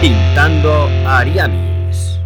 Pintando 0.00 0.88
Ariamis. 1.06 2.18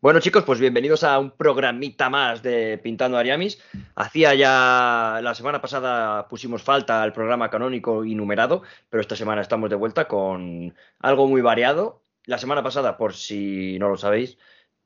Bueno 0.00 0.18
chicos, 0.18 0.42
pues 0.42 0.58
bienvenidos 0.58 1.04
a 1.04 1.20
un 1.20 1.30
programita 1.30 2.10
más 2.10 2.42
de 2.42 2.76
Pintando 2.78 3.16
Ariamis. 3.16 3.62
Hacía 3.94 4.34
ya 4.34 5.20
la 5.22 5.32
semana 5.36 5.60
pasada 5.60 6.26
pusimos 6.26 6.64
falta 6.64 7.04
al 7.04 7.12
programa 7.12 7.50
canónico 7.50 8.04
y 8.04 8.16
numerado, 8.16 8.64
pero 8.90 9.00
esta 9.00 9.14
semana 9.14 9.42
estamos 9.42 9.70
de 9.70 9.76
vuelta 9.76 10.08
con 10.08 10.74
algo 10.98 11.28
muy 11.28 11.40
variado. 11.40 12.02
La 12.24 12.38
semana 12.38 12.64
pasada, 12.64 12.96
por 12.96 13.14
si 13.14 13.78
no 13.78 13.90
lo 13.90 13.96
sabéis, 13.96 14.36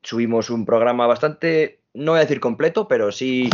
subimos 0.03 0.51
un 0.51 0.67
programa 0.67 1.07
bastante, 1.07 1.81
no 1.95 2.11
voy 2.11 2.19
a 2.19 2.25
decir 2.25 2.39
completo, 2.39 2.87
pero 2.87 3.11
sí 3.11 3.49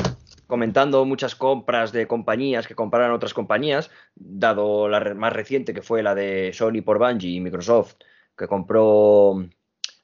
comentando 0.48 1.06
muchas 1.06 1.34
compras 1.36 1.94
de 1.94 2.08
compañías 2.08 2.68
que 2.68 2.76
compraron 2.76 3.16
otras 3.16 3.34
compañías, 3.34 3.90
dado 4.16 4.90
la 4.90 5.14
más 5.14 5.32
reciente 5.32 5.74
que 5.74 5.82
fue 5.82 6.04
la 6.04 6.14
de 6.14 6.52
Sony 6.54 6.82
por 6.84 7.00
Bungie 7.00 7.38
y 7.38 7.40
Microsoft 7.40 7.96
que 8.38 8.48
compró 8.48 9.46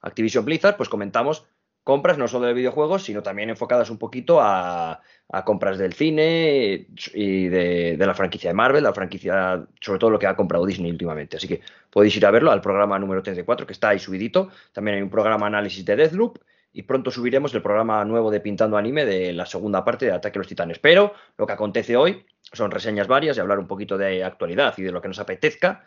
Activision 0.01 0.45
Blizzard, 0.45 0.77
pues 0.77 0.89
comentamos 0.89 1.45
compras 1.83 2.17
no 2.17 2.27
solo 2.27 2.47
de 2.47 2.53
videojuegos, 2.53 3.03
sino 3.03 3.23
también 3.23 3.49
enfocadas 3.49 3.89
un 3.89 3.97
poquito 3.97 4.39
a, 4.41 5.01
compras 5.45 5.77
del 5.77 5.93
cine 5.93 6.87
y 7.13 7.47
de, 7.47 7.97
la 7.97 8.13
franquicia 8.13 8.49
de 8.49 8.53
Marvel, 8.53 8.83
la 8.83 8.93
franquicia, 8.93 9.65
sobre 9.79 9.99
todo 9.99 10.09
lo 10.09 10.19
que 10.19 10.27
ha 10.27 10.35
comprado 10.35 10.65
Disney 10.65 10.91
últimamente. 10.91 11.37
Así 11.37 11.47
que 11.47 11.61
podéis 11.89 12.15
ir 12.17 12.25
a 12.25 12.31
verlo 12.31 12.51
al 12.51 12.61
programa 12.61 12.99
número 12.99 13.23
34, 13.23 13.65
que 13.65 13.73
está 13.73 13.89
ahí 13.89 13.99
subidito. 13.99 14.49
También 14.73 14.97
hay 14.97 15.03
un 15.03 15.09
programa 15.09 15.47
análisis 15.47 15.83
de 15.85 15.95
Deathloop 15.95 16.37
y 16.73 16.83
pronto 16.83 17.11
subiremos 17.11 17.53
el 17.53 17.61
programa 17.61 18.03
nuevo 18.05 18.29
de 18.29 18.39
Pintando 18.39 18.77
Anime 18.77 19.05
de 19.05 19.33
la 19.33 19.45
segunda 19.45 19.83
parte 19.83 20.05
de 20.05 20.11
Ataque 20.11 20.37
a 20.37 20.41
los 20.41 20.47
Titanes. 20.47 20.79
Pero 20.79 21.13
lo 21.37 21.47
que 21.47 21.53
acontece 21.53 21.97
hoy 21.97 22.25
son 22.53 22.71
reseñas 22.71 23.07
varias 23.07 23.37
y 23.37 23.39
hablar 23.39 23.59
un 23.59 23.67
poquito 23.67 23.97
de 23.97 24.23
actualidad 24.23 24.73
y 24.77 24.83
de 24.83 24.91
lo 24.91 25.01
que 25.01 25.07
nos 25.07 25.19
apetezca. 25.19 25.83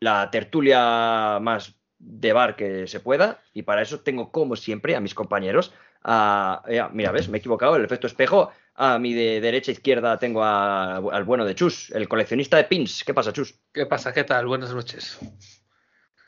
La 0.00 0.30
tertulia 0.30 1.38
más 1.40 1.74
de 1.98 2.32
bar 2.32 2.56
que 2.56 2.86
se 2.86 3.00
pueda 3.00 3.42
y 3.52 3.62
para 3.62 3.82
eso 3.82 4.00
tengo 4.00 4.30
como 4.30 4.56
siempre 4.56 4.94
a 4.94 5.00
mis 5.00 5.14
compañeros 5.14 5.72
a, 6.04 6.62
mira 6.92 7.10
ves 7.10 7.28
me 7.28 7.38
he 7.38 7.40
equivocado 7.40 7.74
el 7.74 7.84
efecto 7.84 8.06
espejo 8.06 8.52
a 8.76 9.00
mi 9.00 9.14
de 9.14 9.40
derecha 9.40 9.72
e 9.72 9.74
izquierda 9.74 10.16
tengo 10.16 10.44
al 10.44 11.24
bueno 11.24 11.44
de 11.44 11.56
Chus 11.56 11.90
el 11.90 12.08
coleccionista 12.08 12.56
de 12.56 12.64
pins 12.64 13.02
¿qué 13.02 13.12
pasa 13.12 13.32
Chus? 13.32 13.58
¿qué 13.72 13.84
pasa? 13.84 14.12
¿qué 14.12 14.22
tal? 14.22 14.46
buenas 14.46 14.72
noches 14.72 15.18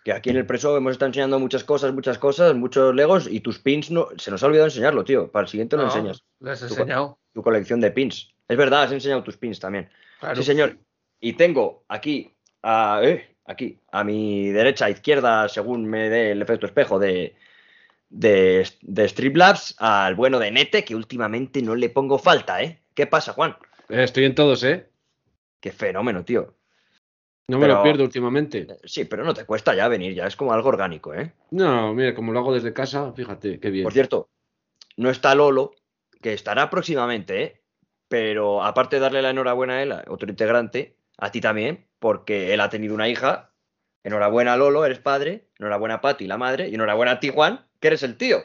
que 0.05 0.13
aquí 0.13 0.31
en 0.31 0.37
el 0.37 0.47
preso 0.47 0.77
hemos 0.77 0.93
estado 0.93 1.09
enseñando 1.09 1.39
muchas 1.39 1.65
cosas, 1.65 1.93
muchas 1.93 2.19
cosas, 2.19 2.55
muchos 2.55 2.95
legos 2.95 3.29
y 3.31 3.41
tus 3.41 3.59
pins 3.59 3.91
no, 3.91 4.09
se 4.17 4.31
nos 4.31 4.43
ha 4.43 4.47
olvidado 4.47 4.69
enseñarlo, 4.69 5.05
tío. 5.05 5.31
Para 5.31 5.43
el 5.43 5.49
siguiente 5.49 5.77
lo 5.77 5.85
enseñas. 5.85 6.25
Lo 6.39 6.51
has 6.51 6.63
enseñado. 6.63 7.19
Tu, 7.35 7.43
colección 7.43 7.81
de 7.81 7.91
pins. 7.91 8.33
Es 8.49 8.57
verdad, 8.57 8.85
has 8.85 8.93
enseñado 8.93 9.23
tus 9.23 9.37
pins 9.37 9.61
también. 9.61 9.91
Sí, 10.35 10.43
señor. 10.43 10.79
Y 11.21 11.35
tengo 11.35 11.85
aquí, 11.89 12.35
a, 12.63 13.01
eh, 13.03 13.37
aquí, 13.51 13.79
a 13.91 14.05
mi 14.05 14.51
derecha, 14.51 14.89
izquierda, 14.89 15.49
según 15.49 15.85
me 15.85 16.09
dé 16.09 16.31
el 16.33 16.43
efecto 16.43 16.67
espejo 16.67 16.99
de, 16.99 17.35
de, 18.09 18.69
de 18.81 19.09
Streamlabs, 19.09 19.75
al 19.79 20.15
bueno 20.15 20.39
de 20.39 20.51
Nete, 20.51 20.85
que 20.85 20.95
últimamente 20.95 21.61
no 21.63 21.75
le 21.75 21.91
pongo 21.91 22.19
falta, 22.19 22.63
¿eh? 22.63 22.81
¿Qué 22.95 23.07
pasa, 23.07 23.33
Juan? 23.33 23.57
Eh, 23.89 24.05
estoy 24.05 24.25
en 24.25 24.35
todos, 24.35 24.63
¿eh? 24.65 24.89
Qué 25.61 25.73
fenómeno, 25.73 26.25
tío. 26.25 26.55
No 27.49 27.59
me 27.59 27.67
lo 27.67 27.83
pierdo 27.83 28.05
últimamente. 28.05 28.61
Eh, 28.61 28.77
sí, 28.85 29.05
pero 29.05 29.25
no 29.25 29.35
te 29.35 29.45
cuesta 29.45 29.75
ya 29.75 29.89
venir, 29.89 30.15
ya 30.15 30.27
es 30.27 30.37
como 30.37 30.53
algo 30.53 30.69
orgánico, 30.69 31.13
¿eh? 31.15 31.33
No, 31.51 31.93
mira, 31.93 32.15
como 32.15 32.33
lo 32.33 32.39
hago 32.39 32.55
desde 32.55 32.73
casa, 32.73 33.13
fíjate, 33.13 33.59
qué 33.59 33.71
bien. 33.71 33.85
Por 33.85 33.93
cierto, 33.93 34.29
no 34.97 35.11
está 35.11 35.35
Lolo, 35.35 35.73
que 36.23 36.33
estará 36.33 36.71
próximamente, 36.71 37.43
¿eh? 37.43 37.61
Pero 38.07 38.63
aparte 38.63 38.97
de 38.97 39.01
darle 39.03 39.23
la 39.23 39.31
enhorabuena 39.31 39.75
a 39.75 39.83
él, 39.83 39.95
otro 40.09 40.29
integrante, 40.29 40.97
a 41.19 41.31
ti 41.31 41.41
también, 41.41 41.87
porque 42.01 42.53
él 42.53 42.61
ha 42.61 42.71
tenido 42.71 42.95
una 42.95 43.09
hija. 43.09 43.53
Enhorabuena, 44.03 44.57
Lolo, 44.57 44.85
eres 44.85 44.99
padre. 44.99 45.47
Enhorabuena, 45.59 45.97
a 45.97 46.01
Pati, 46.01 46.27
la 46.27 46.39
madre. 46.39 46.69
Y 46.69 46.75
enhorabuena 46.75 47.13
a 47.13 47.21
ti, 47.21 47.29
Juan, 47.29 47.65
que 47.79 47.89
eres 47.89 48.03
el 48.03 48.17
tío. 48.17 48.43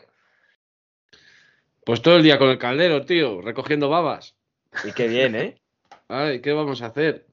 Pues 1.85 2.02
todo 2.02 2.18
el 2.18 2.24
día 2.24 2.38
con 2.38 2.50
el 2.50 2.59
caldero, 2.59 3.06
tío, 3.06 3.41
recogiendo 3.41 3.90
babas. 3.90 4.35
Y 4.84 4.91
qué 4.91 5.07
bien, 5.07 5.35
¿eh? 5.35 5.62
Ay, 6.07 6.41
¿qué 6.41 6.52
vamos 6.52 6.81
a 6.81 6.88
hacer? 6.88 7.25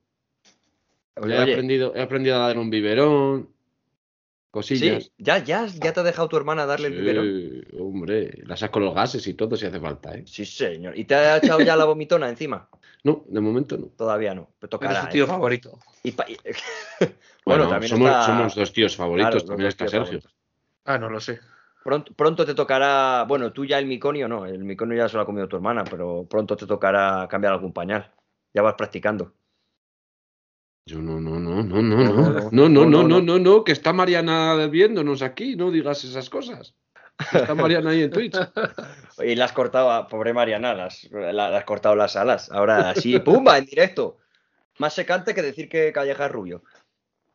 he, 1.17 1.37
aprendido, 1.37 1.95
he 1.95 2.01
aprendido 2.01 2.37
a 2.37 2.47
dar 2.47 2.59
un 2.59 2.71
biberón, 2.71 3.51
cosillas. 4.51 5.05
Sí, 5.05 5.13
ya, 5.19 5.39
ya, 5.39 5.67
ya 5.67 5.93
te 5.93 6.01
ha 6.01 6.03
dejado 6.03 6.29
tu 6.29 6.37
hermana 6.37 6.65
darle 6.65 6.89
el 6.89 6.95
biberón. 6.95 7.67
Hombre, 7.79 8.31
la 8.45 8.57
saco 8.57 8.81
los 8.81 8.95
gases 8.95 9.27
y 9.27 9.35
todo 9.35 9.57
si 9.57 9.67
hace 9.67 9.81
falta, 9.81 10.15
¿eh? 10.15 10.23
Sí, 10.27 10.45
señor. 10.45 10.97
¿Y 10.97 11.05
te 11.05 11.15
ha 11.15 11.39
echado 11.39 11.61
ya 11.61 11.77
la 11.77 11.85
vomitona 11.85 12.29
encima? 12.29 12.69
No, 13.05 13.25
de 13.27 13.41
momento 13.41 13.77
no. 13.77 13.87
Todavía 13.87 14.35
no. 14.35 14.51
Pero 14.59 14.71
tocará, 14.71 15.01
es 15.01 15.01
tu 15.07 15.13
tío 15.13 15.25
¿eh? 15.25 15.27
favorito. 15.27 15.79
bueno, 17.45 17.69
también 17.69 17.91
somos, 17.91 18.27
somos 18.27 18.55
dos 18.55 18.73
tíos 18.73 18.97
favoritos, 18.97 19.45
también 19.45 19.69
está 19.69 19.89
Sergio. 19.89 20.21
Ah, 20.85 20.99
no 20.99 21.11
lo 21.11 21.21
sé. 21.21 21.41
Pronto, 21.83 22.13
pronto, 22.15 22.47
te 22.47 22.55
tocará, 22.55 23.25
bueno, 23.27 23.53
tú 23.53 23.65
ya 23.65 23.79
el 23.79 23.87
miconio 23.87 24.29
no, 24.29 24.47
el 24.47 24.65
miconio 24.65 24.97
ya 24.97 25.09
se 25.09 25.17
lo 25.17 25.23
ha 25.23 25.27
comido 25.27 25.49
tu 25.49 25.57
hermana, 25.57 25.83
pero 25.83 26.27
pronto 26.31 26.57
te 26.57 26.67
tocará 26.67 27.27
cambiar 27.29 27.55
algún 27.55 27.73
pañal. 27.73 28.13
Ya 28.55 28.63
vas 28.63 28.75
practicando. 28.75 29.33
Yo 30.87 31.01
no, 31.01 31.21
no, 31.21 31.41
no, 31.41 31.63
no, 31.63 31.83
no, 31.83 31.97
no, 31.97 32.51
no, 32.51 32.69
no, 32.69 32.85
no, 32.87 33.03
no, 33.03 33.21
no, 33.21 33.39
no, 33.39 33.65
que 33.65 33.73
está 33.73 33.93
Mariana 33.93 34.67
viéndonos 34.67 35.23
aquí, 35.23 35.57
no 35.57 35.71
digas 35.71 36.05
esas 36.05 36.31
cosas. 36.31 36.75
Está 37.33 37.55
Mariana 37.55 37.91
ahí 37.91 38.03
en 38.03 38.11
Twitch. 38.11 38.37
Y 39.19 39.37
la 39.37 39.45
has 39.45 39.53
cortado, 39.53 40.09
pobre 40.09 40.33
Mariana, 40.33 40.73
las, 40.73 41.05
la, 41.13 41.57
has 41.57 41.65
cortado 41.65 41.95
las 41.95 42.17
alas. 42.17 42.51
Ahora 42.51 42.91
así, 42.91 43.19
¡pumba! 43.21 43.59
En 43.59 43.67
directo. 43.67 44.17
Más 44.79 44.95
secante 44.95 45.35
que 45.35 45.43
decir 45.43 45.69
que 45.69 45.93
Calleja 45.93 46.27
es 46.27 46.33
rubio. 46.33 46.65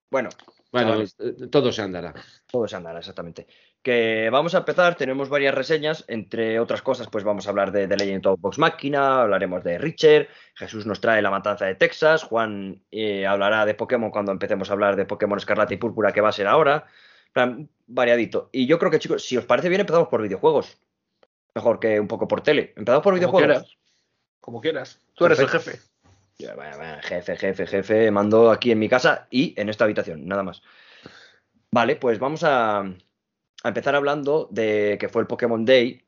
Bueno. 0.09 0.29
Bueno, 0.71 1.03
todo 1.49 1.71
se 1.71 1.83
andará. 1.83 2.13
Todo 2.51 2.67
se 2.67 2.75
andará, 2.75 2.99
exactamente 2.99 3.47
que 3.87 4.29
vamos 4.29 4.53
a 4.53 4.57
empezar, 4.57 4.95
tenemos 4.95 5.29
varias 5.29 5.55
reseñas, 5.55 6.03
entre 6.09 6.59
otras 6.59 6.81
cosas, 6.81 7.07
pues 7.09 7.23
vamos 7.23 7.47
a 7.47 7.51
hablar 7.51 7.71
de 7.71 7.87
The 7.87 7.95
Legend 7.95 8.27
of 8.27 8.41
Box 8.41 8.59
Máquina, 8.59 9.21
hablaremos 9.21 9.63
de 9.63 9.77
Richard, 9.77 10.27
Jesús 10.55 10.85
nos 10.85 10.99
trae 10.99 11.21
La 11.21 11.29
Matanza 11.29 11.63
de 11.63 11.75
Texas, 11.75 12.23
Juan 12.23 12.81
eh, 12.91 13.25
hablará 13.25 13.65
de 13.65 13.75
Pokémon 13.75 14.11
cuando 14.11 14.33
empecemos 14.33 14.69
a 14.69 14.73
hablar 14.73 14.97
de 14.97 15.05
Pokémon 15.05 15.37
Escarlata 15.37 15.73
y 15.73 15.77
Púrpura, 15.77 16.11
que 16.11 16.19
va 16.19 16.27
a 16.27 16.33
ser 16.33 16.47
ahora, 16.47 16.85
plan, 17.33 17.69
variadito. 17.87 18.49
Y 18.51 18.67
yo 18.67 18.79
creo 18.79 18.91
que, 18.91 18.99
chicos, 18.99 19.23
si 19.23 19.37
os 19.37 19.45
parece 19.45 19.69
bien, 19.69 19.81
empezamos 19.81 20.07
por 20.07 20.21
videojuegos, 20.21 20.77
mejor 21.55 21.79
que 21.79 21.99
un 21.99 22.07
poco 22.07 22.27
por 22.27 22.41
tele. 22.41 22.73
Empezamos 22.75 23.03
por 23.03 23.13
videojuegos. 23.15 23.77
Como 24.39 24.61
quieras, 24.61 25.01
tú 25.13 25.25
eres 25.25 25.39
el 25.39 25.49
jefe. 25.49 25.79
jefe, 27.03 27.35
jefe, 27.35 27.67
jefe, 27.67 28.11
mando 28.11 28.51
aquí 28.51 28.71
en 28.71 28.79
mi 28.79 28.87
casa 28.87 29.27
y 29.29 29.53
en 29.59 29.69
esta 29.69 29.83
habitación, 29.83 30.25
nada 30.25 30.43
más. 30.43 30.61
Vale, 31.71 31.95
pues 31.97 32.19
vamos 32.19 32.43
a, 32.43 32.79
a 32.79 33.67
empezar 33.67 33.95
hablando 33.95 34.47
de 34.51 34.97
que 34.99 35.09
fue 35.09 35.21
el 35.21 35.27
Pokémon 35.27 35.65
Day, 35.65 36.01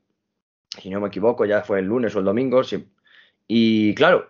si 0.80 0.88
no 0.88 1.00
me 1.00 1.08
equivoco, 1.08 1.44
ya 1.44 1.62
fue 1.62 1.80
el 1.80 1.86
lunes 1.86 2.14
o 2.14 2.20
el 2.20 2.24
domingo, 2.24 2.64
sí. 2.64 2.88
y 3.46 3.94
claro, 3.94 4.28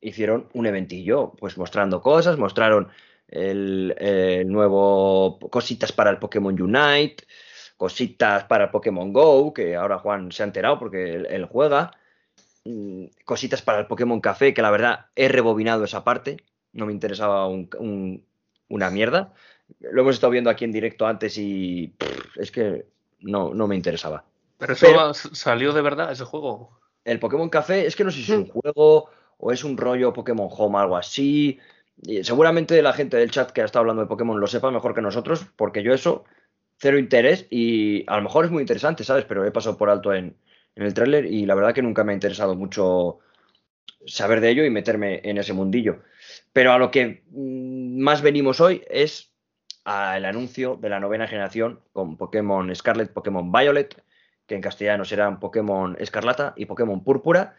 hicieron 0.00 0.48
un 0.52 0.66
eventillo, 0.66 1.32
pues 1.38 1.56
mostrando 1.56 2.00
cosas, 2.00 2.38
mostraron 2.38 2.90
el, 3.34 4.44
nuevo 4.46 5.38
cositas 5.50 5.92
para 5.92 6.10
el 6.10 6.18
Pokémon 6.18 6.60
Unite, 6.60 7.24
cositas 7.76 8.44
para 8.44 8.64
el 8.64 8.70
Pokémon 8.70 9.12
Go, 9.12 9.52
que 9.52 9.76
ahora 9.76 9.98
Juan 9.98 10.30
se 10.32 10.42
ha 10.42 10.46
enterado 10.46 10.78
porque 10.78 11.14
él, 11.14 11.44
juega, 11.46 11.90
mm, 12.64 13.06
cositas 13.24 13.62
para 13.62 13.80
el 13.80 13.86
Pokémon 13.86 14.20
Café, 14.20 14.54
que 14.54 14.62
la 14.62 14.70
verdad 14.70 15.06
he 15.16 15.28
rebobinado 15.28 15.84
esa 15.84 16.04
parte, 16.04 16.36
no 16.72 16.86
me 16.86 16.92
interesaba 16.92 17.48
una 17.48 18.90
mierda, 18.90 19.32
lo 19.80 20.02
hemos 20.02 20.14
estado 20.14 20.30
viendo 20.30 20.50
aquí 20.50 20.64
en 20.64 20.72
directo 20.72 21.06
antes 21.06 21.36
y 21.38 21.94
es 22.36 22.50
que 22.50 22.86
no, 23.20 23.54
no 23.54 23.66
me 23.66 23.76
interesaba. 23.76 24.24
Pero 24.58 24.72
eso 24.72 25.12
salió 25.34 25.72
de 25.72 25.82
verdad 25.82 26.12
ese 26.12 26.24
juego. 26.24 26.78
El 27.04 27.18
Pokémon 27.18 27.48
Café 27.48 27.86
es 27.86 27.96
que 27.96 28.04
no 28.04 28.10
sé 28.10 28.22
si 28.22 28.32
es 28.32 28.38
un 28.38 28.46
juego 28.46 29.10
o 29.38 29.52
es 29.52 29.64
un 29.64 29.76
rollo 29.76 30.12
Pokémon 30.12 30.48
Home, 30.50 30.78
algo 30.78 30.96
así. 30.96 31.58
Seguramente 32.22 32.80
la 32.82 32.92
gente 32.92 33.16
del 33.16 33.30
chat 33.30 33.50
que 33.50 33.62
ha 33.62 33.64
estado 33.64 33.80
hablando 33.80 34.02
de 34.02 34.08
Pokémon 34.08 34.40
lo 34.40 34.46
sepa 34.46 34.70
mejor 34.70 34.94
que 34.94 35.00
nosotros, 35.00 35.46
porque 35.56 35.82
yo 35.82 35.94
eso, 35.94 36.24
cero 36.78 36.98
interés 36.98 37.46
y 37.50 38.04
a 38.08 38.16
lo 38.16 38.22
mejor 38.22 38.44
es 38.44 38.50
muy 38.50 38.62
interesante, 38.62 39.04
¿sabes? 39.04 39.24
Pero 39.24 39.44
he 39.44 39.50
pasado 39.50 39.76
por 39.76 39.90
alto 39.90 40.12
en, 40.12 40.36
en 40.74 40.82
el 40.82 40.94
tráiler 40.94 41.26
y 41.26 41.46
la 41.46 41.54
verdad 41.54 41.74
que 41.74 41.82
nunca 41.82 42.04
me 42.04 42.12
ha 42.12 42.14
interesado 42.14 42.54
mucho 42.54 43.20
saber 44.06 44.40
de 44.40 44.50
ello 44.50 44.64
y 44.64 44.70
meterme 44.70 45.20
en 45.24 45.38
ese 45.38 45.52
mundillo. 45.52 46.02
Pero 46.52 46.72
a 46.72 46.78
lo 46.78 46.90
que 46.90 47.24
mm, 47.30 48.00
más 48.00 48.22
venimos 48.22 48.60
hoy 48.60 48.82
es 48.88 49.32
al 49.84 50.24
anuncio 50.24 50.76
de 50.76 50.88
la 50.88 51.00
novena 51.00 51.28
generación 51.28 51.80
con 51.92 52.16
Pokémon 52.16 52.74
Scarlet, 52.74 53.12
Pokémon 53.12 53.52
Violet, 53.52 54.02
que 54.46 54.54
en 54.54 54.60
castellano 54.60 55.04
serán 55.04 55.40
Pokémon 55.40 55.96
Escarlata 55.98 56.54
y 56.56 56.66
Pokémon 56.66 57.04
Púrpura. 57.04 57.56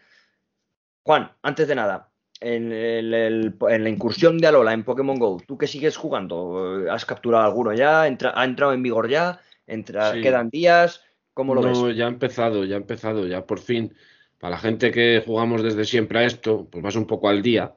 Juan, 1.02 1.32
antes 1.42 1.68
de 1.68 1.74
nada, 1.74 2.10
en, 2.40 3.50
la 3.50 3.88
incursión 3.88 4.38
de 4.38 4.46
Alola 4.46 4.72
en 4.72 4.84
Pokémon 4.84 5.18
Go, 5.18 5.40
¿tú 5.46 5.56
que 5.56 5.66
sigues 5.66 5.96
jugando? 5.96 6.84
¿Has 6.90 7.04
capturado 7.04 7.44
alguno 7.44 7.72
ya? 7.72 8.02
¿Ha 8.02 8.06
entrado 8.44 8.72
en 8.72 8.82
vigor 8.82 9.08
ya? 9.08 9.40
¿Quedan 9.66 10.50
días? 10.50 11.02
¿Cómo 11.34 11.54
lo 11.54 11.62
ves? 11.62 11.78
No, 11.78 11.90
ya 11.90 12.06
ha 12.06 12.08
empezado, 12.08 12.64
ya 12.64 12.76
ha 12.76 12.78
empezado, 12.78 13.26
ya 13.26 13.44
por 13.46 13.58
fin. 13.60 13.94
Para 14.38 14.56
la 14.56 14.58
gente 14.58 14.90
que 14.90 15.22
jugamos 15.24 15.62
desde 15.62 15.84
siempre 15.84 16.20
a 16.20 16.24
esto, 16.24 16.66
pues 16.70 16.82
vas 16.82 16.96
un 16.96 17.06
poco 17.06 17.28
al 17.28 17.42
día. 17.42 17.75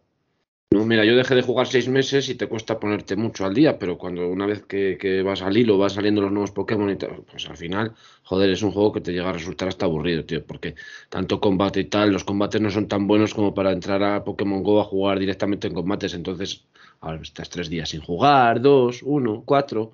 No, 0.72 0.86
mira, 0.86 1.04
yo 1.04 1.16
dejé 1.16 1.34
de 1.34 1.42
jugar 1.42 1.66
seis 1.66 1.88
meses 1.90 2.30
y 2.30 2.36
te 2.36 2.46
cuesta 2.46 2.80
ponerte 2.80 3.16
mucho 3.16 3.44
al 3.44 3.56
día, 3.56 3.80
pero 3.80 3.98
cuando 3.98 4.28
una 4.30 4.46
vez 4.46 4.64
que, 4.66 5.24
vas 5.26 5.42
al 5.42 5.58
hilo, 5.58 5.80
vas 5.80 5.94
saliendo 5.94 6.22
los 6.22 6.32
nuevos 6.32 6.52
Pokémon 6.52 6.92
y 6.92 6.96
tal, 6.96 7.24
pues 7.30 7.50
al 7.50 7.58
final, 7.58 7.96
joder, 8.24 8.52
es 8.52 8.62
un 8.62 8.70
juego 8.72 8.92
que 8.92 9.02
te 9.02 9.12
llega 9.12 9.30
a 9.30 9.34
resultar 9.34 9.68
hasta 9.68 9.86
aburrido, 9.86 10.26
tío, 10.26 10.46
porque 10.46 10.76
tanto 11.10 11.40
combate 11.42 11.80
y 11.80 11.86
tal, 11.86 12.12
los 12.12 12.24
combates 12.24 12.62
no 12.62 12.70
son 12.70 12.88
tan 12.88 13.08
buenos 13.08 13.34
como 13.34 13.56
para 13.56 13.72
entrar 13.72 14.04
a 14.04 14.24
Pokémon 14.24 14.62
Go 14.62 14.80
a 14.80 14.84
jugar 14.84 15.18
directamente 15.18 15.68
en 15.68 15.74
combates, 15.74 16.14
entonces, 16.14 16.68
ahora 17.02 17.20
estás 17.20 17.50
tres 17.50 17.68
días 17.70 17.90
sin 17.90 18.02
jugar, 18.02 18.62
dos, 18.62 19.02
uno, 19.02 19.42
cuatro, 19.46 19.94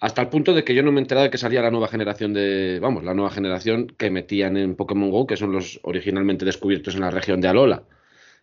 Hasta 0.00 0.22
el 0.22 0.28
punto 0.28 0.54
de 0.54 0.64
que 0.64 0.74
yo 0.74 0.82
no 0.82 0.90
me 0.90 1.00
enteraba 1.00 1.24
de 1.24 1.30
que 1.30 1.38
salía 1.38 1.60
la 1.60 1.70
nueva 1.70 1.88
generación 1.88 2.32
de, 2.32 2.78
vamos, 2.80 3.04
la 3.04 3.14
nueva 3.14 3.30
generación 3.30 3.88
que 3.88 4.10
metían 4.10 4.56
en 4.56 4.74
Pokémon 4.74 5.10
Go, 5.10 5.26
que 5.26 5.36
son 5.36 5.52
los 5.52 5.80
originalmente 5.82 6.44
descubiertos 6.46 6.94
en 6.94 7.02
la 7.02 7.10
región 7.10 7.42
de 7.42 7.48
Alola 7.48 7.82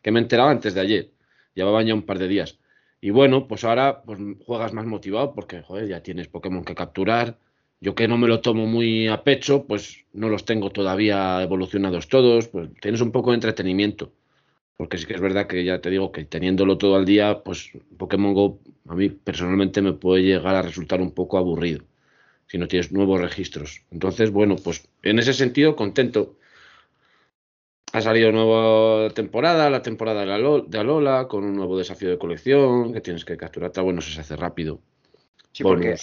que 0.01 0.12
me 0.12 0.19
enteraba 0.19 0.51
antes 0.51 0.74
de 0.74 0.81
ayer. 0.81 1.12
Llevaban 1.53 1.86
ya 1.86 1.94
un 1.94 2.03
par 2.03 2.19
de 2.19 2.27
días. 2.27 2.59
Y 3.01 3.12
bueno, 3.12 3.47
pues 3.47 3.63
ahora 3.63 4.01
pues, 4.03 4.19
juegas 4.45 4.74
más 4.74 4.86
motivado 4.86 5.33
porque, 5.33 5.62
joder, 5.62 5.88
ya 5.88 6.01
tienes 6.01 6.27
Pokémon 6.27 6.63
que 6.63 6.75
capturar. 6.75 7.38
Yo 7.81 7.94
que 7.94 8.07
no 8.07 8.18
me 8.18 8.27
lo 8.27 8.42
tomo 8.42 8.65
muy 8.65 9.07
a 9.07 9.24
pecho, 9.24 9.65
pues 9.68 10.06
no 10.13 10.30
los 10.30 10.45
tengo 10.45 10.71
todavía 10.71 11.42
evolucionados 11.44 12.07
todos. 12.07 12.47
Pues 12.47 12.69
tienes 12.81 13.01
un 13.01 13.12
poco 13.12 13.31
de 13.31 13.36
entretenimiento. 13.36 14.12
Porque 14.77 14.97
sí 14.97 15.06
que 15.06 15.13
es 15.13 15.21
verdad 15.21 15.47
que 15.47 15.63
ya 15.63 15.80
te 15.80 15.89
digo 15.89 16.12
que 16.12 16.25
teniéndolo 16.25 16.77
todo 16.77 16.95
al 16.95 17.06
día, 17.06 17.44
pues 17.44 17.71
Pokémon 17.97 18.33
Go 18.33 18.59
a 18.88 18.95
mí 18.95 19.09
personalmente 19.09 19.81
me 19.81 19.94
puede 19.94 20.24
llegar 20.24 20.56
a 20.56 20.62
resultar 20.62 21.01
un 21.01 21.12
poco 21.12 21.38
aburrido 21.38 21.83
si 22.47 22.57
no 22.57 22.68
tienes 22.68 22.92
nuevos 22.92 23.19
registros. 23.19 23.83
Entonces, 23.92 24.31
bueno, 24.31 24.56
pues 24.56 24.88
en 25.03 25.19
ese 25.19 25.33
sentido 25.33 25.75
contento. 25.75 26.38
Ha 27.95 28.01
salido 28.01 28.30
nueva 28.33 29.09
temporada, 29.12 29.69
la 29.69 29.81
temporada 29.81 30.25
de 30.25 30.77
Alola, 30.77 31.30
con 31.30 31.45
un 31.45 31.56
nuevo 31.56 31.77
desafío 31.77 32.09
de 32.09 32.18
colección 32.18 32.92
que 32.92 33.00
tienes 33.00 33.24
que 33.24 33.38
capturar. 33.38 33.68
Está 33.69 33.83
bueno, 33.83 34.01
se 34.01 34.19
hace 34.19 34.36
rápido. 34.36 34.81
Sí, 35.53 35.63
porque 35.63 35.95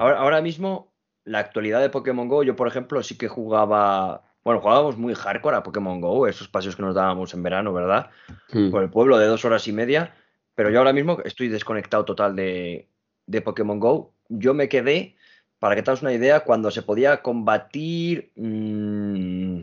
ahora, 0.00 0.40
mismo, 0.40 0.90
la 1.24 1.40
actualidad 1.40 1.82
de 1.82 1.90
Pokémon 1.90 2.28
Go, 2.28 2.44
yo 2.44 2.56
por 2.56 2.66
ejemplo 2.66 3.02
sí 3.02 3.18
que 3.18 3.28
jugaba. 3.28 4.22
Bueno, 4.42 4.62
jugábamos 4.62 4.96
muy 4.96 5.14
hardcore 5.14 5.58
a 5.58 5.62
Pokémon 5.62 6.00
Go, 6.00 6.26
esos 6.26 6.48
paseos 6.48 6.76
que 6.76 6.82
nos 6.82 6.94
dábamos 6.94 7.34
en 7.34 7.42
verano, 7.42 7.74
¿verdad? 7.74 8.08
Hmm. 8.50 8.70
Por 8.70 8.82
el 8.82 8.88
pueblo 8.88 9.18
de 9.18 9.26
dos 9.26 9.44
horas 9.44 9.68
y 9.68 9.72
media. 9.72 10.14
Pero 10.54 10.70
yo 10.70 10.78
ahora 10.78 10.94
mismo 10.94 11.18
estoy 11.26 11.48
desconectado 11.48 12.06
total 12.06 12.36
de, 12.36 12.88
de 13.26 13.42
Pokémon 13.42 13.78
Go. 13.78 14.14
Yo 14.30 14.54
me 14.54 14.70
quedé, 14.70 15.14
para 15.58 15.76
que 15.76 15.82
te 15.82 15.90
hagas 15.90 16.00
una 16.00 16.14
idea, 16.14 16.40
cuando 16.40 16.70
se 16.70 16.80
podía 16.80 17.20
combatir. 17.20 18.32
Mmm, 18.34 19.60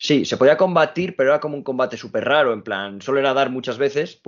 Sí, 0.00 0.24
se 0.24 0.36
podía 0.36 0.56
combatir, 0.56 1.16
pero 1.16 1.30
era 1.30 1.40
como 1.40 1.56
un 1.56 1.64
combate 1.64 1.96
súper 1.96 2.24
raro, 2.24 2.52
en 2.52 2.62
plan, 2.62 3.02
solo 3.02 3.18
era 3.18 3.34
dar 3.34 3.50
muchas 3.50 3.78
veces. 3.78 4.22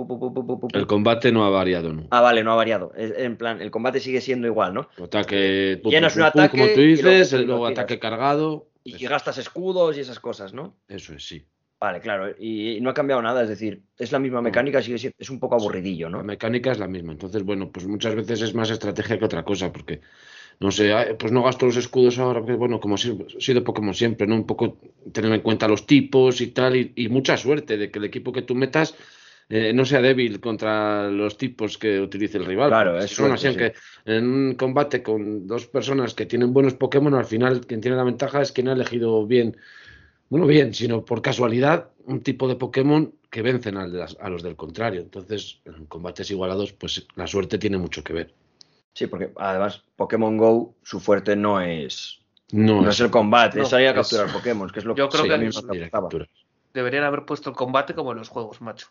el 0.73 0.85
combate 0.85 1.31
no 1.31 1.45
ha 1.45 1.49
variado, 1.49 1.93
¿no? 1.93 2.07
Ah, 2.11 2.19
vale, 2.19 2.43
no 2.43 2.51
ha 2.51 2.55
variado. 2.55 2.91
En 2.95 3.37
plan, 3.37 3.61
el 3.61 3.71
combate 3.71 4.01
sigue 4.01 4.19
siendo 4.19 4.47
igual, 4.47 4.73
¿no? 4.73 4.89
Ataque, 5.01 5.81
Llenas 5.85 6.17
un 6.17 6.23
ataque. 6.23 6.57
Como 6.57 6.73
tú 6.73 6.81
dices, 6.81 7.31
luego, 7.45 7.65
ataque 7.65 7.99
cargado. 7.99 8.67
Y 8.83 8.97
gastas 9.05 9.37
escudos 9.37 9.95
y 9.97 10.01
esas 10.01 10.19
cosas, 10.19 10.53
¿no? 10.53 10.75
Eso 10.89 11.13
es, 11.13 11.25
sí. 11.25 11.45
Vale, 11.79 11.99
claro, 11.99 12.35
y 12.37 12.79
no 12.81 12.91
ha 12.91 12.93
cambiado 12.93 13.23
nada, 13.23 13.41
es 13.41 13.49
decir, 13.49 13.81
es 13.97 14.11
la 14.11 14.19
misma 14.19 14.39
mecánica, 14.39 14.83
sigue 14.83 14.99
siendo, 14.99 15.15
es 15.17 15.31
un 15.31 15.39
poco 15.39 15.55
aburridillo, 15.55 16.09
¿no? 16.09 16.17
La 16.19 16.23
mecánica 16.23 16.71
es 16.71 16.77
la 16.77 16.87
misma, 16.87 17.13
entonces, 17.13 17.41
bueno, 17.41 17.71
pues 17.71 17.87
muchas 17.87 18.13
veces 18.13 18.43
es 18.43 18.53
más 18.53 18.69
estrategia 18.69 19.17
que 19.17 19.25
otra 19.25 19.43
cosa, 19.43 19.73
porque 19.73 20.01
no 20.61 20.69
sé, 20.69 20.93
pues 21.17 21.31
no 21.31 21.41
gasto 21.41 21.65
los 21.65 21.75
escudos 21.75 22.19
ahora, 22.19 22.39
porque 22.39 22.53
bueno, 22.53 22.79
como 22.79 22.95
sido 22.95 23.63
Pokémon 23.63 23.95
siempre, 23.95 24.27
¿no? 24.27 24.35
Un 24.35 24.45
poco 24.45 24.77
tener 25.11 25.33
en 25.33 25.41
cuenta 25.41 25.67
los 25.67 25.87
tipos 25.87 26.39
y 26.39 26.47
tal, 26.51 26.75
y, 26.75 27.09
mucha 27.09 27.35
suerte 27.35 27.77
de 27.77 27.89
que 27.89 27.97
el 27.97 28.05
equipo 28.05 28.31
que 28.31 28.43
tú 28.43 28.53
metas 28.53 28.93
eh, 29.49 29.73
no 29.73 29.85
sea 29.85 30.03
débil 30.03 30.39
contra 30.39 31.09
los 31.09 31.35
tipos 31.35 31.79
que 31.79 31.99
utilice 31.99 32.37
el 32.37 32.45
rival. 32.45 32.69
Claro, 32.69 32.99
es 32.99 33.19
así, 33.19 33.55
que 33.55 33.73
en 34.05 34.27
un 34.31 34.53
combate 34.53 35.01
con 35.01 35.47
dos 35.47 35.65
personas 35.65 36.13
que 36.13 36.27
tienen 36.27 36.53
buenos 36.53 36.75
Pokémon, 36.75 37.15
al 37.15 37.25
final 37.25 37.65
quien 37.65 37.81
tiene 37.81 37.97
la 37.97 38.03
ventaja 38.03 38.43
es 38.43 38.51
quien 38.51 38.67
ha 38.67 38.73
elegido 38.73 39.25
bien, 39.25 39.57
bueno, 40.29 40.45
bien, 40.45 40.75
sino 40.75 41.03
por 41.03 41.23
casualidad, 41.23 41.89
un 42.05 42.21
tipo 42.21 42.47
de 42.47 42.55
Pokémon 42.55 43.11
que 43.31 43.41
vencen 43.41 43.77
a 43.77 44.29
los 44.29 44.43
del 44.43 44.55
contrario. 44.55 45.01
Entonces, 45.01 45.59
en 45.65 45.87
combates 45.87 46.29
igualados, 46.29 46.71
pues 46.71 47.07
la 47.15 47.25
suerte 47.25 47.57
tiene 47.57 47.79
mucho 47.79 48.03
que 48.03 48.13
ver. 48.13 48.40
Sí, 48.93 49.07
porque 49.07 49.31
además 49.37 49.83
Pokémon 49.95 50.37
Go, 50.37 50.75
su 50.83 50.99
fuerte 50.99 51.35
no 51.35 51.61
es. 51.61 52.19
No, 52.51 52.89
es, 52.89 52.99
el 52.99 53.09
combate, 53.09 53.61
es 53.61 53.69
salir 53.69 53.87
a 53.87 53.93
capturar 53.93 54.31
Pokémon, 54.31 54.69
que 54.69 54.79
es 54.79 54.85
lo 54.85 54.93
Yo 54.95 55.07
creo 55.07 55.23
que 55.23 56.27
deberían 56.73 57.03
haber 57.05 57.25
puesto 57.25 57.49
el 57.49 57.55
combate 57.55 57.93
como 57.93 58.11
en 58.11 58.17
los 58.17 58.29
juegos, 58.29 58.61
macho. 58.61 58.87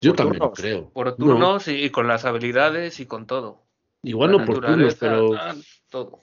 Yo 0.00 0.14
también 0.14 0.42
creo. 0.50 0.90
Por 0.90 1.16
turnos 1.16 1.68
y, 1.68 1.90
con 1.90 2.08
las 2.08 2.24
habilidades 2.24 3.00
y 3.00 3.06
con 3.06 3.26
todo. 3.26 3.62
Igual 4.02 4.32
no 4.32 4.44
por 4.44 4.60
turnos, 4.60 4.94
pero. 4.96 5.30
todo. 5.88 6.20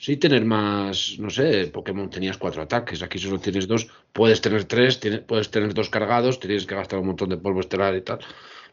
Sí, 0.00 0.16
tener 0.16 0.46
más, 0.46 1.16
no 1.18 1.28
sé, 1.28 1.66
Pokémon 1.66 2.08
tenías 2.08 2.38
cuatro 2.38 2.62
ataques, 2.62 3.02
aquí 3.02 3.18
solo 3.18 3.38
tienes 3.38 3.68
dos, 3.68 3.86
puedes 4.14 4.40
tener 4.40 4.64
tres, 4.64 4.98
puedes 5.26 5.50
tener 5.50 5.74
dos 5.74 5.90
cargados, 5.90 6.40
tienes 6.40 6.64
que 6.64 6.74
gastar 6.74 7.00
un 7.00 7.08
montón 7.08 7.28
de 7.28 7.36
polvo 7.36 7.60
estelar 7.60 7.94
y 7.94 8.00
tal, 8.00 8.18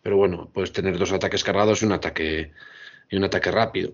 pero 0.01 0.15
bueno, 0.15 0.50
puedes 0.53 0.71
tener 0.71 0.97
dos 0.97 1.12
ataques 1.12 1.44
cargados 1.44 1.81
y 1.81 1.85
un 1.85 1.91
ataque 1.91 2.53
y 3.09 3.18
un 3.18 3.24
ataque 3.24 3.51
rápido. 3.51 3.94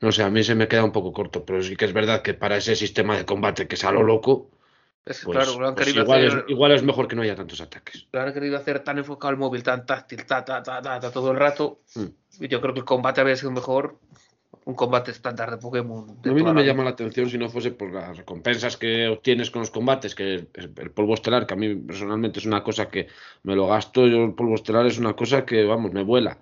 No 0.00 0.12
sé, 0.12 0.22
a 0.22 0.30
mí 0.30 0.42
se 0.42 0.54
me 0.54 0.66
queda 0.66 0.84
un 0.84 0.92
poco 0.92 1.12
corto, 1.12 1.44
pero 1.44 1.62
sí 1.62 1.76
que 1.76 1.84
es 1.84 1.92
verdad 1.92 2.22
que 2.22 2.34
para 2.34 2.56
ese 2.56 2.74
sistema 2.74 3.16
de 3.16 3.26
combate 3.26 3.68
que 3.68 3.74
es 3.74 3.84
a 3.84 3.92
lo 3.92 4.02
loco, 4.02 4.50
pues, 5.04 5.22
pues 5.24 5.48
igual, 6.48 6.72
es, 6.72 6.82
mejor 6.82 7.08
que 7.08 7.16
no 7.16 7.22
haya 7.22 7.34
tantos 7.34 7.60
ataques. 7.60 8.06
Lo 8.12 8.20
han 8.20 8.32
querido 8.32 8.56
hacer 8.56 8.80
tan 8.80 8.98
enfocado 8.98 9.30
al 9.30 9.38
móvil, 9.38 9.62
tan 9.62 9.86
táctil, 9.86 10.24
ta, 10.24 10.44
ta, 10.44 10.62
ta, 10.62 10.80
ta, 10.82 11.10
todo 11.10 11.32
el 11.32 11.38
rato. 11.38 11.80
Mm. 11.94 12.44
Y 12.44 12.48
yo 12.48 12.60
creo 12.60 12.74
que 12.74 12.80
el 12.80 12.86
combate 12.86 13.20
habría 13.20 13.36
sido 13.36 13.50
mejor 13.50 13.98
un 14.64 14.74
combate 14.74 15.10
estándar 15.10 15.50
de 15.50 15.56
Pokémon. 15.56 16.18
a 16.24 16.28
mí 16.28 16.42
no 16.42 16.54
me 16.54 16.64
llama 16.64 16.84
la 16.84 16.90
atención 16.90 17.30
si 17.30 17.38
no 17.38 17.48
fuese 17.48 17.70
por 17.70 17.92
las 17.92 18.16
recompensas 18.16 18.76
que 18.76 19.08
obtienes 19.08 19.50
con 19.50 19.60
los 19.60 19.70
combates, 19.70 20.14
que 20.14 20.46
el, 20.52 20.90
polvo 20.90 21.14
estelar, 21.14 21.46
que 21.46 21.54
a 21.54 21.56
mí 21.56 21.74
personalmente 21.74 22.40
es 22.40 22.46
una 22.46 22.62
cosa 22.62 22.88
que 22.88 23.08
me 23.42 23.56
lo 23.56 23.66
gasto, 23.66 24.06
yo 24.06 24.24
el 24.24 24.34
polvo 24.34 24.54
estelar 24.54 24.86
es 24.86 24.98
una 24.98 25.14
cosa 25.14 25.44
que, 25.44 25.64
vamos, 25.64 25.92
me 25.92 26.02
vuela 26.02 26.38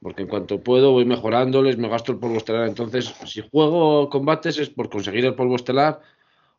porque 0.00 0.22
en 0.22 0.28
cuanto 0.28 0.60
puedo 0.62 0.92
voy 0.92 1.04
mejorándoles, 1.04 1.76
me 1.78 1.88
gasto 1.88 2.12
el 2.12 2.18
polvo 2.18 2.36
estelar. 2.36 2.68
Entonces, 2.68 3.14
si 3.26 3.42
juego 3.48 4.08
combates 4.08 4.58
es 4.58 4.70
por 4.70 4.88
conseguir 4.88 5.24
el 5.24 5.34
polvo 5.34 5.56
estelar 5.56 6.00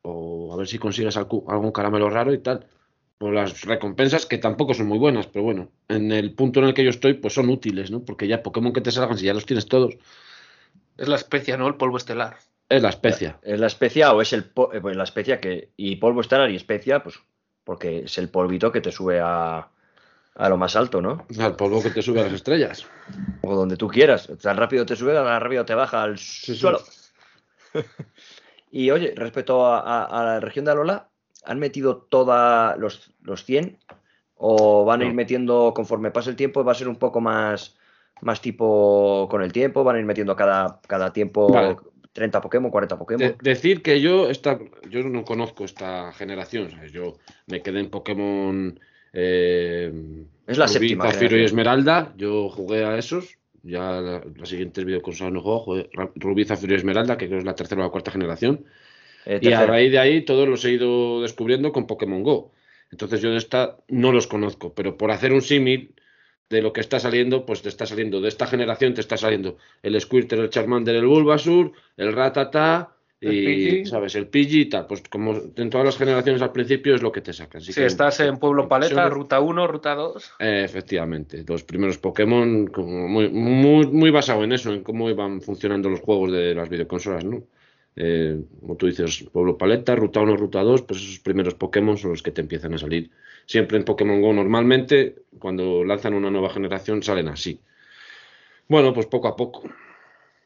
o 0.01 0.53
a 0.53 0.57
ver 0.57 0.67
si 0.67 0.77
consigues 0.77 1.17
algún 1.17 1.71
caramelo 1.71 2.09
raro 2.09 2.33
y 2.33 2.39
tal. 2.39 2.67
Por 3.17 3.33
las 3.33 3.63
recompensas 3.65 4.25
que 4.25 4.37
tampoco 4.37 4.73
son 4.73 4.87
muy 4.87 4.97
buenas, 4.97 5.27
pero 5.27 5.43
bueno, 5.43 5.71
en 5.89 6.13
el 6.13 6.33
punto 6.33 6.61
en 6.61 6.67
el 6.67 6.73
que 6.73 6.85
yo 6.85 6.89
estoy, 6.89 7.15
pues 7.15 7.33
son 7.33 7.49
útiles, 7.49 7.91
¿no? 7.91 8.05
Porque 8.05 8.27
ya 8.29 8.41
Pokémon 8.41 8.71
que 8.71 8.79
te 8.79 8.91
salgan, 8.91 9.17
si 9.17 9.25
ya 9.25 9.33
los 9.33 9.45
tienes 9.45 9.67
todos. 9.67 9.97
Es 10.97 11.07
la 11.09 11.17
especia, 11.17 11.57
¿no? 11.57 11.67
El 11.67 11.75
polvo 11.75 11.97
estelar. 11.97 12.37
Es 12.69 12.81
la 12.81 12.89
especia. 12.89 13.37
¿Es 13.41 13.59
la 13.59 13.67
especia 13.67 14.13
o 14.13 14.21
es 14.21 14.31
el 14.31 14.51
eh, 14.73 14.79
pues 14.81 14.95
la 14.95 15.03
especia 15.03 15.41
que. 15.41 15.71
Y 15.75 15.97
polvo 15.97 16.21
estelar 16.21 16.49
y 16.49 16.55
especia, 16.55 17.03
pues 17.03 17.19
porque 17.65 17.99
es 18.05 18.17
el 18.17 18.29
polvito 18.29 18.71
que 18.71 18.81
te 18.81 18.91
sube 18.91 19.19
a, 19.21 19.69
a 20.35 20.49
lo 20.49 20.57
más 20.57 20.75
alto, 20.75 21.01
¿no? 21.01 21.25
Al 21.39 21.55
polvo 21.55 21.81
que 21.81 21.89
te 21.89 22.01
sube 22.01 22.21
a 22.21 22.23
las 22.23 22.33
estrellas. 22.33 22.85
O 23.41 23.55
donde 23.55 23.77
tú 23.77 23.87
quieras. 23.87 24.29
Tan 24.41 24.57
rápido 24.57 24.85
te 24.85 24.95
sube, 24.95 25.13
tan 25.13 25.41
rápido 25.41 25.65
te 25.65 25.75
baja 25.75 26.03
al 26.03 26.17
suelo. 26.17 26.79
y 28.71 28.89
oye, 28.91 29.13
respecto 29.15 29.65
a, 29.65 30.07
la 30.23 30.39
región 30.39 30.65
de 30.65 30.71
Alola, 30.71 31.09
¿han 31.45 31.59
metido 31.59 31.97
todos 31.97 32.77
los, 32.77 33.11
los 33.21 33.43
100? 33.43 33.77
¿O 34.35 34.85
van 34.85 35.01
a 35.01 35.05
ir 35.05 35.13
metiendo 35.13 35.73
conforme 35.75 36.11
pase 36.11 36.29
el 36.29 36.37
tiempo? 36.37 36.63
¿Va 36.63 36.71
a 36.71 36.75
ser 36.75 36.87
un 36.87 36.95
poco 36.95 37.19
más, 37.19 37.77
más 38.21 38.39
tipo 38.39 39.27
con 39.29 39.41
el 39.41 39.51
tiempo? 39.51 39.83
¿Van 39.83 39.97
a 39.97 39.99
ir 39.99 40.05
metiendo 40.05 40.35
cada, 40.37 40.79
cada 40.87 41.11
tiempo 41.11 41.81
30 42.13 42.41
Pokémon, 42.41 42.71
40 42.71 42.97
Pokémon? 42.97 43.35
decir 43.41 43.81
que 43.81 43.99
yo, 43.99 44.29
esta, 44.29 44.57
yo 44.89 45.03
no 45.03 45.25
conozco 45.25 45.65
esta 45.65 46.13
generación. 46.13 46.69
Yo 46.93 47.17
me 47.47 47.61
quedé 47.61 47.81
en 47.81 47.89
Pokémon 47.89 48.79
eh, 49.13 49.91
es 50.47 50.57
la 50.57 50.65
Rubí, 50.65 50.73
séptima. 50.73 51.11
Zafiro 51.11 51.37
y 51.37 51.43
Esmeralda, 51.43 52.13
yo 52.17 52.49
jugué 52.49 52.83
a 52.85 52.97
esos. 52.97 53.37
Ya 53.61 54.01
la, 54.01 54.23
la 54.37 54.45
siguiente 54.45 54.85
videoconsola 54.85 55.31
no 55.31 55.41
juego, 55.41 55.59
jugué 55.59 55.89
Rubí, 56.15 56.45
Zafiro 56.45 56.73
y 56.73 56.77
Esmeralda, 56.77 57.17
que 57.17 57.27
creo 57.27 57.37
que 57.37 57.41
es 57.41 57.45
la 57.45 57.55
tercera 57.55 57.81
o 57.81 57.85
la 57.85 57.91
cuarta 57.91 58.11
generación. 58.11 58.65
Eh, 59.25 59.39
y 59.41 59.51
a 59.51 59.65
raíz 59.65 59.91
de 59.91 59.99
ahí 59.99 60.21
todos 60.23 60.47
los 60.47 60.63
he 60.65 60.71
ido 60.71 61.21
descubriendo 61.21 61.71
con 61.71 61.87
Pokémon 61.87 62.23
Go. 62.23 62.51
Entonces 62.91 63.21
yo 63.21 63.31
de 63.31 63.37
esta 63.37 63.77
no 63.87 64.11
los 64.11 64.27
conozco, 64.27 64.73
pero 64.73 64.97
por 64.97 65.11
hacer 65.11 65.33
un 65.33 65.41
símil 65.41 65.93
de 66.49 66.61
lo 66.61 66.73
que 66.73 66.81
está 66.81 66.99
saliendo, 66.99 67.45
pues 67.45 67.61
te 67.61 67.69
está 67.69 67.85
saliendo 67.85 68.21
de 68.21 68.29
esta 68.29 68.47
generación, 68.47 68.95
te 68.95 69.01
está 69.01 69.17
saliendo 69.17 69.57
el 69.83 69.99
Squirtle, 70.01 70.41
el 70.41 70.49
Charmander, 70.49 70.95
el 70.95 71.05
Bulbasur, 71.05 71.73
el 71.97 72.13
Ratata, 72.13 72.95
y, 73.21 73.85
¿sabes? 73.85 74.15
El 74.15 74.27
Pidgey 74.27 74.61
y 74.61 74.65
tal, 74.69 74.87
pues 74.87 75.03
como 75.09 75.33
en 75.55 75.69
todas 75.69 75.85
las 75.85 75.97
generaciones 75.97 76.41
al 76.41 76.51
principio 76.51 76.95
es 76.95 77.01
lo 77.01 77.11
que 77.11 77.21
te 77.21 77.33
sacan. 77.33 77.61
Si 77.61 77.79
estás 77.81 78.19
en 78.21 78.37
Pueblo 78.37 78.67
Paleta, 78.67 79.09
ruta 79.09 79.39
1, 79.39 79.67
ruta 79.67 79.95
2. 79.95 80.33
efectivamente, 80.39 81.43
los 81.47 81.63
primeros 81.63 81.97
Pokémon, 81.97 82.67
como 82.67 83.07
muy, 83.07 83.29
muy, 83.29 83.87
muy 83.87 84.09
basado 84.09 84.43
en 84.43 84.53
eso, 84.53 84.73
en 84.73 84.83
cómo 84.83 85.09
iban 85.09 85.41
funcionando 85.41 85.89
los 85.89 85.99
juegos 85.99 86.31
de 86.31 86.55
las 86.55 86.69
videoconsolas, 86.69 87.25
¿no? 87.25 87.43
eh, 88.01 88.41
como 88.61 88.77
tú 88.77 88.87
dices, 88.87 89.25
Pueblo 89.31 89.57
Paleta, 89.57 89.93
Ruta 89.93 90.21
1, 90.21 90.37
Ruta 90.37 90.61
2, 90.61 90.83
pues 90.83 91.01
esos 91.01 91.19
primeros 91.19 91.55
Pokémon 91.55 91.97
son 91.97 92.11
los 92.11 92.23
que 92.23 92.31
te 92.31 92.39
empiezan 92.39 92.73
a 92.73 92.77
salir. 92.77 93.11
Siempre 93.45 93.77
en 93.77 93.83
Pokémon 93.83 94.21
Go 94.21 94.31
normalmente, 94.31 95.15
cuando 95.37 95.83
lanzan 95.83 96.13
una 96.13 96.31
nueva 96.31 96.49
generación, 96.49 97.03
salen 97.03 97.27
así. 97.27 97.59
Bueno, 98.69 98.93
pues 98.93 99.07
poco 99.07 99.27
a 99.27 99.35
poco. 99.35 99.63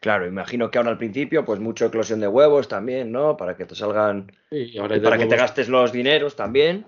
Claro, 0.04 0.28
imagino 0.28 0.70
que 0.70 0.78
ahora 0.78 0.90
al 0.92 0.98
principio, 0.98 1.46
pues 1.46 1.62
mucho 1.62 1.86
eclosión 1.86 2.20
de 2.20 2.28
huevos 2.28 2.68
también, 2.68 3.10
¿no? 3.10 3.38
Para 3.38 3.56
que 3.56 3.64
te 3.64 3.74
salgan. 3.74 4.30
Sí, 4.50 4.78
ahora 4.78 5.02
para 5.02 5.18
que 5.18 5.28
te 5.28 5.38
gastes 5.38 5.70
los 5.70 5.94
dineros 5.94 6.36
también. 6.36 6.84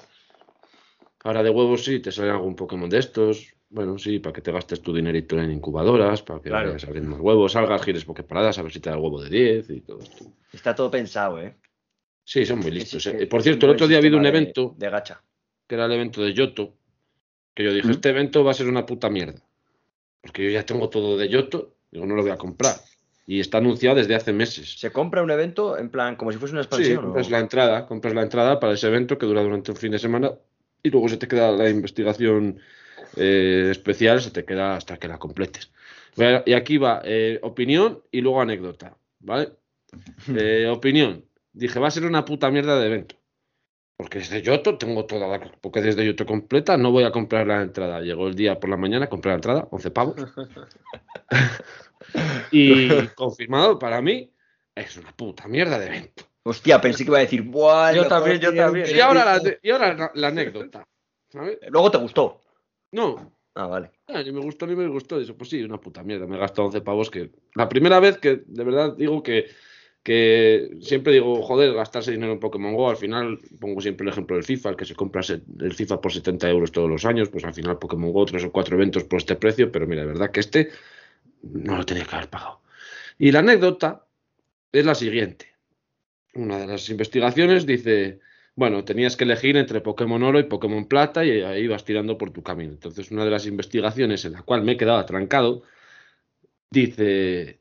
Ahora 1.24 1.42
de 1.42 1.50
huevos 1.50 1.86
sí, 1.86 2.02
te 2.02 2.12
salen 2.12 2.32
algún 2.34 2.58
Pokémon 2.58 2.90
de 2.90 2.98
estos. 3.00 3.54
Bueno, 3.70 3.98
sí, 3.98 4.20
para 4.20 4.34
que 4.34 4.42
te 4.42 4.52
gastes 4.52 4.82
tu 4.82 4.94
dinerito 4.94 5.40
en 5.40 5.50
incubadoras, 5.50 6.24
para 6.24 6.42
que 6.42 6.50
Claro. 6.50 6.68
vayas 6.68 6.82
saliendo 6.82 7.12
más 7.12 7.22
huevos, 7.22 7.54
salgas, 7.54 7.82
gires 7.84 8.04
Poképaradas, 8.04 8.60
a 8.60 8.64
ver 8.64 8.74
si 8.74 8.82
te 8.82 8.90
da 8.90 8.98
el 8.98 9.02
huevo 9.02 9.22
de 9.22 9.30
10 9.30 9.70
y 9.70 9.80
todo 9.80 10.02
esto. 10.02 10.26
Está 10.52 10.76
todo 10.76 10.92
pensado, 10.92 11.40
¿eh? 11.42 11.56
Sí, 12.26 12.46
son 12.46 12.60
muy 12.60 12.72
listos. 12.72 13.08
eh. 13.08 13.28
Por 13.28 13.42
cierto, 13.44 13.66
el 13.66 13.72
otro 13.72 13.88
día 13.88 13.96
ha 13.98 14.02
habido 14.02 14.18
un 14.18 14.24
de- 14.24 14.30
evento, 14.30 14.76
De 14.78 14.90
gacha. 14.90 15.24
que 15.66 15.76
era 15.76 15.86
el 15.86 15.92
evento 15.94 16.22
de 16.22 16.34
Yoto, 16.34 16.74
que 17.54 17.64
yo 17.64 17.72
dije, 17.74 17.88
¿Mm? 17.88 17.92
este 17.92 18.10
evento 18.10 18.44
va 18.44 18.52
a 18.52 18.56
ser 18.56 18.68
una 18.68 18.86
puta 18.86 19.10
mierda. 19.10 19.42
Porque 20.22 20.44
yo 20.44 20.50
ya 20.50 20.66
tengo 20.66 20.90
todo 20.90 21.18
de 21.18 21.30
Yoto, 21.30 21.76
digo, 21.92 22.06
no 22.06 22.16
lo 22.16 22.22
voy 22.24 22.32
a 22.32 22.38
comprar. 22.38 22.76
Y 23.28 23.40
está 23.40 23.58
anunciado 23.58 23.96
desde 23.96 24.14
hace 24.16 24.32
meses. 24.34 24.80
¿Se 24.80 24.92
compra 24.92 25.24
un 25.24 25.32
evento 25.32 25.78
en 25.78 25.90
plan 25.90 26.16
como 26.16 26.32
si 26.32 26.38
fuese 26.38 26.54
una 26.54 26.62
Sí, 26.64 26.68
expansión? 26.68 26.98
o- 27.00 27.02
compras 27.04 27.30
la 27.32 27.40
entrada, 27.40 27.86
compras 27.88 28.14
la 28.14 28.22
entrada 28.22 28.60
para 28.60 28.74
ese 28.74 28.88
evento 28.88 29.18
que 29.18 29.26
dura 29.26 29.42
durante 29.42 29.72
un 29.72 29.78
fin 29.78 29.92
de 29.92 30.00
semana 30.00 30.32
y 30.84 30.90
luego 30.92 31.10
se 31.10 31.18
te 31.18 31.28
queda 31.28 31.52
la 31.52 31.68
investigación 31.70 32.60
eh, 33.18 33.70
especial, 33.72 34.22
se 34.22 34.30
te 34.32 34.46
queda 34.46 34.76
hasta 34.76 34.98
que 34.98 35.08
la 35.08 35.18
completes. 35.18 35.72
Bueno, 36.16 36.44
Y 36.46 36.54
aquí 36.54 36.78
va 36.78 37.02
eh, 37.04 37.40
opinión 37.42 38.02
y 38.12 38.22
luego 38.22 38.42
anécdota, 38.42 38.96
¿vale? 39.20 39.50
Eh, 40.36 40.68
opinión. 40.68 41.26
Dije, 41.54 41.80
va 41.80 41.88
a 41.88 41.92
ser 41.92 42.06
una 42.06 42.26
puta 42.26 42.52
mierda 42.52 42.78
de 42.80 42.86
evento. 42.88 43.16
Porque 43.98 44.20
desde 44.20 44.42
Yoto 44.42 44.78
tengo 44.78 45.06
toda 45.06 45.28
la... 45.28 45.40
Porque 45.62 45.82
desde 45.82 46.06
Yoto 46.06 46.26
completa 46.26 46.76
no 46.78 46.92
voy 46.92 47.06
a 47.06 47.12
comprar 47.12 47.48
la 47.48 47.62
entrada. 47.62 48.02
Llegó 48.02 48.28
el 48.28 48.36
día 48.36 48.60
por 48.60 48.70
la 48.70 48.76
mañana, 48.78 49.08
compré 49.08 49.30
la 49.32 49.36
entrada, 49.36 49.68
11 49.72 49.90
pavos. 49.92 50.16
y 52.52 52.90
confirmado 53.16 53.78
para 53.80 54.02
mí, 54.02 54.32
es 54.76 54.98
una 54.98 55.12
puta 55.16 55.48
mierda 55.48 55.80
de 55.80 55.88
evento. 55.88 56.24
Hostia, 56.44 56.80
pensé 56.80 57.04
que 57.04 57.10
iba 57.10 57.18
a 57.18 57.22
decir, 57.22 57.42
¡buah! 57.42 57.94
Yo 57.94 58.08
también, 58.08 58.40
yo 58.40 58.54
también. 58.54 58.86
del 58.86 58.96
Y 58.96 59.00
ahora 59.00 59.26
la, 59.26 59.36
evento". 59.38 59.60
y 59.64 59.70
ahora 59.72 59.94
la, 59.96 60.12
la 60.14 60.28
anécdota. 60.28 60.88
¿sabes? 61.30 61.58
Luego 61.70 61.90
te 61.92 61.98
gustó. 61.98 62.42
No, 62.92 63.32
Ah, 63.58 63.68
vale. 63.68 63.90
ah, 64.08 64.22
ni 64.22 64.34
me 64.34 64.42
gustó 64.42 64.68
ni 64.68 64.76
me 64.76 64.86
gustó. 64.88 65.18
Eso, 65.20 65.36
pues 65.38 65.50
sí, 65.50 65.64
una 65.64 65.80
puta 65.80 66.04
mierda. 66.04 66.28
Me 66.28 66.36
he 66.36 66.40
gastado 66.40 66.68
11 66.68 66.82
pavos 66.82 67.10
que. 67.10 67.32
La 67.56 67.70
primera 67.70 68.02
vez 68.02 68.18
que 68.18 68.44
de 68.46 68.64
verdad 68.66 68.94
digo 68.98 69.24
que, 69.24 69.46
que 70.04 70.72
siempre 70.82 71.14
digo, 71.14 71.42
joder, 71.42 71.74
gastarse 71.74 72.12
dinero 72.12 72.34
en 72.34 72.40
Pokémon 72.42 72.76
Go. 72.76 72.90
Al 72.90 72.98
final 72.98 73.40
pongo 73.60 73.80
siempre 73.80 74.04
el 74.06 74.12
ejemplo 74.12 74.36
del 74.36 74.44
FIFA, 74.46 74.72
el 74.72 74.76
que 74.76 74.84
se 74.86 74.94
compra 74.94 75.22
el 75.62 75.74
FIFA 75.74 76.02
por 76.02 76.12
70 76.12 76.50
euros 76.50 76.72
todos 76.74 76.90
los 76.90 77.06
años. 77.06 77.30
Pues 77.30 77.46
al 77.46 77.54
final 77.54 77.80
Pokémon 77.80 78.12
Go, 78.12 78.26
tres 78.26 78.44
o 78.44 78.52
cuatro 78.52 78.76
eventos 78.76 79.06
por 79.06 79.20
este 79.20 79.38
precio. 79.38 79.72
Pero 79.72 79.88
mira, 79.88 80.02
de 80.02 80.08
verdad 80.10 80.32
que 80.32 80.42
este 80.42 80.70
no 81.52 81.78
lo 81.78 81.86
tenía 81.86 82.06
que 82.06 82.16
haber 82.16 82.30
pagado. 82.30 82.62
Y 83.18 83.32
la 83.32 83.40
anécdota 83.40 84.06
es 84.72 84.86
la 84.86 84.96
siguiente. 84.96 85.56
Una 86.34 86.58
de 86.58 86.68
las 86.68 86.90
investigaciones 86.90 87.66
dice, 87.66 88.20
bueno, 88.56 88.84
tenías 88.84 89.16
que 89.16 89.24
elegir 89.24 89.56
entre 89.58 89.82
Pokémon 89.82 90.22
Oro 90.24 90.40
y 90.40 90.44
Pokémon 90.44 90.86
Plata 90.88 91.24
y 91.24 91.42
ahí 91.42 91.68
vas 91.68 91.86
tirando 91.86 92.18
por 92.18 92.32
tu 92.32 92.44
camino. 92.44 92.74
Entonces, 92.74 93.12
una 93.12 93.24
de 93.24 93.32
las 93.32 93.46
investigaciones 93.46 94.26
en 94.26 94.34
la 94.34 94.42
cual 94.42 94.64
me 94.64 94.74
he 94.74 94.78
quedado 94.78 95.00
atrancado 95.00 95.64
dice, 96.70 97.60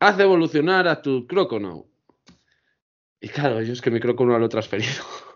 haz 0.00 0.18
evolucionar 0.18 0.88
a 0.88 1.00
tu 1.02 1.26
Croconaw. 1.26 1.86
Y 3.20 3.28
claro, 3.28 3.62
yo 3.62 3.72
es 3.72 3.80
que 3.80 3.90
mi 3.90 4.00
Croconaw 4.00 4.38
lo 4.38 4.46
he 4.46 4.48
transferido. 4.48 5.04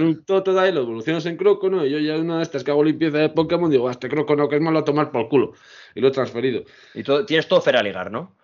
Un 0.00 0.24
toto 0.24 0.52
de 0.52 0.60
ahí, 0.60 0.72
lo 0.72 0.82
evolucionas 0.82 1.24
en 1.26 1.36
Croconaw 1.36 1.84
y 1.86 1.90
yo 1.90 1.98
ya 1.98 2.16
una 2.16 2.38
de 2.38 2.42
estas 2.42 2.64
que 2.64 2.70
hago 2.70 2.82
limpieza 2.84 3.18
de 3.18 3.28
Pokémon 3.30 3.70
digo, 3.70 3.88
"Ah, 3.88 3.92
este 3.92 4.08
Croconaw 4.08 4.48
que 4.48 4.56
es 4.56 4.62
malo 4.62 4.78
a 4.80 4.84
tomar 4.84 5.10
por 5.10 5.28
culo. 5.28 5.52
Y 5.94 6.00
lo 6.00 6.08
he 6.08 6.10
transferido. 6.10 6.64
Y 6.94 7.02
todo- 7.02 7.24
tienes 7.26 7.46
todo 7.48 7.60
Feraligar, 7.60 8.10
¿no? 8.10 8.34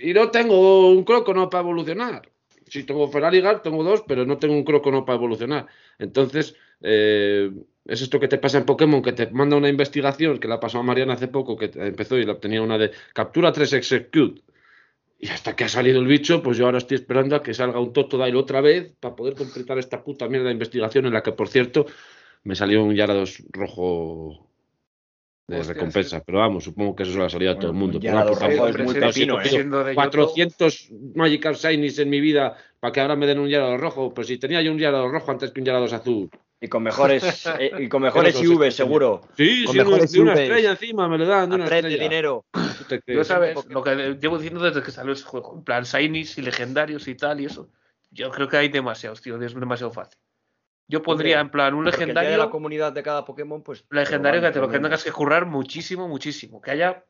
Y 0.00 0.12
no 0.12 0.30
tengo 0.30 0.90
un 0.90 1.04
Croconaw 1.04 1.48
para 1.50 1.62
evolucionar. 1.62 2.28
Si 2.68 2.84
tengo 2.84 3.08
Feraligar, 3.08 3.62
tengo 3.62 3.82
dos, 3.84 4.02
pero 4.06 4.26
no 4.26 4.38
tengo 4.38 4.54
un 4.54 4.64
Croconaw 4.64 5.04
para 5.04 5.16
evolucionar. 5.16 5.66
Entonces, 5.98 6.54
eh, 6.82 7.50
es 7.86 8.02
esto 8.02 8.18
que 8.18 8.28
te 8.28 8.38
pasa 8.38 8.58
en 8.58 8.64
Pokémon, 8.66 9.00
que 9.02 9.12
te 9.12 9.30
manda 9.30 9.56
una 9.56 9.68
investigación, 9.68 10.38
que 10.38 10.48
la 10.48 10.58
pasó 10.60 10.78
a 10.78 10.82
Mariana 10.82 11.14
hace 11.14 11.28
poco, 11.28 11.56
que 11.56 11.70
empezó 11.74 12.18
y 12.18 12.24
la 12.24 12.38
tenía 12.40 12.60
una 12.62 12.76
de 12.78 12.90
captura 13.14 13.52
3 13.52 13.72
execute. 13.72 14.42
Y 15.18 15.28
hasta 15.28 15.56
que 15.56 15.64
ha 15.64 15.68
salido 15.68 15.98
el 16.00 16.06
bicho, 16.06 16.42
pues 16.42 16.58
yo 16.58 16.66
ahora 16.66 16.78
estoy 16.78 16.96
esperando 16.96 17.36
a 17.36 17.42
que 17.42 17.54
salga 17.54 17.80
un 17.80 17.92
Totodile 17.92 18.36
otra 18.36 18.60
vez 18.60 18.92
para 19.00 19.16
poder 19.16 19.34
completar 19.34 19.78
esta 19.78 20.04
puta 20.04 20.28
mierda 20.28 20.48
de 20.48 20.52
investigación 20.52 21.06
en 21.06 21.14
la 21.14 21.22
que, 21.22 21.32
por 21.32 21.48
cierto, 21.48 21.86
me 22.44 22.54
salió 22.54 22.84
un 22.84 22.94
Yarados 22.94 23.42
rojo 23.50 24.46
de 25.46 25.58
Hostia, 25.58 25.74
recompensa. 25.74 26.22
Pero 26.24 26.38
vamos, 26.38 26.64
supongo 26.64 26.94
que 26.94 27.04
eso 27.04 27.12
se 27.12 27.18
lo 27.18 27.24
ha 27.24 27.30
salido 27.30 27.52
a 27.52 27.58
todo 27.58 27.70
el 27.70 27.76
Bueno, 27.76 27.92
mundo. 27.94 27.98
un 27.98 28.38
Pero 28.38 28.66
es 28.66 28.78
muy 28.78 28.94
¿eh? 28.96 29.00
De 29.00 29.12
Yoto, 29.26 29.94
400 29.94 30.90
Magikarp 31.14 31.56
Shinies 31.56 31.98
en 31.98 32.10
mi 32.10 32.20
vida 32.20 32.56
para 32.78 32.92
que 32.92 33.00
ahora 33.00 33.16
me 33.16 33.26
den 33.26 33.38
un 33.38 33.48
Gyarados 33.48 33.80
rojo. 33.80 34.12
Pues 34.12 34.26
si 34.26 34.38
tenía 34.38 34.60
yo 34.60 34.70
un 34.70 34.78
Gyarados 34.78 35.10
rojo 35.10 35.30
antes 35.30 35.50
que 35.50 35.60
un 35.60 35.64
Gyarados 35.64 35.92
azul. 35.92 36.30
Y 36.60 36.68
con 36.68 36.82
mejores, 36.82 37.22
eh, 37.60 37.70
y 37.78 37.88
con 37.88 38.02
mejores 38.02 38.40
IV, 38.40 38.70
seguro. 38.70 39.20
Sí, 39.36 39.64
Con 39.64 39.72
sí, 39.72 39.78
mejores 39.78 40.12
de 40.12 40.20
una 40.20 40.32
estrella 40.34 40.70
encima 40.70 41.08
me 41.08 41.18
lo 41.18 41.26
dan, 41.26 41.50
de 41.50 41.56
una 41.56 41.64
Aprende 41.66 41.88
estrella. 41.90 42.08
dinero. 42.10 42.46
¿Tú 42.78 42.84
te 42.84 43.14
Yo 43.14 43.24
sabes, 43.24 43.66
lo 43.68 43.82
que 43.82 44.16
llevo 44.20 44.38
diciendo 44.38 44.64
desde 44.64 44.82
que 44.82 44.90
salió 44.90 45.12
ese 45.12 45.24
juego, 45.24 45.54
en 45.56 45.64
plan 45.64 45.84
Shinies 45.84 46.38
y 46.38 46.42
legendarios 46.42 47.06
y 47.08 47.14
tal 47.14 47.40
y 47.40 47.46
eso. 47.46 47.70
Yo 48.10 48.30
creo 48.30 48.48
que 48.48 48.56
hay 48.56 48.68
demasiados, 48.68 49.20
tío, 49.20 49.40
es 49.42 49.54
demasiado 49.54 49.92
fácil. 49.92 50.18
Yo 50.88 51.02
pondría 51.02 51.40
en 51.40 51.50
plan 51.50 51.74
un 51.74 51.84
Porque 51.84 51.96
día 51.98 52.06
de 52.06 52.14
la 52.14 52.20
legendario, 52.22 52.50
comunidad 52.50 52.92
de 52.92 53.02
cada 53.02 53.24
Pokémon, 53.24 53.62
pues. 53.62 53.84
legendario 53.90 54.40
que 54.40 54.50
te 54.52 54.60
lo 54.60 54.68
que 54.68 54.78
tengas 54.78 55.02
que 55.02 55.10
currar 55.10 55.44
muchísimo, 55.44 56.06
muchísimo. 56.08 56.60
Que 56.60 56.70
haya 56.70 57.04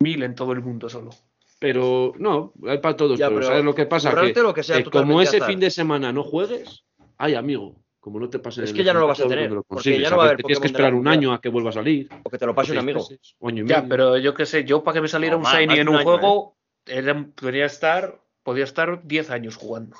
mil 0.00 0.22
en 0.22 0.34
todo 0.34 0.52
el 0.52 0.62
mundo 0.62 0.88
solo. 0.88 1.10
Pero 1.58 2.12
no, 2.16 2.52
hay 2.66 2.78
para 2.78 2.96
todos. 2.96 3.18
Ya, 3.18 3.26
pero, 3.26 3.40
pero 3.40 3.48
¿sabes 3.48 3.64
lo 3.64 3.74
que 3.74 3.86
pasa? 3.86 4.14
Que, 4.14 4.40
lo 4.40 4.54
que 4.54 4.62
sea 4.62 4.82
que 4.82 4.90
como 4.90 5.20
ese 5.20 5.38
azar. 5.38 5.48
fin 5.48 5.58
de 5.58 5.70
semana 5.70 6.12
no 6.12 6.22
juegues, 6.22 6.84
ay 7.16 7.34
amigo, 7.34 7.74
como 8.08 8.20
no 8.20 8.30
te 8.30 8.38
pase 8.38 8.64
Es 8.64 8.72
que 8.72 8.82
ya 8.82 8.94
no 8.94 9.00
lo 9.00 9.06
vas 9.06 9.20
a 9.20 9.28
tener, 9.28 9.50
no 9.52 9.62
porque 9.62 10.00
ya 10.00 10.08
no 10.08 10.16
va 10.16 10.22
a 10.24 10.26
haber 10.28 10.38
Tienes 10.38 10.60
que 10.60 10.66
esperar 10.68 10.94
un 10.94 11.06
año 11.06 11.32
a 11.34 11.40
que 11.42 11.50
vuelva 11.50 11.68
a 11.68 11.74
salir. 11.74 12.08
O 12.22 12.30
que 12.30 12.38
te 12.38 12.46
lo 12.46 12.54
pase 12.54 12.72
un 12.72 12.78
amigo. 12.78 13.00
meses, 13.00 13.36
o 13.38 13.48
año 13.48 13.64
y 13.64 13.68
Ya, 13.68 13.76
medio. 13.82 13.88
pero 13.90 14.16
yo 14.16 14.32
qué 14.32 14.46
sé, 14.46 14.64
yo 14.64 14.82
para 14.82 14.94
que 14.94 15.00
me 15.02 15.08
saliera 15.08 15.32
No, 15.32 15.38
un 15.38 15.42
más- 15.42 15.52
Shiny 15.54 15.66
más 15.66 15.76
en 15.78 15.88
un 15.88 15.94
un 15.94 16.00
año, 16.00 16.08
¿eh? 16.14 16.18
juego, 16.18 16.56
era, 16.86 17.26
podría 17.34 17.66
estar, 17.66 18.18
podía 18.42 18.64
estar 18.64 19.06
10 19.06 19.30
años 19.30 19.56
jugando. 19.56 19.96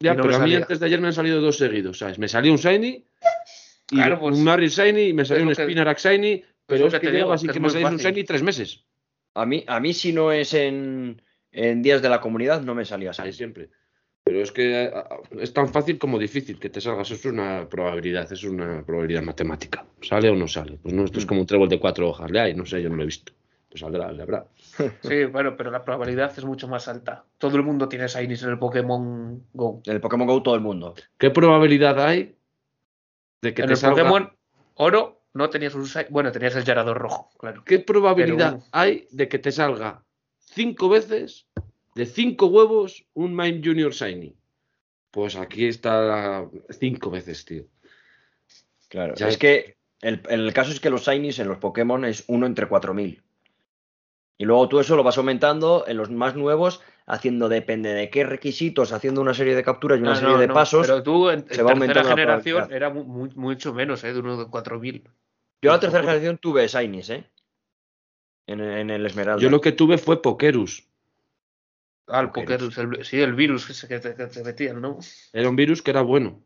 Ya, 0.00 0.14
no 0.14 0.24
pero 0.24 0.36
a 0.36 0.40
mí 0.40 0.54
antes 0.54 0.80
de 0.80 0.86
ayer 0.86 1.00
me 1.00 1.06
han 1.06 1.12
salido 1.12 1.40
dos 1.40 1.56
seguidos, 1.56 1.98
¿sabes? 2.00 2.18
Me 2.18 2.26
salió 2.26 2.50
un 2.50 2.58
Shiny, 2.58 3.06
y 3.90 3.96
Claro, 3.96 4.18
pues, 4.18 4.36
un 4.36 4.42
Marry 4.44 4.66
Shiny, 4.68 5.02
y 5.10 5.12
me 5.12 5.24
salió 5.24 5.44
un 5.46 5.54
Spinarak 5.54 5.98
Shiny, 5.98 6.44
pero 6.66 6.88
es 6.88 6.94
que 6.94 6.98
te 7.00 7.12
digo, 7.12 7.38
sin 7.38 7.50
que 7.50 7.60
me 7.60 7.70
saliera 7.70 7.90
un. 7.92 7.96
Shiny 7.98 8.24
tres 8.24 8.42
meses. 8.42 8.84
A 9.34 9.46
mí, 9.46 9.64
a 9.68 9.78
mí, 9.80 9.94
si 9.94 10.12
no 10.12 10.32
es 10.32 10.52
en, 10.54 11.22
en 11.52 11.82
días 11.82 12.02
de 12.02 12.08
la 12.08 12.20
comunidad, 12.20 12.60
no 12.62 12.74
me 12.74 12.84
salía 12.84 13.10
así. 13.10 13.32
siempre. 13.32 13.70
Pero 14.26 14.42
es 14.42 14.50
que 14.50 14.92
es 15.38 15.52
tan 15.52 15.68
fácil 15.68 16.00
como 16.00 16.18
difícil 16.18 16.58
que 16.58 16.68
te 16.68 16.80
salgas. 16.80 17.08
Eso 17.12 17.28
es 17.28 17.32
una 17.32 17.68
probabilidad, 17.68 18.30
es 18.32 18.42
una 18.42 18.82
probabilidad 18.84 19.22
matemática. 19.22 19.86
¿Sale 20.02 20.28
o 20.28 20.34
no 20.34 20.48
sale? 20.48 20.80
Pues 20.82 20.92
no, 20.92 21.04
esto 21.04 21.20
es 21.20 21.26
como 21.26 21.42
un 21.42 21.46
trébol 21.46 21.68
de 21.68 21.78
cuatro 21.78 22.08
hojas. 22.08 22.28
Le 22.32 22.40
hay, 22.40 22.52
no 22.54 22.66
sé, 22.66 22.82
yo 22.82 22.88
no 22.90 22.96
lo 22.96 23.02
he 23.02 23.06
visto. 23.06 23.32
Pues 23.68 23.80
saldrá, 23.82 24.10
le 24.10 24.22
habrá. 24.22 24.48
Sí, 25.02 25.26
bueno, 25.26 25.56
pero 25.56 25.70
la 25.70 25.84
probabilidad 25.84 26.32
es 26.36 26.44
mucho 26.44 26.66
más 26.66 26.88
alta. 26.88 27.24
Todo 27.38 27.56
el 27.56 27.62
mundo 27.62 27.88
tiene 27.88 28.08
Shinies 28.08 28.42
en 28.42 28.50
el 28.50 28.58
Pokémon 28.58 29.44
Go. 29.54 29.80
En 29.86 29.92
el 29.92 30.00
Pokémon 30.00 30.26
Go 30.26 30.42
todo 30.42 30.56
el 30.56 30.60
mundo. 30.60 30.96
¿Qué 31.18 31.30
probabilidad 31.30 32.00
hay 32.00 32.34
de 33.42 33.54
que 33.54 33.62
en 33.62 33.68
te 33.68 33.74
el 33.74 33.78
salga? 33.78 34.02
Pokémon 34.02 34.32
Oro 34.74 35.22
no 35.34 35.50
tenías 35.50 35.76
un. 35.76 35.86
Bueno, 36.10 36.32
tenías 36.32 36.56
el 36.56 36.64
Yarador 36.64 36.98
rojo, 36.98 37.30
claro. 37.38 37.62
¿Qué 37.64 37.78
probabilidad 37.78 38.54
Pero- 38.54 38.64
hay 38.72 39.06
de 39.12 39.28
que 39.28 39.38
te 39.38 39.52
salga 39.52 40.02
cinco 40.40 40.88
veces 40.88 41.46
de 41.96 42.04
cinco 42.04 42.46
huevos 42.48 43.06
un 43.14 43.34
Mime 43.34 43.62
Junior 43.64 43.90
Shiny? 43.92 44.36
Pues 45.10 45.34
aquí 45.34 45.64
está 45.66 46.46
cinco 46.78 47.10
veces, 47.10 47.44
tío. 47.46 47.64
Claro. 48.88 49.14
Ya 49.16 49.28
es 49.28 49.34
es- 49.34 49.38
que 49.38 49.76
el, 50.02 50.20
el 50.28 50.52
caso 50.52 50.72
es 50.72 50.78
que 50.80 50.90
los 50.90 51.06
Shinies 51.06 51.38
en 51.38 51.48
los 51.48 51.56
Pokémon 51.56 52.04
es 52.04 52.24
uno 52.28 52.44
entre 52.46 52.68
4000. 52.68 53.22
Y 54.36 54.44
luego 54.44 54.68
tú 54.68 54.78
eso 54.78 54.94
lo 54.94 55.02
vas 55.02 55.16
aumentando 55.16 55.86
en 55.88 55.96
los 55.96 56.10
más 56.10 56.36
nuevos, 56.36 56.82
haciendo, 57.06 57.48
depende 57.48 57.94
de 57.94 58.10
qué 58.10 58.24
requisitos, 58.24 58.92
haciendo 58.92 59.22
una 59.22 59.32
serie 59.32 59.54
de 59.54 59.64
capturas 59.64 59.98
y 59.98 60.02
una 60.02 60.10
No, 60.10 60.16
serie 60.16 60.34
no, 60.34 60.40
de 60.40 60.48
no, 60.48 60.52
pasos. 60.54 60.86
Pero 60.86 61.02
tú 61.02 61.30
en, 61.30 61.38
en 61.38 61.48
se 61.48 61.62
va 61.62 61.72
aumentando 61.72 62.02
tercera 62.02 62.26
la 62.26 62.42
generación 62.42 62.72
era 62.74 62.90
mu- 62.90 63.04
mu- 63.04 63.30
mucho 63.36 63.72
menos, 63.72 64.04
¿eh? 64.04 64.12
De 64.12 64.18
uno 64.20 64.36
de 64.36 64.50
4000. 64.50 65.02
Yo 65.62 65.70
la 65.70 65.80
tercera 65.80 66.02
generación 66.02 66.36
tuve 66.36 66.68
Shinies, 66.68 67.08
¿eh? 67.08 67.24
En, 68.46 68.60
en 68.60 68.90
el 68.90 69.06
Esmeralda. 69.06 69.40
Yo 69.42 69.48
lo 69.48 69.62
que 69.62 69.72
tuve 69.72 69.96
fue 69.96 70.20
Pokerus. 70.20 70.86
Ah, 72.08 72.20
el. 72.20 72.30
Pokédex, 72.30 72.78
el- 72.78 73.04
sí, 73.04 73.20
el 73.20 73.34
virus 73.34 73.66
que, 73.66 73.74
se, 73.74 73.88
que, 73.88 73.98
te, 73.98 74.14
que 74.14 74.26
te 74.26 74.42
metían, 74.44 74.80
¿no? 74.80 74.98
Era 75.32 75.48
un 75.48 75.56
virus 75.56 75.82
que 75.82 75.90
era 75.90 76.02
bueno. 76.02 76.42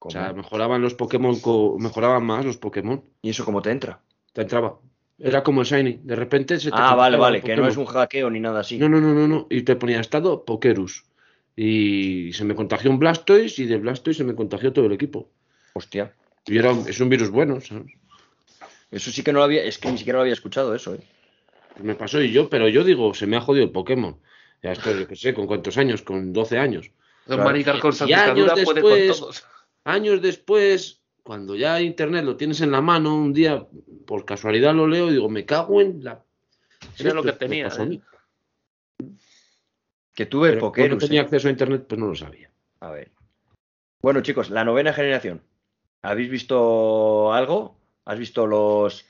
O 0.00 0.10
sea, 0.10 0.32
mejoraban 0.34 0.82
los 0.82 0.94
Pokémon, 0.94 1.34
mejoraban 1.78 2.24
más 2.26 2.44
los 2.44 2.58
Pokémon. 2.58 3.02
¿Y 3.22 3.30
eso 3.30 3.44
cómo 3.44 3.62
te 3.62 3.70
entra? 3.70 4.00
Te 4.34 4.42
entraba. 4.42 4.78
Era 5.18 5.42
como 5.42 5.62
el 5.62 5.66
Shiny. 5.66 6.00
De 6.02 6.14
repente 6.16 6.58
se 6.60 6.70
te 6.70 6.76
Ah, 6.76 6.94
vale, 6.94 7.16
vale, 7.16 7.40
que 7.40 7.56
no 7.56 7.66
es 7.66 7.76
un 7.76 7.86
hackeo 7.86 8.28
ni 8.28 8.40
nada 8.40 8.60
así. 8.60 8.78
No, 8.78 8.88
no, 8.88 9.00
no, 9.00 9.14
no, 9.14 9.26
no. 9.26 9.46
Y 9.48 9.62
te 9.62 9.76
ponía 9.76 10.00
estado 10.00 10.44
Pokerus. 10.44 11.04
y 11.56 12.32
se 12.32 12.44
me 12.44 12.54
contagió 12.54 12.90
un 12.90 12.98
Blastoise 12.98 13.60
y 13.60 13.66
de 13.66 13.78
Blastoise 13.78 14.18
se 14.18 14.24
me 14.24 14.34
contagió 14.34 14.72
todo 14.72 14.86
el 14.86 14.92
equipo. 14.92 15.30
Hostia. 15.74 16.12
Y 16.46 16.58
era, 16.58 16.72
es 16.72 17.00
un 17.00 17.08
virus 17.08 17.30
bueno, 17.30 17.60
¿sabes? 17.60 17.92
Eso 18.90 19.10
sí 19.10 19.22
que 19.22 19.32
no 19.32 19.38
lo 19.38 19.44
había, 19.44 19.62
es 19.62 19.78
que 19.78 19.90
ni 19.90 19.96
siquiera 19.98 20.18
lo 20.18 20.22
había 20.22 20.34
escuchado 20.34 20.74
eso, 20.74 20.94
¿eh? 20.94 21.00
Me 21.80 21.94
pasó 21.94 22.20
y 22.20 22.30
yo, 22.32 22.50
pero 22.50 22.68
yo 22.68 22.84
digo, 22.84 23.14
se 23.14 23.26
me 23.26 23.36
ha 23.36 23.40
jodido 23.40 23.64
el 23.64 23.70
Pokémon. 23.72 24.18
Ya 24.64 24.72
estoy, 24.72 24.98
yo 25.00 25.06
qué 25.06 25.14
sé, 25.14 25.34
¿con 25.34 25.46
cuántos 25.46 25.76
años? 25.76 26.00
Con 26.00 26.32
12 26.32 26.56
años. 26.58 26.90
Don 27.26 27.36
Claro. 27.36 27.44
Maricar 27.44 27.80
con 27.80 27.92
Y 28.08 28.12
años 28.14 28.48
salpicadura 28.48 28.54
puede 28.54 28.64
con 28.64 28.74
después- 28.94 29.18
todos. 29.20 29.44
Años 29.84 30.22
después, 30.22 31.02
cuando 31.22 31.54
ya 31.54 31.82
internet 31.82 32.24
lo 32.24 32.36
tienes 32.38 32.62
en 32.62 32.70
la 32.70 32.80
mano, 32.80 33.14
un 33.14 33.34
día, 33.34 33.66
por 34.06 34.24
casualidad 34.24 34.74
lo 34.74 34.86
leo 34.88 35.08
y 35.10 35.12
digo, 35.12 35.28
me 35.28 35.44
cago 35.44 35.82
en 35.82 36.02
la... 36.02 36.24
Era 36.98 37.12
lo 37.12 37.22
que 37.22 37.28
Esto 37.28 37.38
tenía, 37.40 37.66
¿eh? 37.68 38.00
Que 40.14 40.24
tuve 40.26 40.50
como 40.58 40.70
Pokémon. 40.70 40.92
no 40.92 40.98
tenía 40.98 41.20
acceso 41.22 41.48
a 41.48 41.50
internet, 41.50 41.84
pues 41.86 41.98
no 41.98 42.06
lo 42.06 42.14
sabía. 42.14 42.50
A 42.80 42.90
ver. 42.90 43.10
Bueno, 44.00 44.22
chicos, 44.22 44.48
la 44.48 44.64
novena 44.64 44.92
generación. 44.94 45.42
¿Habéis 46.02 46.30
visto 46.30 47.32
algo? 47.34 47.76
¿Has 48.06 48.18
visto 48.18 48.46
los. 48.46 49.06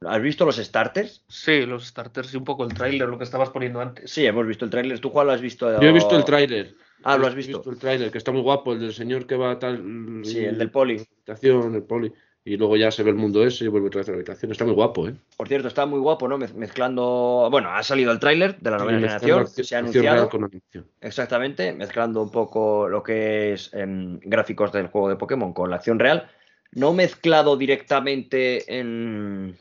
¿Has 0.00 0.20
visto 0.20 0.44
los 0.44 0.56
starters? 0.56 1.24
Sí, 1.28 1.64
los 1.66 1.86
starters 1.86 2.34
y 2.34 2.36
un 2.36 2.44
poco 2.44 2.64
el 2.64 2.74
tráiler, 2.74 3.08
lo 3.08 3.16
que 3.16 3.24
estabas 3.24 3.50
poniendo 3.50 3.80
antes. 3.80 4.10
Sí, 4.10 4.26
hemos 4.26 4.46
visto 4.46 4.64
el 4.64 4.70
tráiler. 4.70 4.98
¿Tú, 5.00 5.10
Juan, 5.10 5.26
lo 5.28 5.32
has 5.32 5.40
visto? 5.40 5.80
Yo 5.80 5.88
he 5.88 5.92
visto 5.92 6.16
el 6.16 6.24
tráiler. 6.24 6.74
Ah, 7.04 7.16
¿lo 7.18 7.26
has 7.26 7.34
He 7.34 7.36
visto? 7.36 7.62
el 7.70 7.78
tráiler, 7.78 8.10
que 8.10 8.18
está 8.18 8.32
muy 8.32 8.40
guapo, 8.42 8.72
el 8.72 8.80
del 8.80 8.94
señor 8.94 9.26
que 9.26 9.36
va 9.36 9.58
tal... 9.58 10.22
Sí, 10.24 10.44
el 10.44 10.56
del 10.58 10.70
poli. 10.70 10.96
habitación, 10.96 11.74
el 11.74 11.82
poli. 11.82 12.12
Y 12.46 12.56
luego 12.58 12.76
ya 12.76 12.90
se 12.90 13.02
ve 13.02 13.10
el 13.10 13.16
mundo 13.16 13.42
ese 13.46 13.64
y 13.64 13.68
vuelve 13.68 13.88
otra 13.88 14.00
vez 14.00 14.08
a 14.08 14.12
la 14.12 14.16
habitación. 14.16 14.52
Está 14.52 14.64
muy 14.66 14.74
guapo, 14.74 15.08
¿eh? 15.08 15.14
Por 15.36 15.48
cierto, 15.48 15.68
está 15.68 15.86
muy 15.86 15.98
guapo, 16.00 16.28
¿no? 16.28 16.36
Mez- 16.38 16.52
Mezclando. 16.54 17.48
Bueno, 17.50 17.70
ha 17.70 17.82
salido 17.82 18.12
el 18.12 18.18
tráiler 18.18 18.58
de 18.60 18.70
la 18.70 18.76
novena 18.78 18.98
generación. 18.98 19.46
Se 19.46 19.60
ha 19.76 19.78
acción 19.80 19.92
real 20.02 20.14
anunciado. 20.18 20.28
con 20.28 20.44
animación. 20.44 20.86
Exactamente, 21.00 21.72
mezclando 21.72 22.22
un 22.22 22.30
poco 22.30 22.86
lo 22.88 23.02
que 23.02 23.54
es 23.54 23.70
em, 23.72 24.18
gráficos 24.20 24.72
del 24.72 24.88
juego 24.88 25.08
de 25.08 25.16
Pokémon 25.16 25.54
con 25.54 25.70
la 25.70 25.76
acción 25.76 25.98
real. 25.98 26.28
No 26.72 26.92
mezclado 26.92 27.56
directamente 27.56 28.78
en. 28.78 29.56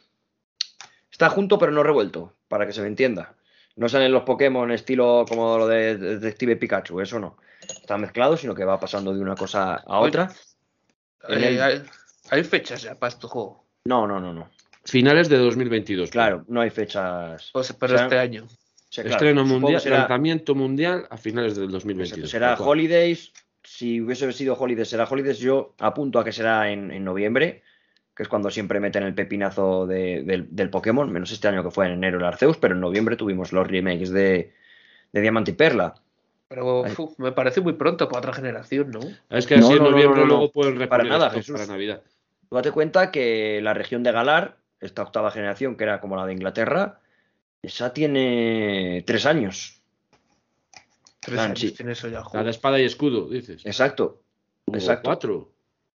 Está 1.24 1.34
junto, 1.34 1.58
pero 1.58 1.72
no 1.72 1.84
revuelto, 1.84 2.34
para 2.50 2.66
que 2.68 2.74
se 2.74 2.82
me 2.82 2.88
entienda. 2.88 3.34
No 3.78 3.88
salen 3.88 4.12
los 4.12 4.24
Pokémon 4.24 4.70
estilo 4.72 5.24
como 5.30 5.58
lo 5.58 5.68
de 5.68 5.96
Detective 5.98 6.58
Pikachu, 6.58 7.00
eso 7.00 7.18
no. 7.18 7.38
Está 7.62 7.98
mezclado, 7.98 8.36
sino 8.36 8.54
que 8.54 8.66
va 8.66 8.78
pasando 8.78 9.14
de 9.14 9.22
una 9.22 9.36
cosa 9.36 9.76
a 9.76 10.00
otra. 10.00 10.30
Eh, 11.30 11.48
el- 11.48 11.62
hay, 11.62 11.82
hay 12.30 12.44
fechas 12.44 12.82
ya 12.82 12.96
para 13.00 13.14
este 13.14 13.26
juego. 13.28 13.64
No, 13.86 14.06
no, 14.06 14.20
no, 14.20 14.34
no. 14.34 14.50
Finales 14.84 15.30
de 15.30 15.38
2022. 15.38 16.10
Claro, 16.10 16.44
no 16.50 16.60
hay 16.60 16.70
fechas. 16.72 17.52
Pues, 17.54 17.72
pero 17.80 17.94
O 17.94 17.98
sea, 17.98 18.06
este 18.08 18.20
año. 18.20 18.46
Estreno 18.92 19.46
mundial, 19.46 19.80
será- 19.80 20.00
lanzamiento 20.00 20.56
mundial 20.56 21.08
a 21.10 21.16
finales 21.16 21.56
del 21.56 21.64
Exacto, 21.66 21.88
2022. 21.88 22.30
será. 22.30 22.56
Holidays. 22.56 23.32
Si 23.64 24.02
hubiese 24.02 24.30
sido 24.34 24.56
Holidays, 24.56 24.90
será 24.90 25.06
Holidays. 25.10 25.40
Yo 25.40 25.74
apunto 25.80 26.20
a 26.20 26.26
que 26.26 26.34
será 26.34 26.70
en, 26.70 26.92
en 26.92 27.06
noviembre, 27.06 27.64
que 28.16 28.24
es 28.24 28.30
cuando 28.30 28.50
siempre 28.52 28.80
meten 28.80 29.04
el 29.04 29.16
pepinazo 29.16 29.88
de- 29.88 30.24
del, 30.24 30.48
del 30.56 30.70
Pokémon, 30.70 31.12
menos 31.12 31.32
este 31.32 31.48
año 31.48 31.64
que 31.64 31.72
fue 31.72 31.88
en 31.88 31.94
enero 31.94 32.18
el 32.20 32.26
Arceus, 32.26 32.58
pero 32.58 32.76
en 32.76 32.82
noviembre 32.82 33.16
tuvimos 33.16 33.52
los 33.54 33.68
remakes 33.68 34.12
de, 34.12 34.54
de 35.12 35.22
Diamante 35.22 35.52
y 35.52 35.56
Perla. 35.56 35.96
Pero 36.48 36.84
me 37.18 37.32
parece 37.32 37.62
muy 37.62 37.74
pronto 37.74 38.08
para 38.08 38.20
otra 38.20 38.34
generación, 38.34 38.92
¿no? 38.92 39.00
Es 39.30 39.48
que 39.48 39.58
No, 39.58 39.66
así 39.66 39.74
en 39.74 39.80
no, 39.80 39.86
no, 39.86 39.92
noviembre 39.92 40.20
no, 40.22 40.28
no. 40.28 40.34
luego 40.36 40.52
pueden 40.52 40.88
Para 40.88 41.04
nada, 41.04 41.32
Jesús. 41.32 41.54
para 41.60 41.66
Navidad. 41.66 42.04
Tú 42.48 42.56
date 42.56 42.72
cuenta 42.72 43.10
que 43.10 43.60
la 43.64 43.74
región 43.74 44.04
de 44.04 44.12
Galar, 44.12 44.58
esta 44.80 45.02
octava 45.02 45.32
generación, 45.32 45.76
que 45.76 45.86
era 45.86 46.00
como 46.00 46.16
la 46.16 46.28
de 46.28 46.34
Inglaterra, 46.34 47.00
esa 47.64 47.94
tiene 47.94 49.04
tres 49.08 49.26
años. 49.26 49.82
Tres 51.22 51.40
Ah, 51.40 51.46
años 51.46 51.60
sí. 51.60 51.72
tiene 51.72 51.94
eso 51.94 52.08
ya. 52.10 52.22
La 52.34 52.44
de 52.44 52.52
espada 52.52 52.80
y 52.80 52.84
escudo, 52.84 53.30
dices. 53.30 53.66
Exacto. 53.66 54.22
Exacto. 54.72 55.04
cuatro. 55.10 55.53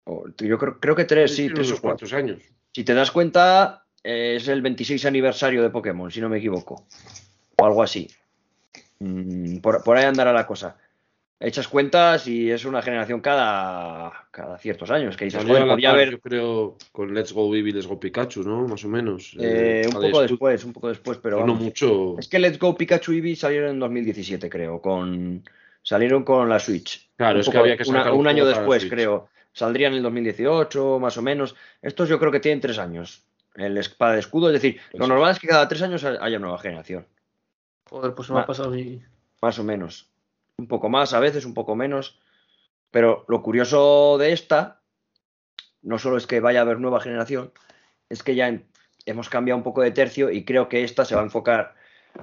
O- 0.05 0.27
Yo 0.39 0.59
creo, 0.59 0.79
creo 0.81 0.95
que 0.97 1.05
tres, 1.05 1.31
sí, 1.35 1.43
Tiene 1.43 1.55
tres 1.55 1.73
o 1.73 1.81
cuatro. 1.81 2.17
años. 2.17 2.39
Si 2.73 2.85
te 2.85 2.95
das 2.95 3.11
cuenta, 3.11 3.85
eh, 4.03 4.35
es 4.37 4.49
el 4.49 4.61
26 4.63 5.05
aniversario 5.07 5.63
de 5.63 5.71
Pokémon, 5.71 6.11
si 6.11 6.21
no 6.21 6.29
me 6.29 6.39
equivoco. 6.39 6.87
O 7.57 7.65
algo 7.67 7.83
así. 7.83 8.09
Mm, 8.99 9.59
por, 9.59 9.83
por 9.83 9.97
ahí 9.97 10.05
andará 10.05 10.33
la 10.33 10.47
cosa. 10.47 10.77
Echas 11.41 11.69
cuentas 11.69 12.27
y 12.27 12.51
es 12.51 12.65
una 12.65 12.81
generación 12.81 13.21
cada, 13.21 14.29
cada 14.31 14.57
ciertos 14.59 14.91
años. 14.91 15.17
Que 15.17 15.27
dices, 15.27 15.45
joder, 15.45 15.63
haber 15.87 16.11
Yo 16.13 16.21
creo 16.21 16.79
con 16.93 17.13
Let's 17.13 17.33
Go 17.33 17.55
Eevee, 17.55 17.73
Let's 17.73 17.87
Go 17.87 17.99
Pikachu, 18.01 18.43
¿no? 18.45 18.67
Más 18.69 18.85
o 18.85 18.89
menos. 18.89 19.35
eh, 19.39 19.83
Eh, 19.83 19.87
un 19.89 19.93
poco 19.95 20.21
después, 20.23 20.65
un 20.65 20.73
poco 20.73 20.89
después, 20.89 21.19
pero 21.19 21.37
Pero 21.39 21.47
no 21.49 21.55
mucho. 21.55 22.17
Es 22.19 22.29
que 22.29 22.39
Let's 22.39 22.59
Go 22.59 22.77
Pikachu 22.77 23.13
y 23.13 23.17
Eevee 23.17 23.37
salieron 23.37 23.71
en 23.71 23.79
2017, 23.81 24.49
creo. 24.49 24.81
Con, 24.81 25.43
salieron 25.83 26.25
con 26.25 26.49
la 26.49 26.59
Switch. 26.61 27.11
Claro, 27.17 27.35
Un 27.37 27.41
es 27.41 27.49
que 27.49 27.59
había 27.59 27.77
que 27.77 27.89
una- 27.89 28.13
un, 28.13 28.21
un 28.21 28.27
año 28.29 28.47
después, 28.47 28.85
creo. 28.87 29.29
Saldrían 29.55 29.93
en 29.93 29.99
el 29.99 30.03
2018, 30.03 30.99
más 30.99 31.17
o 31.17 31.23
menos. 31.23 31.55
Estos 31.81 32.09
yo 32.09 32.19
creo 32.19 32.31
que 32.33 32.41
tienen 32.41 32.61
tres 32.61 32.79
años. 32.79 33.25
El 33.55 33.79
espada 33.79 34.15
de 34.15 34.21
escudo, 34.21 34.49
es 34.49 34.55
decir, 34.55 34.81
Pues 34.91 34.99
lo 34.99 35.07
sí. 35.07 35.11
normal 35.11 35.31
es 35.31 35.39
que 35.39 35.47
cada 35.47 35.69
tres 35.69 35.81
años 35.81 36.05
haya 36.05 36.39
nueva 36.41 36.59
generación. 36.59 37.07
Joder, 37.89 38.15
pues 38.15 38.27
se 38.27 38.33
me 38.33 38.39
Va. 38.39 38.43
ha 38.43 38.47
pasado 38.47 38.71
a 38.71 38.73
mí. 38.73 39.01
Más 39.41 39.59
o 39.59 39.65
menos. 39.65 40.11
Un 40.59 40.67
poco 40.67 40.89
más, 40.89 41.15
a 41.15 41.21
veces 41.21 41.45
un 41.45 41.55
poco 41.55 41.77
menos. 41.77 42.19
Pero 42.91 43.25
lo 43.29 43.43
curioso 43.43 44.19
de 44.19 44.33
esta, 44.33 44.81
no 45.83 45.99
solo 45.99 46.17
es 46.17 46.27
que 46.27 46.41
vaya 46.41 46.59
a 46.61 46.63
haber 46.63 46.81
nueva 46.81 47.01
generación, 47.01 47.53
es 48.09 48.23
que 48.25 48.35
ya 48.35 48.61
hemos 49.07 49.29
cambiado 49.29 49.59
un 49.59 49.65
poco 49.65 49.83
de 49.83 49.91
tercio 49.93 50.31
y 50.31 50.45
creo 50.45 50.69
que 50.69 50.83
esta 50.83 51.05
se 51.05 51.15
va 51.15 51.21
a 51.21 51.25
enfocar 51.25 51.75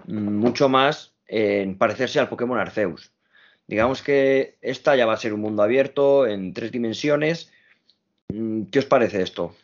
mm, 0.07 0.35
mucho 0.35 0.67
más 0.67 1.13
en 1.27 1.77
parecerse 1.77 2.19
al 2.19 2.27
Pokémon 2.27 2.59
Arceus. 2.59 3.11
Digamos 3.67 4.01
que 4.01 4.57
esta 4.61 4.95
ya 4.95 5.05
va 5.05 5.13
a 5.13 5.17
ser 5.17 5.33
un 5.33 5.41
mundo 5.41 5.63
abierto 5.63 6.27
en 6.27 6.53
tres 6.53 6.71
dimensiones. 6.71 7.51
Mm, 8.29 8.63
¿Qué 8.65 8.79
os 8.79 8.85
parece 8.85 9.21
esto? 9.21 9.55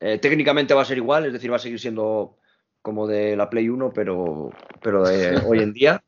Eh, 0.00 0.18
técnicamente 0.18 0.74
va 0.74 0.82
a 0.82 0.86
ser 0.86 0.98
igual, 0.98 1.26
es 1.26 1.32
decir, 1.32 1.50
va 1.50 1.56
a 1.56 1.60
seguir 1.60 1.80
siendo 1.80 2.36
como 2.82 3.06
de 3.06 3.36
la 3.36 3.48
Play 3.50 3.68
1, 3.68 3.92
pero, 3.92 4.50
pero 4.82 5.04
de 5.04 5.36
hoy 5.46 5.60
en 5.60 5.72
día. 5.72 6.02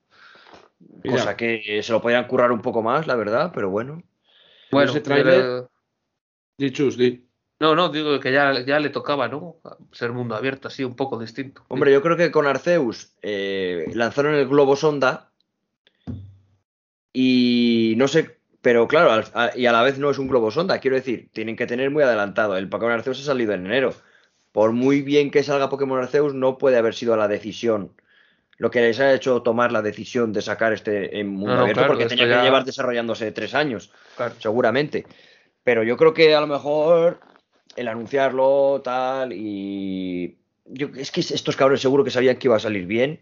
Mira. 1.03 1.17
Cosa 1.19 1.37
que 1.37 1.81
se 1.83 1.93
lo 1.93 2.01
podrían 2.01 2.27
currar 2.27 2.51
un 2.53 2.61
poco 2.63 2.83
más, 2.83 3.07
la 3.07 3.15
verdad, 3.17 3.53
pero 3.55 3.71
bueno. 3.71 4.03
Bueno, 4.71 4.91
ese 4.91 5.01
tráiler- 5.03 5.25
pero- 5.41 5.71
Di, 6.57 6.71
Chus, 6.71 6.97
di. 6.97 7.27
no, 7.59 7.75
no, 7.75 7.89
digo 7.89 8.21
que 8.21 8.31
ya, 8.33 8.61
ya 8.65 8.79
le 8.79 8.91
tocaba, 8.91 9.27
¿no? 9.27 9.57
Ser 9.91 10.13
mundo 10.13 10.37
abierto, 10.37 10.69
así, 10.69 10.85
un 10.85 10.95
poco 10.95 11.19
distinto. 11.19 11.65
Hombre, 11.69 11.93
yo 11.93 12.01
creo 12.01 12.17
que 12.17 12.31
con 12.31 12.47
Arceus 12.47 13.13
eh, 13.23 13.87
lanzaron 13.93 14.35
el 14.35 14.47
globo 14.47 14.77
sonda 14.77 15.33
y 17.15 17.95
no 17.97 18.09
sé, 18.09 18.37
pero 18.61 18.87
claro, 18.89 19.11
al- 19.13 19.25
a- 19.35 19.57
y 19.57 19.65
a 19.67 19.73
la 19.73 19.83
vez 19.83 19.99
no 19.99 20.11
es 20.11 20.19
un 20.19 20.29
globo 20.29 20.51
sonda, 20.51 20.81
quiero 20.81 20.97
decir, 20.97 21.29
tienen 21.33 21.57
que 21.57 21.67
tener 21.67 21.91
muy 21.91 22.03
adelantado. 22.03 22.57
El 22.59 22.69
Pokémon 22.69 22.93
Arceus 22.93 23.21
ha 23.21 23.25
salido 23.25 23.55
en 23.55 23.65
enero. 23.65 23.95
Por 24.53 24.73
muy 24.73 25.01
bien 25.03 25.31
que 25.31 25.43
salga 25.43 25.71
Pokémon 25.71 25.99
Arceus, 25.99 26.35
no 26.35 26.59
puede 26.59 26.77
haber 26.77 26.95
sido 26.95 27.17
la 27.17 27.29
decisión 27.29 27.93
lo 28.57 28.71
que 28.71 28.81
les 28.81 29.01
ha 29.01 29.13
hecho 29.13 29.43
tomar 29.43 29.73
la 29.73 29.83
decisión 29.83 30.33
de 30.33 30.41
sacar 30.41 30.73
este 30.73 31.19
en 31.19 31.27
mundo 31.29 31.47
No, 31.49 31.55
no, 31.57 31.61
abierto, 31.63 31.81
claro, 31.81 31.93
porque 31.95 32.07
tenía 32.07 32.27
ya- 32.29 32.39
que 32.39 32.45
llevar 32.45 32.65
desarrollándose 32.65 33.33
tres 33.33 33.53
años. 33.55 33.91
Claro. 34.17 34.35
seguramente. 34.39 35.07
Pero 35.65 35.83
yo 35.83 35.97
creo 35.97 36.15
que 36.15 36.35
a 36.37 36.41
lo 36.41 36.47
mejor 36.47 37.19
el 37.75 37.89
anunciarlo 37.89 38.81
tal 38.85 39.33
y 39.33 40.37
yo 40.67 40.89
es 40.97 41.11
que 41.11 41.21
estos 41.21 41.57
cabrones 41.57 41.81
seguro 41.81 42.05
que 42.05 42.11
sabían 42.13 42.37
que 42.37 42.47
iba 42.47 42.57
a 42.57 42.61
salir 42.61 42.87
bien. 42.87 43.21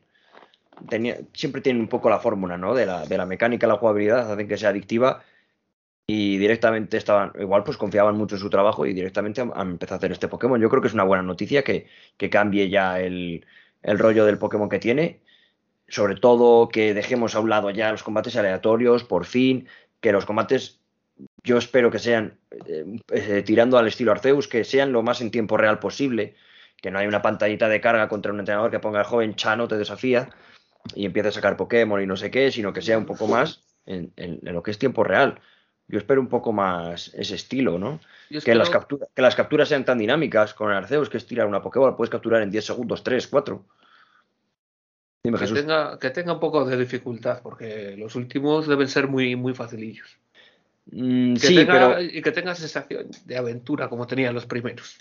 Siempre 1.32 1.61
tienen 1.61 1.82
un 1.82 1.88
poco 1.88 2.11
la 2.11 2.18
fórmula, 2.18 2.56
¿no? 2.56 2.74
De 2.74 2.87
la, 2.87 3.04
de 3.04 3.18
la 3.18 3.26
mecánica, 3.26 3.66
la 3.66 3.76
jugabilidad, 3.76 4.32
hacen 4.32 4.48
que 4.48 4.56
sea 4.56 4.70
adictiva 4.70 5.22
y 6.06 6.37
directamente 6.38 6.96
estaban, 6.96 7.32
igual 7.38 7.62
pues 7.64 7.76
confiaban 7.76 8.16
mucho 8.16 8.35
en 8.35 8.40
su 8.40 8.50
trabajo 8.50 8.87
y 8.87 8.92
directamente 8.92 9.40
han, 9.40 9.70
empezado 9.70 9.96
a 9.96 9.98
hacer 9.98 10.12
este 10.12 10.28
Pokémon. 10.28 10.61
Yo 10.61 10.68
creo 10.68 10.82
que 10.82 10.88
es 10.88 10.94
una 10.94 11.04
buena 11.04 11.22
noticia 11.22 11.62
que, 11.62 11.87
que 12.16 12.30
cambie 12.30 12.68
ya 12.68 13.00
el, 13.00 13.46
el 13.82 13.98
rollo 13.98 14.24
del 14.24 14.38
Pokémon 14.38 14.68
que 14.68 14.78
tiene. 14.78 15.22
Sobre 15.88 16.16
todo 16.16 16.68
que 16.68 16.94
dejemos 16.94 17.35
a 17.35 17.40
un 17.40 17.50
lado 17.50 17.70
ya 17.70 17.92
los 17.92 18.02
combates 18.02 18.37
aleatorios, 18.37 19.04
por 19.04 19.26
fin, 19.26 19.68
que 20.00 20.12
los 20.12 20.26
combates 20.26 20.80
yo 21.44 21.58
espero 21.58 21.90
que 21.90 21.98
sean 21.98 22.38
eh, 22.66 22.85
eh, 23.12 23.42
tirando 23.44 23.78
al 23.78 23.87
estilo 23.87 24.12
Arceus, 24.12 24.48
que 24.48 24.64
sean 24.64 24.92
lo 24.92 25.02
más 25.02 25.20
en 25.20 25.30
tiempo 25.30 25.56
real 25.56 25.78
posible, 25.78 26.35
que 26.80 26.90
no 26.90 26.98
haya 26.98 27.08
una 27.08 27.22
pantallita 27.22 27.68
de 27.68 27.80
carga 27.80 28.08
contra 28.08 28.32
un 28.32 28.40
entrenador 28.40 28.70
que 28.70 28.80
ponga 28.80 29.00
el 29.00 29.06
joven 29.06 29.35
Chano 29.35 29.68
te 29.68 29.76
desafía 29.76 30.30
y 30.95 31.07
empiece 31.07 31.29
a 31.29 31.33
sacar 31.33 31.57
Pokémon 31.57 32.03
y 32.03 32.07
no 32.07 32.16
sé 32.16 32.31
qué, 32.31 32.51
sino 32.51 32.73
que 32.73 32.83
sea 32.83 32.99
un 32.99 33.07
poco 33.07 33.27
más 33.27 33.62
en, 33.87 34.12
en- 34.16 34.40
en 34.47 34.55
lo 34.55 34.62
que 34.62 34.71
es 34.71 34.79
tiempo 34.79 35.05
real. 35.05 35.40
Yo 35.88 35.99
espero 35.99 36.21
un 36.21 36.29
poco 36.29 36.53
más 36.53 37.12
ese 37.14 37.35
estilo, 37.35 37.79
¿no? 37.79 38.01
Que 38.45 38.55
las, 38.55 38.71
captura- 38.71 39.07
que 39.14 39.23
las 39.23 39.35
capturas 39.35 39.68
sean 39.68 39.85
tan 39.85 39.99
dinámicas 39.99 40.55
con 40.55 40.71
el 40.71 40.77
Arceus, 40.77 41.09
que 41.11 41.18
es 41.18 41.27
tirar 41.27 41.47
una 41.47 41.61
Pokéball, 41.62 41.97
puedes 41.97 42.11
capturar 42.11 42.40
en 42.42 42.51
10 42.51 42.64
segundos, 42.64 43.03
3, 43.03 43.27
4. 43.29 43.64
Dime, 45.25 45.38
que 45.38 45.45
Jesús. 45.45 45.61
tenga, 45.61 45.99
que 45.99 46.11
tenga 46.11 46.33
un 46.33 46.40
poco 46.40 46.64
de 46.64 46.77
dificultad, 46.77 47.40
porque 47.42 47.95
los 47.97 48.14
últimos 48.16 48.66
deben 48.66 48.88
ser 48.88 49.07
muy, 49.07 49.37
muy 49.37 49.55
facilillos. 49.55 50.18
Mm, 50.87 51.35
Que 51.35 51.47
sí, 51.47 51.55
tenga- 51.57 51.95
pero 51.97 52.01
Y 52.03 52.23
que 52.23 52.33
tenga 52.33 52.55
sensación 52.55 53.09
de 53.25 53.37
aventura 53.37 53.88
como 53.88 54.07
tenían 54.07 54.35
los 54.35 54.47
primeros. 54.47 54.97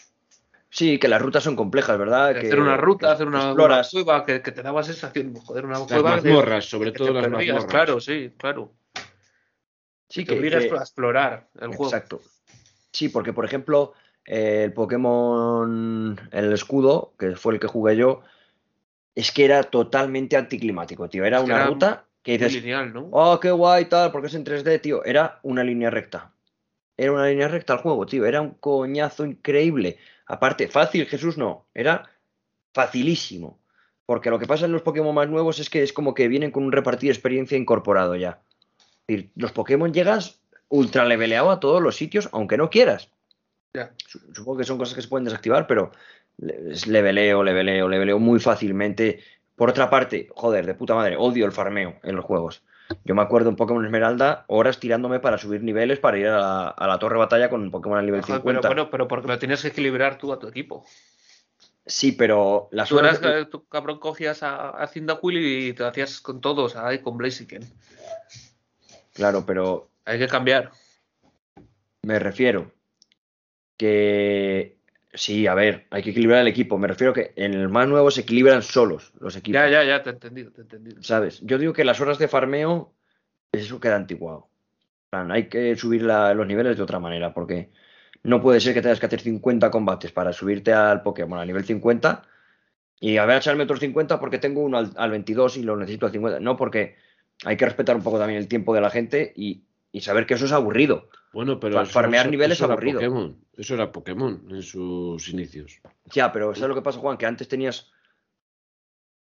Sí, 0.71 0.97
que 0.97 1.07
las 1.07 1.21
rutas 1.21 1.43
son 1.43 1.55
complejas, 1.55 1.99
¿verdad? 1.99 2.33
Que- 2.33 2.47
hacer 2.47 2.59
una 2.59 2.77
ruta, 2.77 3.07
que 3.07 3.13
hacer 3.13 3.27
una, 3.27 3.53
una 3.53 3.81
cueva 3.91 4.25
que, 4.25 4.41
que 4.41 4.51
te 4.51 4.63
daba 4.63 4.81
sensación, 4.81 5.35
joder, 5.35 5.65
una 5.65 5.77
Las 5.77 5.87
cueva 5.87 6.15
de- 6.19 6.29
mazmorras, 6.31 6.65
sobre 6.65 6.91
que 6.91 6.97
todo 6.97 7.07
te 7.09 7.13
las 7.13 7.23
perdías, 7.29 7.55
mazmorras. 7.57 7.71
Claro, 7.85 7.99
sí, 8.01 8.33
claro. 8.37 8.71
Sí, 10.09 10.25
te 10.25 10.33
que, 10.33 10.39
obliga 10.39 10.59
que- 10.59 10.71
a 10.73 10.77
explorar 10.81 11.47
el 11.59 11.67
juego. 11.67 11.85
Exacto. 11.85 12.21
Sí, 12.91 13.09
porque 13.09 13.31
por 13.31 13.45
ejemplo, 13.45 13.93
eh, 14.25 14.63
el 14.65 14.73
Pokémon 14.73 16.19
El 16.31 16.51
Escudo, 16.53 17.13
que 17.17 17.35
fue 17.35 17.53
el 17.53 17.59
que 17.59 17.67
jugué 17.67 17.95
yo, 17.95 18.21
es 19.15 19.31
que 19.31 19.45
era 19.45 19.63
totalmente 19.63 20.35
anticlimático, 20.37 21.09
tío. 21.09 21.23
Era 21.25 21.37
Es 21.37 21.43
que 21.43 21.51
una 21.51 21.55
era 21.61 21.67
ruta 21.67 22.05
que 22.23 22.33
dices, 22.33 22.53
lineal, 22.53 22.93
¿no? 22.93 23.07
oh, 23.11 23.39
qué 23.39 23.51
guay, 23.51 23.85
tal, 23.85 24.11
porque 24.11 24.27
es 24.27 24.35
en 24.35 24.43
3D, 24.45 24.79
tío. 24.81 25.03
Era 25.05 25.39
una 25.43 25.63
línea 25.63 25.89
recta. 25.89 26.31
Era 26.97 27.13
una 27.13 27.27
línea 27.27 27.47
recta 27.47 27.73
el 27.73 27.79
juego, 27.79 28.05
tío. 28.05 28.25
Era 28.25 28.41
un 28.41 28.51
coñazo 28.51 29.25
increíble. 29.25 29.97
Aparte, 30.31 30.69
fácil, 30.69 31.07
Jesús 31.07 31.37
no. 31.37 31.65
Era 31.73 32.09
facilísimo. 32.73 33.59
Porque 34.05 34.29
lo 34.29 34.39
que 34.39 34.47
pasa 34.47 34.63
en 34.63 34.71
los 34.71 34.81
Pokémon 34.81 35.13
más 35.13 35.27
nuevos 35.27 35.59
es 35.59 35.69
que 35.69 35.83
es 35.83 35.91
como 35.91 36.13
que 36.13 36.29
vienen 36.29 36.51
con 36.51 36.63
un 36.63 36.71
repartido 36.71 37.09
de 37.09 37.15
experiencia 37.15 37.57
incorporado 37.57 38.15
ya. 38.15 38.41
Es 38.79 39.07
decir, 39.07 39.31
los 39.35 39.51
Pokémon 39.51 39.93
llegas 39.93 40.39
ultra 40.69 41.03
leveleado 41.03 41.51
a 41.51 41.59
todos 41.59 41.81
los 41.81 41.97
sitios, 41.97 42.29
aunque 42.31 42.55
no 42.55 42.69
quieras. 42.69 43.09
Supongo 44.33 44.59
que 44.59 44.63
son 44.63 44.77
cosas 44.77 44.95
que 44.95 45.01
se 45.01 45.09
pueden 45.09 45.25
desactivar, 45.25 45.67
pero 45.67 45.91
es 46.39 46.87
leveleo, 46.87 47.43
leveleo, 47.43 47.89
leveleo 47.89 48.17
muy 48.17 48.39
fácilmente. 48.39 49.19
Por 49.57 49.69
otra 49.69 49.89
parte, 49.89 50.29
joder, 50.33 50.65
de 50.65 50.75
puta 50.75 50.95
madre, 50.95 51.17
odio 51.17 51.45
el 51.45 51.51
farmeo 51.51 51.99
en 52.03 52.15
los 52.15 52.23
juegos. 52.23 52.63
Yo 53.03 53.15
me 53.15 53.21
acuerdo 53.21 53.49
en 53.49 53.55
Pokémon 53.55 53.83
Esmeralda, 53.85 54.45
horas 54.47 54.79
tirándome 54.79 55.19
para 55.19 55.37
subir 55.37 55.63
niveles 55.63 55.99
para 55.99 56.17
ir 56.17 56.27
a 56.27 56.37
la, 56.39 56.67
a 56.69 56.87
la 56.87 56.99
torre 56.99 57.15
de 57.15 57.19
batalla 57.19 57.49
con 57.49 57.61
un 57.61 57.71
Pokémon 57.71 57.97
a 57.97 58.01
nivel 58.01 58.21
Joder, 58.21 58.41
50. 58.41 58.61
pero 58.61 58.73
bueno, 58.75 58.89
pero 58.91 59.07
porque 59.07 59.27
lo 59.27 59.39
tienes 59.39 59.61
que 59.61 59.69
equilibrar 59.69 60.17
tú 60.17 60.31
a 60.33 60.39
tu 60.39 60.47
equipo. 60.47 60.85
Sí, 61.85 62.11
pero 62.11 62.69
las 62.71 62.89
Tú 62.89 62.99
horas. 62.99 63.21
eras, 63.21 63.49
tú, 63.49 63.65
cabrón, 63.67 63.99
cogías 63.99 64.43
a, 64.43 64.69
a 64.69 64.87
Cyndaquil 64.87 65.37
y 65.37 65.73
te 65.73 65.83
hacías 65.83 66.21
con 66.21 66.39
todos, 66.39 66.75
ahí 66.75 66.99
con 66.99 67.17
Blaziken. 67.17 67.63
Claro, 69.13 69.43
pero 69.45 69.89
Hay 70.05 70.19
que 70.19 70.27
cambiar. 70.27 70.71
me 72.03 72.19
refiero 72.19 72.71
que. 73.77 74.77
Sí, 75.13 75.45
a 75.47 75.53
ver, 75.53 75.87
hay 75.89 76.03
que 76.03 76.11
equilibrar 76.11 76.39
el 76.39 76.47
equipo. 76.47 76.77
Me 76.77 76.87
refiero 76.87 77.13
que 77.13 77.33
en 77.35 77.53
el 77.53 77.67
más 77.69 77.87
nuevo 77.87 78.09
se 78.11 78.21
equilibran 78.21 78.61
solos 78.61 79.11
los 79.19 79.35
equipos. 79.35 79.55
Ya, 79.61 79.69
ya, 79.69 79.83
ya, 79.83 80.03
te 80.03 80.09
he 80.09 80.13
entendido, 80.13 80.51
te 80.51 80.61
he 80.61 80.63
entendido. 80.63 81.03
¿Sabes? 81.03 81.41
Yo 81.41 81.57
digo 81.57 81.73
que 81.73 81.83
las 81.83 81.99
horas 81.99 82.17
de 82.17 82.27
farmeo, 82.29 82.93
eso 83.51 83.79
queda 83.79 84.05
plan, 85.09 85.31
hay 85.31 85.49
que 85.49 85.75
subir 85.75 86.03
la- 86.03 86.33
los 86.33 86.47
niveles 86.47 86.77
de 86.77 86.83
otra 86.83 86.99
manera, 86.99 87.33
porque 87.33 87.71
no 88.23 88.41
puede 88.41 88.59
ser 88.59 88.73
que 88.73 88.81
tengas 88.81 88.99
que 88.99 89.07
hacer 89.07 89.21
50 89.21 89.71
combates 89.71 90.11
para 90.11 90.33
subirte 90.33 90.73
al 90.73 91.01
Pokémon 91.03 91.39
a 91.39 91.45
nivel 91.45 91.65
50 91.65 92.23
y 92.99 93.17
a 93.17 93.25
ver, 93.25 93.37
echarme 93.37 93.63
otros 93.63 93.79
50 93.79 94.19
porque 94.19 94.37
tengo 94.37 94.61
uno 94.61 94.77
al, 94.77 94.91
al 94.95 95.11
22 95.11 95.57
y 95.57 95.63
lo 95.63 95.75
necesito 95.77 96.05
al 96.05 96.11
50. 96.11 96.39
No, 96.39 96.55
porque 96.57 96.95
hay 97.45 97.57
que 97.57 97.65
respetar 97.65 97.95
un 97.95 98.03
poco 98.03 98.19
también 98.19 98.39
el 98.39 98.47
tiempo 98.47 98.73
de 98.75 98.81
la 98.81 98.89
gente 98.89 99.33
y, 99.35 99.63
y 99.91 100.01
saber 100.01 100.25
que 100.25 100.35
eso 100.35 100.45
es 100.45 100.51
aburrido. 100.51 101.09
Bueno, 101.33 101.59
pero 101.59 101.81
eso- 101.81 101.91
farmear 101.91 102.25
eso- 102.25 102.31
niveles 102.31 102.57
eso 102.57 102.65
aburrido. 102.65 102.99
Pokémon. 102.99 103.37
Eso 103.53 103.73
era 103.75 103.91
Pokémon 103.91 104.45
en 104.49 104.61
sus 104.63 105.27
inicios. 105.29 105.79
Ya, 106.05 106.31
pero 106.31 106.53
¿sabes 106.55 106.69
lo 106.69 106.75
que 106.75 106.81
pasa, 106.81 106.99
Juan? 106.99 107.17
Que 107.17 107.25
antes 107.25 107.47
tenías 107.47 107.91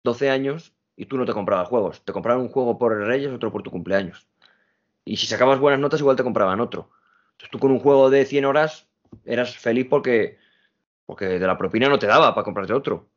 12 0.03 0.29
años 0.29 0.73
y 0.95 1.05
tú 1.05 1.17
no 1.17 1.25
te 1.25 1.33
comprabas 1.33 1.67
juegos. 1.69 2.03
Te 2.03 2.11
compraban 2.13 2.41
un 2.41 2.49
juego 2.49 2.77
por 2.77 2.93
el 2.93 3.05
Reyes, 3.05 3.31
otro 3.31 3.51
por 3.51 3.63
tu 3.63 3.71
cumpleaños. 3.71 4.27
Y 5.05 5.17
si 5.17 5.25
sacabas 5.27 5.59
buenas 5.59 5.79
notas, 5.79 5.99
igual 5.99 6.15
te 6.17 6.23
compraban 6.23 6.59
otro. 6.59 6.91
Entonces 7.33 7.49
tú 7.51 7.59
con 7.59 7.71
un 7.71 7.79
juego 7.79 8.09
de 8.09 8.25
100 8.25 8.45
horas 8.45 8.87
eras 9.25 9.55
feliz 9.57 9.87
porque, 9.89 10.37
porque 11.05 11.25
de 11.25 11.47
la 11.47 11.57
propina 11.57 11.87
no 11.89 11.97
te 11.99 12.07
daba 12.07 12.35
para 12.35 12.45
comprarte 12.45 12.73
otro. 12.73 13.07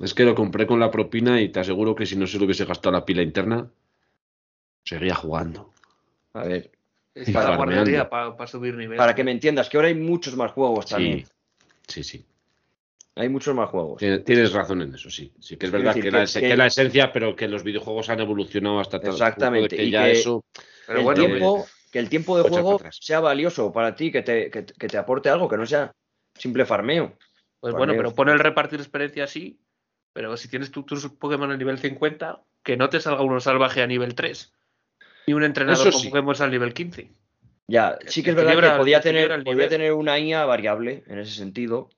Es 0.00 0.14
que 0.14 0.24
lo 0.24 0.34
compré 0.34 0.66
con 0.66 0.80
la 0.80 0.90
propina 0.90 1.40
y 1.40 1.50
te 1.50 1.60
aseguro 1.60 1.94
que 1.94 2.06
si 2.06 2.16
no 2.16 2.26
se 2.26 2.38
lo 2.38 2.44
hubiese 2.44 2.64
gastado 2.64 2.92
la 2.92 3.04
pila 3.04 3.22
interna, 3.22 3.70
seguía 4.84 5.14
jugando. 5.14 5.72
A 6.32 6.44
ver, 6.44 6.72
Es 7.14 7.30
para 7.30 7.56
guardería, 7.56 8.08
para, 8.10 8.36
para 8.36 8.46
subir 8.48 8.74
nivel. 8.74 8.98
para 8.98 9.14
que 9.14 9.22
me 9.24 9.30
entiendas, 9.30 9.68
que 9.68 9.76
ahora 9.76 9.88
hay 9.88 9.94
muchos 9.94 10.36
más 10.36 10.50
juegos 10.52 10.86
también. 10.86 11.24
Sí, 11.86 12.02
sí, 12.02 12.04
sí. 12.04 12.26
Hay 13.16 13.28
muchos 13.28 13.54
más 13.54 13.70
juegos. 13.70 13.98
Tienes 14.00 14.52
razón 14.52 14.82
en 14.82 14.92
eso, 14.94 15.08
sí. 15.08 15.32
Sí 15.38 15.56
que 15.56 15.66
es 15.66 15.72
verdad 15.72 15.94
decir 15.94 16.02
que, 16.04 16.10
que- 16.10 16.16
la, 16.16 16.22
ese- 16.24 16.40
que- 16.40 16.48
que 16.48 16.56
la 16.56 16.66
esencia, 16.66 17.12
pero 17.12 17.36
que 17.36 17.46
los 17.46 17.62
videojuegos 17.62 18.08
han 18.10 18.18
evolucionado 18.20 18.80
hasta 18.80 18.98
tal 19.00 19.10
punto 19.10 19.14
de 19.14 19.20
Exactamente, 19.26 19.76
que 19.76 19.84
y 19.84 19.90
ya 19.90 20.04
que- 20.06 20.12
eso... 20.12 20.44
Pero 20.86 20.98
el 20.98 21.04
bueno, 21.04 21.24
tiempo, 21.26 21.66
que 21.92 21.98
el 22.00 22.08
tiempo 22.08 22.36
de 22.36 22.48
juego 22.48 22.80
sea 22.90 23.20
valioso 23.20 23.72
para 23.72 23.94
ti, 23.94 24.10
que 24.10 24.22
te, 24.22 24.50
que, 24.50 24.66
que 24.66 24.88
te 24.88 24.98
aporte 24.98 25.28
algo, 25.28 25.48
que 25.48 25.56
no 25.56 25.64
sea 25.64 25.92
simple 26.36 26.66
farmeo. 26.66 27.16
pues 27.60 27.72
farmeo. 27.72 27.78
bueno, 27.78 27.94
pero 27.96 28.14
pon 28.14 28.28
el 28.30 28.40
repartir 28.40 28.80
experiencia 28.80 29.24
así. 29.24 29.60
Pero 30.12 30.36
si 30.36 30.48
tienes 30.48 30.70
tú 30.72 30.82
tus 30.82 31.08
Pokémon 31.08 31.50
a 31.50 31.56
nivel 31.56 31.78
50, 31.78 32.42
que 32.62 32.76
no 32.76 32.88
te 32.88 33.00
salga 33.00 33.22
uno 33.22 33.40
salvaje 33.40 33.82
a 33.82 33.86
nivel 33.86 34.14
3. 34.14 34.52
Ni 35.26 35.34
un 35.34 35.44
entrenador 35.44 35.88
Eso 35.88 35.92
con 35.92 36.00
sí. 36.00 36.08
Pokémon 36.08 36.34
al 36.38 36.50
nivel 36.50 36.74
15. 36.74 37.10
Ya, 37.66 37.98
sí 38.06 38.22
que 38.22 38.30
es 38.30 38.36
verdad 38.36 38.72
que 38.72 38.78
podía 38.78 39.00
tener, 39.00 39.42
podía 39.42 39.68
tener 39.68 39.92
una 39.94 40.18
IA 40.18 40.44
variable 40.44 41.02
en 41.06 41.18
ese 41.18 41.32
sentido 41.32 41.88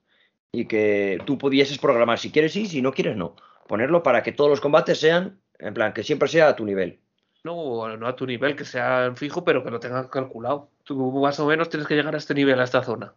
y 0.51 0.65
que 0.65 1.19
tú 1.25 1.37
pudieses 1.37 1.77
programar 1.77 2.19
si 2.19 2.31
quieres 2.31 2.53
sí, 2.53 2.67
si 2.67 2.81
no 2.81 2.93
quieres 2.93 3.17
no. 3.17 3.35
Ponerlo 3.67 4.01
para 4.01 4.23
que 4.23 4.31
todos 4.31 4.49
los 4.49 4.61
combates 4.61 4.99
sean, 4.99 5.41
en 5.59 5.73
plan, 5.73 5.91
que 5.91 6.03
siempre 6.03 6.29
sea 6.29 6.49
a 6.49 6.55
tu 6.55 6.65
nivel. 6.65 6.99
No, 7.43 7.97
no 7.97 8.07
a 8.07 8.15
tu 8.15 8.25
nivel, 8.25 8.55
que 8.55 8.65
sea 8.65 9.11
fijo, 9.15 9.43
pero 9.43 9.63
que 9.63 9.71
lo 9.71 9.79
tengas 9.79 10.07
calculado. 10.07 10.69
Tú 10.83 10.95
más 11.19 11.39
o 11.39 11.47
menos 11.47 11.69
tienes 11.69 11.87
que 11.87 11.95
llegar 11.95 12.15
a 12.15 12.17
este 12.17 12.33
nivel, 12.33 12.59
a 12.59 12.63
esta 12.63 12.81
zona. 12.81 13.13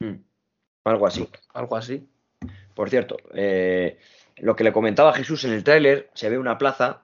Hmm. 0.00 0.16
Algo 0.84 1.06
así. 1.06 1.28
Algo 1.54 1.76
así. 1.76 2.06
Por 2.74 2.90
cierto, 2.90 3.16
eh, 3.34 3.98
lo 4.36 4.56
que 4.56 4.64
le 4.64 4.72
comentaba 4.72 5.10
a 5.10 5.14
Jesús 5.14 5.44
en 5.44 5.52
el 5.52 5.64
tráiler, 5.64 6.10
se 6.14 6.30
ve 6.30 6.38
una 6.38 6.58
plaza. 6.58 7.02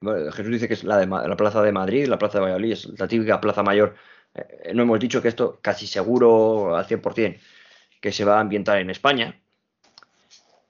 Bueno, 0.00 0.32
Jesús 0.32 0.52
dice 0.52 0.68
que 0.68 0.74
es 0.74 0.84
la, 0.84 0.98
de 0.98 1.06
la 1.06 1.36
plaza 1.36 1.62
de 1.62 1.72
Madrid, 1.72 2.06
la 2.06 2.18
plaza 2.18 2.38
de 2.38 2.42
Valladolid, 2.42 2.72
es 2.72 2.98
la 2.98 3.06
típica 3.08 3.40
plaza 3.40 3.62
mayor. 3.62 3.94
Eh, 4.34 4.72
no 4.74 4.82
hemos 4.82 4.98
dicho 5.00 5.20
que 5.20 5.28
esto 5.28 5.58
casi 5.60 5.86
seguro 5.86 6.76
al 6.76 6.86
100% 6.86 7.38
que 8.00 8.12
se 8.12 8.24
va 8.24 8.38
a 8.38 8.40
ambientar 8.40 8.78
en 8.78 8.90
España. 8.90 9.38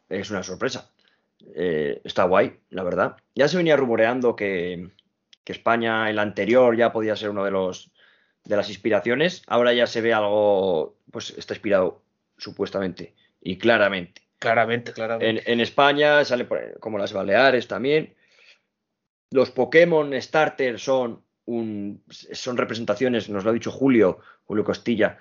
Es 0.08 0.30
una 0.30 0.42
sorpresa. 0.42 0.90
Eh, 1.54 2.00
está 2.04 2.24
guay, 2.24 2.58
la 2.70 2.82
verdad. 2.82 3.16
Ya 3.34 3.48
se 3.48 3.56
venía 3.56 3.76
rumoreando 3.76 4.34
que, 4.36 4.88
que 5.44 5.52
España, 5.52 6.10
el 6.10 6.18
anterior, 6.18 6.76
ya 6.76 6.92
podía 6.92 7.16
ser 7.16 7.30
uno 7.30 7.44
de 7.44 7.50
los 7.52 7.90
de 8.44 8.56
las 8.56 8.68
inspiraciones. 8.70 9.42
Ahora 9.46 9.72
ya 9.74 9.86
se 9.86 10.00
ve 10.00 10.12
algo, 10.14 10.96
pues 11.12 11.30
está 11.36 11.54
inspirado 11.54 12.02
supuestamente 12.38 13.14
y 13.42 13.58
claramente 13.58 14.22
Claramente, 14.38 14.92
claramente. 14.94 15.28
en, 15.46 15.52
en 15.52 15.60
España 15.60 16.24
sale 16.24 16.46
por- 16.46 16.78
como 16.80 16.98
las 16.98 17.12
Baleares 17.12 17.68
también. 17.68 18.14
Los 19.30 19.50
Pokémon 19.50 20.12
Starter 20.20 20.78
son 20.78 21.22
un, 21.46 22.02
son 22.08 22.56
representaciones, 22.56 23.28
nos 23.28 23.44
lo 23.44 23.50
ha 23.50 23.54
dicho 23.54 23.70
Julio, 23.70 24.18
Julio 24.44 24.64
Costilla, 24.64 25.18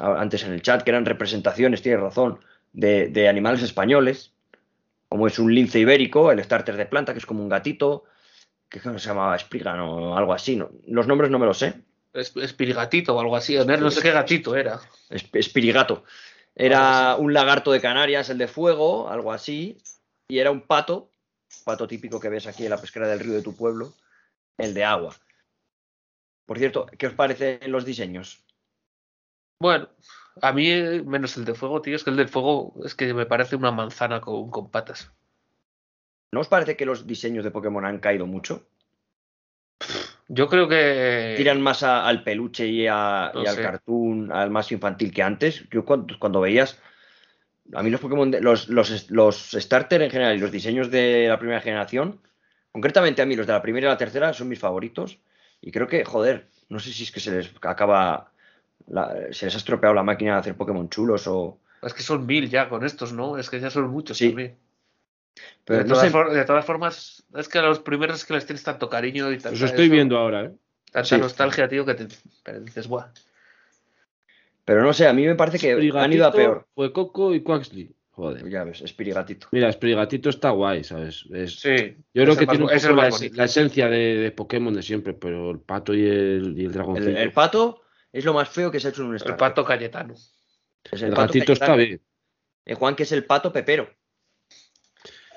antes 0.00 0.44
en 0.44 0.52
el 0.52 0.62
chat, 0.62 0.82
que 0.82 0.90
eran 0.90 1.04
representaciones, 1.04 1.82
tiene 1.82 1.98
razón, 1.98 2.40
de, 2.72 3.08
de 3.08 3.28
animales 3.28 3.62
españoles, 3.62 4.32
como 5.08 5.26
es 5.26 5.38
un 5.38 5.54
lince 5.54 5.78
ibérico, 5.80 6.32
el 6.32 6.42
starter 6.42 6.76
de 6.76 6.86
planta, 6.86 7.12
que 7.12 7.18
es 7.18 7.26
como 7.26 7.42
un 7.42 7.48
gatito, 7.50 8.04
que 8.70 8.80
se 8.80 8.98
llamaba 8.98 9.38
Sprigan 9.38 9.80
o 9.80 10.16
algo 10.16 10.32
así. 10.32 10.56
¿no? 10.56 10.70
Los 10.86 11.06
nombres 11.06 11.30
no 11.30 11.38
me 11.38 11.44
los 11.44 11.58
sé. 11.58 11.74
Es, 12.14 12.34
Espirigatito 12.36 13.14
o 13.14 13.20
algo 13.20 13.36
así. 13.36 13.56
A 13.58 13.64
ver, 13.64 13.80
no 13.82 13.90
sé 13.90 14.00
qué 14.00 14.10
gatito 14.12 14.56
era. 14.56 14.80
Esp- 15.10 15.36
Espirigato. 15.38 16.04
Era 16.54 17.16
un 17.16 17.34
lagarto 17.34 17.72
de 17.72 17.80
Canarias, 17.82 18.30
el 18.30 18.38
de 18.38 18.48
fuego, 18.48 19.10
algo 19.10 19.32
así, 19.32 19.76
y 20.28 20.38
era 20.38 20.50
un 20.50 20.62
pato, 20.62 21.10
pato 21.64 21.86
típico 21.86 22.20
que 22.20 22.28
ves 22.28 22.46
aquí 22.46 22.64
en 22.64 22.70
la 22.70 22.80
pesquera 22.80 23.06
del 23.08 23.20
río 23.20 23.34
de 23.34 23.42
tu 23.42 23.54
pueblo, 23.54 23.92
el 24.58 24.74
de 24.74 24.84
agua. 24.84 25.14
Por 26.46 26.58
cierto, 26.58 26.86
¿qué 26.98 27.06
os 27.06 27.14
parecen 27.14 27.60
los 27.70 27.84
diseños? 27.84 28.44
Bueno, 29.60 29.88
a 30.40 30.52
mí, 30.52 30.70
menos 31.04 31.36
el 31.36 31.44
de 31.44 31.54
fuego, 31.54 31.80
tío, 31.82 31.94
es 31.96 32.04
que 32.04 32.10
el 32.10 32.16
del 32.16 32.28
fuego 32.28 32.74
es 32.84 32.94
que 32.94 33.14
me 33.14 33.26
parece 33.26 33.56
una 33.56 33.70
manzana 33.70 34.20
con, 34.20 34.50
con 34.50 34.70
patas. 34.70 35.12
¿No 36.32 36.40
os 36.40 36.48
parece 36.48 36.76
que 36.76 36.86
los 36.86 37.06
diseños 37.06 37.44
de 37.44 37.50
Pokémon 37.50 37.84
han 37.84 38.00
caído 38.00 38.26
mucho? 38.26 38.66
Yo 40.28 40.48
creo 40.48 40.66
que. 40.68 41.34
Tiran 41.36 41.60
más 41.60 41.82
a- 41.82 42.06
al 42.06 42.24
peluche 42.24 42.66
y, 42.66 42.86
a- 42.86 43.30
No 43.34 43.42
y 43.42 43.46
al 43.46 43.56
cartoon, 43.60 44.32
al 44.32 44.50
más 44.50 44.72
infantil 44.72 45.12
que 45.12 45.22
antes. 45.22 45.68
Yo 45.70 45.84
cuando, 45.84 46.18
cuando 46.18 46.40
veías, 46.40 46.80
a 47.74 47.82
mí 47.82 47.90
los 47.90 48.00
Pokémon, 48.00 48.30
de- 48.30 48.40
los, 48.40 48.68
los, 48.68 49.10
los 49.10 49.50
starter 49.52 50.02
en 50.02 50.10
general 50.10 50.36
y 50.36 50.40
los 50.40 50.50
diseños 50.50 50.90
de 50.90 51.26
la 51.28 51.38
primera 51.38 51.60
generación, 51.60 52.20
concretamente 52.70 53.22
a 53.22 53.26
mí 53.26 53.36
los 53.36 53.46
de 53.46 53.52
la 53.52 53.62
primera 53.62 53.86
y 53.88 53.90
la 53.90 53.96
tercera 53.98 54.32
son 54.32 54.48
mis 54.48 54.58
favoritos. 54.58 55.18
Y 55.60 55.70
creo 55.70 55.86
que, 55.86 56.04
joder, 56.04 56.48
no 56.68 56.78
sé 56.80 56.92
si 56.92 57.04
es 57.04 57.12
que 57.12 57.20
se 57.20 57.30
les 57.30 57.50
acaba, 57.62 58.32
la- 58.88 59.14
se 59.30 59.46
les 59.46 59.54
ha 59.54 59.58
estropeado 59.58 59.94
la 59.94 60.02
máquina 60.02 60.34
de 60.34 60.40
hacer 60.40 60.56
Pokémon 60.56 60.88
chulos 60.88 61.26
o... 61.26 61.58
Es 61.82 61.94
que 61.94 62.02
son 62.02 62.26
mil 62.26 62.48
ya 62.48 62.68
con 62.68 62.84
estos, 62.84 63.12
¿no? 63.12 63.38
Es 63.38 63.50
que 63.50 63.60
ya 63.60 63.70
son 63.70 63.90
muchos 63.90 64.16
Sí. 64.16 64.28
también. 64.28 64.56
Pero 65.64 65.78
de, 65.78 65.84
no 65.84 65.94
todas 65.94 66.06
sé, 66.06 66.10
for- 66.10 66.32
de 66.32 66.44
todas 66.44 66.64
formas, 66.64 67.24
es 67.34 67.48
que 67.48 67.58
a 67.58 67.62
los 67.62 67.78
primeros 67.80 68.16
es 68.16 68.24
que 68.24 68.34
les 68.34 68.44
tienes 68.46 68.62
tanto 68.62 68.90
cariño 68.90 69.30
y 69.32 69.36
tanta, 69.38 69.54
Os 69.54 69.62
estoy 69.62 69.86
eso, 69.86 69.94
viendo 69.94 70.18
ahora, 70.18 70.44
¿eh? 70.44 70.52
tanta 70.90 71.08
Sí. 71.16 71.20
nostalgia, 71.20 71.68
tío, 71.68 71.86
que 71.86 71.94
te 71.94 72.08
pero 72.42 72.60
dices, 72.60 72.86
buah. 72.88 73.06
Pero 74.64 74.82
no 74.82 74.92
sé, 74.92 75.06
a 75.06 75.12
mí 75.12 75.26
me 75.26 75.34
parece 75.34 75.58
que 75.58 75.72
han 75.72 76.12
ido 76.12 76.26
a 76.26 76.32
peor. 76.32 76.66
Fuecoco 76.74 77.34
y 77.34 77.42
Quaxley. 77.42 77.94
Joder. 78.14 78.46
Ya 78.50 78.62
ves, 78.64 78.82
espirigatito. 78.82 79.48
Mira, 79.52 79.70
Espirigatito 79.70 80.28
está 80.28 80.50
guay, 80.50 80.84
¿sabes? 80.84 81.24
Es- 81.32 81.60
Sí. 81.60 81.96
Yo 82.12 82.22
creo 82.24 82.32
es 82.32 82.36
que 82.38 82.44
el 82.44 82.50
tiene 82.50 82.64
un 82.66 82.70
es 82.70 82.82
poco 82.82 82.90
el 82.90 82.96
la, 82.98 83.08
es- 83.08 83.22
esencia 83.22 83.88
de, 83.88 84.16
de 84.18 84.30
Pokémon 84.32 84.74
de 84.74 84.82
siempre, 84.82 85.14
pero 85.14 85.50
el 85.50 85.60
pato 85.60 85.94
y 85.94 86.02
el, 86.06 86.54
y 86.56 86.60
el 86.60 86.66
El, 86.66 86.72
dragoncito. 86.72 87.08
el 87.08 87.16
El, 87.16 87.32
pato 87.32 87.80
es 88.12 88.24
lo 88.26 88.34
más 88.34 88.50
feo 88.50 88.70
que 88.70 88.80
se 88.80 88.88
ha 88.88 88.90
hecho 88.90 89.00
en 89.00 89.08
un 89.08 89.12
El 89.14 89.16
estadio. 89.16 89.38
pato 89.38 89.64
Cayetano. 89.64 90.12
Es 90.12 91.00
gatito 91.00 91.14
pato 91.14 91.52
está 91.54 91.66
Cayetano. 91.68 91.76
bien. 91.76 92.00
Eh, 92.66 92.74
Juan, 92.74 92.94
que 92.94 93.04
es 93.04 93.12
el 93.12 93.24
pato 93.24 93.50
pepero. 93.50 93.88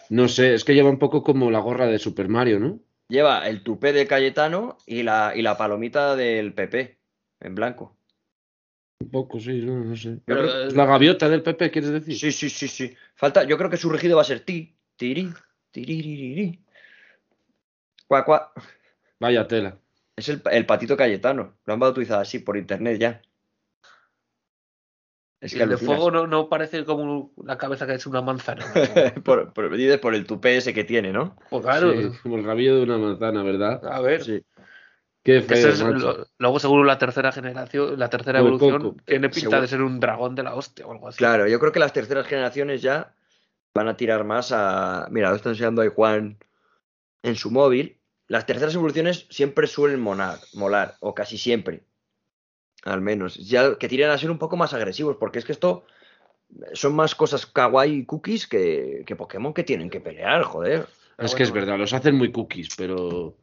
No 0.09 0.27
sé, 0.27 0.53
es 0.53 0.63
que 0.63 0.73
lleva 0.75 0.89
un 0.89 0.99
poco 0.99 1.23
como 1.23 1.49
la 1.51 1.59
gorra 1.59 1.87
de 1.87 1.97
Super 1.97 2.27
Mario, 2.27 2.59
¿no? 2.59 2.79
Lleva 3.07 3.47
el 3.47 3.63
tupé 3.63 3.93
de 3.93 4.05
Cayetano 4.05 4.77
y 4.85 5.03
la, 5.03 5.33
y 5.35 5.41
la 5.41 5.57
palomita 5.57 6.15
del 6.15 6.53
PP 6.53 6.99
en 7.39 7.55
blanco. 7.55 7.94
Un 8.99 9.09
poco, 9.09 9.39
sí, 9.39 9.61
no, 9.61 9.83
no 9.83 9.95
sé. 9.95 10.19
Pero, 10.25 10.41
creo- 10.43 10.63
eh, 10.63 10.67
Es 10.67 10.75
la 10.75 10.85
gaviota 10.85 11.27
del 11.27 11.43
PP, 11.43 11.69
¿quieres 11.71 11.91
decir? 11.91 12.17
Sí, 12.17 12.31
sí, 12.31 12.49
sí, 12.49 12.67
sí. 12.67 12.95
Falta, 13.15 13.43
yo 13.43 13.57
creo 13.57 13.69
que 13.69 13.77
su 13.77 13.89
rugido 13.89 14.15
va 14.15 14.21
a 14.21 14.25
ser 14.25 14.39
ti, 14.41 14.73
tiri, 14.95 15.31
tiririri. 15.71 16.59
Cuá, 18.07 18.23
cuá. 18.23 18.53
Vaya 19.19 19.47
tela. 19.47 19.77
Es 20.15 20.29
el, 20.29 20.41
el 20.51 20.65
patito 20.65 20.95
Cayetano. 20.95 21.55
Lo 21.65 21.73
han 21.73 21.79
bautizado 21.79 22.21
así 22.21 22.39
por 22.39 22.55
internet 22.55 22.97
ya. 22.99 23.21
Es 25.41 25.53
que 25.53 25.63
el 25.63 25.69
de 25.69 25.77
fuego 25.77 26.09
no, 26.09 26.25
no 26.25 26.47
parece 26.49 26.85
como 26.85 27.31
la 27.43 27.57
cabeza 27.57 27.85
que 27.85 27.93
es 27.95 28.07
una 28.07 28.21
manzana. 28.21 28.65
por, 29.25 29.53
por, 29.53 29.71
por 30.01 30.15
el 30.15 30.25
tupé 30.25 30.57
ese 30.57 30.73
que 30.73 30.85
tiene, 30.85 31.11
¿no? 31.11 31.35
Pues 31.49 31.63
claro. 31.63 31.93
Sí, 31.93 32.17
como 32.23 32.37
el 32.37 32.45
rabillo 32.45 32.77
de 32.77 32.83
una 32.83 32.97
manzana, 32.97 33.43
¿verdad? 33.43 33.85
A 33.85 33.99
ver. 34.01 34.23
Sí. 34.23 34.41
Qué 35.25 35.37
Ese 35.37 35.47
feo, 35.47 35.69
es 35.69 35.83
macho. 35.83 36.17
lo- 36.17 36.27
luego 36.37 36.59
seguro 36.59 36.83
la 36.83 36.99
tercera 36.99 37.31
generación, 37.31 37.97
la 37.97 38.09
tercera 38.11 38.39
Muy 38.41 38.47
evolución 38.49 38.81
poco. 38.81 38.97
tiene 39.05 39.27
pinta 39.29 39.39
Seguro. 39.41 39.61
de 39.61 39.67
ser 39.67 39.81
un 39.81 39.99
dragón 39.99 40.35
de 40.35 40.43
la 40.43 40.53
hostia 40.53 40.85
o 40.85 40.91
algo 40.91 41.07
así. 41.07 41.17
Claro, 41.17 41.47
yo 41.47 41.59
creo 41.59 41.71
que 41.71 41.79
las 41.79 41.93
terceras 41.93 42.27
generaciones 42.27 42.83
ya 42.83 43.11
van 43.73 43.87
a 43.87 43.97
tirar 43.97 44.23
más 44.23 44.51
a. 44.53 45.07
Mira, 45.09 45.31
lo 45.31 45.35
está 45.35 45.49
enseñando 45.49 45.81
ahí 45.81 45.89
Juan 45.93 46.37
en 47.23 47.35
su 47.35 47.49
móvil. 47.49 47.97
Las 48.27 48.45
terceras 48.45 48.75
evoluciones 48.75 49.25
siempre 49.31 49.65
suelen 49.65 49.99
molar, 49.99 50.37
molar, 50.53 50.95
o 50.99 51.15
casi 51.15 51.39
siempre. 51.39 51.81
Al 52.83 53.01
menos. 53.01 53.35
Ya 53.35 53.79
que 53.79 53.87
tiran 53.89 54.11
a 54.11 54.17
ser 54.19 54.29
un 54.29 54.37
poco 54.37 54.57
más 54.57 54.73
agresivos, 54.75 55.17
porque 55.19 55.39
es 55.39 55.45
que 55.45 55.53
esto 55.53 55.85
son 56.73 56.95
más 56.95 57.15
cosas 57.15 57.47
kawaii 57.47 57.93
y 58.01 58.05
cookies 58.05 58.45
que, 58.47 59.01
que 59.07 59.15
Pokémon 59.15 59.55
que 59.55 59.63
tienen 59.63 59.89
que 59.89 59.99
pelear, 60.01 60.43
joder. 60.43 60.85
Es 61.17 61.33
que 61.33 61.41
es 61.41 61.51
verdad, 61.51 61.79
los 61.79 61.93
hacen 61.93 62.13
muy 62.15 62.31
cookies, 62.31 62.69
pero. 62.77 63.35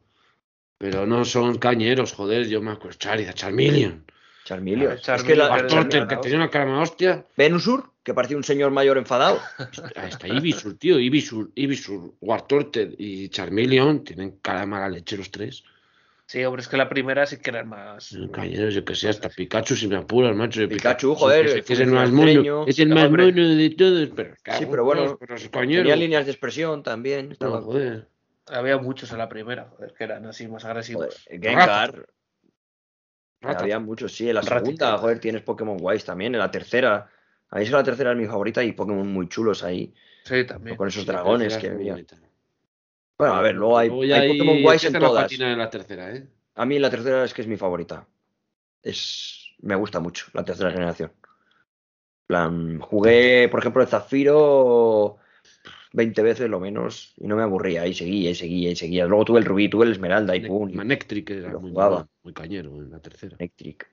Pero 0.77 1.05
no 1.05 1.23
son 1.25 1.57
cañeros, 1.57 2.13
joder. 2.13 2.47
Yo 2.47 2.61
me 2.61 2.71
acuerdo. 2.71 2.97
Charizard, 2.97 3.35
Charmeleon. 3.35 4.03
Charmeleon. 4.43 4.97
Ah, 5.07 5.15
Es 5.15 5.23
que 5.23 5.35
la, 5.35 5.65
tenía 5.67 6.37
una 6.37 6.49
cara 6.49 6.65
más 6.65 6.89
hostia. 6.89 7.25
Venusur, 7.37 7.91
que 8.03 8.13
parecía 8.13 8.35
un 8.37 8.43
señor 8.43 8.71
mayor 8.71 8.97
enfadado. 8.97 9.39
Ahí 9.95 10.09
está 10.09 10.27
Ibisur, 10.27 10.77
tío. 10.77 10.99
Ibisur, 10.99 11.51
Ibisur, 11.55 12.13
Wartorte 12.19 12.93
y 12.97 13.29
Charmeleon 13.29 14.03
tienen 14.03 14.37
cara 14.41 14.61
de 14.61 14.65
mala 14.65 14.89
leche 14.89 15.15
los 15.17 15.31
tres. 15.31 15.63
Sí, 16.25 16.43
hombre, 16.45 16.61
es 16.61 16.67
que 16.67 16.77
la 16.77 16.89
primera 16.89 17.25
sí 17.25 17.37
que 17.37 17.49
era 17.51 17.63
más. 17.63 18.17
Cañeros, 18.31 18.73
yo 18.73 18.83
que 18.83 18.95
sé, 18.95 19.09
hasta 19.09 19.29
Pikachu 19.29 19.75
si 19.75 19.87
me 19.87 19.97
apuras, 19.97 20.35
macho. 20.35 20.67
Pikachu, 20.67 21.15
joder, 21.15 21.63
es 21.67 21.79
el 21.79 21.91
más 21.91 22.11
mono. 22.11 22.65
Es 22.65 22.79
el 22.79 22.89
más 22.89 23.09
mono 23.11 23.25
de 23.25 23.69
todos. 23.77 24.09
Pero, 24.15 24.35
Sí, 24.57 24.65
pero 24.69 24.83
bueno, 24.83 25.17
pero 25.19 25.35
Tenía 25.35 25.95
líneas 25.95 26.25
de 26.25 26.31
expresión 26.31 26.81
también. 26.81 27.27
No, 27.27 27.33
Estaba, 27.33 27.61
joder. 27.61 28.07
Había 28.47 28.77
muchos 28.77 29.11
en 29.11 29.17
la 29.17 29.29
primera, 29.29 29.69
joder, 29.69 29.93
que 29.93 30.03
eran 30.03 30.25
así 30.25 30.47
más 30.47 30.65
agresivos. 30.65 31.23
joder, 31.25 31.41
Gengar, 31.41 32.05
Rata. 33.41 33.63
Había 33.63 33.79
muchos, 33.79 34.15
sí. 34.15 34.29
En 34.29 34.35
la 34.35 34.41
Ratita. 34.41 34.59
segunda, 34.59 34.97
joder, 34.97 35.19
tienes 35.19 35.41
Pokémon 35.41 35.77
guays 35.77 36.05
también. 36.05 36.33
En 36.33 36.39
la 36.39 36.49
tercera, 36.51 37.09
a 37.49 37.55
mí 37.57 37.63
es 37.63 37.69
que 37.69 37.75
la 37.75 37.83
tercera 37.83 38.11
es 38.11 38.17
mi 38.17 38.25
favorita 38.25 38.63
y 38.63 38.71
Pokémon 38.71 39.07
muy 39.07 39.27
chulos 39.27 39.63
ahí. 39.63 39.93
Sí, 40.23 40.45
también. 40.45 40.77
Con 40.77 40.87
esos 40.87 41.03
Sí, 41.03 41.07
dragones 41.07 41.57
que 41.57 41.69
había. 41.69 41.97
Bueno, 43.17 43.35
a 43.35 43.41
ver, 43.41 43.55
luego 43.55 43.77
hay, 43.77 43.89
Pokémon 43.89 44.61
guays 44.61 44.85
en 44.85 44.93
todas. 44.93 45.23
patina 45.23 45.51
en 45.51 45.59
la 45.59 45.69
tercera, 45.69 46.15
¿eh? 46.15 46.27
A 46.55 46.65
mí 46.65 46.79
la 46.79 46.89
tercera 46.89 47.23
es 47.23 47.33
que 47.33 47.41
es 47.41 47.47
mi 47.47 47.57
favorita. 47.57 48.07
Es, 48.81 49.53
me 49.59 49.75
gusta 49.75 49.99
mucho 49.99 50.27
la 50.33 50.43
tercera 50.43 50.71
generación. 50.71 51.11
En 51.21 52.27
plan, 52.27 52.79
jugué, 52.79 53.49
por 53.49 53.59
ejemplo, 53.59 53.81
el 53.81 53.87
Zafiro 53.87 55.17
20 55.93 56.21
veces 56.23 56.49
lo 56.49 56.59
menos 56.59 57.13
y 57.17 57.27
no 57.27 57.35
me 57.35 57.43
aburría. 57.43 57.87
Y 57.87 57.93
seguía, 57.93 58.31
y 58.31 58.35
seguía, 58.35 58.71
y 58.71 58.75
seguía. 58.75 59.05
Luego 59.05 59.25
tuve 59.25 59.39
el 59.39 59.45
Rubí, 59.45 59.69
tuve 59.69 59.85
el 59.85 59.91
Esmeralda 59.93 60.35
y 60.35 60.45
pum. 60.45 60.71
Manectric 60.73 61.29
era 61.29 61.51
lo 61.51 61.61
muy, 61.61 61.71
jugaba. 61.71 61.95
bueno, 61.95 62.09
muy 62.23 62.33
cañero 62.33 62.75
en 62.81 62.91
la 62.91 62.99
tercera. 62.99 63.35
Electric. 63.39 63.87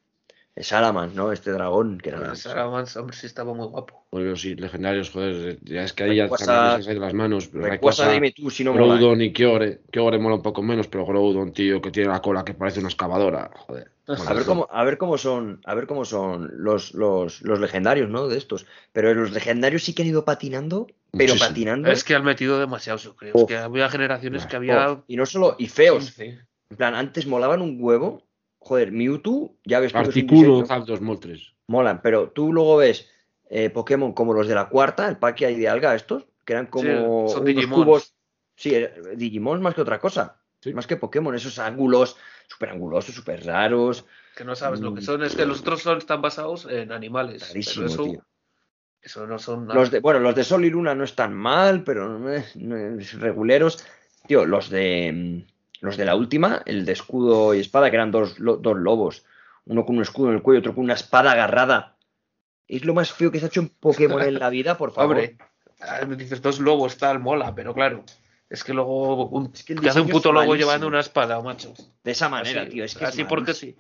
El 0.56 0.64
Salamence, 0.64 1.14
¿no? 1.14 1.30
Este 1.30 1.52
dragón 1.52 1.98
que 1.98 2.08
era. 2.08 2.34
Salamence, 2.34 2.98
hombre, 2.98 3.16
sí 3.16 3.26
estaba 3.26 3.54
muy 3.54 3.66
guapo. 3.66 4.06
Porque 4.10 4.26
los 4.26 4.44
legendarios, 4.44 5.10
joder, 5.10 5.58
ya 5.62 5.84
es 5.84 5.92
que 5.92 6.04
ahí 6.04 6.16
ya 6.16 6.28
se 6.82 6.94
de 6.94 6.98
las 6.98 7.14
manos. 7.14 7.50
Rayquaza, 7.52 8.10
dime 8.10 8.32
tú 8.32 8.50
si 8.50 8.64
no 8.64 8.72
mola. 8.72 8.96
Groudon 8.96 9.22
y 9.22 9.32
Kyore. 9.32 9.80
Kyore 9.90 10.18
mola 10.18 10.36
un 10.36 10.42
poco 10.42 10.62
menos, 10.62 10.88
pero 10.88 11.06
Groudon, 11.06 11.52
tío, 11.52 11.80
que 11.80 11.90
tiene 11.90 12.08
la 12.08 12.20
cola 12.20 12.44
que 12.44 12.54
parece 12.54 12.80
una 12.80 12.88
excavadora. 12.88 13.50
Joder. 13.54 13.92
A 14.26 14.32
ver 14.34 14.44
cómo, 14.44 14.68
a 14.70 14.84
ver 14.84 14.98
cómo 14.98 15.18
son, 15.18 15.60
a 15.64 15.74
ver 15.74 15.86
cómo 15.86 16.04
son 16.04 16.50
los, 16.54 16.94
los, 16.94 17.42
los 17.42 17.60
legendarios, 17.60 18.08
¿no? 18.08 18.28
De 18.28 18.38
estos. 18.38 18.66
Pero 18.92 19.14
los 19.14 19.32
legendarios 19.32 19.84
sí 19.84 19.94
que 19.94 20.02
han 20.02 20.08
ido 20.08 20.24
patinando, 20.24 20.86
pero 21.12 21.32
Muchísimo. 21.34 21.48
patinando. 21.48 21.90
Es 21.90 22.04
que 22.04 22.14
han 22.14 22.24
metido 22.24 22.58
demasiado, 22.58 22.98
yo 22.98 23.16
creo. 23.16 23.32
Oh. 23.34 23.40
Es 23.40 23.46
que 23.46 23.56
había 23.56 23.88
generaciones 23.88 24.46
que 24.46 24.56
había. 24.56 24.90
Oh, 24.92 25.04
y 25.06 25.16
no 25.16 25.26
solo, 25.26 25.56
y 25.58 25.68
feos. 25.68 26.06
15. 26.06 26.38
En 26.70 26.76
plan, 26.76 26.94
antes 26.94 27.26
molaban 27.26 27.62
un 27.62 27.76
huevo. 27.80 28.26
Joder, 28.62 28.92
Mewtwo, 28.92 29.54
ya 29.64 29.80
ves 29.80 29.90
tú 29.92 29.98
que 29.98 30.02
es 30.02 30.04
un 30.04 30.08
Articuno, 30.10 30.40
diseño, 30.60 30.66
Zapdos, 30.66 31.00
Moltres. 31.00 31.52
molan, 31.66 32.02
pero 32.02 32.28
tú 32.30 32.52
luego 32.52 32.76
ves 32.76 33.08
eh, 33.48 33.70
Pokémon 33.70 34.12
como 34.12 34.34
los 34.34 34.46
de 34.48 34.54
la 34.54 34.68
cuarta, 34.68 35.08
el 35.08 35.16
pack 35.16 35.42
hay 35.44 35.54
de 35.58 35.66
alga 35.66 35.94
estos, 35.94 36.26
que 36.44 36.52
eran 36.52 36.66
como 36.66 37.26
Sí, 37.28 37.32
son 37.32 37.42
unos 37.42 37.44
Digimons. 37.44 37.84
cubos. 37.84 38.14
Sí, 38.56 38.74
eh, 38.74 38.92
Digimons 39.16 39.62
más 39.62 39.74
que 39.74 39.80
otra 39.80 39.98
cosa. 39.98 40.36
Sí. 40.60 40.74
Más 40.74 40.86
que 40.86 40.96
Pokémon, 40.98 41.34
esos 41.34 41.58
ángulos 41.58 42.16
súper 42.50 42.70
angulosos, 42.70 43.14
súper 43.14 43.46
raros. 43.46 44.04
Que 44.36 44.44
no 44.44 44.54
sabes 44.56 44.80
lo 44.80 44.92
que 44.94 45.00
Mm. 45.00 45.04
son. 45.04 45.22
Es 45.22 45.36
que 45.36 45.46
los 45.46 45.60
otros 45.60 45.82
son, 45.82 45.98
están 45.98 46.20
basados 46.20 46.66
en 46.68 46.92
animales. 46.92 47.48
Rarísimo, 47.48 47.84
pero 47.86 47.94
eso, 47.94 48.04
tío. 48.04 48.24
eso 49.02 49.26
no 49.26 49.38
son 49.38 49.66
nada. 49.66 49.78
Los 49.80 49.90
de, 49.90 50.00
bueno, 50.00 50.18
los 50.20 50.34
de 50.34 50.44
Sol 50.44 50.64
y 50.64 50.70
Luna 50.70 50.94
no 50.94 51.04
están 51.04 51.32
mal, 51.34 51.84
pero 51.84 52.18
no 52.18 52.30
es 52.32 53.14
reguleros. 53.20 53.84
Tío, 54.26 54.44
los 54.44 54.68
de 54.70 55.44
mm, 55.46 55.50
los 55.82 55.96
de 55.96 56.04
la 56.04 56.14
última, 56.16 56.62
el 56.66 56.84
de 56.84 56.92
escudo 56.92 57.54
y 57.54 57.60
espada, 57.60 57.88
que 57.90 57.96
eran 57.96 58.10
dos, 58.10 58.38
lo- 58.38 58.56
dos 58.58 58.76
lobos, 58.76 59.24
uno 59.64 59.86
con 59.86 59.96
un 59.96 60.02
escudo 60.02 60.28
en 60.28 60.34
el 60.36 60.42
cuello, 60.42 60.60
otro 60.60 60.74
con 60.74 60.84
una 60.84 60.94
espada 60.94 61.32
agarrada. 61.32 61.96
Es 62.68 62.84
lo 62.84 62.94
más 62.94 63.12
feo 63.12 63.30
que 63.32 63.38
se 63.38 63.46
ha 63.46 63.48
hecho 63.48 63.60
en 63.60 63.68
Pokémon 63.70 64.22
en 64.22 64.38
la 64.38 64.50
vida, 64.50 64.76
por 64.76 64.92
favor. 64.92 65.16
Hombre, 65.16 65.36
me 66.06 66.16
dices 66.16 66.42
dos 66.42 66.60
lobos, 66.60 66.98
tal, 66.98 67.18
mola, 67.18 67.54
pero 67.54 67.72
claro. 67.74 68.04
Es 68.50 68.64
que 68.64 68.74
luego 68.74 69.26
un, 69.28 69.50
Es 69.54 69.62
que 69.64 69.74
te 69.76 69.88
hace 69.88 70.00
un 70.00 70.08
puto 70.08 70.32
lobo 70.32 70.46
malísimo. 70.48 70.66
llevando 70.66 70.88
una 70.88 71.00
espada, 71.00 71.40
macho. 71.40 71.72
De 72.04 72.10
esa 72.10 72.28
manera, 72.28 72.62
así, 72.62 72.70
tío. 72.70 72.84
Es 72.84 72.94
que 72.96 73.04
es 73.04 73.10
así 73.10 73.24
porque 73.24 73.54
sí. 73.54 73.76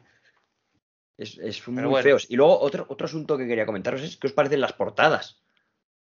Es, 1.18 1.66
muy 1.68 1.82
bueno. 1.84 2.02
feos. 2.02 2.26
Y 2.30 2.36
luego 2.36 2.58
otro, 2.60 2.86
otro 2.88 3.04
asunto 3.06 3.36
que 3.36 3.46
quería 3.46 3.66
comentaros 3.66 4.00
es 4.00 4.16
qué 4.16 4.28
os 4.28 4.32
parecen 4.32 4.60
las 4.60 4.72
portadas 4.72 5.42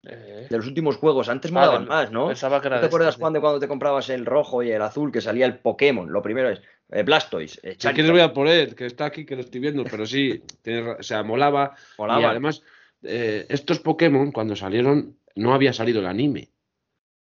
Eh, 0.04 0.46
de 0.50 0.56
los 0.56 0.66
últimos 0.66 0.96
juegos. 0.96 1.28
Antes 1.28 1.50
Ah, 1.50 1.54
molaban 1.54 1.80
del- 1.82 1.88
más, 1.88 2.10
¿no? 2.12 2.26
Pensaba 2.28 2.60
que 2.60 2.66
era 2.68 2.76
¿No 2.76 2.82
de 2.82 2.88
te 2.88 2.94
acuerdas, 2.94 3.16
Juan, 3.16 3.32
de 3.32 3.40
cuando 3.40 3.58
te 3.60 3.68
comprabas 3.68 4.08
el 4.10 4.26
rojo 4.26 4.62
y 4.62 4.70
el 4.70 4.82
azul 4.82 5.10
que 5.12 5.20
salía 5.20 5.46
el 5.46 5.58
Pokémon? 5.58 6.12
Lo 6.12 6.20
primero 6.22 6.50
es 6.50 6.60
eh, 6.90 7.02
Blastoise, 7.04 7.58
eh, 7.62 7.76
Si 7.78 7.88
quieres 7.88 8.10
voy 8.10 8.20
a 8.20 8.32
poner, 8.32 8.74
que 8.74 8.86
está 8.86 9.06
aquí, 9.06 9.24
que 9.24 9.34
lo 9.36 9.40
estoy 9.42 9.60
viendo, 9.60 9.84
pero 9.84 10.04
sí, 10.04 10.42
tiene 10.62 10.82
ra- 10.82 10.96
o 11.00 11.02
sea, 11.02 11.22
molaba. 11.22 11.74
Y 11.76 12.00
molaban. 12.02 12.24
además, 12.30 12.62
eh, 13.02 13.46
estos 13.48 13.78
Pokémon, 13.80 14.30
cuando 14.30 14.54
salieron, 14.56 15.16
no 15.36 15.54
había 15.54 15.72
salido 15.72 16.00
el 16.00 16.06
anime. 16.06 16.50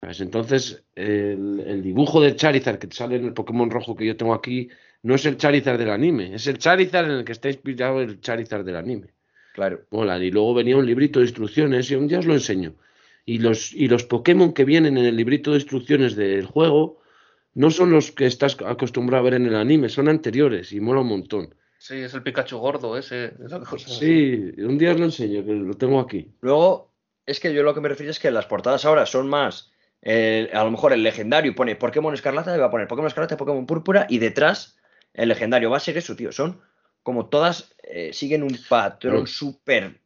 ¿Sabes? 0.05 0.21
Entonces, 0.21 0.85
el, 0.95 1.65
el 1.67 1.83
dibujo 1.83 2.21
del 2.21 2.37
Charizard 2.37 2.79
que 2.79 2.89
sale 2.95 3.17
en 3.17 3.25
el 3.25 3.33
Pokémon 3.33 3.71
rojo 3.71 3.97
que 3.97 4.05
yo 4.05 4.19
tengo 4.19 4.35
aquí, 4.35 4.69
no 5.03 5.15
es 5.15 5.25
el 5.25 5.39
Charizard 5.39 5.79
del 5.79 5.89
anime, 5.89 6.35
es 6.35 6.47
el 6.47 6.59
Charizard 6.59 7.07
en 7.07 7.13
el 7.13 7.25
que 7.25 7.33
está 7.33 7.49
inspirado 7.49 8.03
el 8.03 8.21
Charizard 8.21 8.67
del 8.67 8.77
anime. 8.77 9.15
Claro. 9.55 9.81
Molan. 9.91 10.23
Y 10.23 10.31
luego 10.31 10.53
venía 10.53 10.77
un 10.77 10.85
librito 10.85 11.21
de 11.21 11.25
instrucciones 11.25 11.91
y 11.91 11.95
un 11.95 12.07
día 12.07 12.19
os 12.19 12.27
lo 12.27 12.35
enseño. 12.35 12.75
Y 13.25 13.39
los, 13.39 13.73
y 13.73 13.89
los 13.89 14.05
Pokémon 14.05 14.53
que 14.53 14.67
vienen 14.67 14.99
en 14.99 15.07
el 15.07 15.17
librito 15.17 15.53
de 15.53 15.57
instrucciones 15.57 16.17
del 16.17 16.45
juego 16.45 17.01
no 17.55 17.71
son 17.71 17.91
los 17.91 18.13
que 18.13 18.27
estás 18.27 18.59
acostumbrado 18.61 19.23
a 19.23 19.25
ver 19.25 19.35
en 19.35 19.47
el 19.47 19.55
anime, 19.55 19.89
son 19.89 20.11
anteriores 20.11 20.73
y 20.73 20.81
mola 20.81 21.01
un 21.01 21.09
montón. 21.09 21.55
Sí, 21.79 21.97
es 21.97 22.13
el 22.13 22.23
Pikachu 22.23 22.59
gordo 22.59 22.99
ese. 22.99 23.33
esa 23.43 23.61
cosa 23.61 23.87
así. 23.87 23.95
Sí, 24.01 24.63
un 24.63 24.77
día 24.77 24.93
os 24.93 24.99
lo 24.99 25.07
enseño, 25.07 25.43
que 25.47 25.53
lo 25.53 25.75
tengo 25.75 25.99
aquí. 25.99 26.31
Luego, 26.43 26.93
es 27.25 27.41
que 27.41 27.55
yo 27.55 27.63
lo 27.63 27.73
que 27.73 27.81
me 27.81 27.89
refiero 27.89 28.11
es 28.11 28.19
que 28.19 28.31
las 28.31 28.45
portadas 28.45 28.85
ahora 28.85 29.07
son 29.07 29.29
más. 29.29 29.74
A 30.05 30.65
lo 30.65 30.71
mejor 30.71 30.93
el 30.93 31.03
legendario 31.03 31.55
pone 31.55 31.77
Pokémon 31.77 32.13
Escarlata 32.15 32.55
y 32.55 32.59
va 32.59 32.67
a 32.67 32.71
poner 32.71 32.87
Pokémon 32.89 33.07
Escarlata 33.09 33.35
y 33.35 33.39
Pokémon 33.39 33.67
Púrpura 33.67 34.07
y 34.09 34.19
detrás 34.19 34.77
el 35.15 35.29
legendario 35.29 35.71
va 35.71 35.79
a 35.79 35.81
ser 35.81 35.97
eso, 35.97 36.15
tío. 36.17 36.31
Son 36.33 36.61
como 37.03 37.27
todas 37.27 37.75
eh, 37.83 38.13
siguen 38.13 38.43
un 38.43 38.59
patrón 38.69 39.27
súper. 39.27 40.01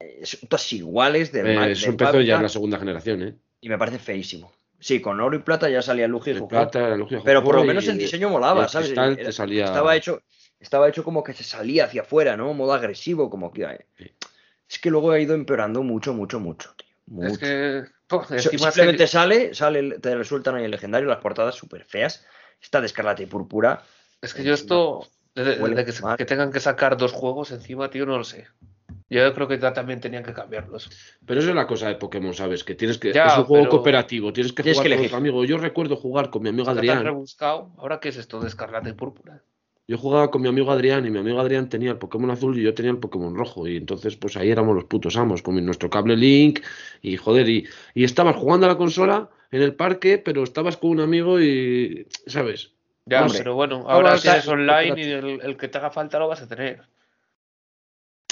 eh, 0.00 0.22
todas 0.48 0.72
iguales 0.72 1.32
de, 1.32 1.40
Eh, 1.40 1.72
eso 1.72 1.88
empezó 1.90 2.20
ya 2.20 2.36
en 2.36 2.42
la 2.42 2.48
segunda 2.48 2.78
generación, 2.78 3.22
¿eh? 3.22 3.34
y 3.60 3.68
me 3.68 3.78
parece 3.78 3.98
feísimo. 3.98 4.52
Sí, 4.78 5.00
con 5.00 5.20
oro 5.20 5.36
y 5.36 5.40
plata 5.40 5.68
ya 5.70 5.80
salía 5.80 6.08
Lugia 6.08 6.32
y 6.36 6.40
plata, 6.42 6.96
Lugia 6.96 7.20
pero 7.24 7.44
por 7.44 7.54
lo 7.54 7.62
menos 7.64 7.86
el 7.86 7.98
diseño 7.98 8.28
molaba, 8.30 8.66
¿sabes? 8.68 8.90
Era- 8.90 9.30
salía... 9.30 9.66
Estaba 9.66 9.94
hecho, 9.94 10.22
estaba 10.58 10.88
hecho 10.88 11.04
como 11.04 11.22
que 11.22 11.32
se 11.34 11.44
salía 11.44 11.84
hacia 11.84 12.02
afuera, 12.02 12.36
¿no? 12.36 12.52
Modo 12.52 12.72
agresivo, 12.72 13.30
como 13.30 13.52
que. 13.52 13.86
Sí. 13.96 14.10
Es 14.68 14.78
que 14.80 14.90
luego 14.90 15.12
ha 15.12 15.20
ido 15.20 15.34
empeorando 15.34 15.82
mucho, 15.84 16.14
mucho, 16.14 16.40
mucho, 16.40 16.74
tío. 16.76 16.91
Es 17.20 17.38
que. 17.38 17.84
pues, 18.06 18.42
Simplemente 18.42 19.06
sale, 19.06 19.54
sale, 19.54 19.98
te 19.98 20.14
resultan 20.14 20.54
ahí 20.56 20.64
el 20.64 20.70
legendario, 20.70 21.08
las 21.08 21.18
portadas 21.18 21.54
súper 21.54 21.84
feas. 21.84 22.24
Está 22.60 22.80
de 22.80 22.86
escarlata 22.86 23.22
y 23.22 23.26
púrpura. 23.26 23.82
Es 24.20 24.34
que 24.34 24.44
yo 24.44 24.54
esto, 24.54 25.06
de, 25.34 25.44
de- 25.44 25.62
Huele 25.62 25.74
de 25.76 25.84
que, 25.84 25.92
que 26.16 26.24
tengan 26.24 26.52
que 26.52 26.60
sacar 26.60 26.96
dos 26.96 27.12
juegos 27.12 27.50
encima, 27.50 27.90
tío, 27.90 28.06
no 28.06 28.16
lo 28.18 28.24
sé. 28.24 28.46
Yo 29.10 29.34
creo 29.34 29.46
que 29.48 29.58
ya 29.58 29.72
también 29.74 30.00
tenían 30.00 30.22
que 30.22 30.32
cambiarlos. 30.32 30.88
Pero 31.26 31.40
eso 31.40 31.50
es 31.50 31.54
la 31.56 31.66
cosa 31.66 31.88
de 31.88 31.96
Pokémon, 31.96 32.32
¿sabes? 32.32 32.64
Que 32.64 32.74
tienes 32.74 32.96
que. 32.98 33.12
Ya, 33.12 33.26
es 33.26 33.38
un 33.38 33.44
juego 33.44 33.64
pero- 33.64 33.70
cooperativo, 33.76 34.32
tienes 34.32 34.52
que 34.52 34.62
Tienes 34.62 34.78
jugar 34.78 34.84
que 34.84 34.90
con 34.90 34.98
elegir. 35.00 35.10
tu 35.10 35.16
amigo. 35.16 35.44
Yo 35.44 35.58
recuerdo 35.58 35.96
jugar 35.96 36.30
con 36.30 36.42
mi 36.42 36.48
amigo 36.48 36.70
Adrián. 36.70 37.02
rebuscado. 37.04 37.72
¿Ahora 37.78 38.00
qué 38.00 38.08
es 38.10 38.16
esto 38.16 38.40
de 38.40 38.48
escarlata 38.48 38.88
y 38.88 38.92
púrpura? 38.94 39.42
Yo 39.88 39.98
jugaba 39.98 40.30
con 40.30 40.42
mi 40.42 40.48
amigo 40.48 40.70
Adrián 40.70 41.04
y 41.06 41.10
mi 41.10 41.18
amigo 41.18 41.40
Adrián 41.40 41.68
tenía 41.68 41.90
el 41.90 41.98
Pokémon 41.98 42.30
azul 42.30 42.58
y 42.58 42.62
yo 42.62 42.72
tenía 42.72 42.92
el 42.92 42.98
Pokémon 42.98 43.34
rojo. 43.34 43.66
Y 43.66 43.76
entonces, 43.76 44.16
pues 44.16 44.36
ahí 44.36 44.50
éramos 44.50 44.74
los 44.74 44.84
putos 44.84 45.16
amos, 45.16 45.42
con 45.42 45.64
nuestro 45.64 45.90
cable 45.90 46.16
Link. 46.16 46.60
Y 47.02 47.16
joder, 47.16 47.48
y, 47.48 47.66
y 47.94 48.04
estabas 48.04 48.36
jugando 48.36 48.66
a 48.66 48.70
la 48.70 48.78
consola 48.78 49.28
en 49.50 49.62
el 49.62 49.74
parque, 49.74 50.18
pero 50.18 50.44
estabas 50.44 50.76
con 50.76 50.90
un 50.90 51.00
amigo 51.00 51.40
y. 51.40 52.06
¿Sabes? 52.26 52.72
Ya, 53.06 53.22
Hombre, 53.22 53.38
pero 53.38 53.54
bueno, 53.54 53.84
ahora 53.88 54.16
tienes 54.16 54.46
online 54.46 54.94
y 54.96 55.10
el, 55.10 55.40
el 55.42 55.56
que 55.56 55.66
te 55.66 55.78
haga 55.78 55.90
falta 55.90 56.20
lo 56.20 56.28
vas 56.28 56.42
a 56.42 56.48
tener. 56.48 56.82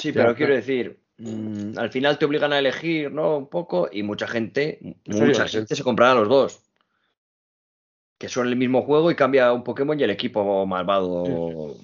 Sí, 0.01 0.11
pero 0.11 0.23
claro. 0.23 0.35
quiero 0.35 0.55
decir, 0.55 0.99
mm, 1.17 1.77
al 1.77 1.89
final 1.91 2.17
te 2.17 2.25
obligan 2.25 2.53
a 2.53 2.59
elegir, 2.59 3.11
¿no? 3.11 3.37
Un 3.37 3.49
poco, 3.49 3.89
y 3.91 4.01
mucha 4.01 4.27
gente, 4.27 4.79
mucha 5.05 5.47
gente 5.47 5.75
se 5.75 5.83
comprará 5.83 6.15
los 6.15 6.29
dos. 6.29 6.61
Que 8.21 8.29
son 8.29 8.47
el 8.47 8.55
mismo 8.55 8.83
juego 8.83 9.09
y 9.09 9.15
cambia 9.15 9.51
un 9.51 9.63
Pokémon 9.63 9.99
y 9.99 10.03
el 10.03 10.11
equipo 10.11 10.63
malvado 10.67 11.75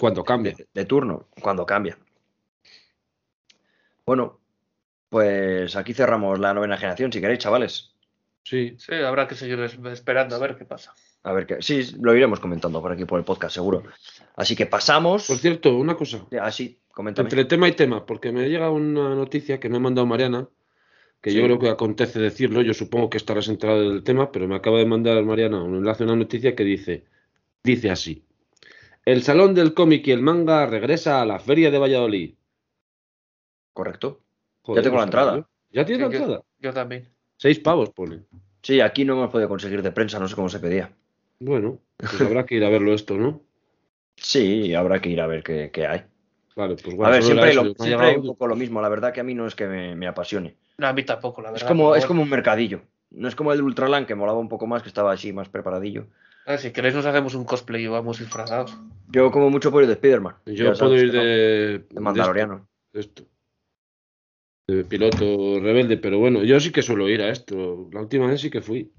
Cuando 0.00 0.24
cambia. 0.24 0.54
de, 0.56 0.66
de 0.72 0.84
turno, 0.86 1.26
cuando 1.42 1.66
cambia. 1.66 1.98
Bueno, 4.06 4.40
pues 5.10 5.76
aquí 5.76 5.92
cerramos 5.92 6.38
la 6.38 6.54
novena 6.54 6.78
generación, 6.78 7.12
si 7.12 7.20
queréis, 7.20 7.40
chavales. 7.40 7.92
Sí. 8.44 8.74
Sí, 8.78 8.94
habrá 8.94 9.28
que 9.28 9.34
seguir 9.34 9.60
es- 9.60 9.78
esperando 9.92 10.34
a 10.36 10.38
ver 10.38 10.56
qué 10.56 10.64
pasa. 10.64 10.94
A 11.22 11.32
ver 11.32 11.46
qué. 11.46 11.60
Sí, 11.60 11.96
lo 12.00 12.14
iremos 12.16 12.40
comentando 12.40 12.80
por 12.80 12.90
aquí 12.92 13.04
por 13.04 13.18
el 13.18 13.24
podcast, 13.26 13.54
seguro. 13.54 13.82
Así 14.36 14.56
que 14.56 14.64
pasamos. 14.64 15.26
Por 15.26 15.36
cierto, 15.36 15.76
una 15.76 15.96
cosa. 15.96 16.24
Así, 16.40 16.80
coméntame. 16.92 17.26
Entre 17.26 17.44
tema 17.44 17.68
y 17.68 17.72
tema, 17.72 18.06
porque 18.06 18.32
me 18.32 18.48
llega 18.48 18.70
una 18.70 19.14
noticia 19.14 19.60
que 19.60 19.68
me 19.68 19.76
ha 19.76 19.80
mandado 19.80 20.06
Mariana, 20.06 20.48
que 21.22 21.30
Sí. 21.30 21.36
yo 21.38 21.44
creo 21.44 21.58
que 21.58 21.68
acontece 21.70 22.18
decirlo, 22.20 22.60
yo 22.60 22.74
supongo 22.74 23.08
que 23.08 23.16
estarás 23.16 23.48
enterado 23.48 23.80
del 23.90 24.02
tema, 24.04 24.30
pero 24.30 24.46
me 24.48 24.56
acaba 24.56 24.78
de 24.78 24.86
mandar 24.86 25.22
Mariana 25.24 25.62
un 25.62 25.76
enlace 25.76 26.02
a 26.02 26.06
una 26.06 26.16
noticia 26.16 26.54
que 26.54 26.64
dice, 26.64 27.04
dice 27.64 27.90
así. 27.90 28.24
El 29.06 29.22
Salón 29.22 29.54
del 29.54 29.72
Cómic 29.72 30.06
y 30.08 30.12
el 30.12 30.20
Manga 30.22 30.66
regresa 30.66 31.22
a 31.22 31.26
la 31.26 31.38
Feria 31.38 31.70
de 31.70 31.78
Valladolid. 31.78 32.34
Correcto. 33.72 34.20
Joder, 34.62 34.82
tengo 34.84 34.96
la 34.96 35.02
sabía 35.02 35.20
entrada. 35.20 35.36
yo. 35.38 35.48
¿Ya 35.72 35.84
tienes 35.86 36.02
la 36.06 36.10
Sí, 36.10 36.16
entrada? 36.16 36.42
Yo 36.58 36.72
también. 36.72 37.08
Seis 37.38 37.58
pavos 37.58 37.90
pone. 37.90 38.20
Sí, 38.62 38.80
aquí 38.80 39.04
no 39.04 39.14
hemos 39.14 39.30
podido 39.30 39.48
conseguir 39.48 39.82
de 39.82 39.90
prensa, 39.92 40.18
no 40.18 40.28
sé 40.28 40.34
cómo 40.36 40.48
se 40.48 40.60
pedía. 40.60 40.92
Bueno, 41.40 41.80
pues 41.96 42.12
habrá 42.20 42.46
que 42.46 42.56
ir 42.56 42.64
a 42.64 42.68
verlo 42.68 42.92
esto, 42.94 43.16
¿no? 43.16 43.42
Sí, 44.16 44.74
habrá 44.74 45.00
que 45.00 45.08
ir 45.08 45.20
a 45.20 45.26
ver 45.26 45.42
qué, 45.42 45.70
qué 45.72 45.86
hay. 45.86 46.02
Vale, 46.54 46.76
pues 46.76 46.94
a 47.00 47.08
ver, 47.10 47.22
siempre, 47.22 47.54
lo- 47.54 47.74
siempre 47.74 48.06
hay 48.08 48.16
un 48.16 48.26
poco 48.26 48.46
lo 48.46 48.54
mismo. 48.54 48.80
La 48.82 48.90
verdad 48.90 49.12
que 49.12 49.20
a 49.20 49.24
mí 49.24 49.34
no 49.34 49.46
es 49.46 49.54
que 49.54 49.66
me, 49.66 49.96
me 49.96 50.06
apasione. 50.06 50.56
No, 50.82 50.88
a 50.88 50.92
mí 50.92 51.04
tampoco, 51.04 51.40
la 51.40 51.48
Es 51.50 51.54
verdad. 51.54 51.68
como, 51.68 51.90
pero 51.90 51.96
es 51.96 52.06
como 52.06 52.22
un 52.22 52.28
mercadillo. 52.28 52.82
No 53.10 53.28
es 53.28 53.36
como 53.36 53.52
el 53.52 53.58
de 53.58 53.62
Ultraland, 53.64 54.04
que 54.06 54.16
molaba 54.16 54.38
un 54.38 54.48
poco 54.48 54.66
más, 54.66 54.82
que 54.82 54.88
estaba 54.88 55.12
así 55.12 55.32
más 55.32 55.48
preparadillo. 55.48 56.08
Ah, 56.44 56.58
si 56.58 56.72
queréis 56.72 56.94
nos 56.94 57.06
hacemos 57.06 57.34
un 57.36 57.44
cosplay 57.44 57.84
y 57.84 57.86
vamos 57.86 58.18
disfrazados. 58.18 58.76
Yo 59.08 59.30
como 59.30 59.48
mucho 59.48 59.70
puedo 59.70 59.84
ir 59.84 59.88
de 59.88 59.94
Spiderman. 59.94 60.34
Yo 60.46 60.72
puedo 60.72 60.96
ir 60.96 61.14
no, 61.14 61.22
de, 61.22 61.78
de 61.88 62.00
Mandaloriano. 62.00 62.66
de 62.92 63.00
esto, 63.00 63.22
de 64.66 64.84
piloto 64.84 65.60
rebelde, 65.60 65.98
pero 65.98 66.18
bueno, 66.18 66.42
yo 66.42 66.58
sí 66.58 66.72
que 66.72 66.82
suelo 66.82 67.08
ir 67.08 67.22
a 67.22 67.28
esto. 67.28 67.88
La 67.92 68.00
última 68.00 68.26
vez 68.26 68.40
sí 68.40 68.50
que 68.50 68.60
fui. 68.60 68.90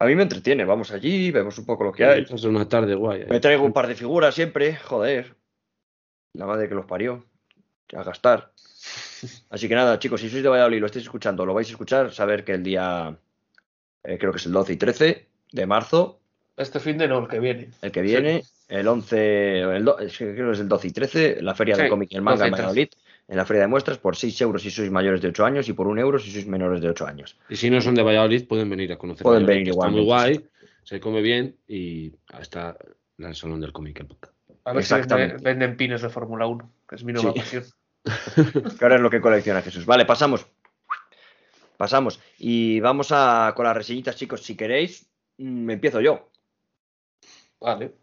A 0.00 0.06
mí 0.06 0.16
me 0.16 0.22
entretiene. 0.24 0.64
Vamos 0.64 0.90
allí, 0.90 1.30
vemos 1.30 1.56
un 1.58 1.66
poco 1.66 1.84
lo 1.84 1.92
que 1.92 2.04
hay. 2.04 2.22
Es 2.28 2.44
una 2.44 2.68
tarde 2.68 2.94
guay. 2.96 3.26
Me 3.28 3.38
traigo 3.38 3.64
un 3.64 3.72
par 3.72 3.86
de 3.86 3.94
figuras 3.94 4.34
siempre. 4.34 4.76
Joder. 4.76 5.36
La 6.34 6.46
madre 6.46 6.68
que 6.68 6.74
los 6.74 6.86
parió. 6.86 7.24
A 7.94 8.02
gastar. 8.02 8.52
Así 9.50 9.68
que 9.68 9.74
nada, 9.74 9.98
chicos, 9.98 10.20
si 10.20 10.28
sois 10.30 10.42
de 10.42 10.48
Valladolid 10.48 10.76
y 10.76 10.80
lo 10.80 10.86
estáis 10.86 11.04
escuchando, 11.04 11.44
lo 11.46 11.54
vais 11.54 11.68
a 11.68 11.72
escuchar, 11.72 12.12
saber 12.12 12.44
que 12.44 12.52
el 12.52 12.62
día, 12.62 13.16
eh, 14.04 14.18
creo 14.18 14.32
que 14.32 14.38
es 14.38 14.46
el 14.46 14.52
12 14.52 14.72
y 14.72 14.76
13 14.76 15.26
de 15.52 15.66
marzo, 15.66 16.18
Este 16.56 16.78
fin 16.80 16.98
de 16.98 17.08
no, 17.08 17.20
el 17.20 17.28
que 17.28 17.38
viene. 17.40 17.70
el 17.82 17.90
que 17.90 18.02
viene, 18.02 18.42
el 18.68 18.86
11, 18.86 19.60
el 19.60 19.84
do- 19.84 19.98
es 19.98 20.16
que 20.18 20.34
creo 20.34 20.46
que 20.48 20.52
es 20.52 20.60
el 20.60 20.68
12 20.68 20.88
y 20.88 20.90
13, 20.92 21.42
la 21.42 21.54
Feria 21.54 21.74
Sí, 21.74 21.82
del 21.82 21.90
cómic 21.90 22.12
y 22.12 22.16
el 22.16 22.22
manga 22.22 22.36
12 22.38 22.44
y 22.44 22.48
en 22.48 22.52
Valladolid, 22.52 22.88
en 23.28 23.36
la 23.36 23.44
Feria 23.46 23.62
de 23.62 23.68
Muestras, 23.68 23.98
por 23.98 24.16
6 24.16 24.40
euros 24.42 24.62
si 24.62 24.70
sois 24.70 24.90
mayores 24.90 25.20
de 25.22 25.28
8 25.28 25.44
años 25.44 25.68
y 25.68 25.72
por 25.72 25.86
1 25.86 26.00
euro 26.00 26.18
si 26.18 26.30
sois 26.30 26.46
menores 26.46 26.80
de 26.80 26.88
8 26.90 27.06
años. 27.06 27.36
Y 27.48 27.56
si 27.56 27.70
no 27.70 27.80
son 27.80 27.94
de 27.94 28.02
Valladolid, 28.02 28.46
pueden 28.46 28.68
venir 28.68 28.92
a 28.92 28.98
conocer. 28.98 29.22
Pueden 29.22 29.44
Valladolid, 29.46 29.58
venir 29.60 29.72
que 29.72 29.78
Está 29.78 29.88
muy 29.90 30.04
guay, 30.04 30.46
se 30.82 31.00
come 31.00 31.22
bien 31.22 31.56
y 31.66 32.12
está 32.38 32.76
el 33.18 33.34
Salón 33.34 33.60
del 33.60 33.72
Cómic. 33.72 34.00
el 34.00 34.06
podcast. 34.06 34.34
A 34.64 34.72
ver 34.74 34.84
si 34.84 34.94
venden 35.42 35.76
pines 35.76 36.02
de 36.02 36.08
Fórmula 36.10 36.46
1, 36.46 36.70
que 36.88 36.96
es 36.96 37.04
mi 37.04 37.12
nueva 37.12 37.32
Sí. 37.32 37.38
pasión. 37.40 37.64
Que 38.78 38.84
ahora 38.84 38.96
es 38.96 39.00
lo 39.00 39.10
que 39.10 39.20
colecciona 39.20 39.62
Jesús. 39.62 39.86
Vale, 39.86 40.04
pasamos. 40.06 40.46
Pasamos. 41.76 42.20
Y 42.38 42.80
vamos 42.80 43.08
a 43.12 43.52
con 43.56 43.64
las 43.64 43.76
reseñitas, 43.76 44.16
chicos. 44.16 44.42
Si 44.42 44.56
queréis, 44.56 45.10
mm, 45.38 45.70
empiezo 45.70 46.00
yo. 46.00 46.30
Vale. 47.60 47.94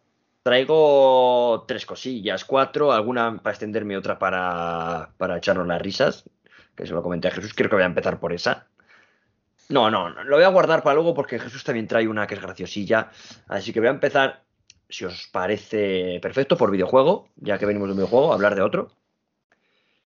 Traigo 0.44 1.66
tres 1.68 1.86
cosillas, 1.86 2.46
cuatro, 2.46 2.94
alguna 2.94 3.38
para 3.42 3.54
extenderme, 3.54 3.98
otra 3.98 4.18
para, 4.18 5.12
para 5.18 5.38
echarnos 5.38 5.68
las 5.68 5.82
risas, 5.82 6.24
que 6.74 6.88
se 6.88 6.94
lo 6.94 7.04
comenté 7.04 7.28
a 7.28 7.32
Jesús, 7.32 7.54
creo 7.54 7.70
que 7.70 7.76
voy 7.76 7.84
a 7.84 7.88
empezar 7.88 8.18
por 8.18 8.32
esa. 8.32 8.68
No, 9.68 9.92
no, 9.92 10.10
no, 10.10 10.24
lo 10.24 10.38
voy 10.38 10.46
a 10.46 10.50
guardar 10.50 10.84
para 10.84 10.96
luego 10.96 11.14
porque 11.14 11.38
Jesús 11.38 11.66
también 11.66 11.88
trae 11.88 12.08
una 12.08 12.26
que 12.28 12.36
es 12.36 12.42
graciosilla, 12.42 13.12
así 13.50 13.74
que 13.74 13.82
voy 13.82 13.88
a 13.90 13.92
empezar, 13.92 14.46
si 14.88 15.04
os 15.04 15.28
parece 15.28 16.20
perfecto, 16.22 16.56
por 16.56 16.72
videojuego, 16.72 17.28
ya 17.36 17.58
que 17.58 17.66
venimos 17.66 17.90
de 17.90 17.92
un 17.92 17.98
videojuego, 17.98 18.32
a 18.32 18.36
hablar 18.36 18.56
de 18.56 18.62
otro, 18.62 18.90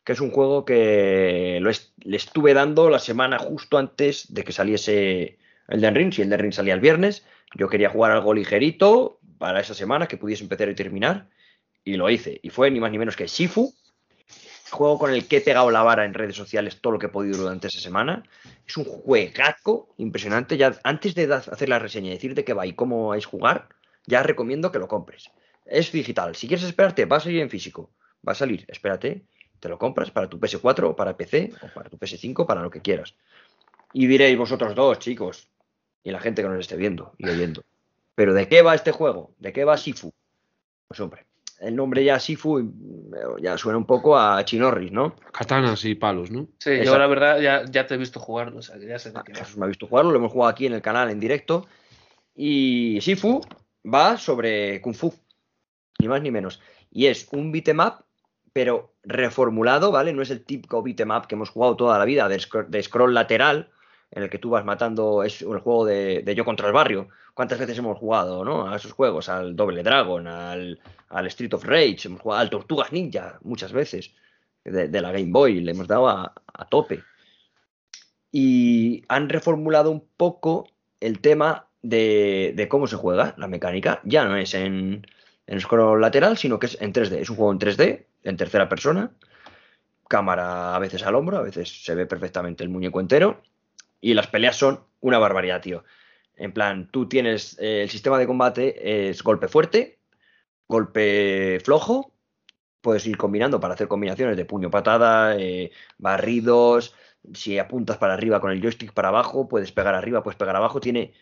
que 0.09 0.13
es 0.13 0.21
un 0.21 0.31
juego 0.31 0.65
que 0.65 1.59
lo 1.61 1.69
le 1.99 2.17
estuve 2.17 2.55
dando 2.55 2.89
la 2.89 2.97
semana 2.97 3.37
justo 3.37 3.77
antes 3.77 4.33
de 4.33 4.43
que 4.43 4.51
saliese 4.51 5.37
el 5.67 5.81
Den 5.81 6.11
si 6.11 6.23
el 6.23 6.31
Den 6.31 6.39
Ring 6.39 6.51
salía 6.51 6.73
el 6.73 6.79
viernes, 6.79 7.27
yo 7.53 7.69
quería 7.69 7.91
jugar 7.91 8.13
algo 8.13 8.33
ligerito 8.33 9.19
para 9.37 9.59
esa 9.59 9.75
semana 9.75 10.07
que 10.07 10.17
pudiese 10.17 10.41
empezar 10.41 10.67
y 10.67 10.73
terminar. 10.73 11.29
Y 11.83 11.95
lo 11.95 12.09
hice. 12.09 12.39
Y 12.41 12.49
fue 12.49 12.71
ni 12.71 12.79
más 12.79 12.89
ni 12.89 12.97
menos 12.97 13.15
que 13.15 13.27
Shifu. 13.27 13.71
Juego 14.71 14.97
con 14.97 15.13
el 15.13 15.27
que 15.27 15.37
he 15.37 15.41
pegado 15.41 15.69
la 15.69 15.83
vara 15.83 16.05
en 16.05 16.15
redes 16.15 16.35
sociales 16.35 16.81
todo 16.81 16.93
lo 16.93 16.97
que 16.97 17.05
he 17.05 17.09
podido 17.09 17.37
durante 17.37 17.67
esa 17.67 17.79
semana. 17.79 18.23
Es 18.65 18.77
un 18.77 18.85
juegaco 18.85 19.93
impresionante. 19.97 20.57
Ya 20.57 20.73
antes 20.83 21.13
de 21.13 21.31
hacer 21.31 21.69
la 21.69 21.77
reseña 21.77 22.07
y 22.07 22.13
decirte 22.13 22.43
qué 22.43 22.55
va 22.55 22.65
y 22.65 22.73
cómo 22.73 23.13
es 23.13 23.27
jugar, 23.27 23.69
ya 24.07 24.23
recomiendo 24.23 24.71
que 24.71 24.79
lo 24.79 24.87
compres. 24.87 25.29
Es 25.67 25.91
digital. 25.91 26.35
Si 26.35 26.47
quieres 26.47 26.65
esperarte, 26.65 27.05
va 27.05 27.17
a 27.17 27.19
salir 27.19 27.41
en 27.41 27.51
físico. 27.51 27.91
Va 28.27 28.31
a 28.31 28.35
salir, 28.35 28.65
espérate. 28.69 29.27
Te 29.59 29.69
lo 29.69 29.77
compras 29.77 30.11
para 30.11 30.29
tu 30.29 30.39
PS4 30.39 30.89
o 30.89 30.95
para 30.95 31.17
PC 31.17 31.51
o 31.61 31.67
para 31.73 31.89
tu 31.89 31.97
PS5, 31.97 32.45
para 32.45 32.61
lo 32.61 32.69
que 32.69 32.81
quieras. 32.81 33.15
Y 33.93 34.07
diréis 34.07 34.37
vosotros 34.37 34.75
dos, 34.75 34.99
chicos, 34.99 35.49
y 36.03 36.11
la 36.11 36.19
gente 36.19 36.41
que 36.41 36.47
nos 36.47 36.59
esté 36.59 36.75
viendo 36.75 37.13
y 37.17 37.27
oyendo. 37.27 37.63
Pero 38.15 38.33
¿de 38.33 38.47
qué 38.47 38.61
va 38.61 38.75
este 38.75 38.91
juego? 38.91 39.31
¿De 39.39 39.53
qué 39.53 39.63
va 39.63 39.77
Sifu? 39.77 40.11
Pues 40.87 40.99
hombre, 40.99 41.25
el 41.59 41.75
nombre 41.75 42.03
ya 42.03 42.19
Sifu 42.19 42.59
mm, 42.59 43.41
ya 43.41 43.57
suena 43.57 43.77
un 43.77 43.85
poco 43.85 44.17
a 44.17 44.43
Chinorris, 44.43 44.91
¿no? 44.91 45.15
Katanas 45.31 45.83
y 45.85 45.95
palos, 45.95 46.31
¿no? 46.31 46.47
Sí, 46.57 46.83
yo 46.83 46.97
la 46.97 47.07
verdad 47.07 47.39
ya, 47.39 47.65
ya 47.65 47.85
te 47.85 47.95
he 47.95 47.97
visto 47.97 48.19
jugar, 48.19 48.49
o 48.49 48.61
sea, 48.61 48.77
que 48.77 48.87
ya 48.87 48.99
sé 48.99 49.11
de 49.11 49.19
Ah, 49.19 49.23
qué 49.25 49.33
va. 49.33 49.39
Jesús 49.39 49.57
me 49.57 49.65
ha 49.65 49.67
visto 49.67 49.87
jugarlo, 49.87 50.11
lo 50.11 50.17
hemos 50.17 50.31
jugado 50.31 50.49
aquí 50.49 50.65
en 50.65 50.73
el 50.73 50.81
canal 50.81 51.09
en 51.09 51.19
directo. 51.19 51.67
Y 52.35 52.99
Sifu 53.01 53.41
va 53.85 54.17
sobre 54.17 54.81
Kung 54.81 54.95
Fu, 54.95 55.13
ni 55.99 56.07
más 56.07 56.21
ni 56.21 56.31
menos. 56.31 56.61
Y 56.91 57.07
es 57.07 57.27
un 57.31 57.51
beat'em 57.51 57.79
up, 57.79 58.05
pero 58.59 58.91
reformulado, 59.03 59.89
¿vale? 59.89 60.11
No 60.11 60.21
es 60.21 60.31
el 60.31 60.43
típico 60.43 60.83
beat'em 60.83 61.11
up 61.11 61.27
que 61.27 61.35
hemos 61.35 61.49
jugado 61.49 61.77
toda 61.77 61.97
la 61.97 62.03
vida, 62.03 62.27
de, 62.27 62.35
scro- 62.39 62.67
de 62.67 62.83
scroll 62.83 63.13
lateral, 63.13 63.69
en 64.11 64.23
el 64.23 64.29
que 64.29 64.37
tú 64.37 64.49
vas 64.49 64.65
matando, 64.65 65.23
es 65.23 65.41
el 65.41 65.59
juego 65.59 65.85
de, 65.85 66.33
yo 66.35 66.43
contra 66.43 66.67
el 66.67 66.73
barrio. 66.73 67.07
¿Cuántas 67.33 67.57
veces 67.57 67.77
hemos 67.77 67.97
jugado, 67.97 68.43
no? 68.43 68.67
A 68.69 68.75
esos 68.75 68.91
juegos, 68.91 69.29
al 69.29 69.55
Double 69.55 69.81
Dragon, 69.81 70.27
al, 70.27 70.77
Street 71.27 71.53
of 71.53 71.63
Rage, 71.63 72.09
al 72.33 72.49
Tortugas 72.49 72.91
Ninja, 72.91 73.39
muchas 73.43 73.71
veces, 73.71 74.13
de, 74.65 74.89
la 75.01 75.13
Game 75.13 75.31
Boy, 75.31 75.61
le 75.61 75.71
hemos 75.71 75.87
dado 75.87 76.09
a- 76.09 76.33
tope 76.69 77.01
y 78.29 79.05
han 79.07 79.29
reformulado 79.29 79.89
un 79.89 80.03
poco 80.17 80.67
el 80.99 81.21
tema 81.21 81.69
de, 81.81 82.51
de 82.57 82.67
cómo 82.67 82.87
se 82.87 82.97
juega 82.97 83.35
la 83.37 83.47
mecánica. 83.47 84.01
Ya 84.03 84.25
no 84.25 84.35
es 84.35 84.53
en, 84.53 85.07
en 85.47 85.61
scroll 85.61 86.01
lateral, 86.01 86.37
sino 86.37 86.59
que 86.59 86.65
es 86.65 86.77
en 86.81 86.91
3D. 86.91 87.21
Es 87.21 87.29
un 87.29 87.37
juego 87.37 87.53
en 87.53 87.59
3D, 87.59 88.05
en 88.29 88.37
tercera 88.37 88.69
persona. 88.69 89.11
Cámara 90.07 90.75
a 90.75 90.79
veces 90.79 91.03
al 91.03 91.15
hombro, 91.15 91.37
a 91.37 91.41
veces 91.41 91.83
se 91.83 91.95
ve 91.95 92.05
perfectamente 92.05 92.63
el 92.63 92.69
muñeco 92.69 92.99
entero. 92.99 93.41
Y 94.01 94.13
las 94.13 94.27
peleas 94.27 94.55
son 94.55 94.81
una 95.01 95.19
barbaridad, 95.19 95.61
tío. 95.61 95.83
En 96.35 96.53
plan, 96.53 96.89
tú 96.91 97.07
tienes 97.07 97.57
eh, 97.59 97.83
el 97.83 97.89
sistema 97.89 98.17
de 98.17 98.27
combate 98.27 99.09
es 99.09 99.21
golpe 99.23 99.47
fuerte, 99.47 99.99
golpe 100.67 101.59
flojo. 101.63 102.13
Puedes 102.81 103.05
ir 103.05 103.17
combinando 103.17 103.59
para 103.59 103.73
hacer 103.73 103.89
combinaciones 103.89 104.37
de 104.37 104.45
puño 104.45 104.69
patada, 104.71 105.35
eh, 105.35 105.71
barridos, 105.97 106.95
si 107.33 107.59
apuntas 107.59 107.97
para 107.97 108.13
arriba 108.13 108.39
con 108.39 108.51
el 108.51 108.61
joystick 108.61 108.93
para 108.93 109.09
abajo, 109.09 109.47
puedes 109.47 109.71
pegar 109.71 109.95
arriba, 109.95 110.23
puedes 110.23 110.37
pegar 110.37 110.55
abajo. 110.55 110.79
Tiene 110.79 111.13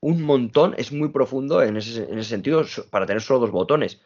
un 0.00 0.22
montón, 0.22 0.74
es 0.76 0.92
muy 0.92 1.08
profundo 1.08 1.62
en 1.62 1.76
ese, 1.76 2.24
sentido 2.24 2.64
para 2.90 3.06
tener 3.06 3.22
solo 3.22 3.40
dos 3.40 3.50
botones. 3.50 4.00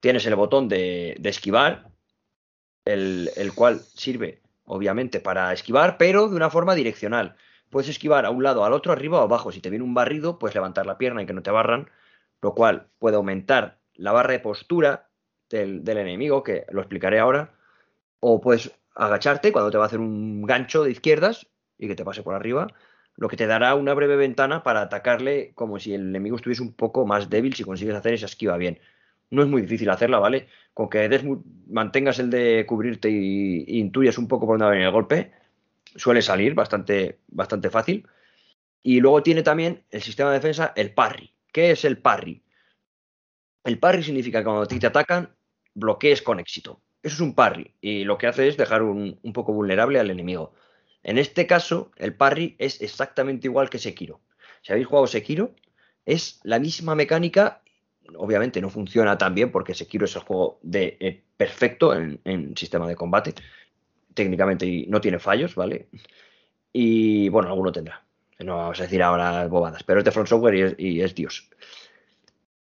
Tienes 0.00 0.26
el 0.26 0.34
botón 0.34 0.68
de, 0.68 1.20
esquivar, 1.24 1.90
el, 2.84 3.52
cual 3.54 3.80
sirve 3.80 4.40
obviamente 4.64 5.20
para 5.20 5.52
esquivar, 5.52 5.98
pero 5.98 6.28
de 6.28 6.36
una 6.36 6.50
forma 6.50 6.74
direccional. 6.74 7.36
Puedes 7.68 7.88
esquivar 7.88 8.24
a 8.24 8.30
un 8.30 8.42
lado, 8.42 8.64
al 8.64 8.72
otro, 8.72 8.92
arriba 8.92 9.20
o 9.20 9.22
abajo. 9.22 9.52
Si 9.52 9.60
te 9.60 9.70
viene 9.70 9.84
un 9.84 9.94
barrido, 9.94 10.38
puedes 10.38 10.54
levantar 10.54 10.86
la 10.86 10.98
pierna 10.98 11.22
y 11.22 11.26
que 11.26 11.32
no 11.32 11.42
te 11.42 11.50
barran, 11.50 11.90
lo 12.40 12.54
cual 12.54 12.88
puede 12.98 13.16
aumentar 13.16 13.78
la 13.94 14.12
barra 14.12 14.32
de 14.32 14.40
postura 14.40 15.10
del 15.48 15.86
enemigo, 15.86 16.42
que 16.42 16.64
lo 16.70 16.80
explicaré 16.80 17.18
ahora. 17.18 17.52
O 18.20 18.40
puedes 18.40 18.72
agacharte 18.94 19.52
cuando 19.52 19.70
te 19.70 19.78
va 19.78 19.84
a 19.84 19.86
hacer 19.86 20.00
un 20.00 20.42
gancho 20.42 20.84
de 20.84 20.92
izquierdas 20.92 21.46
y 21.78 21.88
que 21.88 21.94
te 21.94 22.04
pase 22.04 22.22
por 22.22 22.34
arriba, 22.34 22.68
lo 23.16 23.28
que 23.28 23.36
te 23.36 23.46
dará 23.46 23.74
una 23.74 23.94
breve 23.94 24.16
ventana 24.16 24.62
para 24.62 24.82
atacarle 24.82 25.52
como 25.54 25.78
si 25.78 25.94
el 25.94 26.08
enemigo 26.08 26.36
estuviese 26.36 26.62
un 26.62 26.72
poco 26.72 27.06
más 27.06 27.30
débil 27.30 27.54
si 27.54 27.64
consigues 27.64 27.94
hacer 27.94 28.14
esa 28.14 28.26
esquiva 28.26 28.56
bien. 28.56 28.80
No 29.30 29.42
es 29.42 29.48
muy 29.48 29.62
difícil 29.62 29.88
hacerla, 29.90 30.18
¿vale? 30.18 30.48
Con 30.74 30.88
que 30.88 31.38
mantengas 31.68 32.18
el 32.18 32.30
de 32.30 32.64
cubrirte 32.66 33.08
y, 33.10 33.78
intuyas 33.78 34.18
un 34.18 34.28
poco 34.28 34.46
por 34.46 34.54
dónde 34.54 34.64
va 34.64 34.70
a 34.70 34.72
venir 34.72 34.86
el 34.86 34.92
golpe, 34.92 35.32
suele 35.96 36.22
salir 36.22 36.54
bastante, 36.54 37.20
bastante 37.28 37.70
fácil. 37.70 38.06
Y 38.82 39.00
luego 39.00 39.22
tiene 39.22 39.42
también 39.42 39.84
el 39.90 40.02
sistema 40.02 40.30
de 40.30 40.36
defensa, 40.36 40.72
el 40.76 40.92
parry. 40.92 41.32
¿Qué 41.52 41.70
es 41.72 41.84
el 41.84 41.98
parry? 41.98 42.42
El 43.64 43.78
parry 43.78 44.02
significa 44.02 44.40
que 44.40 44.44
cuando 44.44 44.66
te 44.66 44.86
atacan, 44.86 45.34
bloquees 45.74 46.22
con 46.22 46.40
éxito. 46.40 46.80
Eso 47.02 47.14
es 47.14 47.20
un 47.20 47.34
parry 47.34 47.74
y 47.80 48.04
lo 48.04 48.18
que 48.18 48.26
hace 48.26 48.48
es 48.48 48.56
dejar 48.56 48.82
un, 48.82 49.18
poco 49.32 49.52
vulnerable 49.52 49.98
al 49.98 50.10
enemigo. 50.10 50.52
En 51.02 51.16
este 51.18 51.46
caso, 51.46 51.92
el 51.96 52.14
parry 52.14 52.56
es 52.58 52.82
exactamente 52.82 53.48
igual 53.48 53.70
que 53.70 53.78
Sekiro. 53.78 54.20
Si 54.62 54.72
habéis 54.72 54.86
jugado 54.86 55.06
Sekiro, 55.06 55.54
es 56.04 56.40
la 56.42 56.58
misma 56.58 56.94
mecánica. 56.94 57.62
Obviamente 58.16 58.60
no 58.60 58.70
funciona 58.70 59.16
tan 59.18 59.34
bien 59.34 59.50
porque 59.50 59.74
Sekiro 59.74 60.04
es 60.04 60.16
el 60.16 60.22
juego 60.22 60.58
de, 60.62 60.96
eh, 61.00 61.22
perfecto 61.36 61.94
en, 61.94 62.56
sistema 62.56 62.86
de 62.86 62.96
combate. 62.96 63.34
Técnicamente 64.14 64.84
no 64.88 65.00
tiene 65.00 65.18
fallos, 65.18 65.54
¿vale? 65.54 65.88
Y 66.72 67.28
bueno, 67.28 67.48
alguno 67.48 67.72
tendrá. 67.72 68.04
No 68.40 68.56
vamos 68.56 68.80
a 68.80 68.84
decir 68.84 69.02
ahora 69.02 69.46
bobadas, 69.46 69.82
pero 69.82 69.98
es 69.98 70.04
de 70.04 70.10
Front 70.10 70.28
Software 70.28 70.76
y 70.78 71.02
es 71.02 71.14
Dios. 71.14 71.50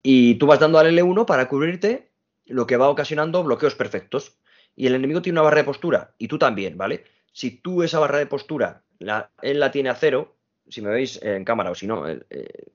Y 0.03 0.37
tú 0.37 0.47
vas 0.47 0.61
dando 0.61 0.79
al 0.79 0.87
L1 0.87 1.27
para 1.27 1.49
cubrirte 1.49 2.09
lo 2.47 2.67
que 2.67 2.77
va 2.77 2.89
ocasionando 2.89 3.45
bloqueos 3.45 3.75
perfectos. 3.75 4.39
Y 4.75 4.87
el 4.87 4.95
enemigo 4.95 5.23
tiene 5.23 5.39
una 5.39 5.45
barra 5.45 5.59
de 5.59 5.65
postura, 5.65 6.15
y 6.19 6.29
tú 6.29 6.39
también, 6.39 6.77
¿vale? 6.77 7.05
Si 7.33 7.51
tú 7.51 7.83
esa 7.83 7.99
barra 7.99 8.19
de 8.19 8.27
postura, 8.27 8.85
la, 8.99 9.31
él 9.43 9.61
la 9.61 9.71
tiene 9.71 9.91
a 9.91 9.95
cero, 9.95 10.37
si 10.69 10.83
me 10.83 10.91
veis 10.91 11.21
en 11.23 11.45
cámara 11.45 11.71
o 11.71 11.75
si 11.75 11.87
no, 11.87 12.09
eh, 12.09 12.25
eh, 12.31 12.67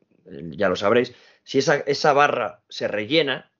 ya 0.51 0.69
lo 0.69 0.75
sabréis, 0.75 1.13
si 1.43 1.59
esa, 1.59 2.13
barra 2.13 2.63
se 2.69 2.87
rellena, 2.87 3.51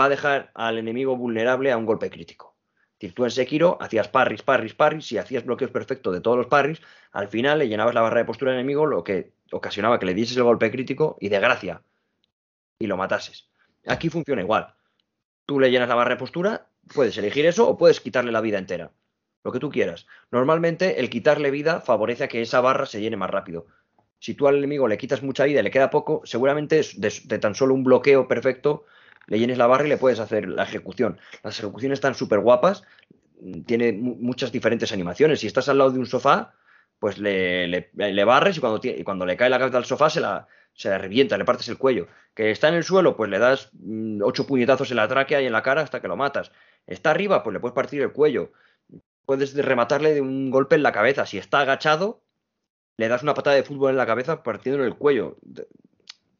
va 0.00 0.04
a 0.04 0.08
dejar 0.08 0.50
al 0.54 0.78
enemigo 0.78 1.16
vulnerable 1.16 1.72
a 1.72 1.76
un 1.76 1.86
golpe 1.86 2.10
crítico. 2.10 2.56
Decir, 2.98 3.14
tú 3.14 3.24
en 3.24 3.30
Sekiro 3.30 3.78
hacías 3.80 4.08
parries, 4.08 4.42
parries, 4.42 4.74
parries, 4.74 5.12
y 5.12 5.18
hacías 5.18 5.44
bloqueos 5.44 5.70
perfectos 5.70 6.12
de 6.12 6.20
todos 6.20 6.36
los 6.36 6.46
parries, 6.46 6.80
al 7.12 7.28
final 7.28 7.58
le 7.58 7.68
llenabas 7.68 7.94
la 7.94 8.00
barra 8.00 8.18
de 8.18 8.24
postura 8.24 8.52
al 8.52 8.58
enemigo, 8.58 8.86
lo 8.86 9.04
que 9.04 9.32
ocasionaba 9.52 9.98
que 9.98 10.06
le 10.06 10.14
dieses 10.14 10.36
el 10.36 10.42
golpe 10.42 10.70
crítico 10.70 11.16
y 11.20 11.28
de 11.28 11.40
gracia, 11.40 11.82
y 12.78 12.86
lo 12.86 12.96
matases. 12.96 13.50
Aquí 13.86 14.08
funciona 14.08 14.42
igual. 14.42 14.74
Tú 15.46 15.60
le 15.60 15.70
llenas 15.70 15.88
la 15.88 15.94
barra 15.94 16.10
de 16.10 16.16
postura, 16.16 16.68
puedes 16.94 17.16
elegir 17.18 17.46
eso 17.46 17.68
o 17.68 17.78
puedes 17.78 18.00
quitarle 18.00 18.32
la 18.32 18.40
vida 18.40 18.58
entera. 18.58 18.92
Lo 19.44 19.52
que 19.52 19.60
tú 19.60 19.70
quieras. 19.70 20.06
Normalmente 20.30 21.00
el 21.00 21.08
quitarle 21.10 21.50
vida 21.50 21.80
favorece 21.80 22.24
a 22.24 22.28
que 22.28 22.42
esa 22.42 22.60
barra 22.60 22.86
se 22.86 23.00
llene 23.00 23.16
más 23.16 23.30
rápido. 23.30 23.66
Si 24.18 24.34
tú 24.34 24.48
al 24.48 24.56
enemigo 24.56 24.88
le 24.88 24.98
quitas 24.98 25.22
mucha 25.22 25.44
vida 25.44 25.60
y 25.60 25.62
le 25.62 25.70
queda 25.70 25.90
poco, 25.90 26.22
seguramente 26.24 26.80
de, 26.96 27.38
tan 27.38 27.54
solo 27.54 27.74
un 27.74 27.84
bloqueo 27.84 28.26
perfecto 28.28 28.84
le 29.26 29.38
llenes 29.38 29.58
la 29.58 29.66
barra 29.66 29.84
y 29.84 29.88
le 29.90 29.98
puedes 29.98 30.20
hacer 30.20 30.48
la 30.48 30.62
ejecución. 30.62 31.18
Las 31.44 31.58
ejecuciones 31.58 31.98
están 31.98 32.14
súper 32.14 32.40
guapas, 32.40 32.82
tiene 33.66 33.92
muchas 33.92 34.50
diferentes 34.50 34.90
animaciones. 34.90 35.40
Si 35.40 35.46
estás 35.46 35.68
al 35.68 35.78
lado 35.78 35.90
de 35.90 35.98
un 35.98 36.06
sofá, 36.06 36.54
pues 36.98 37.18
le, 37.18 37.90
barres 38.24 38.56
y 38.56 38.60
cuando, 38.60 38.80
cuando 39.04 39.26
le 39.26 39.36
cae 39.36 39.50
la 39.50 39.58
cabeza 39.58 39.76
al 39.76 39.84
sofá 39.84 40.08
se 40.08 40.20
la, 40.20 40.48
se 40.72 40.96
revienta, 40.96 41.36
le 41.36 41.44
partes 41.44 41.68
el 41.68 41.76
cuello. 41.76 42.08
Que 42.34 42.50
está 42.50 42.68
en 42.68 42.74
el 42.74 42.84
suelo, 42.84 43.16
pues 43.16 43.28
le 43.30 43.38
das 43.38 43.70
mm, 43.72 44.22
ocho 44.22 44.46
puñetazos 44.46 44.90
en 44.90 44.96
la 44.96 45.08
tráquea 45.08 45.42
y 45.42 45.46
en 45.46 45.52
la 45.52 45.62
cara 45.62 45.82
hasta 45.82 46.00
que 46.00 46.08
lo 46.08 46.16
matas. 46.16 46.52
Está 46.86 47.10
arriba, 47.10 47.42
pues 47.42 47.52
le 47.52 47.60
puedes 47.60 47.74
partir 47.74 48.00
el 48.00 48.12
cuello. 48.12 48.52
Puedes 49.26 49.54
rematarle 49.56 50.14
de 50.14 50.20
un 50.20 50.50
golpe 50.50 50.76
en 50.76 50.82
la 50.82 50.92
cabeza. 50.92 51.26
Si 51.26 51.36
está 51.36 51.60
agachado, 51.60 52.22
le 52.98 53.08
das 53.08 53.22
una 53.22 53.32
patada 53.32 53.56
de 53.56 53.62
fútbol 53.62 53.92
en 53.92 53.96
la 53.96 54.06
cabeza 54.06 54.42
partiéndole 54.42 54.86
el 54.86 54.96
cuello. 54.96 55.38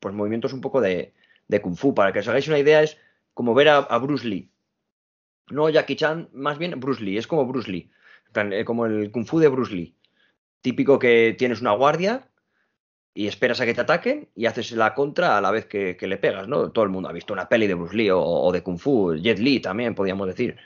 Pues 0.00 0.14
movimientos 0.14 0.52
un 0.52 0.60
poco 0.60 0.82
de, 0.82 1.14
kung 1.62 1.76
fu. 1.76 1.94
Para 1.94 2.12
que 2.12 2.18
os 2.18 2.28
hagáis 2.28 2.48
una 2.48 2.58
idea, 2.58 2.82
es 2.82 2.98
como 3.32 3.54
ver 3.54 3.70
a, 3.70 3.98
Bruce 3.98 4.26
Lee. 4.28 4.50
No 5.48 5.70
Jackie 5.70 5.96
Chan, 5.96 6.28
más 6.34 6.58
bien 6.58 6.78
Bruce 6.78 7.02
Lee. 7.02 7.16
Es 7.16 7.26
como 7.26 7.46
Bruce 7.46 7.70
Lee. 7.70 7.90
Eh, 8.34 8.64
como 8.66 8.84
el 8.84 9.10
kung 9.10 9.24
fu 9.24 9.38
de 9.38 9.48
Bruce 9.48 9.74
Lee. 9.74 9.96
Típico 10.60 10.98
que 10.98 11.34
tienes 11.38 11.62
una 11.62 11.72
guardia, 11.72 12.28
y 13.18 13.26
esperas 13.26 13.60
a 13.60 13.66
que 13.66 13.74
te 13.74 13.80
ataquen 13.80 14.28
y 14.36 14.46
haces 14.46 14.70
la 14.70 14.94
contra 14.94 15.36
a 15.36 15.40
la 15.40 15.50
vez 15.50 15.66
que, 15.66 15.96
le 16.00 16.18
pegas, 16.18 16.46
¿no? 16.46 16.70
Todo 16.70 16.84
el 16.84 16.90
mundo 16.90 17.08
ha 17.08 17.12
visto 17.12 17.32
una 17.32 17.48
peli 17.48 17.66
de 17.66 17.74
Bruce 17.74 17.96
Lee 17.96 18.10
o, 18.12 18.48
de 18.52 18.62
Kung 18.62 18.78
Fu, 18.78 19.16
Jet 19.16 19.40
Li 19.40 19.58
también, 19.58 19.96
podríamos 19.96 20.28
decir. 20.28 20.56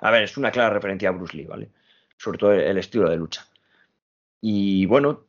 A 0.00 0.12
ver, 0.12 0.22
es 0.22 0.36
una 0.36 0.52
clara 0.52 0.70
referencia 0.70 1.08
a 1.08 1.12
Bruce 1.12 1.36
Lee, 1.36 1.46
¿vale? 1.46 1.70
Sobre 2.16 2.38
todo 2.38 2.52
el, 2.52 2.78
estilo 2.78 3.10
de 3.10 3.16
lucha. 3.16 3.48
Y 4.40 4.86
bueno, 4.86 5.24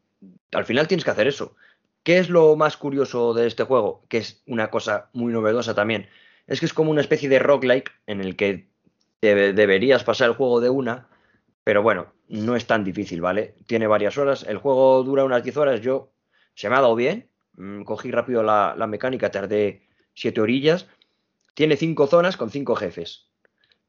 al 0.51 0.65
final 0.65 0.88
tienes 0.88 1.03
que 1.03 1.11
hacer 1.11 1.28
eso. 1.28 1.55
¿Qué 2.03 2.17
es 2.17 2.30
lo 2.30 2.55
más 2.55 2.78
curioso 2.78 3.34
de 3.34 3.47
este 3.47 3.63
juego? 3.63 4.05
Que 4.09 4.20
es 4.20 4.41
una 4.47 4.70
cosa 4.70 5.09
muy 5.13 5.32
novedosa 5.32 5.76
también. 5.76 6.07
Es 6.47 6.59
que 6.59 6.65
es 6.65 6.74
como 6.74 6.91
una 6.91 7.01
especie 7.01 7.30
de 7.30 7.39
roguelike 7.39 7.91
en 8.07 8.22
el 8.22 8.36
que 8.36 8.70
deberías 9.22 10.03
pasar 10.03 10.30
el 10.30 10.36
juego 10.36 10.61
de 10.61 10.70
una, 10.70 11.07
pero 11.63 11.84
bueno, 11.84 12.13
no 12.30 12.55
es 12.55 12.65
tan 12.65 12.84
difícil, 12.84 13.22
¿vale? 13.22 13.55
Tiene 13.67 13.88
varias 13.88 14.17
horas. 14.17 14.43
El 14.43 14.57
juego 14.57 15.03
dura 15.03 15.26
unas 15.26 15.43
10 15.43 15.57
horas. 15.57 15.82
Yo 15.82 16.11
se 16.55 16.70
me 16.70 16.76
ha 16.76 16.82
dado 16.82 16.95
bien. 16.95 17.30
Mm, 17.57 17.84
cogí 17.84 18.11
rápido 18.11 18.41
la, 18.43 18.76
mecánica, 18.88 19.32
tardé 19.32 19.88
siete 20.13 20.41
orillas. 20.41 20.88
Tiene 21.53 21.76
cinco 21.76 22.07
zonas 22.07 22.38
con 22.38 22.49
cinco 22.49 22.76
jefes. 22.76 23.28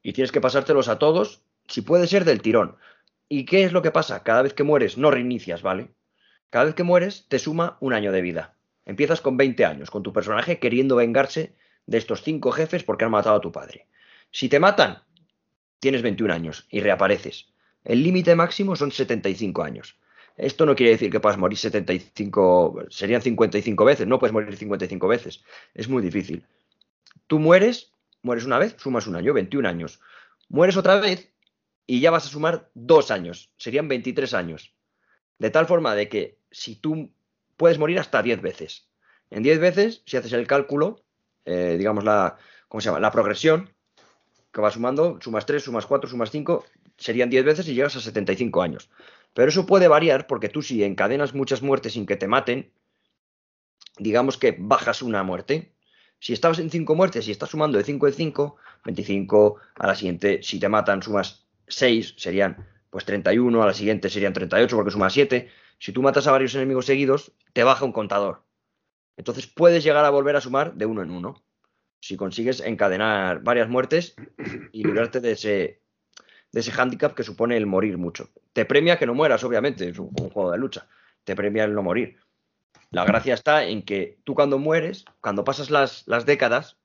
Y 0.03 0.13
tienes 0.13 0.31
que 0.31 0.41
pasártelos 0.41 0.89
a 0.89 0.99
todos, 0.99 1.43
si 1.67 1.81
puede 1.81 2.07
ser 2.07 2.25
del 2.25 2.41
tirón. 2.41 2.75
¿Y 3.29 3.45
qué 3.45 3.63
es 3.63 3.71
lo 3.71 3.81
que 3.81 3.91
pasa? 3.91 4.23
Cada 4.23 4.41
vez 4.41 4.53
que 4.53 4.63
mueres, 4.63 4.97
no 4.97 5.09
reinicias, 5.11 5.61
¿vale? 5.61 5.89
Cada 6.51 6.65
vez 6.65 6.75
que 6.75 6.83
mueres, 6.83 7.27
te 7.29 7.39
suma 7.39 7.77
un 7.79 7.93
año 7.93 8.11
de 8.11 8.21
vida. 8.21 8.57
Empiezas 8.85 9.21
con 9.21 9.37
20 9.37 9.63
años, 9.63 9.89
con 9.89 10.03
tu 10.03 10.11
personaje 10.11 10.59
queriendo 10.59 10.97
vengarse 10.97 11.55
de 11.85 11.97
estos 11.97 12.23
cinco 12.23 12.51
jefes 12.51 12.83
porque 12.83 13.05
han 13.05 13.11
matado 13.11 13.37
a 13.37 13.41
tu 13.41 13.53
padre. 13.53 13.87
Si 14.31 14.49
te 14.49 14.59
matan, 14.59 15.01
tienes 15.79 16.01
21 16.01 16.33
años 16.33 16.67
y 16.69 16.81
reapareces. 16.81 17.53
El 17.85 18.03
límite 18.03 18.35
máximo 18.35 18.75
son 18.75 18.91
75 18.91 19.63
años. 19.63 19.97
Esto 20.35 20.65
no 20.65 20.75
quiere 20.75 20.91
decir 20.91 21.09
que 21.09 21.21
puedas 21.21 21.37
morir 21.37 21.57
75, 21.57 22.87
serían 22.89 23.21
55 23.21 23.85
veces, 23.85 24.07
no 24.07 24.19
puedes 24.19 24.33
morir 24.33 24.53
55 24.53 25.07
veces. 25.07 25.45
Es 25.73 25.87
muy 25.87 26.03
difícil. 26.03 26.45
Tú 27.27 27.39
mueres, 27.39 27.93
mueres 28.23 28.43
una 28.43 28.59
vez, 28.59 28.75
sumas 28.77 29.07
un 29.07 29.15
año, 29.15 29.33
21 29.33 29.69
años. 29.69 30.01
Mueres 30.49 30.75
otra 30.75 30.99
vez 30.99 31.31
y 31.87 32.01
ya 32.01 32.11
vas 32.11 32.25
a 32.25 32.29
sumar 32.29 32.69
dos 32.73 33.09
años, 33.09 33.53
serían 33.55 33.87
23 33.87 34.33
años. 34.33 34.75
De 35.39 35.49
tal 35.49 35.65
forma 35.65 35.95
de 35.95 36.09
que 36.09 36.40
si 36.51 36.75
tú 36.75 37.11
puedes 37.57 37.77
morir 37.77 37.99
hasta 37.99 38.21
10 38.21 38.41
veces. 38.41 38.89
En 39.29 39.43
10 39.43 39.59
veces, 39.59 40.03
si 40.05 40.17
haces 40.17 40.33
el 40.33 40.47
cálculo, 40.47 41.03
eh, 41.45 41.75
digamos 41.77 42.03
la, 42.03 42.37
¿cómo 42.67 42.81
se 42.81 42.85
llama? 42.89 42.99
La 42.99 43.11
progresión, 43.11 43.69
que 44.51 44.61
va 44.61 44.71
sumando, 44.71 45.19
sumas 45.21 45.45
3, 45.45 45.63
sumas 45.63 45.85
4, 45.85 46.09
sumas 46.09 46.31
5, 46.31 46.65
serían 46.97 47.29
10 47.29 47.45
veces 47.45 47.67
y 47.67 47.73
llegas 47.73 47.95
a 47.95 48.01
75 48.01 48.61
años. 48.61 48.89
Pero 49.33 49.49
eso 49.49 49.65
puede 49.65 49.87
variar 49.87 50.27
porque 50.27 50.49
tú 50.49 50.61
si 50.61 50.83
encadenas 50.83 51.33
muchas 51.33 51.61
muertes 51.61 51.93
sin 51.93 52.05
que 52.05 52.17
te 52.17 52.27
maten, 52.27 52.71
digamos 53.97 54.37
que 54.37 54.55
bajas 54.59 55.01
una 55.01 55.23
muerte. 55.23 55.73
Si 56.19 56.33
estabas 56.33 56.59
en 56.59 56.69
5 56.69 56.95
muertes 56.95 57.27
y 57.27 57.31
estás 57.31 57.49
sumando 57.49 57.77
de 57.77 57.83
5 57.83 58.07
en 58.07 58.13
5, 58.13 58.55
25, 58.85 59.57
a 59.75 59.87
la 59.87 59.95
siguiente, 59.95 60.43
si 60.43 60.59
te 60.59 60.67
matan, 60.67 61.01
sumas 61.01 61.47
6, 61.67 62.15
serían 62.17 62.67
pues 62.89 63.05
31, 63.05 63.63
a 63.63 63.65
la 63.65 63.73
siguiente 63.73 64.09
serían 64.09 64.33
38 64.33 64.75
porque 64.75 64.91
sumas 64.91 65.13
7. 65.13 65.49
Si 65.81 65.91
tú 65.91 66.03
matas 66.03 66.27
a 66.27 66.31
varios 66.31 66.53
enemigos 66.53 66.85
seguidos, 66.85 67.31
te 67.53 67.63
baja 67.63 67.83
un 67.85 67.91
contador. 67.91 68.43
Entonces 69.17 69.47
puedes 69.47 69.83
llegar 69.83 70.05
a 70.05 70.11
volver 70.11 70.35
a 70.35 70.41
sumar 70.41 70.75
de 70.75 70.85
uno 70.85 71.01
en 71.01 71.09
uno. 71.09 71.43
Si 71.99 72.17
consigues 72.17 72.59
encadenar 72.59 73.41
varias 73.41 73.67
muertes 73.67 74.13
y 74.71 74.83
librarte 74.83 75.21
de 75.21 75.31
ese, 75.31 75.81
de 76.51 76.59
ese 76.59 76.71
hándicap 76.71 77.15
que 77.15 77.23
supone 77.23 77.57
el 77.57 77.65
morir 77.65 77.97
mucho. 77.97 78.29
Te 78.53 78.63
premia 78.65 78.99
que 78.99 79.07
no 79.07 79.15
mueras, 79.15 79.43
obviamente, 79.43 79.89
es 79.89 79.97
un, 79.97 80.11
juego 80.11 80.51
de 80.51 80.59
lucha. 80.59 80.87
Te 81.23 81.35
premia 81.35 81.63
el 81.63 81.73
no 81.73 81.81
morir. 81.81 82.19
La 82.91 83.03
gracia 83.03 83.33
está 83.33 83.63
en 83.63 83.81
que 83.81 84.19
tú 84.23 84.35
cuando 84.35 84.59
mueres, 84.59 85.03
cuando 85.19 85.43
pasas 85.43 85.71
las, 85.71 86.07
las 86.07 86.27
décadas, 86.27 86.77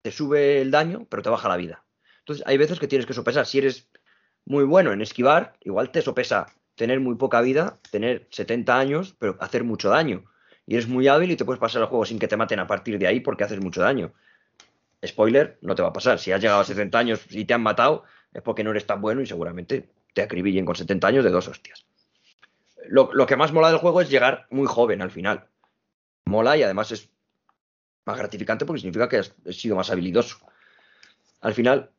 te 0.00 0.12
sube 0.12 0.62
el 0.62 0.70
daño, 0.70 1.06
pero 1.10 1.22
te 1.22 1.28
baja 1.28 1.50
la 1.50 1.58
vida. 1.58 1.84
Entonces, 2.20 2.42
hay 2.46 2.56
veces 2.56 2.80
que 2.80 2.88
tienes 2.88 3.04
que 3.04 3.12
sopesar 3.12 3.44
si 3.44 3.58
eres 3.58 3.90
muy 4.46 4.64
bueno 4.64 4.94
en 4.94 5.02
esquivar, 5.02 5.58
igual 5.60 5.92
te 5.92 6.00
sopesa 6.00 6.46
tener 6.78 7.00
muy 7.00 7.16
poca 7.16 7.40
vida, 7.40 7.78
tener 7.90 8.26
70 8.30 8.78
años, 8.78 9.14
pero 9.18 9.36
hacer 9.40 9.64
mucho 9.64 9.90
daño. 9.90 10.24
Y 10.64 10.74
eres 10.74 10.86
muy 10.86 11.08
hábil 11.08 11.32
y 11.32 11.36
te 11.36 11.44
puedes 11.44 11.58
pasar 11.60 11.82
el 11.82 11.88
juego 11.88 12.06
sin 12.06 12.18
que 12.18 12.28
te 12.28 12.36
maten 12.36 12.60
a 12.60 12.66
partir 12.66 12.98
de 12.98 13.06
ahí 13.06 13.20
porque 13.20 13.44
haces 13.44 13.60
mucho 13.60 13.82
daño. 13.82 14.12
Spoiler, 15.04 15.58
no 15.60 15.74
te 15.74 15.82
va 15.82 15.88
a 15.88 15.92
pasar. 15.92 16.18
Si 16.18 16.30
has 16.30 16.40
llegado 16.40 16.60
a 16.60 16.64
70 16.64 16.98
años 16.98 17.26
y 17.30 17.44
te 17.44 17.54
han 17.54 17.62
matado, 17.62 18.04
es 18.32 18.42
porque 18.42 18.62
no 18.62 18.70
eres 18.70 18.86
tan 18.86 19.00
bueno 19.00 19.20
y 19.20 19.26
seguramente 19.26 19.88
te 20.14 20.22
acribillen 20.22 20.64
con 20.64 20.76
70 20.76 21.06
años 21.08 21.24
de 21.24 21.30
dos 21.30 21.48
hostias. 21.48 21.84
Lo, 22.86 23.10
lo 23.12 23.26
que 23.26 23.36
más 23.36 23.52
mola 23.52 23.68
del 23.68 23.78
juego 23.78 24.00
es 24.00 24.08
llegar 24.08 24.46
muy 24.50 24.66
joven 24.66 25.02
al 25.02 25.10
final. 25.10 25.48
Mola 26.26 26.56
y 26.56 26.62
además 26.62 26.92
es 26.92 27.10
más 28.04 28.16
gratificante 28.16 28.64
porque 28.64 28.80
significa 28.80 29.08
que 29.08 29.18
has 29.18 29.34
sido 29.50 29.74
más 29.74 29.90
habilidoso. 29.90 30.38
Al 31.40 31.54
final, 31.54 31.90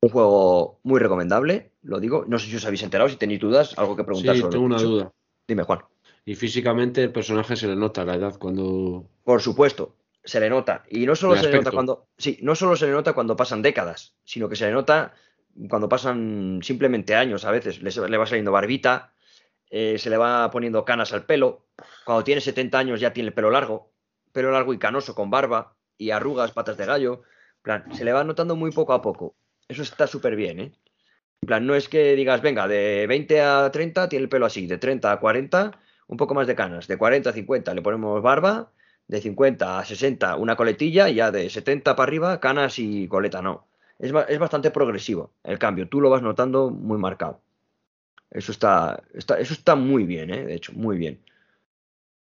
un 0.00 0.10
juego 0.10 0.80
muy 0.82 0.98
recomendable, 0.98 1.72
lo 1.88 2.00
digo. 2.00 2.24
No 2.28 2.38
sé 2.38 2.48
si 2.48 2.56
os 2.56 2.66
habéis 2.66 2.82
enterado, 2.82 3.08
si 3.08 3.16
tenéis 3.16 3.40
dudas, 3.40 3.76
algo 3.78 3.96
que 3.96 4.04
preguntar 4.04 4.34
Sí, 4.34 4.42
sobre 4.42 4.52
tengo 4.52 4.66
una 4.66 4.76
duda. 4.76 5.12
Dime, 5.46 5.62
Juan. 5.62 5.80
Y 6.26 6.34
físicamente 6.34 7.02
el 7.02 7.12
personaje 7.12 7.56
se 7.56 7.66
le 7.66 7.76
nota 7.76 8.04
la 8.04 8.14
edad 8.14 8.38
cuando. 8.38 9.08
Por 9.24 9.40
supuesto, 9.40 9.96
se 10.22 10.38
le 10.38 10.50
nota. 10.50 10.84
Y 10.90 11.06
no 11.06 11.16
solo 11.16 11.36
se 11.36 11.50
le 11.50 11.56
nota 11.56 11.70
cuando. 11.70 12.08
Sí, 12.18 12.38
no 12.42 12.54
solo 12.54 12.76
se 12.76 12.86
le 12.86 12.92
nota 12.92 13.14
cuando 13.14 13.36
pasan 13.36 13.62
décadas, 13.62 14.14
sino 14.24 14.50
que 14.50 14.56
se 14.56 14.66
le 14.66 14.72
nota 14.72 15.14
cuando 15.70 15.88
pasan 15.88 16.60
simplemente 16.62 17.14
años 17.14 17.46
a 17.46 17.50
veces. 17.50 17.82
Le, 17.82 18.08
le 18.08 18.16
va 18.18 18.26
saliendo 18.26 18.52
barbita, 18.52 19.14
eh, 19.70 19.96
se 19.98 20.10
le 20.10 20.18
va 20.18 20.50
poniendo 20.50 20.84
canas 20.84 21.14
al 21.14 21.24
pelo. 21.24 21.68
Cuando 22.04 22.22
tiene 22.22 22.42
70 22.42 22.78
años 22.78 23.00
ya 23.00 23.14
tiene 23.14 23.28
el 23.28 23.34
pelo 23.34 23.50
largo, 23.50 23.90
pelo 24.32 24.52
largo 24.52 24.74
y 24.74 24.78
canoso 24.78 25.14
con 25.14 25.30
barba 25.30 25.74
y 25.96 26.10
arrugas, 26.10 26.52
patas 26.52 26.76
de 26.76 26.84
gallo. 26.84 27.22
En 27.56 27.62
plan, 27.62 27.94
se 27.94 28.04
le 28.04 28.12
va 28.12 28.24
notando 28.24 28.56
muy 28.56 28.72
poco 28.72 28.92
a 28.92 29.00
poco. 29.00 29.34
Eso 29.66 29.82
está 29.82 30.06
súper 30.06 30.36
bien, 30.36 30.60
¿eh? 30.60 30.72
En 31.42 31.46
plan, 31.46 31.66
no 31.66 31.74
es 31.74 31.88
que 31.88 32.14
digas, 32.16 32.42
venga, 32.42 32.66
de 32.68 33.06
20 33.06 33.40
a 33.40 33.70
30 33.70 34.08
tiene 34.08 34.24
el 34.24 34.28
pelo 34.28 34.46
así, 34.46 34.66
de 34.66 34.78
30 34.78 35.12
a 35.12 35.20
40 35.20 35.78
un 36.08 36.16
poco 36.16 36.34
más 36.34 36.46
de 36.46 36.54
canas, 36.54 36.88
de 36.88 36.96
40 36.96 37.30
a 37.30 37.32
50 37.32 37.74
le 37.74 37.82
ponemos 37.82 38.22
barba, 38.22 38.70
de 39.06 39.20
50 39.20 39.78
a 39.78 39.84
60 39.84 40.36
una 40.36 40.56
coletilla 40.56 41.08
y 41.08 41.14
ya 41.16 41.30
de 41.30 41.48
70 41.50 41.94
para 41.96 42.08
arriba 42.08 42.40
canas 42.40 42.78
y 42.78 43.08
coleta, 43.08 43.40
no. 43.42 43.66
Es, 43.98 44.12
es 44.28 44.38
bastante 44.38 44.70
progresivo 44.70 45.32
el 45.44 45.58
cambio, 45.58 45.88
tú 45.88 46.00
lo 46.00 46.10
vas 46.10 46.22
notando 46.22 46.70
muy 46.70 46.98
marcado. 46.98 47.40
Eso 48.30 48.52
está, 48.52 49.02
está- 49.14 49.38
eso 49.40 49.54
está 49.54 49.74
muy 49.76 50.04
bien, 50.04 50.30
¿eh? 50.32 50.44
de 50.46 50.54
hecho, 50.54 50.72
muy 50.74 50.98
bien. 50.98 51.20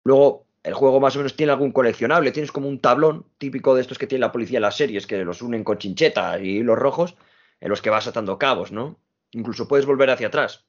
Luego, 0.04 0.46
el 0.62 0.74
juego 0.74 1.00
más 1.00 1.14
o 1.16 1.18
menos 1.18 1.36
tiene 1.36 1.52
algún 1.52 1.72
coleccionable, 1.72 2.32
tienes 2.32 2.52
como 2.52 2.68
un 2.68 2.80
tablón 2.80 3.26
típico 3.38 3.74
de 3.74 3.80
estos 3.82 3.98
que 3.98 4.06
tiene 4.06 4.20
la 4.20 4.32
policía 4.32 4.58
en 4.58 4.62
las 4.62 4.76
series, 4.76 5.06
que 5.06 5.24
los 5.24 5.42
unen 5.42 5.64
con 5.64 5.78
chinchetas 5.78 6.40
y 6.42 6.58
hilos 6.58 6.78
rojos, 6.78 7.16
en 7.60 7.68
los 7.68 7.82
que 7.82 7.90
vas 7.90 8.06
atando 8.06 8.38
cabos, 8.38 8.72
¿no? 8.72 8.98
Incluso 9.32 9.68
puedes 9.68 9.86
volver 9.86 10.10
hacia 10.10 10.28
atrás. 10.28 10.64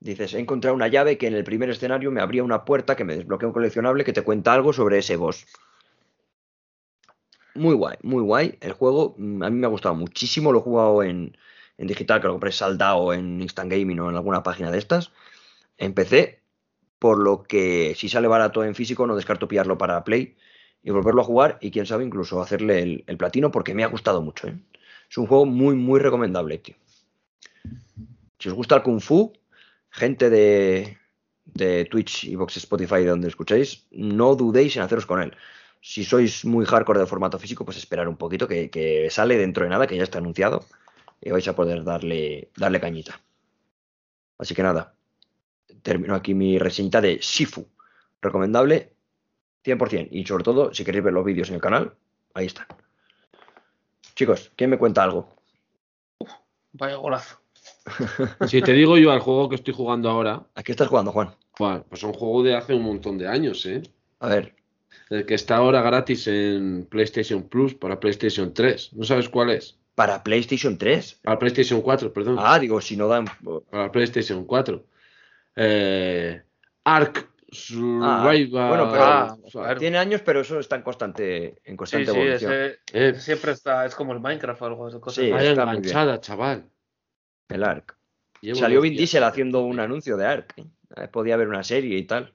Dices, 0.00 0.32
he 0.32 0.38
encontrado 0.38 0.74
una 0.74 0.88
llave 0.88 1.18
que 1.18 1.26
en 1.26 1.34
el 1.34 1.44
primer 1.44 1.68
escenario 1.68 2.10
me 2.10 2.22
abría 2.22 2.42
una 2.42 2.64
puerta 2.64 2.96
que 2.96 3.04
me 3.04 3.16
desbloquea 3.16 3.48
un 3.48 3.52
coleccionable 3.52 4.04
que 4.04 4.14
te 4.14 4.22
cuenta 4.22 4.54
algo 4.54 4.72
sobre 4.72 4.98
ese 4.98 5.16
boss. 5.16 5.46
Muy 7.54 7.74
guay, 7.74 7.98
muy 8.02 8.22
guay. 8.22 8.56
El 8.60 8.72
juego 8.72 9.14
mm, 9.18 9.42
a 9.42 9.50
mí 9.50 9.58
me 9.58 9.66
ha 9.66 9.70
gustado 9.70 9.94
muchísimo. 9.94 10.52
Lo 10.52 10.60
he 10.60 10.62
jugado 10.62 11.02
en, 11.02 11.36
digital, 11.76 12.20
que 12.20 12.28
lo 12.28 12.34
compré 12.34 12.52
saldado 12.52 13.12
en 13.12 13.40
Instant 13.42 13.70
Gaming 13.70 14.00
o 14.00 14.08
en 14.10 14.16
alguna 14.16 14.42
página 14.42 14.70
de 14.70 14.78
estas. 14.78 15.12
Empecé, 15.76 16.40
por 16.98 17.18
lo 17.18 17.42
que 17.42 17.94
si 17.96 18.08
sale 18.08 18.28
barato 18.28 18.64
en 18.64 18.74
físico 18.74 19.06
no 19.06 19.16
descarto 19.16 19.48
pillarlo 19.48 19.78
para 19.78 20.04
Play 20.04 20.36
y 20.82 20.90
volverlo 20.90 21.22
a 21.22 21.24
jugar 21.24 21.58
y 21.60 21.70
quién 21.70 21.86
sabe 21.86 22.04
incluso 22.04 22.40
hacerle 22.40 22.82
el, 22.82 23.04
el 23.06 23.16
platino 23.18 23.50
porque 23.50 23.74
me 23.74 23.84
ha 23.84 23.88
gustado 23.88 24.22
mucho. 24.22 24.48
¿eh? 24.48 24.54
Es 25.10 25.18
un 25.18 25.26
juego 25.26 25.44
muy, 25.44 25.74
muy 25.74 25.98
recomendable, 25.98 26.58
tío. 26.58 26.76
Si 28.38 28.48
os 28.48 28.54
gusta 28.54 28.76
el 28.76 28.82
Kung 28.82 29.00
Fu, 29.00 29.32
gente 29.90 30.30
de, 30.30 30.98
de 31.44 31.84
Twitch, 31.86 32.32
Vox, 32.36 32.56
Spotify, 32.58 33.00
de 33.00 33.06
donde 33.06 33.28
escuchéis, 33.28 33.86
no 33.90 34.36
dudéis 34.36 34.76
en 34.76 34.82
haceros 34.82 35.06
con 35.06 35.20
él. 35.20 35.36
Si 35.80 36.04
sois 36.04 36.44
muy 36.44 36.64
hardcore 36.64 37.00
de 37.00 37.06
formato 37.06 37.38
físico, 37.38 37.64
pues 37.64 37.76
esperar 37.76 38.08
un 38.08 38.16
poquito, 38.16 38.46
que, 38.46 38.70
que 38.70 39.10
sale 39.10 39.36
dentro 39.36 39.64
de 39.64 39.70
nada, 39.70 39.86
que 39.86 39.96
ya 39.96 40.04
está 40.04 40.18
anunciado, 40.18 40.64
y 41.20 41.30
vais 41.30 41.48
a 41.48 41.56
poder 41.56 41.82
darle, 41.82 42.50
darle 42.56 42.80
cañita. 42.80 43.20
Así 44.38 44.54
que 44.54 44.62
nada, 44.62 44.94
termino 45.82 46.14
aquí 46.14 46.34
mi 46.34 46.58
reseñita 46.58 47.00
de 47.00 47.18
Shifu. 47.18 47.66
Recomendable 48.22 48.92
100%. 49.64 50.08
Y 50.12 50.24
sobre 50.24 50.44
todo, 50.44 50.72
si 50.72 50.84
queréis 50.84 51.04
ver 51.04 51.14
los 51.14 51.24
vídeos 51.24 51.48
en 51.48 51.56
el 51.56 51.60
canal, 51.60 51.94
ahí 52.34 52.46
están. 52.46 52.66
Chicos, 54.20 54.52
¿quién 54.54 54.68
me 54.68 54.76
cuenta 54.76 55.02
algo? 55.02 55.34
Vaya 56.72 56.96
golazo. 56.96 57.40
Si 58.48 58.60
te 58.60 58.74
digo 58.74 58.98
yo 58.98 59.12
al 59.12 59.20
juego 59.20 59.48
que 59.48 59.54
estoy 59.54 59.72
jugando 59.72 60.10
ahora, 60.10 60.46
¿A 60.54 60.62
qué 60.62 60.72
estás 60.72 60.88
jugando, 60.88 61.10
Juan? 61.10 61.34
buah, 61.58 61.84
pues 61.88 62.02
es 62.02 62.04
un 62.04 62.12
juego 62.12 62.42
de 62.42 62.54
hace 62.54 62.74
un 62.74 62.82
montón 62.82 63.16
de 63.16 63.26
años, 63.26 63.64
¿eh? 63.64 63.82
A 64.18 64.28
ver, 64.28 64.54
El 65.08 65.24
que 65.24 65.32
está 65.32 65.56
ahora 65.56 65.80
gratis 65.80 66.26
en 66.26 66.84
PlayStation 66.90 67.44
Plus 67.48 67.74
para 67.74 67.98
PlayStation 67.98 68.52
3. 68.52 68.92
¿No 68.92 69.04
sabes 69.04 69.30
cuál 69.30 69.52
es? 69.52 69.78
para 69.94 70.22
PlayStation 70.22 70.76
3. 70.76 71.20
Para 71.22 71.38
PlayStation 71.38 71.80
4, 71.80 72.12
perdón. 72.12 72.36
Ah, 72.38 72.58
digo, 72.58 72.78
si 72.82 72.98
no 72.98 73.08
dan. 73.08 73.24
Para 73.70 73.90
PlayStation 73.90 74.44
4. 74.44 74.84
Eh, 75.56 76.42
Ark 76.84 77.26
Survival. 77.52 78.68
bueno, 78.68 78.88
pero- 78.90 79.04
Ah, 79.04 79.36
claro. 79.50 79.78
Tiene 79.80 79.98
años, 79.98 80.22
pero 80.24 80.40
eso 80.40 80.58
está 80.60 80.76
en 80.76 80.82
constante, 80.82 81.46
en 81.64 81.72
Sí, 81.72 81.76
constante 81.76 82.10
sí, 82.12 82.16
evolución. 82.18 82.52
ese, 82.52 82.78
Eh. 82.92 83.14
siempre 83.16 83.52
está, 83.52 83.84
es 83.86 83.94
como 83.94 84.12
el 84.12 84.20
Minecraft 84.20 84.62
o 84.62 84.66
algo 84.66 84.90
de 84.90 85.00
cosas. 85.00 85.24
Sí, 85.24 85.30
está 85.30 85.66
muy 85.66 85.76
enganchada, 85.76 86.20
chaval. 86.20 86.68
El 87.48 87.64
ARC. 87.64 87.96
Llevo 88.40 88.58
Salió 88.58 88.80
Vin 88.80 88.94
Diesel 88.96 89.22
a 89.24 89.28
haciendo 89.28 89.60
un 89.62 89.80
anuncio 89.80 90.16
de 90.16 90.26
ARC. 90.26 90.54
¿eh? 90.58 91.08
Podía 91.08 91.34
haber 91.34 91.48
una 91.48 91.62
serie 91.64 91.98
y 91.98 92.04
tal. 92.04 92.32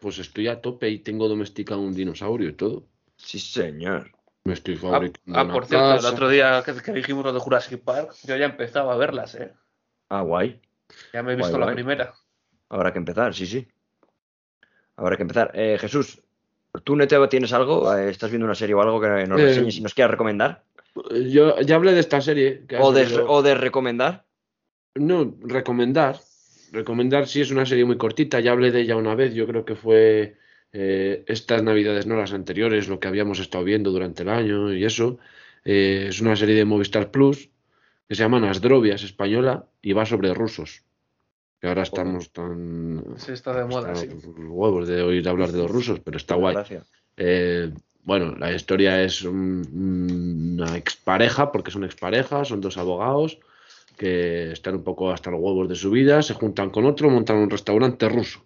Pues 0.00 0.18
estoy 0.18 0.48
a 0.48 0.60
tope 0.60 0.88
y 0.90 0.98
tengo 0.98 1.28
domesticado 1.28 1.80
un 1.80 1.94
dinosaurio 1.94 2.48
y 2.50 2.52
todo. 2.52 2.86
Sí, 3.16 3.38
señor. 3.38 4.10
Me 4.44 4.52
estoy 4.52 4.74
Ah, 4.76 4.78
fabricando 4.90 5.38
ah, 5.38 5.44
una 5.44 5.52
por 5.54 5.66
cierto, 5.66 5.94
el 5.96 6.04
otro 6.06 6.28
día 6.28 6.62
que, 6.64 6.74
que 6.74 6.92
dijimos 6.92 7.24
lo 7.24 7.32
de 7.32 7.40
Jurassic 7.40 7.82
Park, 7.82 8.12
yo 8.24 8.36
ya 8.36 8.44
empezaba 8.44 8.92
a 8.92 8.96
verlas, 8.96 9.34
¿eh? 9.36 9.52
Ah, 10.08 10.20
guay. 10.20 10.60
Ya 11.12 11.22
me 11.22 11.32
he 11.32 11.34
Guay, 11.34 11.44
visto 11.46 11.58
la 11.58 11.66
guay. 11.66 11.74
primera. 11.74 12.14
Habrá 12.68 12.92
que 12.92 12.98
empezar, 12.98 13.34
sí, 13.34 13.46
sí. 13.46 13.66
Habrá 14.96 15.16
que 15.16 15.22
empezar. 15.22 15.50
Eh, 15.54 15.76
Jesús, 15.78 16.22
¿tú, 16.84 16.96
Neteo, 16.96 17.28
tienes 17.28 17.52
algo? 17.52 17.94
Eh, 17.96 18.10
¿Estás 18.10 18.30
viendo 18.30 18.46
una 18.46 18.54
serie 18.54 18.74
o 18.74 18.82
algo 18.82 19.00
que 19.00 19.08
nos 19.26 19.40
Eh, 19.40 19.44
reseñes 19.44 19.76
y 19.76 19.80
nos 19.82 19.94
quieras 19.94 20.12
recomendar? 20.12 20.62
Yo 21.30 21.60
ya 21.60 21.76
hablé 21.76 21.92
de 21.92 22.00
esta 22.00 22.20
serie. 22.20 22.62
que 22.66 22.76
¿O 22.78 22.92
de, 22.92 23.06
o 23.26 23.42
de 23.42 23.54
recomendar? 23.54 24.24
No, 24.94 25.34
recomendar. 25.42 26.18
Recomendar 26.72 27.26
sí 27.26 27.42
es 27.42 27.50
una 27.50 27.66
serie 27.66 27.84
muy 27.84 27.96
cortita, 27.96 28.40
ya 28.40 28.52
hablé 28.52 28.70
de 28.72 28.80
ella 28.80 28.96
una 28.96 29.14
vez, 29.14 29.34
yo 29.34 29.46
creo 29.46 29.64
que 29.64 29.76
fue 29.76 30.36
eh, 30.72 31.22
estas 31.26 31.62
navidades, 31.62 32.06
no 32.06 32.16
las 32.16 32.32
anteriores, 32.32 32.88
lo 32.88 32.98
que 32.98 33.08
habíamos 33.08 33.38
estado 33.38 33.62
viendo 33.62 33.90
durante 33.90 34.22
el 34.22 34.30
año 34.30 34.72
y 34.72 34.84
eso. 34.84 35.18
Eh, 35.64 36.06
es 36.08 36.20
una 36.20 36.34
serie 36.34 36.54
de 36.54 36.64
Movistar 36.64 37.10
Plus 37.10 37.50
que 38.08 38.14
se 38.14 38.22
llama 38.22 38.40
Nasdrovias 38.40 39.02
española 39.02 39.66
y 39.82 39.92
va 39.92 40.06
sobre 40.06 40.32
rusos. 40.32 40.82
Que 41.60 41.68
ahora 41.68 41.82
estamos 41.82 42.30
tan... 42.32 43.02
Sí, 43.16 43.32
está 43.32 43.54
de 43.54 43.64
moda, 43.64 43.94
sí. 43.94 44.08
huevos 44.48 44.86
de 44.86 45.02
oír 45.02 45.26
hablar 45.28 45.50
de 45.52 45.58
los 45.58 45.70
rusos, 45.70 46.00
pero 46.00 46.16
está 46.18 46.34
guay. 46.34 46.54
Eh, 47.16 47.72
bueno, 48.04 48.36
la 48.36 48.52
historia 48.52 49.02
es 49.02 49.22
un- 49.22 50.56
una 50.60 50.76
expareja, 50.76 51.50
porque 51.50 51.70
son 51.70 51.84
expareja, 51.84 52.44
son 52.44 52.60
dos 52.60 52.76
abogados 52.76 53.38
que 53.96 54.52
están 54.52 54.74
un 54.74 54.84
poco 54.84 55.10
hasta 55.10 55.30
los 55.30 55.40
huevos 55.40 55.68
de 55.68 55.74
su 55.74 55.90
vida, 55.90 56.20
se 56.22 56.34
juntan 56.34 56.68
con 56.70 56.84
otro, 56.84 57.08
montan 57.08 57.38
un 57.38 57.48
restaurante 57.50 58.08
ruso. 58.08 58.44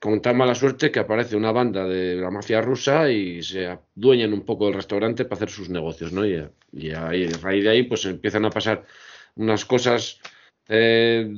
Con 0.00 0.22
tan 0.22 0.36
mala 0.36 0.54
suerte 0.54 0.90
que 0.92 1.00
aparece 1.00 1.36
una 1.36 1.50
banda 1.52 1.84
de 1.84 2.14
la 2.16 2.30
mafia 2.30 2.60
rusa 2.62 3.10
y 3.10 3.42
se 3.42 3.66
adueñan 3.66 4.32
un 4.32 4.42
poco 4.44 4.66
del 4.66 4.74
restaurante 4.74 5.24
para 5.24 5.36
hacer 5.36 5.50
sus 5.50 5.68
negocios, 5.68 6.12
¿no? 6.12 6.24
Y, 6.24 6.42
y 6.72 6.90
ahí, 6.92 7.26
a 7.26 7.36
raíz 7.42 7.64
de 7.64 7.70
ahí, 7.70 7.82
pues 7.82 8.04
empiezan 8.06 8.44
a 8.44 8.50
pasar 8.50 8.84
unas 9.34 9.64
cosas 9.64 10.20
eh, 10.68 11.28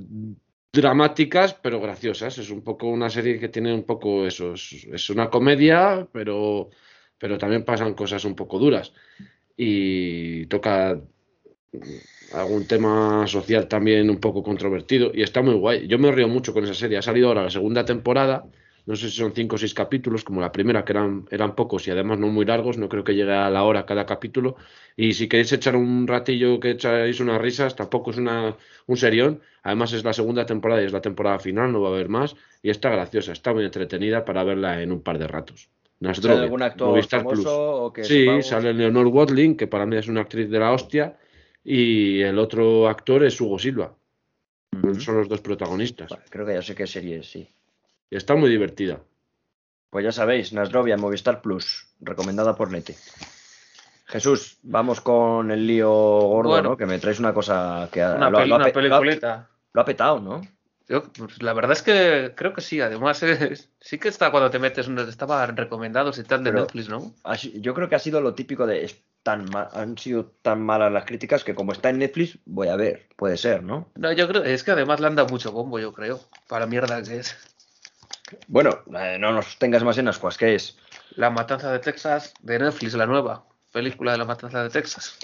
dramáticas, 0.72 1.54
pero 1.54 1.80
graciosas. 1.80 2.38
Es 2.38 2.50
un 2.50 2.62
poco 2.62 2.86
una 2.86 3.10
serie 3.10 3.38
que 3.38 3.48
tiene 3.48 3.74
un 3.74 3.84
poco 3.84 4.26
eso. 4.26 4.54
Es, 4.54 4.86
es 4.92 5.10
una 5.10 5.30
comedia, 5.30 6.06
pero, 6.12 6.70
pero 7.18 7.38
también 7.38 7.64
pasan 7.64 7.94
cosas 7.94 8.24
un 8.24 8.34
poco 8.34 8.58
duras. 8.58 8.92
Y 9.56 10.46
toca 10.46 11.00
algún 12.32 12.66
tema 12.66 13.26
social 13.26 13.68
también 13.68 14.10
un 14.10 14.20
poco 14.20 14.42
controvertido. 14.42 15.10
Y 15.14 15.22
está 15.22 15.42
muy 15.42 15.54
guay. 15.54 15.86
Yo 15.88 15.98
me 15.98 16.12
río 16.12 16.28
mucho 16.28 16.52
con 16.52 16.64
esa 16.64 16.74
serie. 16.74 16.98
Ha 16.98 17.02
salido 17.02 17.28
ahora 17.28 17.44
la 17.44 17.50
segunda 17.50 17.84
temporada. 17.84 18.44
No 18.86 18.96
sé 18.96 19.10
si 19.10 19.16
son 19.16 19.32
cinco 19.32 19.56
o 19.56 19.58
seis 19.58 19.74
capítulos, 19.74 20.24
como 20.24 20.40
la 20.40 20.50
primera, 20.52 20.84
que 20.84 20.92
eran, 20.92 21.26
eran 21.30 21.54
pocos 21.54 21.86
y 21.86 21.90
además 21.90 22.18
no 22.18 22.28
muy 22.28 22.44
largos. 22.44 22.78
No 22.78 22.88
creo 22.88 23.04
que 23.04 23.14
llegue 23.14 23.32
a 23.32 23.50
la 23.50 23.62
hora 23.64 23.86
cada 23.86 24.06
capítulo. 24.06 24.56
Y 24.96 25.14
si 25.14 25.28
queréis 25.28 25.52
echar 25.52 25.76
un 25.76 26.06
ratillo 26.06 26.58
que 26.60 26.70
echáis 26.70 27.20
unas 27.20 27.40
risas, 27.40 27.76
tampoco 27.76 28.10
es 28.10 28.16
una, 28.16 28.56
un 28.86 28.96
serión. 28.96 29.40
Además 29.62 29.92
es 29.92 30.04
la 30.04 30.12
segunda 30.12 30.46
temporada 30.46 30.82
y 30.82 30.86
es 30.86 30.92
la 30.92 31.00
temporada 31.00 31.38
final, 31.38 31.72
no 31.72 31.80
va 31.80 31.90
a 31.90 31.92
haber 31.92 32.08
más. 32.08 32.36
Y 32.62 32.70
está 32.70 32.90
graciosa, 32.90 33.32
está 33.32 33.52
muy 33.52 33.64
entretenida 33.64 34.24
para 34.24 34.44
verla 34.44 34.82
en 34.82 34.92
un 34.92 35.02
par 35.02 35.18
de 35.18 35.28
ratos. 35.28 35.68
¿Sale 36.00 36.32
algún 36.44 36.62
actor 36.62 37.04
famoso 37.04 37.34
Plus. 37.34 37.46
o 37.46 37.92
que 37.92 38.04
Sí, 38.04 38.20
sepamos? 38.20 38.46
sale 38.46 38.72
Leonor 38.72 39.06
Watling, 39.08 39.56
que 39.56 39.66
para 39.66 39.84
mí 39.84 39.96
es 39.96 40.08
una 40.08 40.22
actriz 40.22 40.48
de 40.48 40.58
la 40.58 40.72
hostia. 40.72 41.18
Y 41.62 42.22
el 42.22 42.38
otro 42.38 42.88
actor 42.88 43.22
es 43.24 43.38
Hugo 43.38 43.58
Silva. 43.58 43.94
Son 44.98 45.16
los 45.16 45.28
dos 45.28 45.40
protagonistas. 45.42 46.10
Creo 46.30 46.46
que 46.46 46.54
ya 46.54 46.62
sé 46.62 46.74
qué 46.74 46.86
serie 46.86 47.18
es, 47.18 47.30
sí. 47.30 47.48
Y 48.10 48.16
está 48.16 48.34
muy 48.34 48.50
divertida. 48.50 48.98
Pues 49.90 50.04
ya 50.04 50.12
sabéis, 50.12 50.52
Nasrovia 50.52 50.94
en 50.94 51.00
Movistar 51.00 51.40
Plus, 51.42 51.86
recomendada 52.00 52.54
por 52.56 52.70
Nete. 52.70 52.96
Jesús, 54.06 54.58
vamos 54.62 55.00
con 55.00 55.50
el 55.50 55.66
lío 55.66 55.90
gordo, 55.90 56.50
Bueno. 56.50 56.70
¿no? 56.70 56.76
Que 56.76 56.86
me 56.86 56.98
traes 56.98 57.20
una 57.20 57.32
cosa 57.32 57.88
que 57.92 58.02
ha, 58.02 58.14
Una, 58.14 58.30
lo, 58.30 58.38
peli- 58.38 58.48
lo 58.48 58.54
ha 58.54 58.58
una 58.58 58.64
lo 58.66 58.70
ha- 58.70 58.72
peliculeta. 58.72 59.48
lo 59.72 59.80
ha 59.80 59.84
petado, 59.84 60.20
¿no? 60.20 60.40
Yo, 60.88 61.04
pues, 61.12 61.40
la 61.40 61.52
verdad 61.52 61.72
es 61.72 61.82
que 61.82 62.32
creo 62.34 62.52
que 62.52 62.60
sí. 62.60 62.80
Además, 62.80 63.22
es- 63.22 63.68
sí 63.80 63.98
que 63.98 64.08
está 64.08 64.30
cuando 64.32 64.50
te 64.50 64.58
metes, 64.58 64.88
estaban 64.88 65.56
recomendados 65.56 66.18
y 66.18 66.24
tal 66.24 66.42
de 66.42 66.50
Pero- 66.50 66.62
Netflix, 66.64 66.88
¿no? 66.88 67.14
Yo 67.60 67.74
creo 67.74 67.88
que 67.88 67.94
ha 67.94 68.00
sido 68.00 68.20
lo 68.20 68.34
típico 68.34 68.66
de 68.66 68.92
tan 69.22 69.44
han 69.54 69.98
sido 69.98 70.32
tan 70.42 70.62
malas 70.62 70.90
las 70.90 71.04
críticas 71.04 71.44
que 71.44 71.54
como 71.54 71.72
está 71.72 71.90
en 71.90 71.98
Netflix, 71.98 72.38
voy 72.46 72.68
a 72.68 72.76
ver. 72.76 73.06
Puede 73.16 73.36
ser, 73.36 73.62
¿no? 73.62 73.88
No, 73.94 74.10
yo 74.12 74.26
creo, 74.26 74.42
es 74.44 74.64
que 74.64 74.70
además 74.72 74.98
le 74.98 75.06
han 75.08 75.14
dado 75.16 75.28
mucho 75.28 75.52
bombo, 75.52 75.78
yo 75.78 75.92
creo, 75.92 76.20
para 76.48 76.66
mierda 76.66 77.02
que 77.02 77.18
es. 77.18 77.36
Bueno, 78.48 78.80
eh, 78.98 79.16
no 79.18 79.32
nos 79.32 79.58
tengas 79.58 79.82
más 79.84 79.98
en 79.98 80.08
ascuas, 80.08 80.36
¿qué 80.38 80.54
es? 80.54 80.78
La 81.16 81.30
Matanza 81.30 81.72
de 81.72 81.78
Texas 81.80 82.32
de 82.40 82.58
Netflix, 82.58 82.94
la 82.94 83.06
nueva 83.06 83.44
película 83.72 84.12
de 84.12 84.18
La 84.18 84.24
Matanza 84.24 84.62
de 84.62 84.70
Texas. 84.70 85.18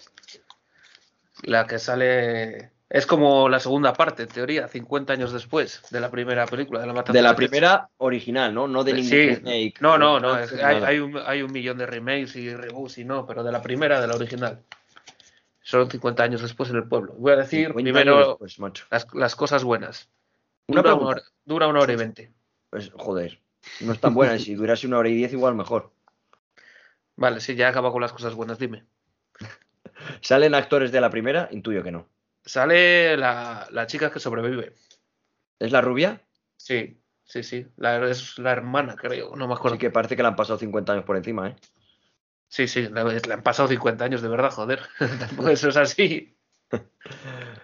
La 1.43 1.67
que 1.67 1.79
sale. 1.79 2.73
Es 2.89 3.05
como 3.05 3.49
la 3.49 3.59
segunda 3.59 3.93
parte, 3.93 4.23
en 4.23 4.29
teoría, 4.29 4.69
50 4.69 5.13
años 5.13 5.33
después 5.33 5.83
de 5.91 6.01
la 6.01 6.09
primera 6.11 6.47
película 6.47 6.81
de 6.81 6.87
La 6.87 6.93
Matanza 6.93 7.13
De 7.15 7.23
la 7.23 7.31
Texas. 7.35 7.49
primera 7.51 7.89
original, 7.99 8.55
¿no? 8.55 8.69
No 8.69 8.85
de 8.85 9.03
Sí, 9.03 9.35
remake. 9.35 9.75
no, 9.81 9.99
no, 9.99 10.21
no. 10.21 10.39
es- 10.39 10.53
hay, 10.53 10.99
un, 11.01 11.19
hay 11.27 11.43
un 11.43 11.51
millón 11.53 11.79
de 11.79 11.87
remakes 11.87 12.37
y 12.37 12.55
reboots 12.55 12.99
y 12.99 13.05
no, 13.05 13.27
pero 13.27 13.43
de 13.43 13.51
la 13.51 13.61
primera, 13.61 14.01
de 14.01 14.07
la 14.07 14.15
original. 14.15 14.63
Son 15.63 15.91
50 15.91 16.23
años 16.23 16.43
después 16.43 16.71
en 16.71 16.77
el 16.77 16.85
pueblo. 16.89 17.15
Voy 17.19 17.33
a 17.33 17.37
decir 17.37 17.67
50 17.69 17.81
años 17.81 17.93
primero 18.05 18.29
después, 18.29 18.59
macho. 18.61 18.85
las, 18.89 19.07
las 19.15 19.35
cosas 19.35 19.65
buenas. 19.65 20.09
Una 20.69 20.83
Dura 20.83 20.95
una, 20.95 20.99
pregunta. 20.99 21.21
hora, 21.21 21.23
dura 21.45 21.67
una 21.67 21.81
hora 21.81 21.93
y 21.93 21.97
veinte. 21.97 22.31
Pues, 22.77 22.91
joder, 22.95 23.41
no 23.81 23.93
es 23.95 24.01
tan 24.01 24.13
buena. 24.13 24.39
si 24.39 24.55
durase 24.55 24.87
una 24.87 24.99
hora 24.99 25.09
y 25.09 25.15
diez, 25.15 25.33
igual 25.33 25.55
mejor. 25.55 25.93
Vale, 27.17 27.41
sí, 27.41 27.55
ya 27.55 27.69
acaba 27.69 27.91
con 27.91 28.03
las 28.03 28.13
cosas 28.13 28.35
buenas, 28.35 28.59
dime. 28.59 28.85
¿Salen 30.21 30.55
actores 30.55 30.93
de 30.93 31.01
la 31.01 31.09
primera? 31.09 31.49
Intuyo 31.53 31.83
que 31.83 31.91
no. 31.91 32.07
Sale 32.45 33.17
la, 33.17 33.67
la 33.71 33.87
chica 33.87 34.11
que 34.11 34.21
sobrevive. 34.21 34.75
¿Es 35.59 35.73
la 35.73 35.81
rubia? 35.81 36.21
Sí, 36.59 37.01
sí, 37.25 37.43
sí. 37.43 37.67
La, 37.79 38.07
es 38.11 38.39
la 38.39 38.53
hermana, 38.53 38.95
creo. 38.95 39.35
No 39.37 39.49
me 39.49 39.55
acuerdo. 39.55 39.77
Sí 39.77 39.81
que 39.81 39.91
parece 39.91 40.15
que 40.17 40.23
le 40.23 40.29
han 40.29 40.37
pasado 40.37 40.59
50 40.59 40.93
años 40.93 41.07
por 41.07 41.17
encima, 41.17 41.49
¿eh? 41.49 41.57
Sí, 42.49 42.69
sí, 42.69 42.83
le, 42.89 43.05
le 43.21 43.33
han 43.35 43.43
pasado 43.43 43.69
50 43.69 44.05
años, 44.05 44.21
de 44.21 44.29
verdad, 44.29 44.51
joder. 44.53 44.81
Tampoco 45.19 45.49
eso 45.49 45.71
es 45.71 45.79
así. 45.79 46.37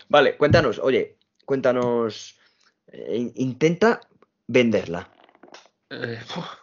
Vale, 0.08 0.38
cuéntanos, 0.38 0.78
oye, 0.78 1.18
cuéntanos. 1.44 2.38
eh, 2.86 3.16
in- 3.18 3.32
intenta 3.36 4.00
venderla. 4.47 5.09
Eh, 5.90 6.18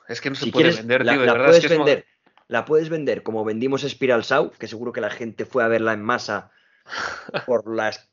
es 0.08 0.22
que 0.22 0.30
no 0.30 0.36
se 0.36 0.46
Si 0.46 0.52
puede 0.52 0.64
quieres, 0.66 0.78
vender, 0.80 1.06
la, 1.06 1.12
tío. 1.14 1.22
De 1.22 1.28
la 1.28 1.34
verdad, 1.34 1.48
puedes 1.48 1.64
es 1.64 1.68
que 1.68 1.74
es 1.74 1.80
mo- 1.80 1.86
vender. 1.86 2.06
La 2.48 2.66
puedes 2.66 2.90
vender 2.90 3.22
como 3.24 3.46
vendimos 3.46 3.82
Spiral 3.84 4.24
Sau, 4.24 4.52
que 4.52 4.68
seguro 4.68 4.92
que 4.92 5.02
la 5.02 5.12
gente 5.12 5.46
fue 5.46 5.64
a 5.64 5.68
verla 5.68 5.94
en 5.94 6.02
masa 6.02 6.52
por 7.46 7.74
las. 7.74 8.10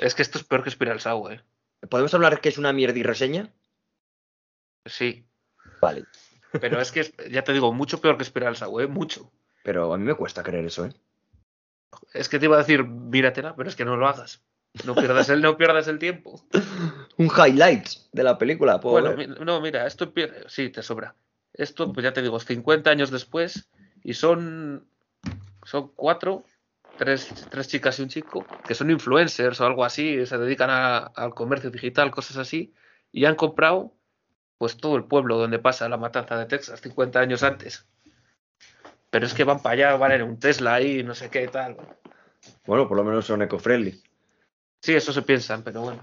es 0.00 0.14
que 0.14 0.22
esto 0.22 0.38
es 0.38 0.44
peor 0.44 0.62
que 0.62 0.70
Spiral 0.70 1.00
Sau, 1.00 1.28
eh. 1.30 1.42
¿Podemos 1.90 2.14
hablar 2.14 2.40
que 2.40 2.48
es 2.48 2.58
una 2.58 2.72
mierda 2.72 2.98
y 2.98 3.02
reseña? 3.02 3.52
Sí. 4.86 5.26
Vale. 5.80 6.04
Pero 6.60 6.80
es 6.80 6.92
que, 6.92 7.00
es- 7.00 7.12
ya 7.30 7.42
te 7.42 7.52
digo, 7.52 7.72
mucho 7.72 8.00
peor 8.00 8.16
que 8.16 8.24
Spiral 8.24 8.56
Sau, 8.56 8.80
eh. 8.80 8.86
Mucho. 8.86 9.32
Pero 9.64 9.92
a 9.92 9.98
mí 9.98 10.04
me 10.04 10.14
cuesta 10.14 10.42
creer 10.42 10.66
eso, 10.66 10.86
¿eh? 10.86 10.92
Es 12.12 12.28
que 12.28 12.38
te 12.38 12.44
iba 12.46 12.56
a 12.56 12.60
decir, 12.60 12.84
míratela, 12.84 13.56
pero 13.56 13.68
es 13.68 13.76
que 13.76 13.84
no 13.84 13.96
lo 13.96 14.06
hagas. 14.06 14.44
No 14.84 14.94
pierdas 14.94 15.28
el, 15.30 15.40
no 15.42 15.56
pierdas 15.56 15.88
el 15.88 15.98
tiempo. 15.98 16.40
Un 17.16 17.26
highlights 17.26 18.08
de 18.12 18.22
la 18.24 18.36
película. 18.38 18.80
puedo 18.80 18.94
Bueno, 18.94 19.16
ver. 19.16 19.28
mi- 19.28 19.44
no, 19.44 19.60
mira, 19.60 19.86
esto 19.86 20.04
empieza. 20.04 20.34
Sí, 20.48 20.70
te 20.70 20.82
sobra. 20.82 21.14
Esto, 21.52 21.92
pues 21.92 22.02
ya 22.04 22.12
te 22.12 22.22
digo, 22.22 22.40
50 22.40 22.90
años 22.90 23.10
después 23.10 23.68
y 24.02 24.14
son. 24.14 24.86
Son 25.64 25.92
cuatro, 25.94 26.44
tres, 26.98 27.46
tres 27.50 27.68
chicas 27.68 27.98
y 27.98 28.02
un 28.02 28.08
chico, 28.08 28.44
que 28.66 28.74
son 28.74 28.90
influencers 28.90 29.60
o 29.60 29.66
algo 29.66 29.84
así, 29.84 30.26
se 30.26 30.36
dedican 30.36 30.68
a- 30.70 30.98
al 30.98 31.32
comercio 31.34 31.70
digital, 31.70 32.10
cosas 32.10 32.36
así, 32.36 32.74
y 33.12 33.24
han 33.24 33.34
comprado 33.34 33.94
pues 34.58 34.76
todo 34.76 34.96
el 34.96 35.04
pueblo 35.04 35.36
donde 35.38 35.58
pasa 35.58 35.88
la 35.88 35.96
matanza 35.96 36.38
de 36.38 36.46
Texas 36.46 36.80
50 36.82 37.20
años 37.20 37.42
antes. 37.42 37.86
Pero 39.10 39.26
es 39.26 39.32
que 39.34 39.44
van 39.44 39.62
para 39.62 39.72
allá, 39.74 39.96
van 39.96 40.12
en 40.12 40.22
un 40.22 40.38
Tesla 40.38 40.74
ahí, 40.74 41.02
no 41.02 41.14
sé 41.14 41.30
qué 41.30 41.48
tal. 41.48 41.76
Bueno, 42.66 42.86
por 42.86 42.96
lo 42.96 43.04
menos 43.04 43.24
son 43.26 43.42
eco-friendly. 43.42 44.02
Sí, 44.82 44.94
eso 44.94 45.12
se 45.12 45.22
piensan, 45.22 45.62
pero 45.62 45.80
bueno. 45.82 46.02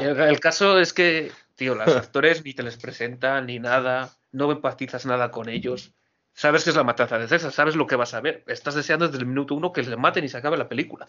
El, 0.00 0.20
el 0.20 0.40
caso 0.40 0.78
es 0.78 0.92
que, 0.92 1.32
tío, 1.56 1.74
los 1.74 1.86
actores 1.96 2.44
ni 2.44 2.54
te 2.54 2.62
les 2.62 2.76
presentan 2.76 3.46
ni 3.46 3.58
nada, 3.58 4.10
no 4.32 4.50
empatizas 4.50 5.06
nada 5.06 5.30
con 5.30 5.48
ellos. 5.48 5.92
Sabes 6.34 6.64
que 6.64 6.70
es 6.70 6.76
la 6.76 6.84
matanza 6.84 7.18
de 7.18 7.26
Texas, 7.26 7.54
sabes 7.54 7.76
lo 7.76 7.86
que 7.86 7.96
vas 7.96 8.14
a 8.14 8.20
ver. 8.20 8.42
Estás 8.46 8.74
deseando 8.74 9.06
desde 9.06 9.18
el 9.18 9.26
minuto 9.26 9.54
uno 9.54 9.72
que 9.72 9.82
les 9.82 9.98
maten 9.98 10.24
y 10.24 10.28
se 10.28 10.38
acabe 10.38 10.56
la 10.56 10.68
película. 10.68 11.08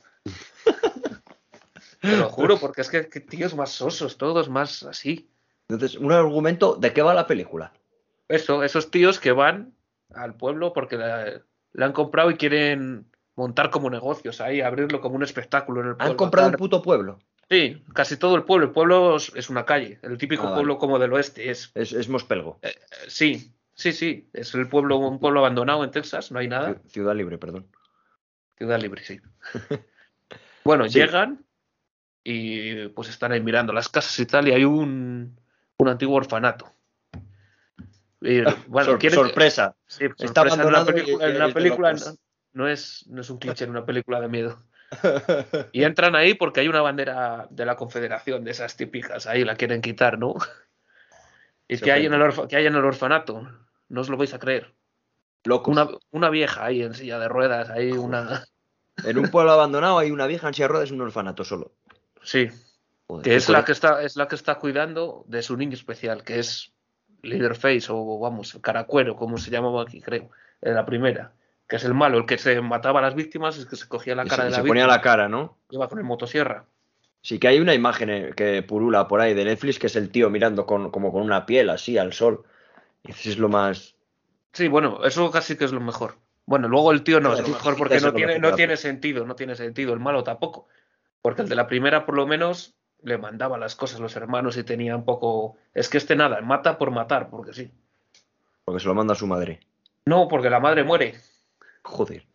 Te 2.01 2.18
lo 2.18 2.28
juro, 2.28 2.57
porque 2.57 2.82
es 2.82 2.89
que, 2.89 3.07
que 3.07 3.22
tíos 3.22 3.55
más 3.55 3.72
sosos, 3.72 4.18
todos 4.18 4.49
más 4.49 4.84
así. 4.84 5.30
Entonces, 5.70 5.97
un 5.97 6.11
argumento 6.11 6.76
de 6.76 6.91
qué 6.91 7.01
va 7.01 7.14
la 7.14 7.28
película. 7.28 7.72
Eso, 8.28 8.64
esos 8.64 8.91
tíos 8.91 9.20
que 9.20 9.32
van 9.32 9.74
al 10.14 10.36
pueblo 10.36 10.74
porque 10.74 10.97
la, 10.97 11.41
la 11.72 11.86
han 11.86 11.93
comprado 11.93 12.30
y 12.30 12.36
quieren 12.36 13.09
montar 13.36 13.70
como 13.70 13.89
negocios 13.89 14.41
ahí, 14.41 14.59
abrirlo 14.59 14.99
como 14.99 15.16
un 15.16 15.24
espectáculo 15.24 15.82
en 15.82 15.88
el 15.88 15.95
pueblo. 15.95 16.11
Han 16.11 16.18
comprado 16.18 16.49
un 16.49 16.55
puto 16.55 16.82
pueblo. 16.82 17.20
Sí, 17.49 17.83
casi 17.93 18.17
todo 18.17 18.35
el 18.35 18.43
pueblo. 18.43 18.67
El 18.67 18.71
pueblo 18.71 19.15
es 19.17 19.49
una 19.49 19.65
calle, 19.65 19.99
el 20.01 20.17
típico 20.17 20.43
Ah, 20.43 20.45
vale. 20.45 20.55
pueblo 20.55 20.77
como 20.77 20.97
del 20.99 21.13
oeste. 21.13 21.49
Es, 21.51 21.71
Es, 21.75 21.93
es 21.93 22.09
Mospelgo. 22.09 22.59
eh, 22.61 22.73
sí, 23.07 23.53
sí, 23.75 23.91
sí. 23.93 24.29
Es 24.33 24.53
el 24.55 24.67
pueblo, 24.67 24.97
un 24.97 25.19
pueblo 25.19 25.39
abandonado 25.41 25.83
en 25.83 25.91
Texas, 25.91 26.31
no 26.31 26.39
hay 26.39 26.47
nada. 26.47 26.71
Ciu- 26.75 26.81
Ciudad 26.89 27.15
Libre, 27.15 27.37
perdón. 27.37 27.67
Ciudad 28.57 28.79
libre, 28.81 29.03
sí. 29.03 29.19
Bueno, 30.63 30.87
Sí. 30.87 30.99
llegan 30.99 31.43
y 32.23 32.87
pues 32.89 33.09
están 33.09 33.33
ahí 33.33 33.41
mirando 33.41 33.73
las 33.73 33.89
casas 33.89 34.17
y 34.19 34.25
tal, 34.25 34.47
y 34.47 34.53
hay 34.53 34.63
un, 34.63 35.37
un 35.77 35.87
antiguo 35.89 36.15
orfanato. 36.15 36.71
Y, 38.21 38.41
bueno, 38.67 38.91
Sor- 38.91 38.99
quieren- 38.99 39.15
sorpresa. 39.19 39.75
sí, 39.85 40.05
está 40.17 40.43
sorpresa, 40.47 40.61
en 40.61 40.67
una 40.69 40.85
película, 40.85 41.27
y 41.27 41.31
en 41.31 41.35
una 41.35 41.53
película 41.53 41.93
no, 41.93 41.99
no 42.53 42.67
es, 42.69 43.05
no 43.09 43.19
es 43.21 43.29
un 43.29 43.39
cliché 43.39 43.65
en 43.65 43.71
una 43.71 43.85
película 43.85 44.21
de 44.21 44.29
miedo. 44.29 44.57
Y 45.71 45.83
entran 45.83 46.15
ahí 46.15 46.33
porque 46.33 46.59
hay 46.61 46.67
una 46.67 46.81
bandera 46.81 47.47
de 47.49 47.65
la 47.65 47.75
Confederación, 47.75 48.43
de 48.43 48.51
esas 48.51 48.75
típicas, 48.75 49.27
ahí 49.27 49.43
la 49.43 49.55
quieren 49.55 49.81
quitar, 49.81 50.17
¿no? 50.19 50.35
¿Y 51.67 51.77
que 51.77 51.91
hay, 51.91 52.05
en 52.05 52.13
el 52.13 52.21
orfa- 52.21 52.47
qué 52.47 52.57
hay 52.57 52.65
en 52.65 52.75
el 52.75 52.83
orfanato? 52.85 53.47
No 53.89 54.01
os 54.01 54.09
lo 54.09 54.17
vais 54.17 54.33
a 54.33 54.39
creer. 54.39 54.73
Locos. 55.45 55.71
Una, 55.71 55.87
una 56.11 56.29
vieja 56.29 56.65
ahí 56.65 56.81
en 56.83 56.93
silla 56.93 57.19
de 57.19 57.27
ruedas, 57.27 57.69
ahí 57.69 57.91
una... 57.91 58.45
En 59.05 59.17
un 59.17 59.29
pueblo 59.29 59.51
abandonado 59.51 59.97
hay 59.97 60.11
una 60.11 60.27
vieja 60.27 60.47
en 60.47 60.53
silla 60.53 60.67
de 60.67 60.73
ruedas, 60.73 60.91
un 60.91 61.01
orfanato 61.01 61.43
solo. 61.43 61.73
Sí, 62.21 62.49
Joder, 63.07 63.23
que 63.23 63.35
es 63.35 63.49
la 63.49 63.65
que 63.65 63.71
está, 63.71 64.01
es 64.03 64.15
la 64.15 64.27
que 64.27 64.35
está 64.35 64.55
cuidando 64.55 65.25
de 65.27 65.41
su 65.41 65.57
niño 65.57 65.73
especial, 65.73 66.23
que 66.23 66.39
es 66.39 66.73
Leaderface 67.21 67.87
o 67.89 68.19
vamos, 68.19 68.57
Caracuero, 68.61 69.15
como 69.15 69.37
se 69.37 69.49
llamaba 69.51 69.81
aquí, 69.81 69.99
creo, 70.01 70.29
en 70.61 70.75
la 70.75 70.85
primera, 70.85 71.33
que 71.68 71.78
es 71.78 71.84
el 71.86 71.93
malo, 71.93 72.18
el 72.18 72.26
que 72.26 72.38
se 72.38 72.59
mataba 72.61 72.99
a 72.99 73.03
las 73.03 73.16
víctimas, 73.16 73.57
es 73.57 73.66
que 73.66 73.76
se 73.76 73.88
cogía 73.88 74.16
la 74.16 74.26
cara 74.26 74.43
se, 74.43 74.43
de 74.43 74.49
la 74.51 74.55
se 74.57 74.61
ponía 74.61 74.84
víctima, 74.84 74.95
la 74.95 75.01
cara, 75.01 75.30
¿no? 75.30 75.57
iba 75.70 75.88
con 75.88 75.97
el 75.99 76.03
motosierra. 76.03 76.66
Sí 77.22 77.39
que 77.39 77.47
hay 77.47 77.59
una 77.59 77.74
imagen 77.74 78.09
eh, 78.09 78.34
que 78.36 78.61
purula 78.64 79.07
por 79.07 79.22
ahí 79.22 79.34
de 79.34 79.45
Netflix 79.45 79.80
que 79.80 79.88
es 79.88 79.95
el 79.95 80.09
tío 80.09 80.30
mirando 80.30 80.66
con, 80.66 80.91
como 80.91 81.11
con 81.11 81.22
una 81.22 81.45
piel 81.45 81.70
así 81.70 81.97
al 81.97 82.14
sol. 82.14 82.43
Y 83.03 83.11
eso 83.11 83.30
es 83.30 83.38
lo 83.38 83.49
más. 83.49 83.95
Sí, 84.51 84.68
bueno, 84.68 85.03
eso 85.05 85.32
casi 85.32 85.55
que 85.55 85.66
es 85.66 85.72
lo 85.72 85.80
mejor. 85.80 86.18
Bueno, 86.45 86.68
luego 86.68 86.91
el 86.91 87.03
tío 87.03 87.22
no 87.22 87.34
es 87.34 87.39
lo 87.39 87.47
mejor 87.47 87.78
porque 87.78 88.01
no 88.01 88.14
tiene, 88.14 88.39
no 88.39 88.53
tiene 88.53 88.76
sentido, 88.76 89.26
no 89.26 89.36
tiene 89.36 89.55
sentido, 89.55 89.93
el 89.93 90.01
malo 90.01 90.24
tampoco. 90.24 90.68
Porque 91.22 91.43
el 91.43 91.49
de 91.49 91.55
la 91.55 91.68
primera 91.68 92.05
por 92.05 92.16
lo 92.16 92.28
menos 92.28 92.76
le 93.01 93.18
mandaba 93.18 93.57
las 93.57 93.76
cosas 93.76 93.99
a 93.99 94.03
los 94.03 94.16
hermanos 94.18 94.57
y 94.57 94.64
tenía 94.64 94.95
un 94.95 95.05
poco... 95.05 95.57
Es 95.74 95.88
que 95.88 95.97
este 95.97 96.18
nada, 96.18 96.41
mata 96.41 96.78
por 96.78 96.91
matar, 96.91 97.30
porque 97.30 97.53
sí. 97.53 97.72
Porque 98.66 98.82
se 98.82 98.88
lo 98.88 98.95
manda 98.95 99.14
a 99.14 99.18
su 99.18 99.28
madre. 99.28 99.61
No, 100.05 100.28
porque 100.28 100.49
la 100.49 100.59
madre 100.59 100.84
muere. 100.84 101.16
Joder. 101.84 102.25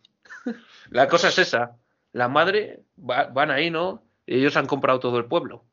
La 0.89 1.07
cosa 1.07 1.27
es 1.29 1.37
esa. 1.39 1.75
La 2.13 2.27
madre 2.27 2.81
va- 2.97 3.25
van 3.27 3.51
ahí, 3.51 3.69
¿no? 3.69 4.03
Y 4.25 4.35
ellos 4.37 4.55
han 4.57 4.65
comprado 4.67 4.99
todo 4.99 5.17
el 5.17 5.25
pueblo. 5.25 5.63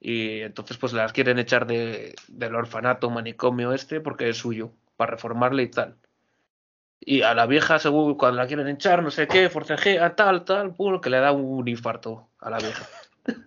Y 0.00 0.40
entonces 0.40 0.76
pues 0.76 0.92
las 0.92 1.12
quieren 1.12 1.38
echar 1.38 1.66
de, 1.66 2.14
del 2.28 2.54
orfanato, 2.54 3.08
manicomio 3.10 3.72
este, 3.72 4.00
porque 4.00 4.28
es 4.28 4.36
suyo, 4.36 4.72
para 4.96 5.12
reformarle 5.12 5.62
y 5.62 5.68
tal. 5.70 5.96
Y 7.00 7.22
a 7.22 7.34
la 7.34 7.46
vieja, 7.46 7.78
según 7.78 8.14
cuando 8.16 8.40
la 8.40 8.46
quieren 8.46 8.68
echar, 8.68 9.02
no 9.02 9.10
sé 9.10 9.26
qué, 9.28 9.48
forcejea, 9.50 10.14
tal, 10.16 10.44
tal, 10.44 10.74
puro, 10.74 11.00
que 11.00 11.10
le 11.10 11.18
da 11.20 11.32
un 11.32 11.66
infarto 11.68 12.28
a 12.40 12.50
la 12.50 12.58
vieja. 12.58 12.86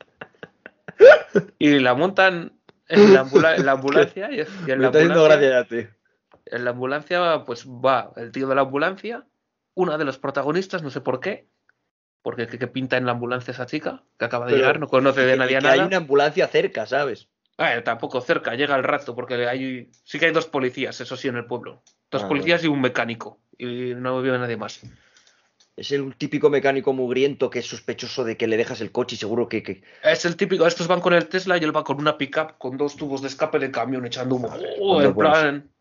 Y 1.60 1.80
la 1.80 1.94
montan 1.94 2.54
en 2.88 3.14
la, 3.14 3.22
ambula- 3.22 3.56
en 3.56 3.66
la 3.66 3.74
ambulancia 3.74 4.32
y, 4.32 4.40
en 4.42 4.48
Me 4.66 4.78
la 4.78 4.88
está 4.88 5.00
ambulancia, 5.00 5.24
gracia 5.38 5.50
ya, 5.50 5.64
tío. 5.66 5.88
en 6.46 6.64
la 6.66 6.70
ambulancia, 6.72 7.44
pues 7.46 7.68
va 7.68 8.12
el 8.16 8.32
tío 8.32 8.48
de 8.48 8.56
la 8.56 8.62
ambulancia, 8.62 9.26
una 9.78 9.98
de 9.98 10.06
los 10.06 10.18
protagonistas, 10.18 10.82
no 10.84 10.90
sé 10.90 11.02
por 11.02 11.20
qué, 11.20 11.48
porque 12.22 12.48
¿qué, 12.48 12.68
pinta 12.68 12.98
en 12.98 13.06
la 13.06 13.12
ambulancia 13.14 13.52
esa 13.52 13.66
chica 13.68 14.04
que 14.18 14.26
acaba 14.26 14.46
de 14.46 14.52
Pero- 14.54 14.62
llegar? 14.64 14.80
No 14.80 14.88
conoce 14.88 15.22
de 15.22 15.38
nadie 15.38 15.58
a 15.58 15.60
que 15.62 15.68
hay 15.68 15.78
nada. 15.78 15.88
una 15.88 15.98
ambulancia 15.98 16.48
cerca, 16.48 16.86
¿sabes? 16.86 17.30
Ah, 17.60 17.82
tampoco 17.84 18.20
cerca, 18.22 18.54
llega 18.56 18.76
al 18.76 18.84
rato, 18.84 19.16
porque 19.16 19.36
hay, 19.48 19.90
sí 20.04 20.20
que 20.20 20.26
hay 20.28 20.32
dos 20.32 20.46
policías, 20.48 21.00
eso 21.02 21.16
sí, 21.16 21.28
en 21.28 21.38
el 21.38 21.46
pueblo. 21.46 21.82
Dos 22.12 22.24
Ah, 22.24 22.28
policías 22.28 22.64
y 22.64 22.68
un 22.68 22.82
mecánico. 22.82 23.40
Y 23.58 23.94
no 23.96 24.22
vive 24.22 24.38
nadie 24.38 24.58
más. 24.58 24.82
Es 25.76 25.92
el 25.92 26.16
típico 26.16 26.50
mecánico 26.50 26.92
mugriento 26.94 27.50
que 27.52 27.60
es 27.60 27.68
sospechoso 27.68 28.24
de 28.24 28.36
que 28.36 28.48
le 28.48 28.58
dejas 28.58 28.82
el 28.82 28.92
coche 28.92 29.16
y 29.16 29.18
seguro 29.20 29.48
que... 29.48 29.62
que- 29.64 29.84
Es 30.04 30.26
el 30.26 30.36
típico, 30.36 30.66
estos 30.68 30.88
van 30.88 31.02
con 31.02 31.14
el 31.14 31.28
Tesla 31.28 31.58
y 31.58 31.64
él 31.64 31.76
va 31.76 31.84
con 31.84 32.00
una 32.00 32.18
pickup 32.18 32.58
con 32.58 32.78
dos 32.78 32.96
tubos 32.96 33.22
de 33.22 33.28
escape 33.28 33.60
de 33.60 33.70
camión 33.72 34.06
echando 34.06 34.36
humo. 34.36 34.50
Oh, 34.80 35.02
en 35.02 35.14
buenos. 35.14 35.34
plan, 35.40 35.72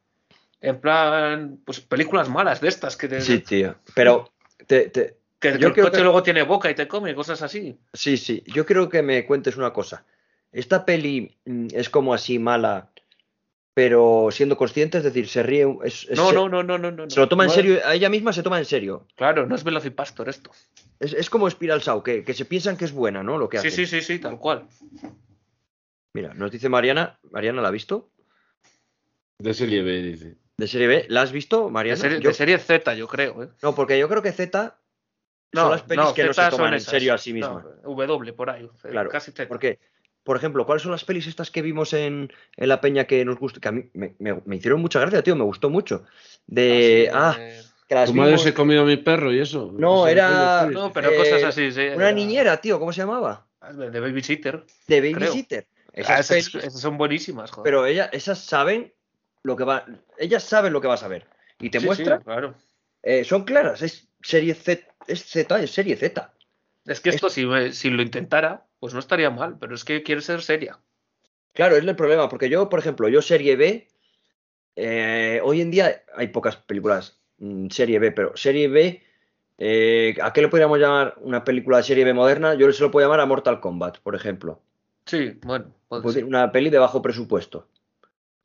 en 0.61 0.81
plan, 0.81 1.61
pues 1.65 1.81
películas 1.81 2.29
malas 2.29 2.61
de 2.61 2.69
estas 2.69 2.97
que, 2.97 3.09
te- 3.09 3.21
Sí, 3.21 3.41
tío. 3.41 3.77
Pero 3.95 4.33
te- 4.67 4.89
te- 4.91 5.17
que, 5.39 5.53
yo 5.53 5.59
que 5.59 5.65
el 5.67 5.73
creo 5.73 5.85
coche 5.87 5.97
que- 5.99 6.03
luego 6.03 6.23
tiene 6.23 6.43
boca 6.43 6.71
y 6.71 6.75
te 6.75 6.89
come, 6.89 7.15
cosas 7.15 7.43
así. 7.43 7.79
Sí, 7.93 8.17
sí. 8.17 8.43
Yo 8.47 8.65
quiero 8.67 8.89
que 8.89 9.03
me 9.03 9.27
cuentes 9.27 9.57
una 9.57 9.73
cosa. 9.73 10.05
Esta 10.53 10.85
peli 10.85 11.37
mm, 11.45 11.69
es 11.73 11.91
como 11.91 12.15
así 12.15 12.39
mala, 12.39 12.91
pero 13.75 14.29
siendo 14.31 14.57
consciente, 14.57 14.97
es 14.99 15.05
decir, 15.05 15.29
se 15.29 15.43
ríe. 15.43 15.67
un- 15.67 15.85
es- 15.85 16.07
es- 16.09 16.17
No, 16.17 16.31
se, 16.31 16.35
no, 16.35 16.49
no, 16.49 16.63
no, 16.63 16.79
no, 16.79 16.91
no. 16.91 17.11
se 17.11 17.21
lo 17.21 17.29
toma 17.29 17.45
en 17.45 17.49
No 17.49 17.53
es- 17.53 17.57
serio, 17.57 17.81
a 17.85 17.95
ella 17.95 18.09
misma 18.09 18.33
se 18.33 18.43
toma 18.43 18.59
en 18.59 18.65
serio. 18.65 19.07
Claro, 19.17 19.47
no 19.47 19.55
es 19.55 19.63
Velocipastor 19.65 20.29
esto. 20.31 20.51
Es, 20.99 21.13
es 21.13 21.29
como 21.29 21.51
Spiral 21.51 21.83
Saw, 21.83 22.03
que, 22.03 22.25
que 22.25 22.33
se 22.33 22.47
piensan 22.47 22.79
que 22.79 22.87
es 22.87 22.93
buena, 22.93 23.23
¿no? 23.23 23.37
Lo 23.37 23.51
que 23.51 23.59
Sí, 23.59 23.69
hace. 23.69 23.77
sí, 23.85 23.87
sí, 23.87 24.01
sí, 24.01 24.19
tal 24.19 24.39
cual. 24.39 24.67
Mira, 26.15 26.33
nos 26.33 26.51
dice 26.51 26.71
Mariana. 26.71 27.19
¿Mariana 27.31 27.61
la 27.61 27.69
ha 27.69 27.73
visto? 27.73 28.09
De 29.39 29.53
serie 29.53 29.83
B, 29.83 30.01
dice. 30.03 30.37
¿De 30.59 30.67
serie 30.67 30.87
B? 30.87 31.07
¿La 31.09 31.23
has 31.23 31.33
visto, 31.33 31.67
De 31.67 31.71
Mariana? 31.71 32.01
serie, 32.01 32.21
Yo- 32.21 32.31
de 32.31 32.35
serie 32.35 32.59
Z, 32.59 32.95
yo 32.95 33.07
creo. 33.09 33.43
¿eh? 33.43 33.49
No, 33.63 33.75
porque 33.75 33.99
yo 33.99 34.09
creo 34.09 34.23
que 34.23 34.33
Z 34.33 34.79
son 35.53 35.71
las 35.71 35.83
pelis 35.83 36.07
que 36.13 36.25
no 36.25 36.33
se 36.33 36.43
Z 36.43 36.51
toman 36.51 36.75
en 36.75 36.81
serio 36.81 37.15
a 37.15 37.19
sí 37.19 37.33
No, 37.33 37.37
mismas. 37.57 37.65
W 37.85 38.33
por 38.33 38.51
ahí. 38.51 38.69
Claro, 38.83 39.11
Casi 39.11 39.33
Z. 39.33 39.49
Porque, 39.49 39.79
por 40.23 40.37
ejemplo, 40.37 40.65
¿cuáles 40.65 40.83
son 40.83 40.93
las 40.93 41.05
pelis 41.05 41.27
estas 41.27 41.51
que 41.51 41.61
vimos 41.63 41.93
en, 41.93 42.33
en 42.57 42.69
la 42.69 42.81
peña 42.81 43.05
que 43.05 43.25
nos 43.25 43.39
gusta? 43.39 43.61
Que 43.61 43.69
a 43.69 43.73
mí 43.73 43.91
me, 43.93 44.15
me- 44.19 44.41
me 44.45 44.57
hicieron 44.57 44.81
mucha 44.81 44.99
gracia, 45.01 45.23
tío, 45.23 45.37
me 45.37 45.45
gustó 45.45 45.69
mucho. 45.69 46.05
De. 46.47 47.11
Ah, 47.13 47.29
Ah, 47.31 47.35
sí, 47.35 47.41
eh, 47.43 47.63
que 47.89 47.95
las 47.95 48.09
¿Tu 48.11 48.15
madre 48.15 48.39
se 48.39 48.55
comió 48.55 48.81
a 48.83 48.85
mi 48.85 48.97
perro 48.97 49.33
y 49.33 49.39
eso? 49.39 49.71
No, 49.77 50.07
era- 50.09 50.67
No, 50.71 50.91
pero 50.93 51.11
Eh, 51.11 51.17
cosas 51.17 51.45
así, 51.45 51.71
sí. 51.71 51.81
Una 51.83 52.07
era- 52.09 52.13
niñera, 52.13 52.57
tío, 52.63 52.79
¿cómo 52.79 52.93
se 52.95 53.03
llamaba? 53.03 53.47
De 53.75 54.01
Babysitter. 54.01 54.65
De. 54.87 55.01
Babysitter. 55.13 55.67
Ah, 55.89 55.91
Esas 55.93 56.31
esas, 56.31 56.55
esas 56.65 56.81
son 56.81 56.97
buenísimas, 56.99 57.51
joder. 57.51 57.65
pero 57.65 57.87
ella, 57.87 58.07
esas 58.13 58.39
saben 58.39 58.93
lo 59.47 59.57
que 59.57 59.65
va. 59.65 59.87
Ellas 60.19 60.43
saben 60.43 60.73
lo 60.73 60.81
que 60.81 60.89
vas 60.89 61.03
a 61.03 61.09
ver. 61.09 61.27
Y 61.59 61.71
te 61.71 61.79
Sí, 61.79 61.83
sí, 61.83 61.87
muestran. 61.87 62.23
claro. 62.23 62.55
eh, 63.03 63.25
son 63.25 63.45
claras. 63.45 63.81
Es 63.83 64.09
serie 64.23 64.55
Z. 64.55 64.87
Es 65.07 65.25
Z, 65.25 65.63
es 65.63 65.71
serie 65.71 65.97
Z. 65.97 66.33
Es 66.85 67.01
que 67.01 67.11
esto, 67.11 67.31
si, 67.31 67.43
lo 67.43 68.03
intentara, 68.03 68.67
pues 68.79 68.93
no 68.95 69.01
estaría 69.01 69.31
mal, 69.31 69.57
pero 69.59 69.75
es 69.75 69.85
que 69.85 70.03
quiere 70.03 70.21
ser 70.21 70.43
seria. 70.43 70.79
Claro, 71.53 71.77
es 71.77 71.85
el 71.85 71.97
problema, 71.97 72.29
porque 72.29 72.49
yo, 72.49 72.69
por 72.69 72.79
ejemplo, 72.79 73.09
yo 73.09 73.23
serie 73.23 73.57
B, 73.57 73.89
eh, 74.77 75.41
hoy 75.43 75.63
en 75.63 75.71
día 75.71 76.03
hay 76.15 76.29
pocas 76.29 76.57
películas 76.57 77.19
mm, 77.39 77.69
serie 77.71 77.99
B, 77.99 78.13
pero 78.13 78.37
serie 78.37 78.69
B, 78.69 79.03
eh, 79.59 80.15
¿a 80.23 80.33
qué 80.33 80.43
le 80.43 80.49
podríamos 80.49 80.79
llamar 80.79 81.15
una 81.23 81.43
película 81.43 81.79
de 81.79 81.83
serie 81.83 82.05
B 82.05 82.13
moderna? 82.13 82.55
Yo 82.55 82.71
se 82.73 82.83
lo 82.83 82.91
puedo 82.91 83.07
llamar 83.07 83.21
a 83.21 83.27
Mortal 83.27 83.59
Kombat, 83.61 83.99
por 83.99 84.15
ejemplo. 84.15 84.61
Sí, 85.07 85.39
bueno, 85.43 85.73
Pues 85.89 86.17
una 86.17 86.53
peli 86.53 86.71
de 86.71 86.79
bajo 86.79 87.01
presupuesto, 87.03 87.69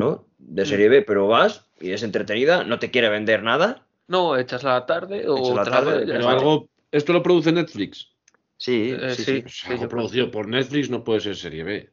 ¿no? 0.02 0.28
De 0.38 0.64
Mm. 0.64 0.66
serie 0.66 0.90
B, 0.90 1.02
pero 1.04 1.28
vas 1.28 1.68
y 1.80 1.92
es 1.92 2.04
entretenida, 2.04 2.64
no 2.64 2.80
te 2.80 2.92
quiere 2.92 3.10
vender 3.10 3.44
nada. 3.44 3.88
No, 4.08 4.36
echas 4.38 4.64
la 4.64 4.86
tarde 4.86 5.26
o 5.28 5.56
la 5.56 5.64
tarde, 5.64 6.06
Pero 6.06 6.28
algo, 6.28 6.70
esto 6.92 7.14
lo 7.14 7.24
produce 7.24 7.52
Netflix. 7.52 8.10
Sí, 8.58 8.96
Eh, 9.00 9.16
sí, 9.16 9.24
sí. 9.24 9.42
sí. 9.42 9.50
Sí, 9.50 9.68
algo 9.72 9.88
producido 9.88 10.30
por 10.30 10.48
Netflix 10.48 10.90
no 10.90 11.04
puede 11.04 11.22
ser 11.22 11.36
serie 11.36 11.64
B. 11.64 11.90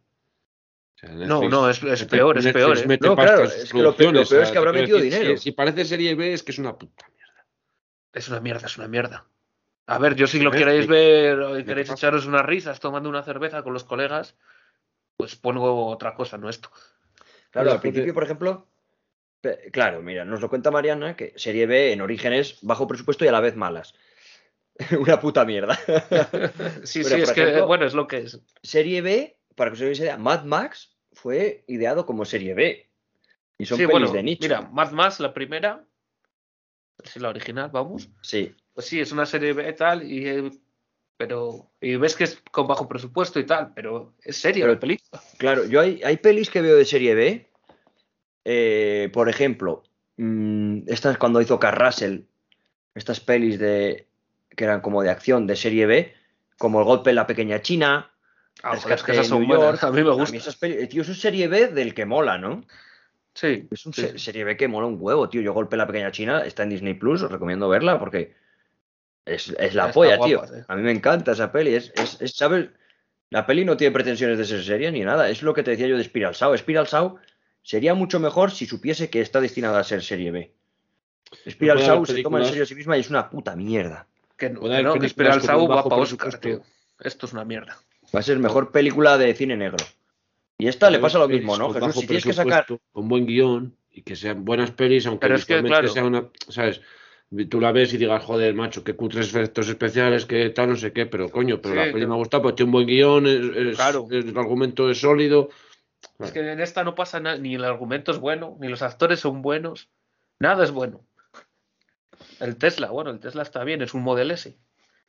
O 0.97 0.99
sea, 0.99 1.11
No, 1.11 1.41
Netflix- 1.43 1.51
no, 1.51 1.71
es, 1.71 1.83
es 1.83 2.05
peor, 2.07 2.39
es 2.39 2.53
peor. 2.53 2.79
¿eh? 2.79 2.99
No, 3.01 3.15
claro, 3.17 3.45
es 3.45 3.73
que 3.73 3.83
lo 3.83 3.95
peor- 3.97 4.15
lo 4.15 4.21
es 4.23 4.51
que 4.51 4.59
habrá 4.59 4.73
metido 4.73 4.99
decir, 4.99 5.13
dinero. 5.13 5.37
Si, 5.37 5.43
si 5.45 5.53
parece 5.53 5.85
serie 5.85 6.15
B 6.15 6.33
es 6.33 6.43
que 6.43 6.53
es 6.53 6.59
una 6.59 6.77
puta 6.77 7.07
mierda. 7.15 7.47
Es 8.13 8.29
una 8.29 8.41
mierda, 8.41 8.67
es 8.67 8.77
una 8.79 8.89
mierda. 8.89 9.27
A 9.87 9.99
ver, 9.99 10.17
yo 10.17 10.27
si 10.27 10.39
lo 10.41 10.51
Netflix. 10.51 10.67
queréis 10.67 10.87
ver 10.89 11.41
o 11.41 11.55
¿Qué 11.57 11.65
queréis 11.65 11.91
echaros 11.91 12.27
unas 12.27 12.45
risas 12.45 12.81
tomando 12.81 13.09
una 13.09 13.23
cerveza 13.23 13.63
con 13.63 13.73
los 13.73 13.85
colegas, 13.85 14.37
pues 15.17 15.35
pongo 15.37 15.87
otra 15.87 16.15
cosa, 16.15 16.37
no 16.37 16.49
esto. 16.51 16.71
Claro, 17.51 17.73
al 17.73 17.81
principio, 17.81 18.15
por 18.15 18.25
ejemplo, 18.25 18.67
claro, 19.73 20.03
mira, 20.03 20.25
nos 20.25 20.41
lo 20.41 20.49
cuenta 20.49 20.71
Mariana, 20.71 21.17
que 21.17 21.33
serie 21.37 21.67
B 21.67 21.93
en 21.93 22.01
orígenes 22.01 22.59
bajo 22.63 22.87
presupuesto 22.87 23.25
y 23.25 23.29
a 23.29 23.33
la 23.33 23.41
vez 23.41 23.57
malas. 23.57 23.95
Una 24.99 25.21
puta 25.21 25.45
mierda. 25.45 25.79
Sí, 26.85 27.03
Pero, 27.03 27.17
sí, 27.17 27.23
es 27.23 27.33
que, 27.33 27.61
bueno, 27.63 27.85
es 27.85 27.95
lo 27.95 28.07
que 28.07 28.19
es. 28.19 28.41
Serie 28.63 29.03
B, 29.03 29.37
para 29.55 29.71
que 29.71 29.75
os 29.75 29.83
hagáis 29.83 29.99
idea, 30.01 30.17
Mad 30.17 30.45
Max 30.45 30.97
fue 31.13 31.65
ideado 31.67 32.07
como 32.07 32.25
serie 32.25 32.55
B. 32.55 32.89
Y 33.59 33.67
son 33.67 33.77
sí, 33.79 33.87
pelis 33.87 34.01
bueno, 34.01 34.13
de 34.13 34.23
nicho. 34.23 34.43
mira, 34.43 34.63
Mad 34.63 34.93
Max, 34.93 35.19
la 35.19 35.35
primera, 35.35 35.85
es 37.03 37.17
la 37.17 37.29
original, 37.31 37.71
vamos. 37.73 38.09
Sí, 38.23 38.55
Pues 38.73 38.87
sí, 38.87 39.01
es 39.01 39.11
una 39.11 39.27
serie 39.27 39.53
B 39.53 39.73
tal, 39.73 40.09
y, 40.09 40.29
eh, 40.29 40.51
pero 41.19 41.71
y 41.81 41.97
ves 41.97 42.15
que 42.17 42.25
es 42.25 42.43
con 42.51 42.67
bajo 42.67 42.89
presupuesto 42.89 43.39
y 43.41 43.45
tal, 43.45 43.73
pero 43.75 44.15
es 44.23 44.37
seria 44.39 44.65
Pero- 44.65 44.75
la 44.75 44.81
película. 44.81 45.23
claro, 45.37 45.67
yo 45.67 45.81
hay, 45.81 46.01
hay 46.03 46.17
pelis 46.17 46.49
que 46.49 46.63
veo 46.63 46.77
de 46.77 46.85
serie 46.87 47.15
B. 47.15 47.45
eh, 48.45 49.11
por 49.13 49.29
ejemplo, 49.29 49.83
mm, 50.17 50.83
estas 50.87 51.19
cuando 51.19 51.43
hizo 51.43 51.59
Carrasel, 51.59 52.27
estas 52.95 53.21
pelis 53.21 53.59
de 53.59 54.07
que 54.57 54.65
eran 54.65 54.81
como 54.81 55.03
de 55.03 55.11
acción 55.11 55.47
de 55.47 55.55
serie 55.57 55.85
B, 55.87 56.15
como 56.57 56.79
El 56.81 56.87
golpe 56.87 57.11
en 57.11 57.17
la 57.17 57.27
pequeña 57.27 57.61
China. 57.61 58.11
Ah, 58.63 58.77
joder, 58.77 58.97
es 58.97 59.03
que 59.05 59.13
esas 59.13 59.27
son 59.29 59.47
buenas, 59.47 59.85
a 59.85 59.91
mí 59.93 60.03
me 60.03 60.11
A 60.11 60.15
mí 60.15 60.19
gusta. 60.21 60.37
esas 60.37 60.57
pelis, 60.57 60.89
tío, 60.89 61.03
eso 61.03 61.13
es 61.13 61.21
serie 61.21 61.47
B 61.49 61.69
del 61.69 61.95
que 61.95 62.07
mola, 62.07 62.39
¿no? 62.39 62.65
Sí, 63.35 63.69
Es 63.71 63.85
un 63.87 63.93
sí. 63.93 64.19
serie 64.19 64.43
B 64.45 64.57
que 64.57 64.67
mola 64.67 64.87
un 64.89 64.97
huevo, 64.99 65.29
tío. 65.29 65.41
Yo 65.43 65.53
golpe 65.53 65.77
en 65.77 65.79
la 65.79 65.87
pequeña 65.87 66.11
China, 66.11 66.43
está 66.45 66.63
en 66.65 66.71
Disney 66.71 66.95
Plus, 66.95 67.23
os 67.23 67.31
recomiendo 67.31 67.69
verla 67.69 67.99
porque 68.01 68.35
es, 69.29 69.55
es 69.59 69.75
la 69.75 69.87
Está 69.87 69.93
polla, 69.93 70.17
guapa, 70.17 70.47
tío. 70.47 70.65
A 70.69 70.77
mí 70.77 70.83
me 70.83 70.93
encanta 70.93 71.33
esa 71.33 71.53
peli. 71.53 71.75
Es, 71.75 71.93
es, 71.97 72.21
es, 72.21 72.37
¿sabes? 72.37 72.69
La 73.31 73.47
peli 73.47 73.65
no 73.65 73.77
tiene 73.77 73.93
pretensiones 73.93 74.39
de 74.39 74.45
ser 74.45 74.63
seria 74.63 74.91
ni 74.91 75.01
nada. 75.01 75.29
Es 75.29 75.43
lo 75.43 75.55
que 75.55 75.63
te 75.63 75.73
decía 75.73 75.87
yo 75.87 75.97
de 75.97 76.05
Spiral 76.05 76.35
Saw. 76.35 76.57
Spiral 76.57 76.87
Saw 76.87 77.19
sería 77.63 77.95
mucho 77.95 78.21
mejor 78.21 78.51
si 78.51 78.67
supiese 78.67 79.11
que 79.11 79.21
está 79.21 79.41
destinada 79.41 79.81
a 79.81 79.85
ser 79.85 80.03
serie 80.03 80.31
B. 80.31 80.53
Spiral 81.49 81.83
haber 81.83 82.07
se 82.07 82.23
toma 82.23 82.39
en 82.41 82.47
serio 82.47 82.63
a 82.63 82.67
sí 82.67 82.75
misma 82.75 82.97
y 82.97 83.01
es 83.01 83.11
una 83.11 83.29
puta 83.29 83.55
mierda. 83.55 84.07
Que 84.37 84.51
no, 84.51 84.63
que 84.63 84.83
no, 84.83 84.95
que 84.95 85.09
Spiral 85.09 85.41
un 85.41 85.71
va 85.71 85.85
para 85.85 86.03
Oscar, 86.03 86.39
tío. 86.39 86.63
Esto 87.01 87.27
es 87.27 87.33
una 87.33 87.45
mierda. 87.45 87.77
Va 88.15 88.21
a 88.21 88.23
ser 88.23 88.39
mejor 88.39 88.73
película 88.73 89.19
de 89.19 89.35
cine 89.35 89.57
negro. 89.57 89.85
Y 90.57 90.67
esta 90.69 90.91
le 90.91 90.99
pasa 90.99 91.19
lo 91.19 91.29
mismo, 91.29 91.57
¿no? 91.57 91.73
Jesús, 91.73 91.95
si 91.95 92.07
tienes 92.07 92.25
que 92.25 92.33
sacar. 92.33 92.67
Con 92.93 93.09
buen 93.09 93.27
guion 93.27 93.77
y 93.93 94.03
que 94.03 94.17
sean 94.17 94.45
buenas 94.45 94.71
pelis, 94.71 95.07
aunque 95.07 95.21
Pero 95.21 95.37
es 95.37 95.45
que, 95.45 95.63
claro. 95.63 95.89
sea 95.89 96.05
una. 96.05 96.29
¿Sabes? 96.49 96.81
Tú 97.51 97.61
la 97.61 97.73
ves 97.73 97.93
y 97.93 97.99
digas, 97.99 98.25
joder, 98.25 98.55
macho, 98.55 98.83
qué 98.83 98.97
cutres 98.97 99.29
efectos 99.29 99.69
especiales, 99.69 100.25
que 100.25 100.49
tal, 100.51 100.71
no 100.71 100.77
sé 100.77 100.93
qué, 100.95 101.05
pero 101.05 101.31
coño, 101.31 101.61
pero 101.61 101.75
Sí, 101.75 101.81
la 101.87 101.93
peli 101.93 102.07
me 102.07 102.15
ha 102.15 102.17
gustado, 102.17 102.43
porque 102.43 102.57
tiene 102.57 102.69
un 102.69 102.73
buen 102.73 102.87
guion, 102.87 103.27
es- 103.27 103.57
es- 103.69 103.77
Claro. 103.77 104.07
el 104.11 104.37
argumento 104.39 104.91
es 104.91 104.99
sólido. 105.01 105.51
Es 106.21 106.33
que 106.33 106.41
en 106.53 106.61
esta 106.61 106.85
no 106.85 106.95
pasa 106.95 107.21
nada, 107.21 107.37
ni 107.37 107.55
el 107.57 107.65
argumento 107.65 108.13
es 108.13 108.19
bueno, 108.19 108.57
ni 108.61 108.69
los 108.69 108.81
actores 108.81 109.21
son 109.21 109.43
buenos, 109.43 109.91
nada 110.39 110.65
es 110.65 110.71
bueno. 110.71 111.03
El 112.41 112.57
Tesla, 112.57 112.91
bueno, 112.91 113.11
el 113.11 113.21
Tesla 113.21 113.43
está 113.43 113.63
bien, 113.63 113.83
es 113.83 113.93
un 113.95 114.03
Model 114.03 114.31
S. 114.31 114.57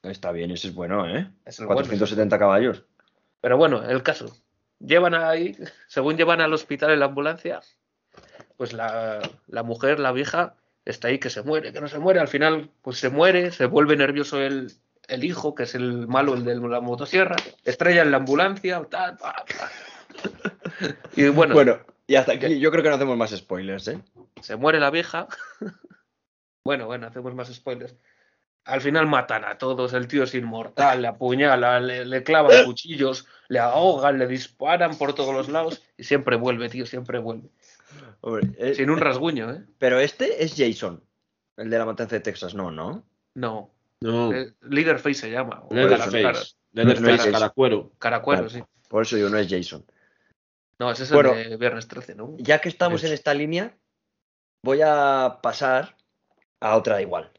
Está 0.04 0.32
bien, 0.34 0.52
ese 0.52 0.68
es 0.70 0.74
bueno, 0.76 1.08
¿eh? 1.08 1.30
Es 1.46 1.60
el 1.60 1.68
bueno, 1.68 1.82
470 1.82 2.38
caballos. 2.38 2.84
Pero 3.42 3.56
bueno, 3.58 3.84
el 3.88 4.04
caso. 4.04 4.36
Llevan 4.80 5.14
ahí, 5.14 5.56
según 5.88 6.18
llevan 6.18 6.42
al 6.42 6.54
hospital 6.54 6.92
en 6.92 7.00
la 7.00 7.06
ambulancia, 7.06 7.62
pues 8.58 8.74
la, 8.74 9.20
la 9.48 9.64
mujer, 9.64 10.00
la 10.00 10.12
vieja, 10.12 10.56
está 10.92 11.08
ahí 11.10 11.20
que 11.20 11.30
se 11.30 11.44
muere, 11.44 11.72
que 11.72 11.82
no 11.82 11.88
se 11.88 12.00
muere. 12.00 12.20
Al 12.20 12.28
final, 12.28 12.70
pues 12.82 12.98
se 12.98 13.10
muere, 13.10 13.52
se 13.52 13.66
vuelve 13.66 13.96
nervioso 13.96 14.42
el, 14.42 14.72
el 15.08 15.24
hijo, 15.24 15.56
que 15.56 15.64
es 15.64 15.76
el 15.76 16.08
malo, 16.08 16.34
el 16.34 16.44
de 16.44 16.56
la 16.56 16.82
motosierra, 16.82 17.36
estrella 17.66 18.02
en 18.02 18.12
la 18.12 18.18
ambulancia, 18.18 18.82
tal, 18.90 19.18
pa, 19.18 19.46
pa. 19.46 19.72
Y 21.16 21.28
bueno, 21.30 21.54
Bueno, 21.54 21.80
y 22.08 22.16
hasta 22.16 22.34
aquí 22.34 22.60
yo 22.60 22.72
creo 22.72 22.84
que 22.84 22.90
no 22.90 22.96
hacemos 22.96 23.18
más 23.18 23.32
spoilers, 23.36 23.88
¿eh? 23.88 24.00
se 24.42 24.56
muere 24.56 24.80
la 24.80 24.90
vieja. 24.90 25.28
bueno, 26.64 26.86
bueno, 26.86 27.08
hacemos 27.08 27.34
más 27.36 27.54
spoilers. 27.54 27.96
Al 28.66 28.82
final 28.82 29.08
matan 29.08 29.46
a 29.46 29.58
todos, 29.58 29.94
el 29.94 30.08
tío 30.08 30.24
es 30.24 30.36
inmortal, 30.36 31.02
le 31.02 31.08
apuñalan, 31.08 31.88
le, 31.88 32.06
le 32.06 32.24
clavan 32.24 32.52
cuchillos, 32.66 33.28
le 33.48 33.60
ahogan, 33.60 34.20
le 34.20 34.28
disparan 34.28 34.96
por 34.98 35.14
todos 35.14 35.34
los 35.34 35.50
lados 35.50 35.84
y 35.98 36.04
siempre 36.04 36.36
vuelve, 36.36 36.70
tío, 36.70 36.86
siempre 36.86 37.20
vuelve. 37.20 37.50
Hombre, 38.22 38.50
eh, 38.58 38.76
Sin 38.76 38.90
un 38.90 38.98
rasguño, 39.00 39.52
¿eh? 39.52 39.66
Pero 39.78 40.00
este 40.00 40.44
es 40.44 40.56
Jason, 40.58 41.04
el 41.58 41.70
de 41.70 41.78
la 41.78 41.86
matanza 41.86 42.16
de 42.16 42.22
Texas, 42.22 42.54
no, 42.54 42.72
¿no? 42.72 43.06
No. 43.36 43.72
No, 44.02 44.32
Leaderface 44.62 45.14
se 45.16 45.32
llama. 45.32 45.64
no 45.70 45.82
es- 45.82 47.26
caracuero. 47.32 47.92
Caracuero, 48.00 48.48
Claro. 48.48 48.50
sí. 48.50 48.64
Por 48.88 49.02
eso 49.04 49.16
digo, 49.18 49.30
no 49.30 49.38
es 49.38 49.48
Jason. 49.50 49.86
No, 50.80 50.90
ese 50.92 51.04
es 51.04 51.12
Bueno. 51.12 51.34
el 51.34 51.50
de 51.50 51.58
Viernes 51.58 51.88
13, 51.88 52.16
¿no? 52.16 52.36
Ya 52.38 52.60
que 52.62 52.70
estamos 52.70 53.04
en 53.04 53.12
esta 53.12 53.34
línea, 53.34 53.78
voy 54.64 54.80
a 54.84 55.40
pasar 55.44 55.98
a 56.62 56.78
otra 56.78 57.02
igual. 57.02 57.32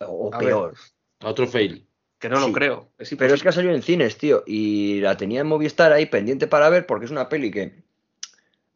O, 0.00 0.30
ver. 0.30 0.40
peor. 0.40 0.74
A 1.20 1.28
otro 1.28 1.46
fail. 1.46 1.86
Que 2.18 2.28
no 2.28 2.40
Sí. 2.40 2.46
lo 2.48 2.52
creo. 2.52 2.92
Es 2.98 3.14
Pero 3.16 3.34
es 3.34 3.42
que 3.42 3.48
ha 3.50 3.52
salido 3.52 3.74
en 3.74 3.82
cines, 3.82 4.18
tío, 4.18 4.42
y 4.46 5.00
la 5.00 5.16
tenía 5.16 5.40
en 5.42 5.46
Movistar 5.46 5.92
ahí 5.92 6.06
pendiente 6.06 6.48
para 6.48 6.68
ver 6.68 6.86
porque 6.86 7.04
es 7.04 7.10
una 7.12 7.28
peli 7.28 7.50
que 7.52 7.84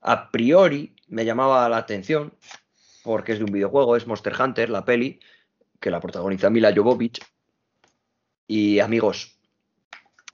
a 0.02 0.30
priori 0.30 0.94
me 1.08 1.24
llamaba 1.24 1.68
la 1.68 1.78
atención 1.78 2.34
porque 3.02 3.32
es 3.32 3.38
de 3.38 3.44
un 3.44 3.52
videojuego, 3.52 3.96
es 3.96 4.06
Monster 4.06 4.34
Hunter, 4.40 4.70
la 4.70 4.84
peli, 4.84 5.18
que 5.80 5.90
la 5.90 6.00
protagoniza 6.00 6.50
Mila 6.50 6.72
Jovovich. 6.74 7.20
Y 8.46 8.78
amigos, 8.80 9.38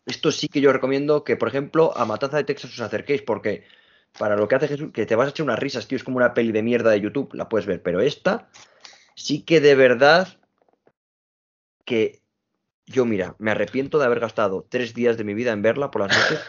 esto 0.06 0.32
sí 0.32 0.48
que 0.48 0.60
yo 0.60 0.72
recomiendo 0.72 1.24
que, 1.24 1.36
por 1.36 1.48
ejemplo, 1.48 1.96
a 1.96 2.04
Matanza 2.04 2.36
de 2.36 2.44
Texas 2.44 2.72
os 2.72 2.80
acerquéis 2.80 3.22
porque 3.22 3.64
para 4.18 4.36
lo 4.36 4.48
que 4.48 4.54
hace 4.54 4.68
Jesús, 4.68 4.90
que 4.92 5.06
te 5.06 5.14
vas 5.14 5.28
a 5.28 5.30
echar 5.30 5.44
unas 5.44 5.58
risas, 5.58 5.86
tío, 5.86 5.96
es 5.96 6.04
como 6.04 6.16
una 6.16 6.34
peli 6.34 6.52
de 6.52 6.62
mierda 6.62 6.90
de 6.90 7.00
YouTube, 7.00 7.34
la 7.34 7.48
puedes 7.48 7.66
ver, 7.66 7.82
pero 7.82 8.00
esta 8.00 8.48
sí 9.14 9.42
que 9.42 9.60
de 9.60 9.74
verdad 9.74 10.28
que 11.84 12.20
yo, 12.88 13.04
mira, 13.04 13.34
me 13.38 13.50
arrepiento 13.50 13.98
de 13.98 14.06
haber 14.06 14.20
gastado 14.20 14.66
tres 14.68 14.94
días 14.94 15.16
de 15.18 15.24
mi 15.24 15.34
vida 15.34 15.52
en 15.52 15.62
verla 15.62 15.90
por 15.90 16.02
las 16.02 16.16
noches. 16.16 16.40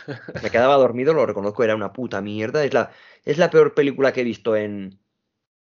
Me 0.41 0.49
quedaba 0.49 0.75
dormido, 0.75 1.13
lo 1.13 1.25
reconozco, 1.25 1.63
era 1.63 1.75
una 1.75 1.91
puta 1.91 2.21
mierda. 2.21 2.63
Es 2.63 2.73
la, 2.73 2.91
es 3.25 3.37
la 3.37 3.49
peor 3.49 3.73
película 3.73 4.13
que 4.13 4.21
he 4.21 4.23
visto 4.23 4.55
en 4.55 4.99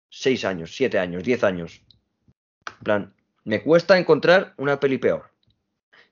seis 0.10 0.44
años, 0.46 0.76
siete 0.76 1.00
años, 1.00 1.24
diez 1.24 1.44
años. 1.44 1.82
En 2.68 2.84
plan, 2.84 3.14
me 3.46 3.64
cuesta 3.64 3.98
encontrar 3.98 4.54
una 4.58 4.80
peli 4.80 4.98
peor. 4.98 5.32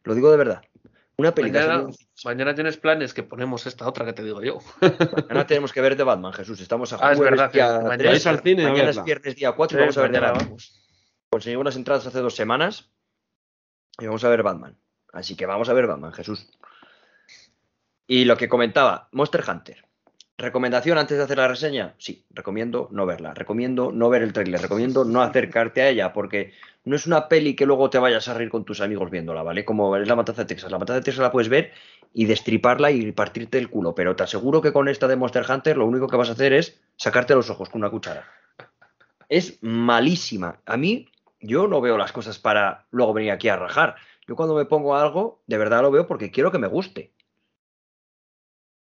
Lo 0.03 0.15
digo 0.15 0.31
de 0.31 0.37
verdad. 0.37 0.61
Una 1.17 1.33
peli 1.33 1.51
Mañana, 1.51 1.87
mañana 2.25 2.55
tienes 2.55 2.77
planes 2.77 3.13
que 3.13 3.23
ponemos 3.23 3.65
esta 3.65 3.87
otra 3.87 4.05
que 4.05 4.13
te 4.13 4.23
digo 4.23 4.41
yo. 4.41 4.59
mañana 4.81 5.47
tenemos 5.47 5.73
que 5.73 5.81
ver 5.81 5.95
de 5.97 6.03
Batman, 6.03 6.33
Jesús. 6.33 6.59
Estamos 6.61 6.93
a 6.93 6.97
Ah, 7.01 7.13
es 7.13 7.19
verdad 7.19 7.51
día 7.51 7.79
mañana 7.81 8.11
al 8.25 8.39
cine 8.41 8.63
Mañana 8.63 8.89
es 8.89 9.03
viernes 9.03 9.35
día 9.35 9.51
4 9.51 9.77
y 9.77 9.81
vamos 9.81 9.97
a 9.97 10.01
ver 10.01 10.11
de 10.11 10.19
Batman. 10.19 10.45
vamos. 10.45 10.81
Conseguimos 11.29 11.65
las 11.65 11.75
entradas 11.75 12.05
hace 12.07 12.19
dos 12.19 12.35
semanas 12.35 12.89
y 13.99 14.05
vamos 14.05 14.23
a 14.23 14.29
ver 14.29 14.43
Batman. 14.43 14.77
Así 15.13 15.35
que 15.35 15.45
vamos 15.45 15.69
a 15.69 15.73
ver 15.73 15.87
Batman, 15.87 16.13
Jesús. 16.13 16.49
Y 18.07 18.25
lo 18.25 18.37
que 18.37 18.49
comentaba, 18.49 19.07
Monster 19.11 19.43
Hunter. 19.47 19.85
¿Recomendación 20.37 20.97
antes 20.97 21.17
de 21.17 21.23
hacer 21.23 21.37
la 21.37 21.47
reseña? 21.47 21.95
Sí, 21.97 22.25
recomiendo 22.29 22.89
no 22.91 23.05
verla. 23.05 23.33
Recomiendo 23.33 23.93
no 23.93 24.09
ver 24.09 24.21
el 24.21 24.33
tráiler. 24.33 24.61
Recomiendo 24.61 25.05
no 25.05 25.21
acercarte 25.21 25.81
a 25.81 25.89
ella 25.89 26.11
porque 26.11 26.51
no 26.83 26.97
es 26.97 27.07
una 27.07 27.29
peli 27.29 27.55
que 27.55 27.65
luego 27.65 27.89
te 27.89 27.99
vayas 27.99 28.27
a 28.27 28.33
reír 28.33 28.49
con 28.49 28.65
tus 28.65 28.81
amigos 28.81 29.09
viéndola, 29.09 29.43
¿vale? 29.43 29.63
Como 29.63 29.95
es 29.95 30.05
La 30.07 30.15
Matanza 30.15 30.41
de 30.41 30.47
Texas. 30.47 30.69
La 30.71 30.77
Matanza 30.77 30.99
de 30.99 31.05
Texas 31.05 31.23
la 31.23 31.31
puedes 31.31 31.47
ver 31.47 31.71
y 32.13 32.25
destriparla 32.25 32.91
y 32.91 33.13
partirte 33.13 33.57
el 33.57 33.69
culo. 33.69 33.95
Pero 33.95 34.17
te 34.17 34.23
aseguro 34.23 34.61
que 34.61 34.73
con 34.73 34.89
esta 34.89 35.07
de 35.07 35.15
Monster 35.15 35.45
Hunter 35.49 35.77
lo 35.77 35.85
único 35.85 36.07
que 36.07 36.17
vas 36.17 36.27
a 36.27 36.33
hacer 36.33 36.51
es 36.51 36.81
sacarte 36.97 37.33
los 37.33 37.49
ojos 37.49 37.69
con 37.69 37.81
una 37.81 37.89
cuchara. 37.89 38.27
Es 39.29 39.57
malísima. 39.61 40.59
A 40.65 40.75
mí, 40.75 41.07
yo 41.45 41.67
no 41.67 41.81
veo 41.81 41.97
las 41.97 42.11
cosas 42.11 42.39
para 42.39 42.87
luego 42.91 43.13
venir 43.13 43.31
aquí 43.31 43.49
a 43.49 43.55
rajar. 43.55 43.95
Yo 44.27 44.35
cuando 44.35 44.55
me 44.55 44.65
pongo 44.65 44.95
algo, 44.95 45.43
de 45.47 45.57
verdad 45.57 45.81
lo 45.81 45.91
veo 45.91 46.07
porque 46.07 46.31
quiero 46.31 46.51
que 46.51 46.57
me 46.57 46.67
guste. 46.67 47.13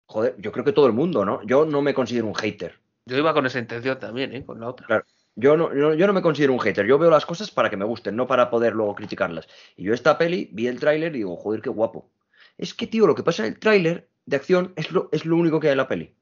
Joder, 0.06 0.36
yo 0.38 0.52
creo 0.52 0.66
que 0.66 0.74
todo 0.74 0.88
el 0.88 0.94
mundo, 0.94 1.26
¿no? 1.26 1.42
Yo 1.44 1.66
no 1.66 1.82
me 1.82 1.94
considero 1.94 2.28
un 2.28 2.36
hater. 2.36 2.80
Yo 3.06 3.18
iba 3.18 3.34
con 3.34 3.46
esa 3.46 3.60
intención 3.60 3.98
también, 3.98 4.36
¿eh? 4.36 4.46
Con 4.46 4.60
la 4.60 4.68
otra. 4.68 5.06
Yo 5.36 5.56
no, 5.56 5.74
yo, 5.74 5.94
yo 5.94 6.08
no 6.08 6.14
me 6.14 6.22
considero 6.22 6.54
un 6.54 6.60
hater. 6.60 6.86
Yo 6.86 7.00
veo 7.00 7.10
las 7.10 7.26
cosas 7.26 7.50
para 7.50 7.70
que 7.70 7.78
me 7.78 7.86
gusten, 7.86 8.16
no 8.16 8.28
para 8.28 8.50
poder 8.50 8.74
luego 8.74 8.96
criticarlas. 8.96 9.48
Y 9.78 9.84
yo 9.84 9.94
esta 9.94 10.18
peli 10.18 10.50
vi 10.52 10.68
el 10.68 10.80
tráiler 10.80 11.16
y 11.16 11.20
digo, 11.20 11.38
joder, 11.38 11.62
qué 11.62 11.70
guapo. 11.70 12.12
Es 12.58 12.74
que, 12.74 12.88
tío, 12.88 13.08
lo 13.08 13.16
que 13.16 13.24
pasa 13.24 13.46
en 13.46 13.54
el 13.54 13.60
tráiler 13.60 14.10
de 14.26 14.36
acción 14.36 14.74
es 14.76 14.92
lo, 14.92 15.10
es 15.12 15.26
lo 15.26 15.38
único 15.38 15.60
que 15.60 15.68
hay 15.68 15.72
en 15.72 15.78
la 15.78 15.88
peli. 15.88 16.16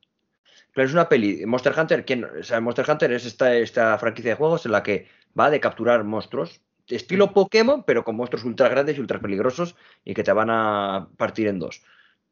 Pero 0.73 0.87
es 0.87 0.93
una 0.93 1.09
peli, 1.09 1.45
Monster 1.45 1.73
Hunter, 1.77 2.05
¿quién, 2.05 2.23
o 2.23 2.43
sea, 2.43 2.61
Monster 2.61 2.85
Hunter 2.89 3.11
es 3.11 3.25
esta, 3.25 3.55
esta 3.55 3.97
franquicia 3.97 4.31
de 4.31 4.37
juegos 4.37 4.65
en 4.65 4.71
la 4.71 4.83
que 4.83 5.07
va 5.37 5.49
de 5.49 5.59
capturar 5.59 6.03
monstruos, 6.03 6.61
estilo 6.87 7.33
Pokémon, 7.33 7.83
pero 7.83 8.03
con 8.03 8.15
monstruos 8.15 8.45
ultra 8.45 8.69
grandes 8.69 8.97
y 8.97 9.01
ultra 9.01 9.19
peligrosos 9.19 9.75
y 10.03 10.13
que 10.13 10.23
te 10.23 10.31
van 10.31 10.49
a 10.49 11.09
partir 11.17 11.47
en 11.47 11.59
dos. 11.59 11.83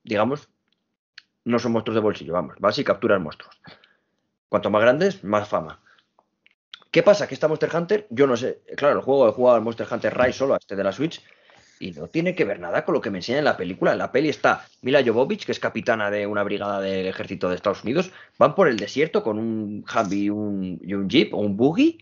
Digamos, 0.03 0.49
no 1.45 1.59
son 1.59 1.71
monstruos 1.71 1.95
de 1.95 2.01
bolsillo, 2.01 2.33
vamos, 2.33 2.55
vas 2.59 2.77
y 2.79 2.83
capturas 2.83 3.21
monstruos. 3.21 3.59
Cuanto 4.49 4.69
más 4.69 4.81
grandes, 4.81 5.23
más 5.23 5.47
fama. 5.47 5.81
¿Qué 6.91 7.03
pasa? 7.03 7.27
Que 7.27 7.33
esta 7.33 7.47
Monster 7.47 7.69
Hunter, 7.75 8.07
yo 8.09 8.27
no 8.27 8.37
sé, 8.37 8.61
claro, 8.75 8.95
el 8.95 9.01
juego 9.01 9.27
he 9.27 9.31
jugado 9.31 9.57
al 9.57 9.63
Monster 9.63 9.87
Hunter 9.89 10.17
Rise 10.17 10.33
solo, 10.33 10.53
a 10.53 10.57
este 10.57 10.75
de 10.75 10.83
la 10.83 10.91
Switch, 10.91 11.21
y 11.79 11.91
no 11.91 12.07
tiene 12.07 12.33
que 12.33 12.45
ver 12.45 12.59
nada 12.59 12.83
con 12.85 12.93
lo 12.95 13.01
que 13.01 13.11
me 13.11 13.19
enseñan 13.19 13.39
en 13.39 13.45
la 13.45 13.57
película. 13.57 13.91
En 13.91 13.99
la 13.99 14.11
peli 14.11 14.29
está 14.29 14.65
Mila 14.81 15.03
Jovovich, 15.05 15.45
que 15.45 15.51
es 15.51 15.59
capitana 15.59 16.09
de 16.09 16.25
una 16.25 16.43
brigada 16.43 16.81
del 16.81 17.05
ejército 17.05 17.49
de 17.49 17.55
Estados 17.55 17.83
Unidos, 17.83 18.11
van 18.37 18.55
por 18.55 18.67
el 18.67 18.77
desierto 18.77 19.21
con 19.23 19.37
un 19.37 19.85
Humvee 19.93 20.23
y 20.23 20.29
un, 20.29 20.79
y 20.81 20.93
un 20.93 21.09
Jeep 21.09 21.33
o 21.33 21.37
un 21.37 21.55
Buggy, 21.55 21.99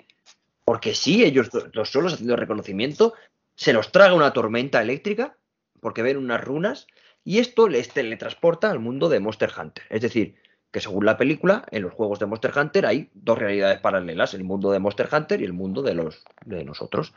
porque 0.66 0.95
sí, 0.95 1.24
ellos 1.24 1.49
los 1.74 1.91
solos 1.91 2.13
haciendo 2.13 2.36
reconocimiento, 2.36 3.13
se 3.55 3.72
los 3.72 3.91
traga 3.91 4.16
una 4.16 4.34
tormenta 4.34 4.82
eléctrica, 4.82 5.38
porque 5.80 6.01
ven 6.01 6.18
unas 6.18 6.43
runas, 6.43 6.88
y 7.24 7.39
esto 7.39 7.70
les 7.70 7.89
teletransporta 7.89 8.72
al 8.72 8.80
mundo 8.80 9.07
de 9.07 9.20
Monster 9.20 9.51
Hunter. 9.57 9.86
Es 9.89 10.01
decir, 10.01 10.36
que 10.72 10.82
según 10.82 11.05
la 11.05 11.18
película, 11.18 11.63
en 11.72 11.84
los 11.84 11.93
juegos 11.93 12.20
de 12.20 12.26
Monster 12.26 12.51
Hunter 12.57 12.86
hay 12.86 13.09
dos 13.13 13.38
realidades 13.38 13.80
paralelas, 13.80 14.34
el 14.34 14.43
mundo 14.43 14.72
de 14.72 14.80
Monster 14.80 15.07
Hunter 15.11 15.39
y 15.39 15.45
el 15.45 15.53
mundo 15.53 15.82
de 15.82 15.93
los 15.93 16.26
de 16.45 16.66
nosotros. 16.66 17.13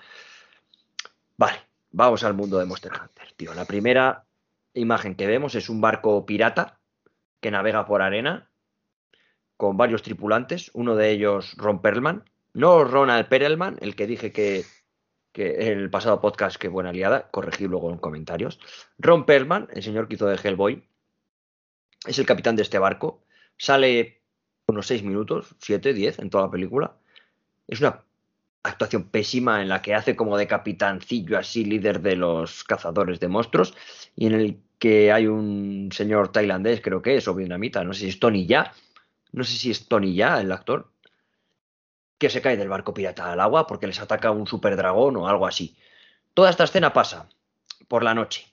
Vale, 1.37 1.59
vamos 1.91 2.23
al 2.25 2.35
mundo 2.35 2.59
de 2.59 2.67
Monster 2.67 2.93
Hunter, 2.93 3.33
tío. 3.33 3.55
La 3.55 3.65
primera 3.65 4.27
imagen 4.75 5.15
que 5.15 5.27
vemos 5.27 5.55
es 5.55 5.69
un 5.69 5.81
barco 5.81 6.25
pirata 6.25 6.79
que 7.41 7.51
navega 7.51 7.87
por 7.87 8.03
arena 8.03 8.51
con 9.57 9.77
varios 9.77 10.03
tripulantes, 10.03 10.71
uno 10.75 10.95
de 10.95 11.11
ellos 11.11 11.55
Ron 11.57 11.83
Perlman, 11.83 12.25
no 12.59 12.83
Ronald 12.83 13.29
Perelman, 13.29 13.79
el 13.81 13.95
que 13.95 14.09
dije 14.09 14.33
que, 14.33 14.65
en 15.33 15.79
el 15.79 15.91
pasado 15.91 16.21
podcast 16.21 16.57
que 16.57 16.67
buena 16.67 16.93
liada, 16.93 17.31
corregí 17.31 17.69
luego 17.69 17.93
en 17.93 17.99
comentarios. 17.99 18.59
Ron 18.99 19.25
Perlman, 19.27 19.69
el 19.73 19.85
señor 19.85 20.09
que 20.09 20.17
hizo 20.17 20.27
de 20.27 20.37
Hellboy, 20.43 20.83
es 22.05 22.19
el 22.19 22.27
capitán 22.27 22.57
de 22.57 22.63
este 22.63 22.81
barco, 22.81 23.23
sale 23.57 24.23
unos 24.67 24.89
6 24.89 25.05
minutos, 25.05 25.55
7, 25.61 25.93
10 25.93 26.19
en 26.19 26.31
toda 26.31 26.47
la 26.47 26.51
película. 26.51 26.97
Es 27.69 27.81
una 27.81 28.03
actuación 28.65 29.05
pésima 29.05 29.63
en 29.63 29.69
la 29.69 29.81
que 29.81 29.95
hace 29.95 30.17
como 30.17 30.37
de 30.37 30.49
capitancillo 30.49 31.39
así, 31.39 31.65
líder 31.65 32.01
de 32.01 32.17
los 32.17 32.65
cazadores 32.65 33.21
de 33.21 33.29
monstruos, 33.29 33.77
y 34.17 34.27
en 34.27 34.35
el 34.35 34.61
que 34.81 35.13
hay 35.13 35.29
un 35.29 35.91
señor 35.93 36.33
tailandés, 36.33 36.81
creo 36.81 37.03
que 37.03 37.19
es, 37.19 37.29
o 37.29 37.37
vietnamita, 37.37 37.85
no 37.85 37.93
sé 37.93 38.01
si 38.01 38.09
es 38.09 38.19
Tony 38.19 38.47
Ya, 38.47 38.73
no 39.31 39.45
sé 39.45 39.57
si 39.57 39.71
es 39.71 39.87
Tony 39.87 40.15
Ya 40.15 40.41
el 40.41 40.51
actor, 40.51 40.91
que 42.19 42.31
se 42.31 42.43
cae 42.43 42.57
del 42.57 42.69
barco 42.69 42.93
pirata 42.95 43.33
al 43.33 43.41
agua 43.41 43.67
porque 43.67 43.87
les 43.87 44.01
ataca 44.01 44.31
un 44.31 44.47
super 44.47 44.77
dragón 44.77 45.17
o 45.17 45.29
algo 45.29 45.47
así. 45.47 45.77
Toda 46.35 46.51
esta 46.51 46.65
escena 46.65 46.93
pasa 46.93 47.29
por 47.87 48.03
la 48.03 48.15
noche, 48.15 48.47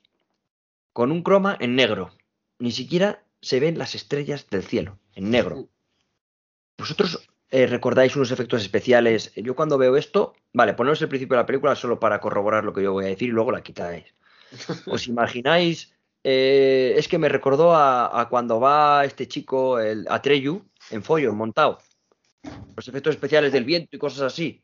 con 0.94 1.12
un 1.12 1.24
croma 1.24 1.58
en 1.60 1.76
negro. 1.76 2.12
Ni 2.60 2.72
siquiera 2.72 3.24
se 3.42 3.60
ven 3.60 3.78
las 3.78 3.96
estrellas 3.96 4.48
del 4.50 4.64
cielo, 4.64 4.98
en 5.14 5.30
negro. 5.30 5.68
¿Vosotros 6.78 7.28
eh, 7.50 7.68
recordáis 7.68 8.16
unos 8.16 8.32
efectos 8.32 8.62
especiales? 8.62 9.34
Yo 9.36 9.56
cuando 9.56 9.78
veo 9.78 9.98
esto, 9.98 10.36
vale, 10.54 10.74
poneros 10.74 11.02
el 11.02 11.10
principio 11.10 11.36
de 11.36 11.44
la 11.44 11.46
película 11.46 11.76
solo 11.76 12.00
para 12.00 12.20
corroborar 12.20 12.64
lo 12.64 12.74
que 12.74 12.84
yo 12.84 12.94
voy 12.94 13.06
a 13.06 13.10
decir 13.10 13.30
y 13.30 13.34
luego 13.34 13.52
la 13.52 13.62
quitáis. 13.62 14.06
¿Os 14.88 15.08
imagináis? 15.08 15.96
eh, 16.28 16.96
es 16.98 17.08
que 17.08 17.20
me 17.20 17.30
recordó 17.30 17.76
a, 17.76 18.20
a 18.20 18.30
cuando 18.30 18.60
va 18.60 19.06
este 19.06 19.28
chico, 19.28 19.80
el 19.80 20.08
Atreyu, 20.10 20.66
en 20.90 21.04
Follo, 21.04 21.32
montado. 21.34 21.78
Los 22.76 22.88
efectos 22.88 23.16
especiales 23.16 23.52
del 23.52 23.64
viento 23.66 23.96
y 23.96 24.00
cosas 24.00 24.22
así. 24.22 24.64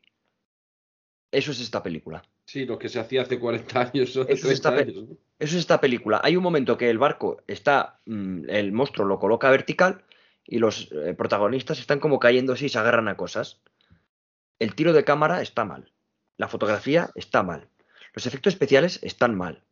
Eso 1.30 1.50
es 1.52 1.60
esta 1.60 1.82
película. 1.82 2.22
Sí, 2.44 2.66
lo 2.66 2.78
que 2.78 2.88
se 2.88 3.00
hacía 3.00 3.22
hace 3.22 3.38
40 3.38 3.80
años. 3.80 4.16
hace 4.16 4.32
Eso 4.32 4.48
30 4.48 4.70
pe- 4.74 4.80
años, 4.82 4.96
¿no? 5.08 5.16
Eso 5.38 5.54
es 5.56 5.60
esta 5.60 5.80
película. 5.80 6.20
Hay 6.22 6.36
un 6.36 6.42
momento 6.42 6.76
que 6.76 6.90
el 6.90 6.98
barco 6.98 7.42
está, 7.46 8.00
mm, 8.06 8.48
el 8.50 8.72
monstruo 8.72 9.06
lo 9.06 9.18
coloca 9.18 9.50
vertical 9.50 10.04
y 10.44 10.58
los 10.58 10.90
eh, 10.92 11.14
protagonistas 11.14 11.78
están 11.78 12.00
como 12.00 12.18
cayéndose 12.18 12.66
y 12.66 12.68
se 12.68 12.78
agarran 12.78 13.08
a 13.08 13.16
cosas. 13.16 13.60
El 14.58 14.74
tiro 14.74 14.92
de 14.92 15.04
cámara 15.04 15.40
está 15.40 15.64
mal. 15.64 15.90
La 16.36 16.48
fotografía 16.48 17.10
está 17.14 17.42
mal. 17.42 17.68
Los 18.12 18.26
efectos 18.26 18.52
especiales 18.52 18.98
están 19.02 19.34
mal. 19.34 19.62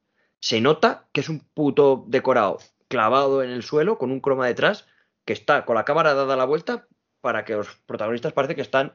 Se 0.41 0.61
nota 0.63 1.09
que 1.13 1.21
es 1.21 1.29
un 1.29 1.41
puto 1.41 2.05
decorado 2.09 2.59
clavado 2.89 3.43
en 3.43 3.51
el 3.51 3.63
suelo 3.63 3.99
con 3.99 4.11
un 4.11 4.21
croma 4.21 4.47
detrás 4.47 4.87
que 5.27 5.33
está 5.35 5.65
con 5.67 5.77
la 5.77 5.85
cámara 5.85 6.15
dada 6.15 6.37
la 6.37 6.45
vuelta 6.47 6.87
para 7.21 7.45
que 7.45 7.55
los 7.55 7.69
protagonistas 7.87 8.33
parece 8.33 8.55
que 8.55 8.63
están 8.63 8.95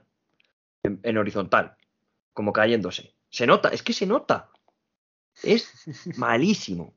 en, 0.83 0.99
en 1.03 1.17
horizontal, 1.17 1.77
como 2.33 2.53
cayéndose. 2.53 3.15
Se 3.29 3.45
nota, 3.45 3.69
es 3.69 3.83
que 3.83 3.93
se 3.93 4.05
nota. 4.05 4.49
Es 5.43 5.71
malísimo. 6.17 6.93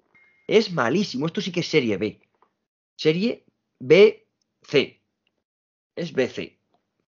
Es 0.46 0.72
malísimo. 0.72 1.26
Esto 1.26 1.40
sí 1.40 1.52
que 1.52 1.60
es 1.60 1.68
serie 1.68 1.96
B. 1.96 2.20
Serie 2.96 3.44
BC. 3.78 5.00
Es 5.96 6.12
BC. 6.12 6.58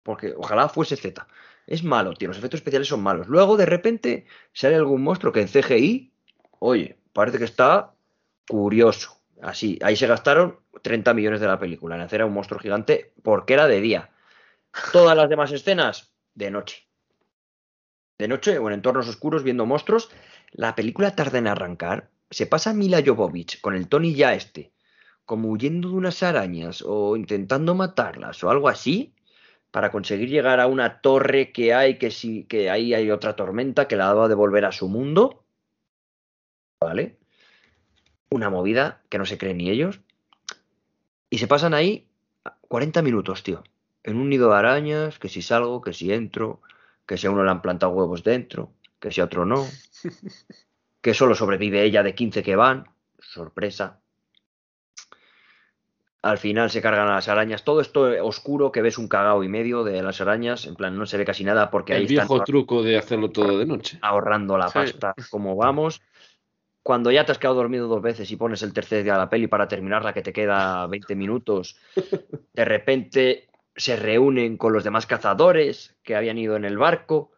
Porque 0.03 0.33
ojalá 0.35 0.69
fuese 0.69 0.95
Z. 0.95 1.27
Es 1.67 1.83
malo, 1.83 2.13
tío. 2.13 2.29
Los 2.29 2.37
efectos 2.37 2.59
especiales 2.59 2.87
son 2.87 3.03
malos. 3.03 3.27
Luego, 3.27 3.55
de 3.55 3.65
repente, 3.65 4.25
sale 4.53 4.75
algún 4.75 5.03
monstruo 5.03 5.31
que 5.31 5.41
en 5.41 5.47
CGI, 5.47 6.11
oye, 6.59 6.97
parece 7.13 7.37
que 7.37 7.43
está 7.43 7.93
curioso. 8.47 9.18
Así, 9.41 9.79
ahí 9.81 9.95
se 9.95 10.07
gastaron 10.07 10.59
30 10.81 11.13
millones 11.13 11.39
de 11.39 11.47
la 11.47 11.59
película 11.59 11.95
en 11.95 12.01
hacer 12.01 12.21
a 12.21 12.25
un 12.25 12.33
monstruo 12.33 12.59
gigante 12.59 13.13
porque 13.23 13.53
era 13.53 13.67
de 13.67 13.81
día. 13.81 14.09
Todas 14.91 15.15
las 15.15 15.29
demás 15.29 15.51
escenas, 15.51 16.13
de 16.35 16.51
noche. 16.51 16.87
De 18.17 18.27
noche 18.27 18.57
o 18.57 18.67
en 18.67 18.73
entornos 18.73 19.07
oscuros 19.07 19.43
viendo 19.43 19.65
monstruos. 19.65 20.11
La 20.51 20.75
película 20.75 21.15
tarda 21.15 21.37
en 21.37 21.47
arrancar. 21.47 22.09
Se 22.29 22.47
pasa 22.47 22.73
Mila 22.73 23.01
Jovovich 23.05 23.61
con 23.61 23.75
el 23.75 23.87
Tony 23.87 24.13
ya 24.13 24.33
este, 24.33 24.71
como 25.25 25.49
huyendo 25.49 25.89
de 25.89 25.95
unas 25.95 26.21
arañas 26.21 26.83
o 26.85 27.15
intentando 27.15 27.75
matarlas 27.75 28.43
o 28.43 28.49
algo 28.49 28.69
así, 28.69 29.15
para 29.71 29.91
conseguir 29.91 30.29
llegar 30.29 30.59
a 30.59 30.67
una 30.67 31.01
torre 31.01 31.51
que 31.51 31.73
hay, 31.73 31.97
que 31.97 32.11
sí, 32.11 32.45
que 32.45 32.69
ahí 32.69 32.93
hay 32.93 33.09
otra 33.11 33.35
tormenta 33.35 33.87
que 33.87 33.95
la 33.95 34.13
va 34.13 34.25
a 34.25 34.27
devolver 34.27 34.65
a 34.65 34.71
su 34.71 34.87
mundo. 34.89 35.45
¿Vale? 36.81 37.18
Una 38.31 38.49
movida 38.49 39.01
que 39.09 39.17
no 39.17 39.25
se 39.25 39.37
creen 39.37 39.57
ni 39.57 39.69
ellos. 39.69 40.01
Y 41.29 41.37
se 41.39 41.47
pasan 41.47 41.73
ahí 41.73 42.07
40 42.67 43.01
minutos, 43.01 43.43
tío. 43.43 43.63
En 44.03 44.17
un 44.17 44.29
nido 44.29 44.49
de 44.49 44.55
arañas, 44.57 45.19
que 45.19 45.29
si 45.29 45.41
salgo, 45.41 45.81
que 45.81 45.93
si 45.93 46.11
entro, 46.13 46.61
que 47.05 47.17
si 47.17 47.27
a 47.27 47.31
uno 47.31 47.43
le 47.43 47.51
han 47.51 47.61
plantado 47.61 47.91
huevos 47.91 48.23
dentro, 48.23 48.71
que 48.99 49.11
si 49.11 49.21
a 49.21 49.25
otro 49.25 49.45
no. 49.45 49.65
Que 51.01 51.13
solo 51.13 51.33
sobrevive 51.33 51.83
ella 51.83 52.03
de 52.03 52.13
15 52.13 52.43
que 52.43 52.57
van. 52.57 52.85
Sorpresa. 53.19 54.01
Al 56.21 56.37
final 56.37 56.69
se 56.69 56.81
cargan 56.81 57.07
a 57.07 57.13
las 57.15 57.29
arañas. 57.29 57.63
Todo 57.63 57.79
esto 57.79 58.01
oscuro 58.25 58.73
que 58.73 58.81
ves 58.81 58.97
un 58.97 59.07
cagao 59.07 59.41
y 59.45 59.47
medio 59.47 59.85
de 59.85 60.03
las 60.03 60.19
arañas. 60.19 60.65
En 60.65 60.75
plan, 60.75 60.97
no 60.97 61.05
se 61.05 61.17
ve 61.17 61.23
casi 61.23 61.45
nada 61.45 61.71
porque 61.71 61.93
El 61.93 62.01
ahí 62.01 62.07
viejo 62.07 62.33
están 62.35 62.43
truco 62.45 62.83
de 62.83 62.97
hacerlo 62.97 63.29
todo 63.29 63.57
de 63.57 63.65
noche. 63.65 63.97
ahorrando 64.01 64.57
la 64.57 64.67
Sí. 64.67 64.73
pasta 64.73 65.15
como 65.29 65.55
vamos. 65.55 66.01
Cuando 66.83 67.11
ya 67.11 67.25
te 67.25 67.31
has 67.31 67.37
quedado 67.37 67.57
dormido 67.57 67.87
dos 67.87 68.01
veces 68.01 68.31
y 68.31 68.35
pones 68.35 68.63
el 68.63 68.73
tercer 68.73 69.03
día 69.03 69.13
de 69.13 69.19
la 69.19 69.29
peli 69.29 69.47
para 69.47 69.67
terminarla, 69.67 70.13
que 70.13 70.21
te 70.21 70.33
queda 70.33 70.87
20 70.87 71.15
minutos, 71.15 71.77
de 72.53 72.65
repente 72.65 73.49
se 73.75 73.95
reúnen 73.95 74.57
con 74.57 74.73
los 74.73 74.83
demás 74.83 75.05
cazadores 75.05 75.95
que 76.03 76.15
habían 76.15 76.37
ido 76.37 76.55
en 76.55 76.65
el 76.65 76.77
barco, 76.77 77.31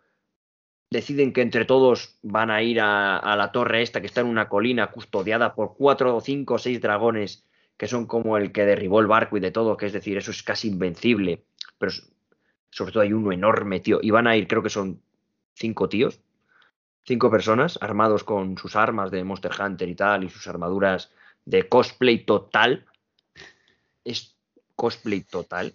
deciden 0.90 1.34
que 1.34 1.42
entre 1.42 1.66
todos 1.66 2.18
van 2.22 2.52
a 2.52 2.62
ir 2.62 2.82
a, 2.82 3.18
a 3.18 3.36
la 3.36 3.52
torre 3.52 3.82
esta 3.82 4.02
que 4.02 4.08
está 4.08 4.22
en 4.22 4.28
una 4.28 4.50
colina 4.50 4.92
custodiada 4.92 5.56
por 5.56 5.76
cuatro 5.76 6.16
o 6.16 6.22
cinco 6.22 6.56
o 6.56 6.60
seis 6.60 6.82
dragones 6.82 7.46
que 7.82 7.88
son 7.88 8.06
como 8.06 8.38
el 8.38 8.52
que 8.52 8.64
derribó 8.64 9.00
el 9.00 9.08
barco 9.08 9.38
y 9.38 9.40
de 9.40 9.50
todo, 9.50 9.76
que 9.76 9.88
es 9.88 9.94
decir, 9.94 10.16
eso 10.16 10.30
es 10.30 10.44
casi 10.44 10.68
invencible, 10.68 11.46
pero 11.80 11.92
sobre 12.70 12.92
todo 12.92 13.02
hay 13.02 13.12
uno 13.12 13.32
enorme, 13.32 13.80
tío, 13.80 13.98
y 14.04 14.12
van 14.12 14.28
a 14.28 14.38
ir, 14.38 14.48
creo 14.48 14.62
que 14.62 14.70
son 14.70 15.02
cinco 15.56 15.90
tíos, 15.90 16.22
cinco 17.04 17.30
personas 17.30 17.78
armados 17.82 18.24
con 18.24 18.58
sus 18.58 18.76
armas 18.76 19.12
de 19.12 19.24
Monster 19.24 19.52
Hunter 19.60 19.90
y 19.90 19.96
tal, 19.96 20.24
y 20.24 20.30
sus 20.30 20.48
armaduras 20.48 21.12
de 21.46 21.68
cosplay 21.68 22.26
total. 22.26 22.86
Es 24.04 24.38
cosplay 24.76 25.22
total. 25.22 25.74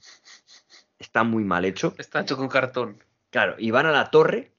Está 0.98 1.24
muy 1.24 1.44
mal 1.44 1.64
hecho. 1.64 1.94
Está 1.98 2.20
hecho 2.20 2.36
con 2.36 2.48
cartón. 2.48 3.02
Claro, 3.30 3.56
y 3.58 3.70
van 3.70 3.86
a 3.86 3.92
la 3.92 4.10
torre 4.10 4.52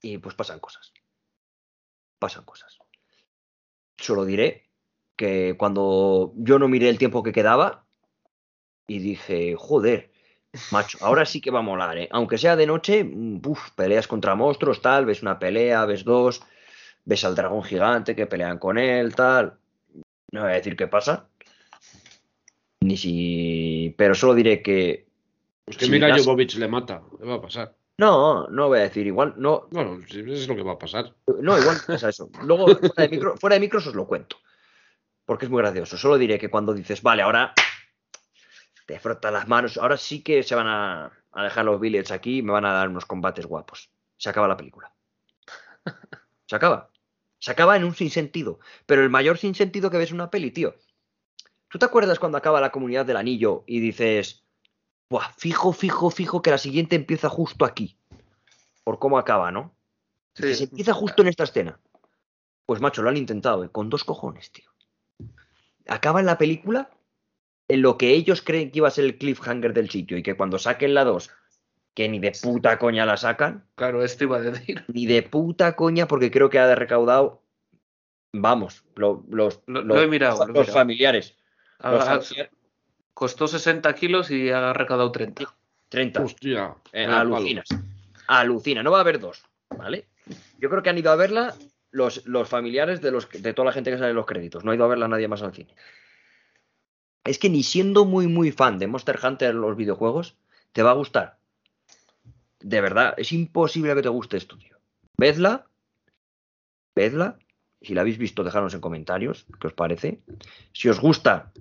y 0.00 0.18
pues 0.18 0.34
pasan 0.34 0.60
cosas. 0.60 0.92
Pasan 2.18 2.44
cosas. 2.44 2.78
Solo 3.96 4.24
diré 4.24 4.68
que 5.16 5.56
cuando 5.58 6.32
yo 6.36 6.58
no 6.58 6.68
miré 6.68 6.88
el 6.88 6.98
tiempo 6.98 7.22
que 7.22 7.32
quedaba 7.32 7.86
y 8.86 8.98
dije, 8.98 9.54
joder, 9.56 10.11
macho, 10.70 10.98
ahora 11.00 11.24
sí 11.24 11.40
que 11.40 11.50
va 11.50 11.60
a 11.60 11.62
molar, 11.62 11.96
¿eh? 11.98 12.08
Aunque 12.12 12.38
sea 12.38 12.56
de 12.56 12.66
noche, 12.66 13.04
mm, 13.04 13.40
uf, 13.46 13.70
peleas 13.70 14.06
contra 14.06 14.34
monstruos, 14.34 14.82
tal, 14.82 15.06
ves 15.06 15.22
una 15.22 15.38
pelea, 15.38 15.84
ves 15.86 16.04
dos, 16.04 16.42
ves 17.04 17.24
al 17.24 17.34
dragón 17.34 17.62
gigante 17.62 18.14
que 18.14 18.26
pelean 18.26 18.58
con 18.58 18.78
él, 18.78 19.14
tal. 19.14 19.54
No 20.32 20.42
voy 20.42 20.50
a 20.50 20.54
decir 20.54 20.76
qué 20.76 20.86
pasa. 20.86 21.26
Ni 22.80 22.96
si. 22.96 23.94
Pero 23.96 24.14
solo 24.14 24.34
diré 24.34 24.62
que. 24.62 25.06
Pues 25.64 25.76
que 25.76 25.84
si 25.86 25.90
mira, 25.90 26.08
das- 26.08 26.24
Jovovich 26.24 26.56
le 26.56 26.68
mata. 26.68 27.02
¿Qué 27.18 27.24
va 27.26 27.34
a 27.34 27.40
pasar? 27.42 27.74
No, 27.98 28.48
no 28.48 28.68
voy 28.68 28.80
a 28.80 28.82
decir 28.82 29.06
igual. 29.06 29.34
No, 29.36 29.68
Bueno, 29.70 30.00
es 30.08 30.48
lo 30.48 30.56
que 30.56 30.62
va 30.62 30.72
a 30.72 30.78
pasar. 30.78 31.12
no, 31.40 31.58
igual 31.58 31.76
pasa 31.86 32.08
eso. 32.08 32.28
Luego, 32.42 32.66
fuera 32.76 33.02
de, 33.02 33.08
micro, 33.08 33.36
fuera 33.36 33.54
de 33.54 33.60
micros 33.60 33.86
os 33.86 33.94
lo 33.94 34.06
cuento. 34.06 34.36
Porque 35.24 35.44
es 35.44 35.50
muy 35.50 35.62
gracioso. 35.62 35.96
Solo 35.96 36.18
diré 36.18 36.38
que 36.38 36.50
cuando 36.50 36.74
dices, 36.74 37.02
vale, 37.02 37.22
ahora 37.22 37.52
te 38.86 38.98
frotas 38.98 39.32
las 39.32 39.48
manos, 39.48 39.76
ahora 39.78 39.96
sí 39.96 40.22
que 40.22 40.42
se 40.42 40.54
van 40.54 40.66
a, 40.66 41.12
a 41.32 41.44
dejar 41.44 41.64
los 41.64 41.80
billets 41.80 42.10
aquí 42.10 42.38
y 42.38 42.42
me 42.42 42.52
van 42.52 42.64
a 42.64 42.72
dar 42.72 42.88
unos 42.88 43.06
combates 43.06 43.46
guapos. 43.46 43.90
Se 44.16 44.28
acaba 44.28 44.48
la 44.48 44.56
película. 44.56 44.92
Se 46.46 46.56
acaba. 46.56 46.90
Se 47.38 47.50
acaba 47.50 47.76
en 47.76 47.84
un 47.84 47.94
sinsentido. 47.94 48.60
Pero 48.86 49.02
el 49.02 49.10
mayor 49.10 49.38
sinsentido 49.38 49.90
que 49.90 49.98
ves 49.98 50.10
en 50.10 50.16
una 50.16 50.30
peli, 50.30 50.50
tío. 50.50 50.74
¿Tú 51.68 51.78
te 51.78 51.86
acuerdas 51.86 52.18
cuando 52.18 52.38
acaba 52.38 52.60
la 52.60 52.70
comunidad 52.70 53.06
del 53.06 53.16
anillo 53.16 53.64
y 53.66 53.80
dices, 53.80 54.44
Buah, 55.08 55.32
fijo, 55.36 55.72
fijo, 55.72 56.10
fijo 56.10 56.42
que 56.42 56.50
la 56.50 56.58
siguiente 56.58 56.96
empieza 56.96 57.28
justo 57.28 57.64
aquí? 57.64 57.98
Por 58.84 58.98
cómo 58.98 59.18
acaba, 59.18 59.50
¿no? 59.50 59.74
Sí. 60.34 60.42
Que 60.42 60.54
se 60.54 60.64
empieza 60.64 60.92
justo 60.92 61.22
en 61.22 61.28
esta 61.28 61.44
escena. 61.44 61.80
Pues 62.66 62.80
macho, 62.80 63.02
lo 63.02 63.08
han 63.08 63.16
intentado, 63.16 63.64
¿eh? 63.64 63.70
con 63.70 63.90
dos 63.90 64.04
cojones, 64.04 64.52
tío. 64.52 64.70
Acaban 65.88 66.26
la 66.26 66.38
película 66.38 66.90
en 67.68 67.82
lo 67.82 67.96
que 67.98 68.10
ellos 68.10 68.42
creen 68.42 68.70
que 68.70 68.78
iba 68.80 68.88
a 68.88 68.92
ser 68.92 69.04
el 69.04 69.18
cliffhanger 69.18 69.72
del 69.72 69.88
sitio 69.90 70.16
y 70.18 70.22
que 70.22 70.34
cuando 70.36 70.58
saquen 70.58 70.94
la 70.94 71.04
2, 71.04 71.30
que 71.94 72.08
ni 72.08 72.18
de 72.18 72.32
puta 72.42 72.78
coña 72.78 73.06
la 73.06 73.16
sacan, 73.16 73.64
Claro, 73.74 74.02
esto 74.04 74.24
iba 74.24 74.38
a 74.38 74.40
decir. 74.40 74.84
ni 74.88 75.06
de 75.06 75.22
puta 75.22 75.74
coña 75.76 76.06
porque 76.08 76.30
creo 76.30 76.50
que 76.50 76.58
ha 76.58 76.66
de 76.66 76.74
recaudado, 76.74 77.42
vamos, 78.32 78.84
lo- 78.96 79.24
los, 79.30 79.60
Lo- 79.66 79.82
los- 79.82 79.96
lo 79.96 80.02
he 80.02 80.06
mirado, 80.06 80.38
lo 80.38 80.44
he 80.44 80.46
los 80.48 80.58
mirado. 80.66 80.72
familiares. 80.78 81.36
Los 81.82 82.34
costó 83.14 83.46
60 83.48 83.92
kilos 83.94 84.30
y 84.30 84.50
ha 84.50 84.72
recaudado 84.72 85.12
30. 85.12 85.54
30. 85.88 86.22
Hostia. 86.22 86.74
Eh, 86.92 87.06
palo. 87.06 87.36
alucinas. 87.36 87.68
Alucina, 88.28 88.82
no 88.82 88.90
va 88.90 88.98
a 88.98 89.00
haber 89.02 89.18
dos, 89.20 89.44
¿vale? 89.76 90.06
Yo 90.58 90.70
creo 90.70 90.82
que 90.82 90.90
han 90.90 90.96
ido 90.98 91.10
a 91.10 91.16
verla 91.16 91.54
los, 91.90 92.24
los 92.26 92.48
familiares 92.48 93.02
de, 93.02 93.10
los, 93.10 93.28
de 93.28 93.52
toda 93.52 93.66
la 93.66 93.72
gente 93.72 93.90
que 93.90 93.98
sale 93.98 94.10
en 94.10 94.16
los 94.16 94.24
créditos. 94.26 94.64
No 94.64 94.70
ha 94.70 94.74
ido 94.74 94.84
a 94.84 94.88
verla 94.88 95.08
nadie 95.08 95.28
más 95.28 95.42
al 95.42 95.52
cine. 95.52 95.74
Es 97.24 97.38
que 97.38 97.50
ni 97.50 97.62
siendo 97.62 98.04
muy, 98.04 98.26
muy 98.26 98.50
fan 98.50 98.78
de 98.78 98.86
Monster 98.86 99.18
Hunter 99.22 99.54
los 99.54 99.76
videojuegos, 99.76 100.36
te 100.72 100.82
va 100.82 100.90
a 100.90 100.94
gustar. 100.94 101.38
De 102.60 102.80
verdad, 102.80 103.14
es 103.16 103.32
imposible 103.32 103.94
que 103.94 104.02
te 104.02 104.08
guste 104.08 104.36
esto, 104.36 104.56
tío. 104.58 104.76
Vedla, 105.16 105.66
vedla. 106.94 107.38
Si 107.80 107.94
la 107.94 108.02
habéis 108.02 108.18
visto, 108.18 108.44
dejadnos 108.44 108.74
en 108.74 108.80
comentarios 108.80 109.46
qué 109.60 109.66
os 109.66 109.72
parece. 109.72 110.20
Si 110.72 110.88
os 110.88 111.00
gusta, 111.00 111.52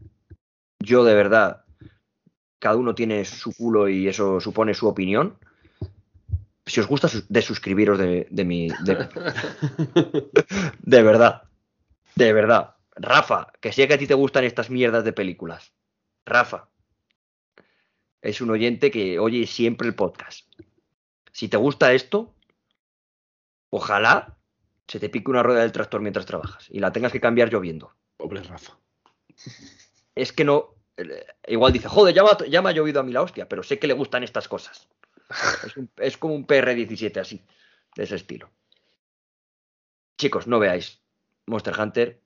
yo 0.80 1.04
de 1.04 1.16
verdad, 1.16 1.64
cada 2.60 2.76
uno 2.76 2.94
tiene 2.94 3.26
su 3.26 3.54
culo 3.54 3.90
y 3.90 4.08
eso 4.08 4.40
supone 4.40 4.76
su 4.76 4.88
opinión. 4.88 5.38
Si 6.66 6.80
os 6.80 6.88
gusta, 6.88 7.10
de 7.28 7.42
suscribiros 7.42 7.98
de, 7.98 8.28
de 8.30 8.46
mi. 8.46 8.70
De, 8.84 9.10
de 10.80 11.04
verdad. 11.04 11.44
De 12.16 12.34
verdad. 12.34 12.76
Rafa, 12.96 13.52
que 13.62 13.72
sé 13.72 13.88
que 13.88 13.94
a 13.94 13.98
ti 13.98 14.08
te 14.08 14.14
gustan 14.14 14.44
estas 14.44 14.70
mierdas 14.70 15.04
de 15.04 15.14
películas. 15.14 15.74
Rafa. 16.26 16.70
Es 18.22 18.42
un 18.42 18.52
oyente 18.52 18.92
que 18.92 19.18
oye 19.20 19.48
siempre 19.48 19.88
el 19.88 19.96
podcast. 19.96 20.48
Si 21.32 21.48
te 21.48 21.58
gusta 21.58 21.94
esto, 21.94 22.36
ojalá 23.70 24.38
se 24.88 25.00
te 25.00 25.10
pique 25.10 25.32
una 25.32 25.42
rueda 25.44 25.62
del 25.62 25.72
tractor 25.72 26.02
mientras 26.02 26.26
trabajas 26.26 26.68
y 26.70 26.80
la 26.80 26.92
tengas 26.92 27.12
que 27.12 27.22
cambiar 27.22 27.50
lloviendo. 27.50 27.96
Pobre 28.18 28.44
Rafa. 28.44 28.78
Es 30.14 30.34
que 30.34 30.44
no. 30.44 30.76
Igual 31.48 31.74
dice, 31.74 31.88
joder, 31.88 32.14
ya 32.14 32.24
me, 32.24 32.30
ha- 32.30 32.46
ya 32.48 32.62
me 32.62 32.70
ha 32.70 32.74
llovido 32.74 33.00
a 33.00 33.04
mí 33.04 33.12
la 33.12 33.22
hostia, 33.24 33.48
pero 33.50 33.64
sé 33.64 33.80
que 33.80 33.88
le 33.88 33.94
gustan 33.94 34.24
estas 34.24 34.48
cosas. 34.48 34.88
Es, 35.66 35.78
un- 35.78 35.90
es 35.98 36.18
como 36.18 36.36
un 36.36 36.46
PR17 36.46 37.20
así, 37.20 37.42
de 37.96 38.04
ese 38.04 38.16
estilo. 38.18 38.52
Chicos, 40.18 40.46
no 40.46 40.60
veáis 40.60 41.02
Monster 41.48 41.80
Hunter. 41.80 42.21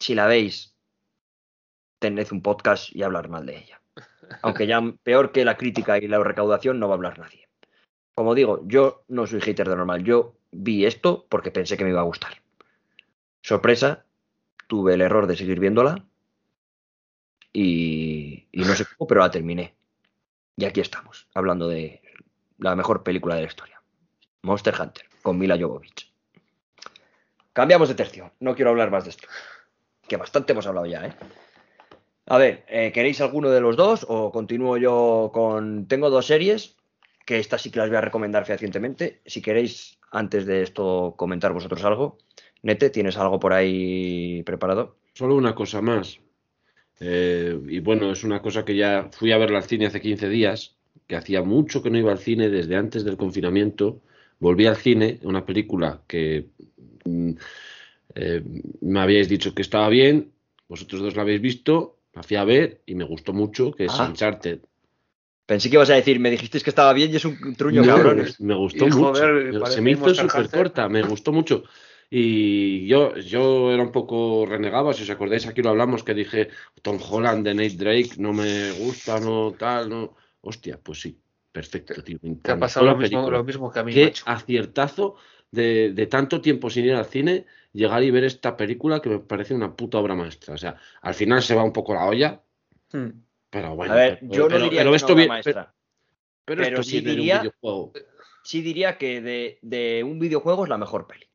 Si 0.00 0.14
la 0.14 0.26
veis, 0.26 0.74
tened 1.98 2.26
un 2.32 2.42
podcast 2.42 2.94
y 2.94 3.02
hablar 3.02 3.28
mal 3.28 3.46
de 3.46 3.58
ella. 3.58 3.80
Aunque 4.42 4.66
ya 4.66 4.80
peor 5.02 5.30
que 5.30 5.44
la 5.44 5.56
crítica 5.56 5.98
y 5.98 6.08
la 6.08 6.22
recaudación 6.22 6.80
no 6.80 6.88
va 6.88 6.94
a 6.94 6.96
hablar 6.96 7.18
nadie. 7.18 7.48
Como 8.14 8.34
digo, 8.34 8.62
yo 8.64 9.04
no 9.08 9.26
soy 9.26 9.40
hater 9.40 9.68
de 9.68 9.76
normal. 9.76 10.02
Yo 10.02 10.36
vi 10.50 10.86
esto 10.86 11.26
porque 11.28 11.50
pensé 11.50 11.76
que 11.76 11.84
me 11.84 11.90
iba 11.90 12.00
a 12.00 12.04
gustar. 12.04 12.42
Sorpresa, 13.42 14.04
tuve 14.66 14.94
el 14.94 15.02
error 15.02 15.26
de 15.26 15.36
seguir 15.36 15.60
viéndola 15.60 16.04
y, 17.52 18.46
y 18.52 18.60
no 18.60 18.74
sé 18.74 18.86
cómo, 18.86 19.06
pero 19.06 19.20
la 19.20 19.30
terminé. 19.30 19.74
Y 20.56 20.64
aquí 20.64 20.80
estamos, 20.80 21.28
hablando 21.34 21.68
de 21.68 22.02
la 22.58 22.74
mejor 22.74 23.02
película 23.02 23.34
de 23.34 23.42
la 23.42 23.48
historia. 23.48 23.82
Monster 24.42 24.74
Hunter, 24.80 25.06
con 25.22 25.38
Mila 25.38 25.58
Jovovich. 25.58 26.10
Cambiamos 27.52 27.88
de 27.88 27.94
tercio, 27.94 28.32
no 28.40 28.54
quiero 28.54 28.70
hablar 28.70 28.90
más 28.90 29.04
de 29.04 29.10
esto. 29.10 29.28
Que 30.10 30.16
bastante 30.16 30.50
hemos 30.50 30.66
hablado 30.66 30.86
ya, 30.86 31.06
¿eh? 31.06 31.12
A 32.26 32.36
ver, 32.36 32.64
eh, 32.66 32.90
¿queréis 32.92 33.20
alguno 33.20 33.48
de 33.48 33.60
los 33.60 33.76
dos 33.76 34.04
o 34.08 34.32
continúo 34.32 34.76
yo 34.76 35.30
con... 35.32 35.86
Tengo 35.86 36.10
dos 36.10 36.26
series, 36.26 36.74
que 37.24 37.38
estas 37.38 37.62
sí 37.62 37.70
que 37.70 37.78
las 37.78 37.90
voy 37.90 37.98
a 37.98 38.00
recomendar 38.00 38.44
fehacientemente. 38.44 39.20
Si 39.24 39.40
queréis, 39.40 40.00
antes 40.10 40.46
de 40.46 40.62
esto, 40.62 41.14
comentar 41.16 41.52
vosotros 41.52 41.84
algo. 41.84 42.18
Nete, 42.62 42.90
¿tienes 42.90 43.16
algo 43.18 43.38
por 43.38 43.52
ahí 43.52 44.42
preparado? 44.42 44.96
Solo 45.14 45.36
una 45.36 45.54
cosa 45.54 45.80
más. 45.80 46.18
Eh, 46.98 47.56
y 47.68 47.78
bueno, 47.78 48.10
es 48.10 48.24
una 48.24 48.42
cosa 48.42 48.64
que 48.64 48.74
ya 48.74 49.10
fui 49.12 49.30
a 49.30 49.38
verla 49.38 49.58
al 49.58 49.64
cine 49.64 49.86
hace 49.86 50.00
15 50.00 50.28
días, 50.28 50.74
que 51.06 51.14
hacía 51.14 51.44
mucho 51.44 51.84
que 51.84 51.90
no 51.90 51.98
iba 51.98 52.10
al 52.10 52.18
cine 52.18 52.48
desde 52.48 52.74
antes 52.74 53.04
del 53.04 53.16
confinamiento, 53.16 54.00
volví 54.40 54.66
al 54.66 54.76
cine, 54.76 55.20
una 55.22 55.46
película 55.46 56.02
que 56.08 56.48
mm, 57.04 57.34
eh, 58.14 58.42
me 58.80 59.00
habíais 59.00 59.28
dicho 59.28 59.54
que 59.54 59.62
estaba 59.62 59.88
bien, 59.88 60.32
vosotros 60.68 61.00
dos 61.02 61.16
la 61.16 61.22
habéis 61.22 61.40
visto, 61.40 61.98
la 62.14 62.22
fui 62.22 62.36
a 62.36 62.44
ver 62.44 62.80
y 62.86 62.94
me 62.94 63.04
gustó 63.04 63.32
mucho, 63.32 63.72
que 63.72 63.86
es 63.86 63.92
Ah. 63.98 64.08
Uncharted. 64.08 64.60
Pensé 65.46 65.68
que 65.68 65.76
ibas 65.76 65.90
a 65.90 65.94
decir, 65.94 66.20
me 66.20 66.30
dijisteis 66.30 66.62
que 66.62 66.70
estaba 66.70 66.92
bien 66.92 67.10
y 67.12 67.16
es 67.16 67.24
un 67.24 67.56
truño, 67.56 67.82
No, 67.82 67.88
cabrones. 67.96 68.40
Me 68.40 68.54
gustó 68.54 68.86
Y, 68.86 68.90
mucho. 68.90 69.06
joder, 69.14 69.66
se 69.68 69.80
me 69.80 69.90
hizo 69.92 70.14
súper 70.14 70.48
corta, 70.48 70.88
me 70.88 71.02
gustó 71.02 71.32
mucho. 71.32 71.64
Y 72.08 72.86
yo, 72.86 73.16
yo 73.16 73.72
era 73.72 73.82
un 73.82 73.92
poco 73.92 74.44
renegado, 74.46 74.92
si 74.92 75.02
os 75.04 75.10
acordáis, 75.10 75.46
aquí 75.46 75.62
lo 75.62 75.70
hablamos, 75.70 76.02
que 76.04 76.14
dije, 76.14 76.48
Tom 76.82 76.98
Holland 77.08 77.44
de 77.44 77.54
Nate 77.54 77.76
Drake 77.76 78.10
no 78.18 78.32
me 78.32 78.72
gusta, 78.72 79.18
no 79.20 79.52
tal, 79.58 79.88
no. 79.88 80.14
Hostia, 80.40 80.78
pues 80.82 81.00
sí, 81.00 81.16
perfecto, 81.52 82.02
tío. 82.02 82.18
me 82.22 82.36
Te 82.36 82.52
ha 82.52 82.58
pasado 82.58 82.86
lo 82.86 82.96
mismo, 82.96 83.18
película. 83.18 83.38
lo 83.38 83.44
mismo 83.44 83.72
que 83.72 83.78
a 83.78 83.84
mí, 83.84 83.92
Qué 83.92 84.04
macho. 84.06 84.24
aciertazo 84.26 85.16
de, 85.50 85.92
de 85.92 86.06
tanto 86.06 86.40
tiempo 86.40 86.70
sin 86.70 86.84
ir 86.86 86.94
al 86.94 87.06
cine, 87.06 87.46
llegar 87.72 88.02
y 88.02 88.10
ver 88.10 88.24
esta 88.24 88.56
película 88.56 89.00
que 89.00 89.08
me 89.10 89.18
parece 89.20 89.54
una 89.54 89.74
puta 89.76 89.98
obra 89.98 90.14
maestra. 90.14 90.54
O 90.54 90.58
sea, 90.58 90.76
al 91.02 91.14
final 91.14 91.42
se 91.42 91.54
va 91.54 91.62
un 91.64 91.72
poco 91.72 91.94
la 91.94 92.06
olla, 92.06 92.40
Hmm. 92.92 93.10
pero 93.50 93.74
bueno. 93.76 93.92
a 93.92 93.96
ver, 93.96 94.18
pero- 94.20 94.32
yo 94.32 94.42
no 94.44 94.48
pero- 94.48 94.64
diría 94.64 94.80
pero 94.80 94.90
que 94.90 94.96
esto 94.96 95.12
obra 95.12 95.26
maestra. 95.26 95.74
pero 96.44 96.62
pero 96.62 96.80
esto 96.80 96.82
sí 96.90 97.00
de 97.00 97.10
un 97.10 97.16
diría- 97.16 97.38
videojuego. 97.40 97.92
Sí 98.42 98.62
diría 98.62 98.96
que 98.98 99.20
de, 99.20 99.58
de 99.62 100.02
un 100.02 100.18
videojuego 100.18 100.64
es 100.64 100.70
la 100.70 100.78
mejor 100.78 101.06
peli. 101.06 101.26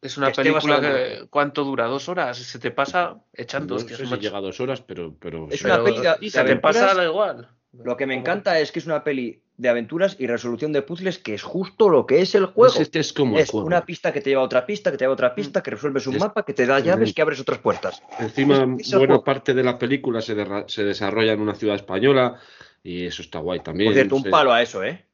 Es 0.00 0.16
una 0.18 0.32
que 0.32 0.42
película 0.42 0.80
que, 0.80 1.26
¿cuánto 1.30 1.64
dura? 1.64 1.86
¿Dos 1.86 2.08
horas? 2.10 2.36
Se 2.36 2.58
te 2.58 2.70
pasa 2.70 3.22
echando 3.32 3.74
No 3.74 3.76
hostias, 3.80 3.98
sé 3.98 4.04
si 4.04 4.10
macho. 4.10 4.22
llega 4.22 4.38
a 4.38 4.40
dos 4.42 4.60
horas, 4.60 4.82
pero. 4.82 5.14
pero 5.18 5.48
Es 5.50 5.64
una 5.64 5.78
de 5.78 6.30
se 6.30 6.44
te 6.44 6.56
pasa 6.56 6.94
da 6.94 7.04
igual. 7.04 7.48
Lo 7.82 7.96
que 7.96 8.06
me 8.06 8.14
encanta 8.14 8.58
es 8.60 8.72
que 8.72 8.78
es 8.78 8.86
una 8.86 9.02
peli 9.02 9.42
de 9.56 9.68
aventuras 9.68 10.16
y 10.18 10.26
resolución 10.26 10.72
de 10.72 10.82
puzzles 10.82 11.18
que 11.18 11.34
es 11.34 11.42
justo 11.42 11.88
lo 11.88 12.06
que 12.06 12.20
es 12.20 12.34
el 12.34 12.46
juego. 12.46 12.74
Es, 12.74 12.80
este 12.80 12.98
es 13.00 13.12
como 13.12 13.38
el 13.38 13.46
juego. 13.46 13.66
una 13.66 13.84
pista 13.84 14.12
que 14.12 14.20
te 14.20 14.30
lleva 14.30 14.42
a 14.42 14.44
otra 14.44 14.66
pista, 14.66 14.90
que 14.90 14.96
te 14.96 15.04
lleva 15.04 15.12
a 15.12 15.14
otra 15.14 15.34
pista, 15.34 15.62
que 15.62 15.70
resuelves 15.70 16.06
un 16.06 16.16
Es- 16.16 16.20
mapa, 16.20 16.44
que 16.44 16.52
te 16.54 16.66
da 16.66 16.80
llaves, 16.80 17.12
que 17.12 17.22
abres 17.22 17.40
otras 17.40 17.58
puertas. 17.58 18.02
Encima, 18.18 18.64
buena 18.64 18.78
juego. 18.98 19.24
parte 19.24 19.54
de 19.54 19.62
la 19.62 19.78
película 19.78 20.20
se, 20.20 20.34
desarrolla 20.84 21.32
en 21.32 21.40
una 21.40 21.54
ciudad 21.54 21.76
española 21.76 22.36
y 22.82 23.06
eso 23.06 23.22
está 23.22 23.38
guay 23.38 23.60
también. 23.60 23.88
Por 23.88 23.94
cierto, 23.94 24.16
un 24.16 24.24
palo 24.24 24.52
a 24.52 24.62
eso, 24.62 24.82
¿eh? 24.82 25.04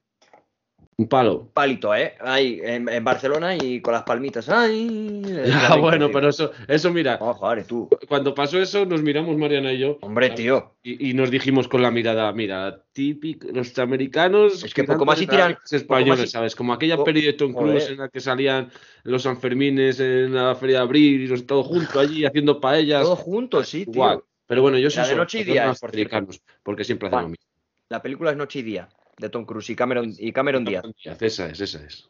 Un 1.00 1.08
palo. 1.08 1.48
Palito, 1.54 1.94
¿eh? 1.94 2.12
Ahí, 2.20 2.60
en, 2.62 2.86
en 2.86 3.02
Barcelona 3.02 3.56
y 3.56 3.80
con 3.80 3.94
las 3.94 4.02
palmitas. 4.02 4.50
¡Ay! 4.50 5.22
Ah, 5.54 5.76
bueno, 5.76 6.10
pero 6.12 6.28
eso, 6.28 6.50
eso 6.68 6.92
mira, 6.92 7.16
Oh, 7.22 7.32
joder, 7.32 7.64
tú. 7.64 7.88
cuando 8.06 8.34
pasó 8.34 8.60
eso 8.60 8.84
nos 8.84 9.00
miramos 9.02 9.34
Mariana 9.38 9.72
y 9.72 9.78
yo 9.78 9.96
Hombre, 10.02 10.26
¿sabes? 10.26 10.40
tío. 10.42 10.74
y, 10.82 11.10
y 11.10 11.14
nos 11.14 11.30
dijimos 11.30 11.68
con 11.68 11.80
la 11.80 11.90
mirada, 11.90 12.30
mira, 12.32 12.82
típico, 12.92 13.48
los 13.52 13.78
americanos, 13.78 14.62
Es 14.64 14.74
que 14.74 14.84
poco 14.84 15.06
más 15.06 15.22
y 15.22 15.26
tiran- 15.26 15.56
los 15.62 15.72
españoles, 15.72 16.20
más 16.20 16.30
¿sabes? 16.30 16.54
Como 16.54 16.74
aquella 16.74 17.02
peli 17.02 17.22
de 17.22 17.32
Tom 17.32 17.54
Cruise 17.54 17.88
en 17.88 17.96
la 17.98 18.08
que 18.10 18.20
salían 18.20 18.70
los 19.04 19.22
Sanfermines 19.22 20.00
en 20.00 20.34
la 20.34 20.54
feria 20.54 20.78
de 20.78 20.82
abril 20.82 21.22
y 21.22 21.26
los 21.28 21.46
todo 21.46 21.62
junto 21.62 21.98
allí 21.98 22.24
haciendo 22.26 22.60
paellas. 22.60 23.02
Todos 23.04 23.20
juntos, 23.20 23.68
sí, 23.68 23.84
tío. 23.86 23.94
Igual. 23.94 24.20
Pero 24.46 24.60
bueno, 24.62 24.76
yo 24.78 24.90
sí 24.90 24.96
La 24.98 25.04
de 25.04 25.08
soy 25.10 25.16
noche 25.18 25.38
y 25.40 25.44
soy 25.44 25.52
día 25.54 25.72
por 25.80 25.88
americanos, 25.90 26.42
porque 26.62 26.84
siempre 26.84 27.08
hacen 27.08 27.22
lo 27.22 27.28
mismo. 27.30 27.44
La 27.88 28.02
película 28.02 28.30
es 28.32 28.36
Noche 28.36 28.58
y 28.58 28.62
Día, 28.62 28.88
de 29.20 29.28
Tom 29.28 29.44
Cruise 29.44 29.70
y 29.70 29.76
Cameron, 29.76 30.14
y 30.18 30.32
Cameron 30.32 30.64
Díaz. 30.64 30.84
Esa 31.04 31.46
es, 31.46 31.60
esa 31.60 31.84
es. 31.84 32.08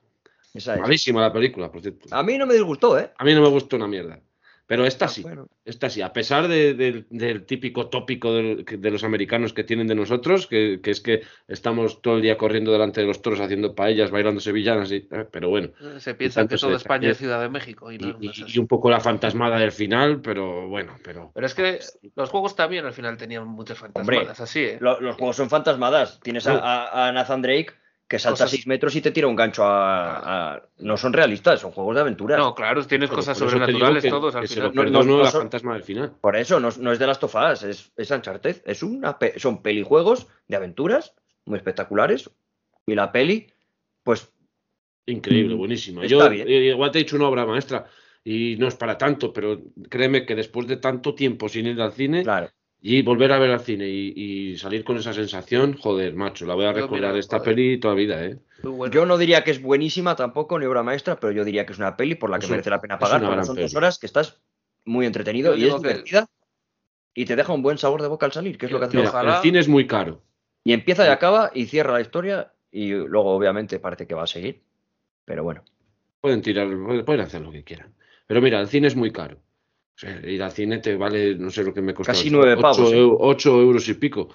Esa 0.54 0.74
es. 0.74 0.80
Malísima 0.80 1.20
la 1.20 1.32
película, 1.32 1.70
por 1.70 1.82
cierto. 1.82 2.08
A 2.10 2.22
mí 2.22 2.38
no 2.38 2.46
me 2.46 2.54
disgustó, 2.54 2.98
¿eh? 2.98 3.12
A 3.16 3.24
mí 3.24 3.34
no 3.34 3.42
me 3.42 3.48
gustó 3.48 3.76
una 3.76 3.86
mierda. 3.86 4.20
Pero 4.70 4.86
esta 4.86 5.08
sí, 5.08 5.22
Bueno, 5.22 5.48
esta 5.64 5.90
sí. 5.90 6.00
A 6.00 6.12
pesar 6.12 6.46
de- 6.46 6.74
del- 6.74 7.04
del 7.10 7.44
típico 7.44 7.88
tópico 7.88 8.32
de, 8.32 8.90
los 8.92 9.02
americanos 9.02 9.52
que 9.52 9.64
tienen 9.64 9.88
de 9.88 9.96
nosotros, 9.96 10.46
que, 10.46 10.78
que 10.80 10.92
es 10.92 11.00
que 11.00 11.22
estamos 11.48 12.00
todo 12.00 12.14
el 12.14 12.22
día 12.22 12.36
corriendo 12.38 12.70
delante 12.70 13.00
de 13.00 13.08
los 13.08 13.20
toros 13.20 13.40
haciendo 13.40 13.74
paellas, 13.74 14.12
bailando 14.12 14.40
sevillanas, 14.40 14.92
y, 14.92 15.08
eh, 15.10 15.26
pero 15.28 15.48
bueno. 15.48 15.70
Se 15.98 16.14
piensa 16.14 16.46
que 16.46 16.56
toda 16.56 16.76
España 16.76 17.10
es 17.10 17.18
Ciudad 17.18 17.40
de 17.42 17.48
México. 17.48 17.90
Y, 17.90 17.98
no, 17.98 18.10
Y, 18.10 18.12
no 18.12 18.18
y- 18.20 18.28
es 18.28 18.38
y 18.38 18.42
así. 18.44 18.58
un 18.60 18.68
poco 18.68 18.90
la 18.90 19.00
fantasmada 19.00 19.58
del 19.58 19.72
final, 19.72 20.20
pero 20.20 20.68
bueno, 20.68 20.94
pero. 21.02 21.32
Pero 21.34 21.46
es 21.46 21.54
que 21.54 21.80
los 22.14 22.30
juegos 22.30 22.54
también 22.54 22.86
al 22.86 22.92
final 22.92 23.16
tenían 23.16 23.48
muchas 23.48 23.76
fantasmadas, 23.76 24.38
así, 24.38 24.60
¿eh? 24.60 24.78
lo- 24.80 25.00
los 25.00 25.16
juegos 25.16 25.34
son 25.34 25.50
fantasmadas. 25.50 26.20
Tienes 26.22 26.46
a, 26.46 26.58
a- 26.60 27.08
a 27.08 27.12
Nathan 27.12 27.42
Drake 27.42 27.72
que 28.10 28.18
salta 28.18 28.32
Cosas- 28.44 28.50
6 28.50 28.66
metros 28.66 28.96
y 28.96 29.00
te 29.00 29.12
tira 29.12 29.28
un 29.28 29.36
gancho 29.36 29.62
a, 29.64 30.54
a- 30.56 30.62
No 30.78 30.96
son 30.96 31.12
realistas, 31.12 31.60
son 31.60 31.70
juegos 31.70 31.94
de 31.94 32.00
aventura. 32.00 32.36
No, 32.36 32.56
claro, 32.56 32.84
tienes 32.84 33.08
pero 33.08 33.18
cosas 33.18 33.38
sobrenaturales 33.38 34.02
que- 34.02 34.10
todos 34.10 34.34
al 34.34 34.48
final. 34.48 34.72
No, 34.74 34.82
no, 34.84 35.02
no 35.04 35.18
la 35.22 35.30
son- 35.30 35.42
fantasma 35.42 35.74
del 35.74 35.84
final. 35.84 36.12
Por 36.20 36.34
eso, 36.36 36.58
no, 36.58 36.70
no 36.80 36.90
es 36.90 36.98
de 36.98 37.06
las 37.06 37.20
tofas, 37.20 37.62
es, 37.62 37.92
es 37.96 38.10
Uncharted. 38.10 38.62
Es 38.66 38.82
una 38.82 39.16
pe- 39.16 39.38
son 39.38 39.62
pelijuegos 39.62 40.26
de 40.48 40.56
aventuras 40.56 41.14
muy 41.44 41.56
espectaculares. 41.58 42.28
Y 42.84 42.96
la 42.96 43.12
peli, 43.12 43.46
pues 44.02 44.32
Increíble, 45.06 45.54
Mm, 45.54 45.58
buenísima. 45.58 46.02
está 46.04 46.10
Yo 46.24 46.28
bien. 46.30 46.48
eh, 46.48 46.66
igual 46.66 46.90
te 46.90 46.98
he 46.98 47.02
dicho 47.04 47.14
una 47.16 47.28
obra 47.28 47.46
maestra 47.46 47.86
y 48.24 48.56
no 48.58 48.66
es 48.68 48.74
para 48.74 48.98
tanto, 48.98 49.32
pero 49.32 49.60
créeme 49.88 50.26
que 50.26 50.34
después 50.34 50.66
de 50.66 50.76
tanto 50.76 51.14
tiempo 51.14 51.48
sin 51.48 51.66
ir 51.66 51.80
al 51.80 51.92
cine 51.92 52.22
claro. 52.24 52.48
Y 52.82 53.02
volver 53.02 53.32
a 53.32 53.38
ver 53.38 53.50
al 53.50 53.60
cine 53.60 53.86
y, 53.88 54.12
y 54.52 54.56
salir 54.58 54.84
con 54.84 54.96
esa 54.96 55.12
sensación, 55.12 55.76
joder, 55.76 56.14
macho, 56.14 56.46
la 56.46 56.54
voy 56.54 56.64
a 56.64 56.72
recordar 56.72 57.16
esta 57.16 57.38
joder. 57.38 57.54
peli 57.54 57.78
toda 57.78 57.94
la 57.94 57.98
vida, 58.00 58.24
¿eh? 58.24 58.38
Yo 58.90 59.06
no 59.06 59.18
diría 59.18 59.44
que 59.44 59.50
es 59.50 59.60
buenísima 59.62 60.16
tampoco, 60.16 60.58
ni 60.58 60.66
obra 60.66 60.82
maestra, 60.82 61.18
pero 61.20 61.32
yo 61.32 61.44
diría 61.44 61.66
que 61.66 61.72
es 61.72 61.78
una 61.78 61.96
peli 61.96 62.14
por 62.14 62.30
la 62.30 62.38
que 62.38 62.44
Es 62.44 62.50
un- 62.50 62.52
merece 62.52 62.70
la 62.70 62.80
pena 62.80 62.98
pagar. 62.98 63.20
porque 63.24 63.44
son 63.44 63.56
peli. 63.56 63.66
dos 63.66 63.74
horas 63.74 63.98
que 63.98 64.06
estás 64.06 64.40
muy 64.84 65.04
entretenido 65.06 65.54
Yo 65.54 65.66
y 65.66 65.68
es 65.68 65.74
que- 65.74 65.88
divertida. 65.88 66.26
Y 67.14 67.24
te 67.24 67.36
deja 67.36 67.52
un 67.52 67.62
buen 67.62 67.76
sabor 67.76 68.02
de 68.02 68.08
boca 68.08 68.24
al 68.26 68.32
salir, 68.32 68.56
que 68.56 68.66
es 68.66 68.72
lo 68.72 68.78
que 68.78 68.86
hace. 68.86 68.96
Mira, 68.96 69.08
ojalá- 69.10 69.36
el 69.36 69.42
cine 69.42 69.58
es 69.58 69.68
muy 69.68 69.86
caro. 69.86 70.22
Y 70.64 70.72
empieza 70.72 71.04
y 71.06 71.08
acaba 71.10 71.50
y 71.54 71.66
cierra 71.66 71.92
la 71.92 72.00
historia. 72.00 72.52
Y 72.70 72.90
luego, 72.92 73.30
obviamente, 73.34 73.78
parece 73.80 74.06
que 74.06 74.14
va 74.14 74.22
a 74.22 74.26
seguir. 74.28 74.62
Pero 75.24 75.42
bueno. 75.42 75.64
Pueden 76.20 76.40
tirar, 76.40 76.68
pueden 77.04 77.20
hacer 77.22 77.40
lo 77.40 77.50
que 77.50 77.64
quieran. 77.64 77.92
Pero 78.26 78.40
mira, 78.40 78.60
el 78.60 78.68
cine 78.68 78.86
es 78.86 78.94
muy 78.94 79.10
caro. 79.10 79.38
Sea, 80.00 80.18
ir 80.26 80.42
al 80.42 80.50
cine 80.52 80.78
te 80.78 80.96
vale, 80.96 81.34
no 81.34 81.50
sé 81.50 81.62
lo 81.62 81.74
que 81.74 81.82
me 81.82 81.92
costó. 81.92 82.10
Casi 82.12 82.30
nueve 82.30 82.56
pavos, 82.56 82.90
¿eh? 82.90 82.96
8 83.02 83.60
euros 83.60 83.86
y 83.86 83.94
pico. 83.94 84.30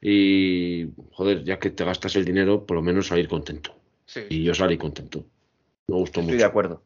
Y, 0.00 0.88
joder, 1.12 1.44
ya 1.44 1.60
que 1.60 1.70
te 1.70 1.84
gastas 1.84 2.16
el 2.16 2.24
dinero, 2.24 2.66
por 2.66 2.76
lo 2.76 2.82
menos 2.82 3.06
salir 3.06 3.28
contento. 3.28 3.72
Sí. 4.04 4.22
Y 4.30 4.42
yo 4.42 4.52
salí 4.52 4.76
contento. 4.76 5.24
Me 5.86 5.94
gustó 5.94 6.20
Estoy 6.20 6.32
de 6.32 6.38
mucho. 6.38 6.46
acuerdo. 6.48 6.82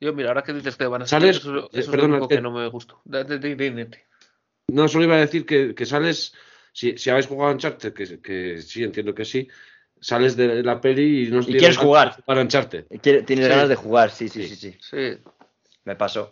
Yo, 0.00 0.14
mira, 0.14 0.28
ahora 0.30 0.42
que 0.42 0.54
dices 0.54 0.76
que 0.76 0.86
van 0.86 1.02
a 1.02 1.06
¿Sales? 1.06 1.36
salir, 1.42 1.58
eso, 1.58 1.66
Eh, 1.66 1.80
es 1.80 1.86
perdona, 1.88 2.08
lo 2.08 2.14
único 2.14 2.28
que- 2.28 2.36
que 2.36 2.40
no 2.40 2.50
me 2.50 2.66
gustó. 2.68 3.02
No, 4.68 4.88
solo 4.88 5.04
iba 5.04 5.16
a 5.16 5.20
decir 5.20 5.44
que, 5.44 5.74
que 5.74 5.84
sales, 5.84 6.32
si, 6.72 6.96
si 6.96 7.10
habéis 7.10 7.26
jugado 7.26 7.50
a 7.50 7.52
Uncharted, 7.54 7.92
que, 7.92 8.20
que 8.22 8.62
sí, 8.62 8.82
entiendo 8.84 9.14
que 9.14 9.26
sí, 9.26 9.48
sales 10.00 10.34
de 10.36 10.62
la 10.62 10.80
peli 10.80 11.26
y 11.26 11.30
no 11.30 11.40
Y 11.40 11.56
quieres 11.58 11.76
jugar. 11.76 12.16
de 12.16 12.22
jugar 12.22 12.38
a 12.38 12.42
Uncharted. 12.42 12.86
Quiere- 13.02 13.22
Tienes 13.24 13.44
Sí. 13.46 13.50
ganas 13.50 13.68
de 13.68 13.74
jugar, 13.76 14.10
sí, 14.10 14.28
sí, 14.30 14.44
Sí. 14.48 14.56
sí, 14.56 14.72
sí. 14.72 14.78
Sí. 14.80 15.18
Me 15.84 15.96
pasó. 15.96 16.30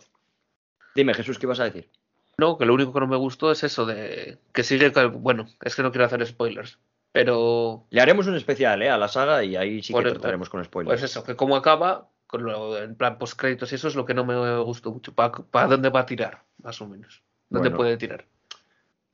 Dime, 0.99 1.13
Jesús, 1.13 1.39
¿qué 1.39 1.45
ibas 1.45 1.61
a 1.61 1.63
decir? 1.63 1.89
No, 2.37 2.57
que 2.57 2.65
lo 2.65 2.73
único 2.73 2.91
que 2.91 2.99
no 2.99 3.07
me 3.07 3.15
gustó 3.15 3.51
es 3.53 3.63
eso 3.63 3.85
de 3.85 4.37
que 4.53 4.63
sigue. 4.63 4.89
Bueno, 5.13 5.47
es 5.63 5.75
que 5.77 5.81
no 5.81 5.91
quiero 5.91 6.03
hacer 6.05 6.25
spoilers. 6.27 6.77
Pero, 7.13 7.87
Le 7.89 8.01
haremos 8.01 8.27
un 8.27 8.35
especial, 8.35 8.81
¿eh? 8.81 8.89
A 8.89 8.97
la 8.97 9.07
saga 9.07 9.41
y 9.45 9.55
ahí 9.55 9.81
sí 9.81 9.93
que 9.93 9.99
el- 9.99 10.11
trataremos 10.11 10.49
con 10.49 10.61
spoilers. 10.65 10.99
pues 10.99 11.09
eso, 11.09 11.23
que 11.23 11.37
como 11.37 11.55
acaba, 11.55 12.09
con 12.27 12.43
lo, 12.43 12.77
en 12.77 12.95
plan 12.95 13.17
postcréditos 13.17 13.71
y 13.71 13.75
eso 13.75 13.87
es 13.87 13.95
lo 13.95 14.05
que 14.05 14.13
no 14.13 14.25
me 14.25 14.59
gustó 14.59 14.91
mucho. 14.91 15.13
¿Para 15.15 15.67
dónde 15.67 15.87
va 15.89 16.01
a 16.01 16.05
tirar, 16.05 16.43
más 16.61 16.81
o 16.81 16.87
menos? 16.87 17.23
¿Dónde 17.49 17.69
Bueno. 17.69 17.77
puede 17.77 17.95
tirar? 17.97 18.25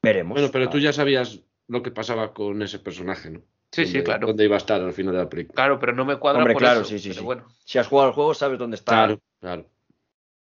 Veremos. 0.01 0.33
Bueno, 0.33 0.49
pero 0.51 0.69
tú 0.69 0.79
ya 0.79 0.91
sabías 0.91 1.39
lo 1.67 1.83
que 1.83 1.91
pasaba 1.91 2.33
con 2.33 2.61
ese 2.63 2.79
personaje, 2.79 3.29
¿no? 3.29 3.41
Sí, 3.71 3.85
sí, 3.85 4.01
claro. 4.01 4.27
Dónde 4.27 4.45
iba 4.45 4.55
a 4.55 4.57
estar 4.57 4.81
al 4.81 4.93
final 4.93 5.13
de 5.13 5.19
la 5.19 5.29
película. 5.29 5.55
Claro, 5.55 5.79
pero 5.79 5.93
no 5.93 6.03
me 6.05 6.17
cuadra 6.17 6.39
Hombre, 6.39 6.53
por 6.53 6.61
claro, 6.61 6.81
eso, 6.81 6.89
sí, 6.89 6.99
sí, 6.99 7.09
pero 7.09 7.19
sí. 7.21 7.25
bueno. 7.25 7.47
Si 7.65 7.77
has 7.77 7.87
jugado 7.87 8.09
al 8.09 8.13
juego, 8.15 8.33
sabes 8.33 8.57
dónde 8.57 8.75
está 8.75 8.91
Claro, 8.93 9.19
claro. 9.41 9.65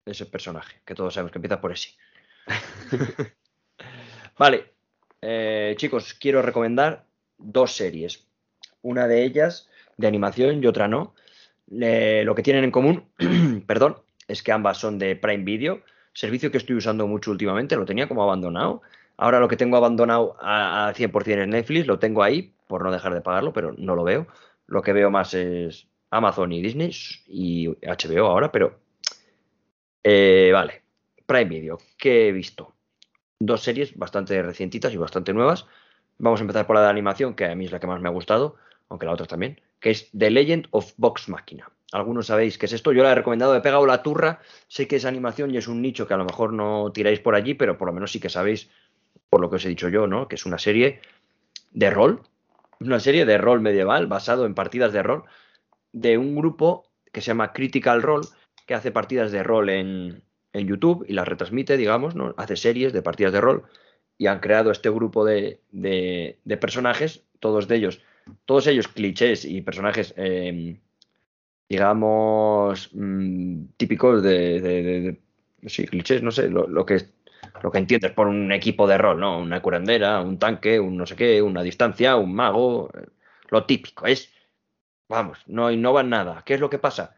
Ese 0.04 0.26
personaje, 0.26 0.80
que 0.84 0.94
todos 0.94 1.14
sabemos 1.14 1.32
que 1.32 1.38
empieza 1.38 1.60
por 1.60 1.72
ese. 1.72 1.90
vale, 4.38 4.72
eh, 5.20 5.74
chicos, 5.76 6.14
quiero 6.14 6.42
recomendar 6.42 7.06
dos 7.38 7.72
series. 7.72 8.26
Una 8.82 9.06
de 9.06 9.24
ellas 9.24 9.68
de 9.96 10.06
animación 10.06 10.62
y 10.62 10.66
otra 10.66 10.88
no. 10.88 11.14
Lo 11.66 12.34
que 12.34 12.42
tienen 12.42 12.64
en 12.64 12.70
común, 12.70 13.04
perdón, 13.66 13.98
es 14.26 14.42
que 14.42 14.52
ambas 14.52 14.78
son 14.78 14.98
de 14.98 15.16
Prime 15.16 15.44
Video, 15.44 15.82
servicio 16.12 16.50
que 16.50 16.58
estoy 16.58 16.76
usando 16.76 17.06
mucho 17.06 17.30
últimamente, 17.30 17.76
lo 17.76 17.84
tenía 17.84 18.08
como 18.08 18.22
abandonado. 18.22 18.82
Ahora 19.16 19.38
lo 19.38 19.48
que 19.48 19.56
tengo 19.56 19.76
abandonado 19.76 20.36
a, 20.40 20.88
a 20.88 20.94
100% 20.94 21.42
es 21.42 21.48
Netflix, 21.48 21.86
lo 21.86 21.98
tengo 21.98 22.22
ahí 22.22 22.54
por 22.66 22.82
no 22.82 22.90
dejar 22.90 23.14
de 23.14 23.20
pagarlo, 23.20 23.52
pero 23.52 23.74
no 23.76 23.94
lo 23.94 24.02
veo. 24.02 24.26
Lo 24.66 24.82
que 24.82 24.92
veo 24.92 25.10
más 25.10 25.34
es 25.34 25.86
Amazon 26.10 26.52
y 26.52 26.62
Disney 26.62 26.90
y 27.26 27.68
HBO 27.68 28.26
ahora, 28.26 28.50
pero 28.50 28.80
eh, 30.02 30.50
vale, 30.52 30.82
Prime 31.26 31.44
Video, 31.44 31.78
¿qué 31.96 32.28
he 32.28 32.32
visto? 32.32 32.74
Dos 33.38 33.62
series 33.62 33.96
bastante 33.96 34.42
recientitas 34.42 34.92
y 34.92 34.96
bastante 34.96 35.32
nuevas. 35.32 35.66
Vamos 36.18 36.40
a 36.40 36.42
empezar 36.42 36.66
por 36.66 36.76
la 36.76 36.82
de 36.82 36.88
animación, 36.88 37.34
que 37.34 37.46
a 37.46 37.54
mí 37.54 37.64
es 37.64 37.72
la 37.72 37.80
que 37.80 37.86
más 37.86 38.00
me 38.00 38.08
ha 38.08 38.12
gustado, 38.12 38.56
aunque 38.88 39.06
la 39.06 39.12
otra 39.12 39.26
también, 39.26 39.60
que 39.80 39.90
es 39.90 40.10
The 40.16 40.30
Legend 40.30 40.68
of 40.70 40.92
Vox 40.96 41.28
Machina. 41.28 41.70
Algunos 41.92 42.26
sabéis 42.26 42.58
qué 42.58 42.66
es 42.66 42.72
esto, 42.72 42.92
yo 42.92 43.02
la 43.02 43.12
he 43.12 43.14
recomendado, 43.14 43.56
he 43.56 43.60
pegado 43.60 43.86
la 43.86 44.02
turra, 44.02 44.40
sé 44.68 44.86
que 44.86 44.96
es 44.96 45.04
animación 45.04 45.52
y 45.52 45.56
es 45.56 45.66
un 45.66 45.82
nicho 45.82 46.06
que 46.06 46.14
a 46.14 46.18
lo 46.18 46.24
mejor 46.24 46.52
no 46.52 46.92
tiráis 46.92 47.20
por 47.20 47.34
allí, 47.34 47.54
pero 47.54 47.78
por 47.78 47.88
lo 47.88 47.94
menos 47.94 48.12
sí 48.12 48.20
que 48.20 48.28
sabéis, 48.28 48.70
por 49.28 49.40
lo 49.40 49.50
que 49.50 49.56
os 49.56 49.64
he 49.64 49.68
dicho 49.68 49.88
yo, 49.88 50.06
¿no? 50.06 50.28
Que 50.28 50.36
es 50.36 50.46
una 50.46 50.58
serie 50.58 51.00
de 51.72 51.90
rol, 51.90 52.22
una 52.80 53.00
serie 53.00 53.24
de 53.24 53.38
rol 53.38 53.60
medieval 53.60 54.06
basado 54.06 54.46
en 54.46 54.54
partidas 54.54 54.92
de 54.92 55.02
rol 55.02 55.24
de 55.92 56.16
un 56.18 56.36
grupo 56.36 56.84
que 57.12 57.20
se 57.20 57.28
llama 57.28 57.52
Critical 57.52 58.02
Role, 58.02 58.26
que 58.70 58.74
hace 58.74 58.92
partidas 58.92 59.32
de 59.32 59.42
rol 59.42 59.68
en, 59.68 60.22
en 60.52 60.68
YouTube 60.68 61.04
y 61.08 61.12
las 61.12 61.26
retransmite, 61.26 61.76
digamos, 61.76 62.14
¿no? 62.14 62.34
Hace 62.36 62.54
series 62.54 62.92
de 62.92 63.02
partidas 63.02 63.32
de 63.32 63.40
rol 63.40 63.64
y 64.16 64.28
han 64.28 64.38
creado 64.38 64.70
este 64.70 64.88
grupo 64.90 65.24
de, 65.24 65.60
de, 65.72 66.56
personajes, 66.60 67.24
todos 67.40 67.66
de 67.66 67.74
ellos, 67.74 68.00
todos 68.44 68.68
ellos 68.68 68.86
clichés 68.86 69.44
y 69.44 69.60
personajes, 69.62 70.14
eh, 70.16 70.78
digamos, 71.68 72.90
mmm, 72.92 73.64
típicos 73.76 74.22
de, 74.22 74.60
de, 74.60 75.20
sí, 75.66 75.84
clichés, 75.88 76.22
no 76.22 76.30
sé, 76.30 76.48
lo, 76.48 76.68
lo, 76.68 76.86
que 76.86 76.98
lo 77.64 77.72
que 77.72 77.78
entiendes 77.78 78.12
por 78.12 78.28
un 78.28 78.52
equipo 78.52 78.86
de 78.86 78.98
rol, 78.98 79.18
¿no? 79.18 79.40
Una 79.40 79.60
curandera, 79.60 80.20
un 80.20 80.38
tanque, 80.38 80.78
un 80.78 80.96
no 80.96 81.06
sé 81.06 81.16
qué, 81.16 81.42
una 81.42 81.64
distancia, 81.64 82.14
un 82.14 82.32
mago, 82.32 82.88
lo 83.48 83.66
típico, 83.66 84.06
es, 84.06 84.32
vamos, 85.08 85.40
no 85.48 85.72
innovan 85.72 86.08
nada. 86.08 86.44
¿Qué 86.46 86.54
es 86.54 86.60
lo 86.60 86.70
que 86.70 86.78
pasa? 86.78 87.16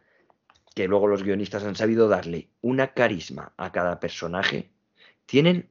Que 0.74 0.88
luego 0.88 1.06
los 1.06 1.22
guionistas 1.22 1.64
han 1.64 1.76
sabido 1.76 2.08
darle 2.08 2.48
una 2.60 2.94
carisma 2.94 3.52
a 3.56 3.72
cada 3.72 4.00
personaje. 4.00 4.70
Tienen 5.26 5.68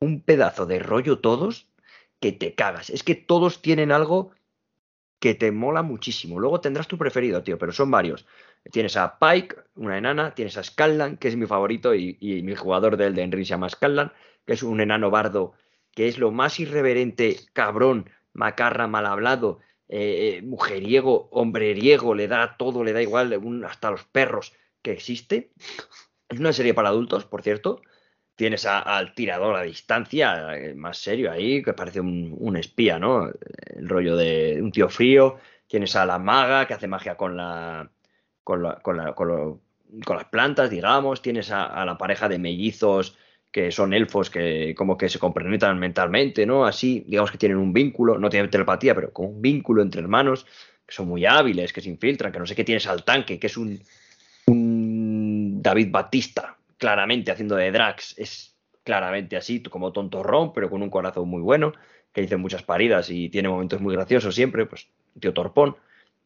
un 0.00 0.20
pedazo 0.20 0.66
de 0.66 0.78
rollo 0.78 1.18
todos 1.20 1.68
que 2.20 2.32
te 2.32 2.54
cagas. 2.54 2.90
Es 2.90 3.02
que 3.02 3.14
todos 3.14 3.62
tienen 3.62 3.92
algo 3.92 4.32
que 5.18 5.34
te 5.34 5.50
mola 5.52 5.82
muchísimo. 5.82 6.38
Luego 6.38 6.60
tendrás 6.60 6.86
tu 6.86 6.98
preferido, 6.98 7.42
tío, 7.42 7.56
pero 7.56 7.72
son 7.72 7.90
varios. 7.90 8.26
Tienes 8.70 8.96
a 8.96 9.18
Pike, 9.18 9.56
una 9.74 9.96
enana, 9.96 10.34
tienes 10.34 10.58
a 10.58 10.62
Scanlan, 10.62 11.16
que 11.16 11.28
es 11.28 11.36
mi 11.36 11.46
favorito, 11.46 11.94
y, 11.94 12.18
y 12.20 12.42
mi 12.42 12.54
jugador 12.54 12.96
de 12.96 13.06
Elden 13.06 13.32
Ring 13.32 13.44
se 13.44 13.50
llama 13.50 13.68
Scanlan, 13.70 14.12
que 14.44 14.52
es 14.52 14.62
un 14.62 14.80
enano 14.80 15.10
bardo, 15.10 15.54
que 15.92 16.08
es 16.08 16.18
lo 16.18 16.30
más 16.30 16.60
irreverente, 16.60 17.36
cabrón, 17.52 18.10
macarra, 18.34 18.86
mal 18.86 19.06
hablado, 19.06 19.60
eh, 19.88 20.40
mujeriego, 20.42 21.28
hombreriego, 21.30 22.14
le 22.14 22.28
da 22.28 22.56
todo, 22.56 22.84
le 22.84 22.92
da 22.92 23.02
igual, 23.02 23.64
hasta 23.64 23.90
los 23.90 24.04
perros 24.04 24.52
que 24.82 24.92
existe. 24.92 25.52
Es 26.28 26.40
una 26.40 26.52
serie 26.52 26.74
para 26.74 26.88
adultos, 26.88 27.24
por 27.24 27.42
cierto. 27.42 27.82
Tienes 28.36 28.66
a, 28.66 28.80
al 28.80 29.14
tirador 29.14 29.56
a 29.56 29.62
distancia, 29.62 30.56
eh, 30.56 30.74
más 30.74 30.98
serio 30.98 31.30
ahí, 31.30 31.62
que 31.62 31.72
parece 31.72 32.00
un, 32.00 32.56
espía, 32.56 32.98
¿no? 32.98 33.30
El 33.76 33.88
rollo 33.88 34.16
de 34.16 34.58
un 34.60 34.72
tío 34.72 34.88
frío. 34.88 35.36
Tienes 35.68 35.94
a 35.96 36.06
la 36.06 36.18
maga 36.18 36.66
que 36.66 36.74
hace 36.74 36.88
magia 36.88 37.16
con 37.16 37.36
la. 37.36 37.90
con, 38.42 38.62
la, 38.62 38.80
con, 38.80 38.96
la, 38.96 39.14
con, 39.14 39.28
lo, 39.28 39.60
con 40.04 40.16
las 40.16 40.26
plantas, 40.26 40.70
digamos. 40.70 41.22
Tienes 41.22 41.50
a, 41.50 41.84
la 41.84 41.96
pareja 41.98 42.28
de 42.28 42.38
mellizos 42.38 43.16
que 43.54 43.70
son 43.70 43.94
elfos 43.94 44.30
que 44.30 44.74
como 44.76 44.98
que 44.98 45.08
se 45.08 45.20
complementan 45.20 45.78
mentalmente, 45.78 46.44
¿no? 46.44 46.66
Así, 46.66 47.04
digamos 47.06 47.30
que 47.30 47.38
tienen 47.38 47.56
un 47.56 47.72
vínculo, 47.72 48.18
no 48.18 48.28
tienen 48.28 48.50
telepatía, 48.50 48.96
pero 48.96 49.12
con 49.12 49.26
un 49.26 49.40
vínculo 49.40 49.80
entre 49.80 50.00
hermanos, 50.00 50.44
que 50.84 50.92
son 50.92 51.06
muy 51.06 51.24
hábiles, 51.24 51.72
que 51.72 51.80
se 51.80 51.88
infiltran, 51.88 52.32
que 52.32 52.40
no 52.40 52.46
sé 52.46 52.56
qué 52.56 52.64
tienes 52.64 52.88
al 52.88 53.04
tanque, 53.04 53.38
que 53.38 53.46
es 53.46 53.56
un, 53.56 53.80
un 54.48 55.62
David 55.62 55.86
Batista, 55.92 56.56
claramente 56.78 57.30
haciendo 57.30 57.54
de 57.54 57.70
Drax, 57.70 58.18
es 58.18 58.56
claramente 58.82 59.36
así, 59.36 59.62
como 59.62 59.92
tontorrón, 59.92 60.52
pero 60.52 60.68
con 60.68 60.82
un 60.82 60.90
corazón 60.90 61.28
muy 61.28 61.40
bueno, 61.40 61.74
que 62.12 62.22
dice 62.22 62.36
muchas 62.36 62.64
paridas 62.64 63.08
y 63.08 63.28
tiene 63.28 63.48
momentos 63.48 63.80
muy 63.80 63.94
graciosos 63.94 64.34
siempre, 64.34 64.66
pues 64.66 64.88
tío 65.20 65.32
torpón. 65.32 65.76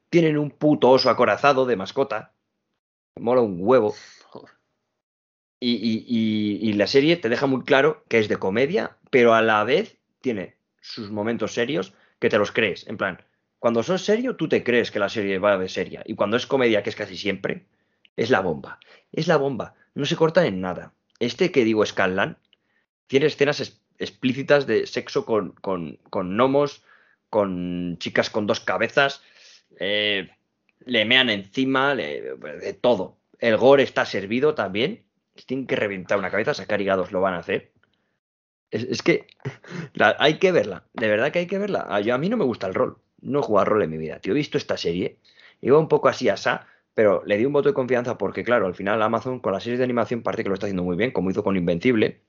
Tienen 0.09 0.39
un 0.39 0.51
puto 0.51 0.89
oso 0.89 1.11
acorazado 1.11 1.67
de 1.67 1.77
mascota, 1.77 2.33
mola 3.17 3.43
un 3.43 3.59
huevo. 3.61 3.95
Y, 5.61 5.73
y, 5.73 6.69
y, 6.69 6.73
la 6.75 6.87
serie 6.87 7.17
te 7.17 7.29
deja 7.29 7.47
muy 7.47 7.65
claro 7.65 8.05
que 8.09 8.19
es 8.21 8.29
de 8.29 8.37
comedia, 8.37 8.97
pero 9.11 9.35
a 9.35 9.43
la 9.43 9.65
vez 9.65 9.97
tiene 10.21 10.55
sus 10.81 11.11
momentos 11.11 11.53
serios 11.53 11.95
que 12.21 12.29
te 12.29 12.39
los 12.39 12.53
crees. 12.53 12.87
En 12.87 12.97
plan, 12.97 13.19
cuando 13.59 13.83
sos 13.83 14.05
serio, 14.05 14.37
tú 14.37 14.49
te 14.49 14.63
crees 14.63 14.91
que 14.91 15.01
la 15.01 15.09
serie 15.09 15.39
va 15.39 15.59
de 15.59 15.69
seria. 15.69 16.03
Y 16.07 16.15
cuando 16.15 16.37
es 16.37 16.47
comedia, 16.47 16.83
que 16.83 16.91
es 16.91 16.97
casi 16.97 17.17
siempre, 17.17 17.67
es 18.17 18.31
la 18.31 18.41
bomba. 18.41 18.79
Es 19.13 19.27
la 19.27 19.37
bomba. 19.37 19.75
No 19.95 20.05
se 20.05 20.17
corta 20.17 20.47
en 20.47 20.61
nada. 20.61 20.93
Este 21.19 21.51
que 21.51 21.65
digo, 21.65 21.85
Scanlan, 21.85 22.39
tiene 23.09 23.27
escenas 23.27 23.59
es, 23.59 23.81
explícitas 23.99 24.67
de 24.67 24.87
sexo 24.87 25.25
con, 25.25 25.53
con, 25.53 25.99
con, 26.11 26.37
gnomos, 26.37 26.83
con 27.31 27.97
chicas 27.99 28.31
con 28.31 28.47
dos 28.47 28.61
cabezas, 28.61 29.23
eh, 29.81 30.31
le 30.85 31.05
mean 31.05 31.31
encima, 31.31 31.95
le, 31.95 32.37
de 32.37 32.73
todo. 32.75 33.19
El 33.41 33.57
gore 33.57 33.83
está 33.83 34.05
servido 34.05 34.55
también. 34.55 35.05
Tienen 35.47 35.67
que 35.67 35.77
reventar 35.77 36.19
una 36.19 36.31
cabeza, 36.31 36.55
sacar 36.55 36.81
hígados 36.81 37.13
lo 37.13 37.21
van 37.21 37.35
a 37.35 37.39
hacer. 37.39 37.73
Es, 38.71 39.03
que 39.03 39.27
hay 40.19 40.39
que 40.39 40.53
verla, 40.53 40.85
de 40.93 41.09
verdad 41.09 41.33
que 41.33 41.39
hay 41.39 41.47
que 41.47 41.59
verla. 41.59 42.01
Yo, 42.01 42.15
a 42.15 42.19
mí 42.19 42.29
no 42.29 42.37
me 42.37 42.45
gusta 42.45 42.67
el 42.67 42.75
rol, 42.75 42.99
no 43.23 43.41
he 43.41 43.43
jugado 43.43 43.71
rol 43.71 43.83
en 43.83 43.91
mi 43.91 43.97
vida, 43.97 44.21
tío. 44.21 44.33
He 44.33 44.37
visto 44.37 44.59
esta 44.59 44.77
serie, 44.77 45.19
iba 45.63 45.79
un 45.79 45.89
poco 45.89 46.09
así 46.09 46.29
asá, 46.29 46.67
pero 46.93 47.23
le 47.25 47.39
di 47.39 47.47
un 47.47 47.53
voto 47.53 47.69
de 47.69 47.75
confianza 47.75 48.19
porque, 48.19 48.45
claro, 48.45 48.67
al 48.67 48.75
final 48.75 49.01
Amazon 49.01 49.41
con 49.41 49.53
las 49.53 49.63
series 49.63 49.79
de 49.79 49.85
animación 49.85 50.23
parece 50.23 50.43
que 50.43 50.51
lo 50.51 50.55
está 50.55 50.67
haciendo 50.67 50.83
muy 50.83 50.97
bien, 50.97 51.13
como 51.13 51.31
hizo 51.31 51.43
con 51.43 51.57
Invencible, 51.57 52.21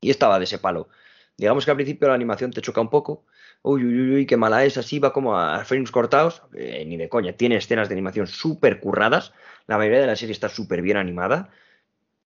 y 0.00 0.10
estaba 0.10 0.38
de 0.38 0.44
ese 0.44 0.58
palo. 0.58 0.88
Digamos 1.36 1.64
que 1.64 1.70
al 1.70 1.76
principio 1.76 2.08
la 2.08 2.14
animación 2.14 2.50
te 2.50 2.60
choca 2.60 2.80
un 2.80 2.90
poco, 2.90 3.24
uy, 3.62 3.84
uy, 3.84 4.14
uy, 4.14 4.26
qué 4.26 4.36
mala 4.36 4.64
es, 4.64 4.78
así 4.78 4.98
va 4.98 5.12
como 5.12 5.38
a 5.38 5.64
frames 5.64 5.90
cortados, 5.90 6.42
eh, 6.54 6.84
ni 6.86 6.96
de 6.96 7.08
coña, 7.08 7.32
tiene 7.32 7.56
escenas 7.56 7.88
de 7.88 7.94
animación 7.94 8.26
súper 8.26 8.80
curradas, 8.80 9.32
la 9.66 9.76
mayoría 9.78 10.00
de 10.00 10.06
la 10.06 10.16
serie 10.16 10.32
está 10.32 10.48
súper 10.48 10.82
bien 10.82 10.96
animada, 10.96 11.50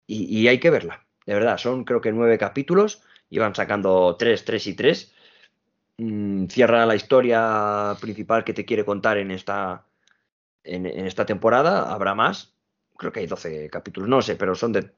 y, 0.08 0.40
y, 0.40 0.48
hay 0.48 0.58
que 0.58 0.70
verla, 0.70 1.06
de 1.26 1.34
verdad, 1.34 1.58
son 1.58 1.84
creo 1.84 2.00
que 2.00 2.10
nueve 2.10 2.38
capítulos, 2.38 3.02
iban 3.30 3.54
sacando 3.54 4.16
tres, 4.16 4.44
tres 4.44 4.66
y 4.66 4.74
tres, 4.74 5.12
mm, 5.98 6.46
cierra 6.46 6.86
la 6.86 6.96
historia 6.96 7.94
principal 8.00 8.42
que 8.42 8.54
te 8.54 8.64
quiere 8.64 8.84
contar 8.84 9.18
en 9.18 9.30
esta, 9.30 9.84
en, 10.64 10.86
en, 10.86 11.06
esta 11.06 11.26
temporada, 11.26 11.92
habrá 11.92 12.14
más, 12.14 12.54
creo 12.96 13.12
que 13.12 13.20
hay 13.20 13.26
12 13.26 13.70
capítulos, 13.70 14.08
no 14.08 14.22
sé, 14.22 14.34
pero 14.36 14.54
son 14.54 14.72
de... 14.72 14.90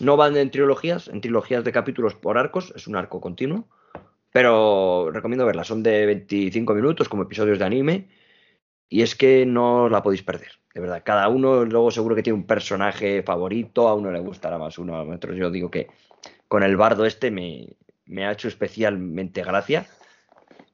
No 0.00 0.16
van 0.16 0.36
en 0.36 0.50
trilogías, 0.50 1.08
en 1.08 1.22
trilogías 1.22 1.64
de 1.64 1.72
capítulos 1.72 2.14
por 2.14 2.36
arcos, 2.38 2.72
es 2.76 2.86
un 2.86 2.96
arco 2.96 3.20
continuo, 3.20 3.66
pero 4.30 5.10
recomiendo 5.10 5.46
verla, 5.46 5.64
son 5.64 5.82
de 5.82 6.04
25 6.06 6.74
minutos 6.74 7.08
como 7.08 7.22
episodios 7.22 7.58
de 7.58 7.64
anime 7.64 8.08
y 8.88 9.02
es 9.02 9.14
que 9.14 9.46
no 9.46 9.88
la 9.88 10.02
podéis 10.02 10.22
perder, 10.22 10.52
de 10.74 10.80
verdad, 10.80 11.02
cada 11.04 11.28
uno 11.28 11.64
luego 11.64 11.90
seguro 11.90 12.14
que 12.14 12.22
tiene 12.22 12.38
un 12.38 12.46
personaje 12.46 13.22
favorito, 13.22 13.88
a 13.88 13.94
uno 13.94 14.12
le 14.12 14.20
gustará 14.20 14.58
más 14.58 14.78
uno, 14.78 14.96
a 14.96 15.02
otro 15.02 15.34
yo 15.34 15.50
digo 15.50 15.70
que 15.70 15.88
con 16.46 16.62
el 16.62 16.76
bardo 16.76 17.04
este 17.04 17.30
me, 17.30 17.76
me 18.06 18.26
ha 18.26 18.32
hecho 18.32 18.48
especialmente 18.48 19.42
gracia. 19.42 19.86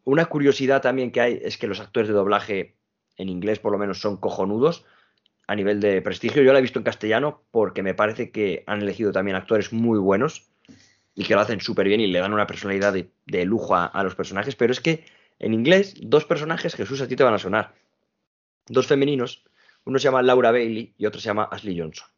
Una 0.04 0.26
curiosidad 0.26 0.82
también 0.82 1.10
que 1.10 1.20
hay 1.20 1.40
es 1.42 1.58
que 1.58 1.66
los 1.66 1.80
actores 1.80 2.08
de 2.08 2.14
doblaje 2.14 2.76
en 3.16 3.28
inglés 3.28 3.58
por 3.58 3.72
lo 3.72 3.78
menos 3.78 4.00
son 4.00 4.16
cojonudos 4.16 4.84
a 5.46 5.54
nivel 5.54 5.80
de 5.80 6.00
prestigio. 6.02 6.42
Yo 6.42 6.52
la 6.52 6.58
he 6.58 6.62
visto 6.62 6.78
en 6.78 6.84
castellano 6.84 7.42
porque 7.50 7.82
me 7.82 7.94
parece 7.94 8.30
que 8.30 8.62
han 8.66 8.82
elegido 8.82 9.12
también 9.12 9.36
actores 9.36 9.72
muy 9.72 9.98
buenos 9.98 10.48
y 11.14 11.24
que 11.24 11.34
lo 11.34 11.40
hacen 11.40 11.60
súper 11.60 11.88
bien 11.88 12.00
y 12.00 12.06
le 12.06 12.18
dan 12.18 12.32
una 12.32 12.46
personalidad 12.46 12.92
de, 12.92 13.10
de 13.26 13.44
lujo 13.44 13.74
a, 13.74 13.86
a, 13.86 14.02
los 14.02 14.14
personajes. 14.14 14.56
Pero 14.56 14.72
es 14.72 14.80
que 14.80 15.04
en 15.38 15.54
inglés, 15.54 15.94
dos 16.00 16.24
personajes, 16.24 16.74
Jesús, 16.74 17.00
a 17.00 17.08
ti 17.08 17.16
te 17.16 17.24
van 17.24 17.34
a 17.34 17.38
sonar. 17.38 17.74
Dos 18.66 18.86
femeninos. 18.86 19.44
Uno 19.84 19.98
se 19.98 20.04
llama 20.04 20.22
Laura 20.22 20.50
Bailey 20.50 20.94
y 20.96 21.06
otro 21.06 21.20
se 21.20 21.26
llama 21.26 21.48
Ashley 21.50 21.78
Johnson. 21.78 22.08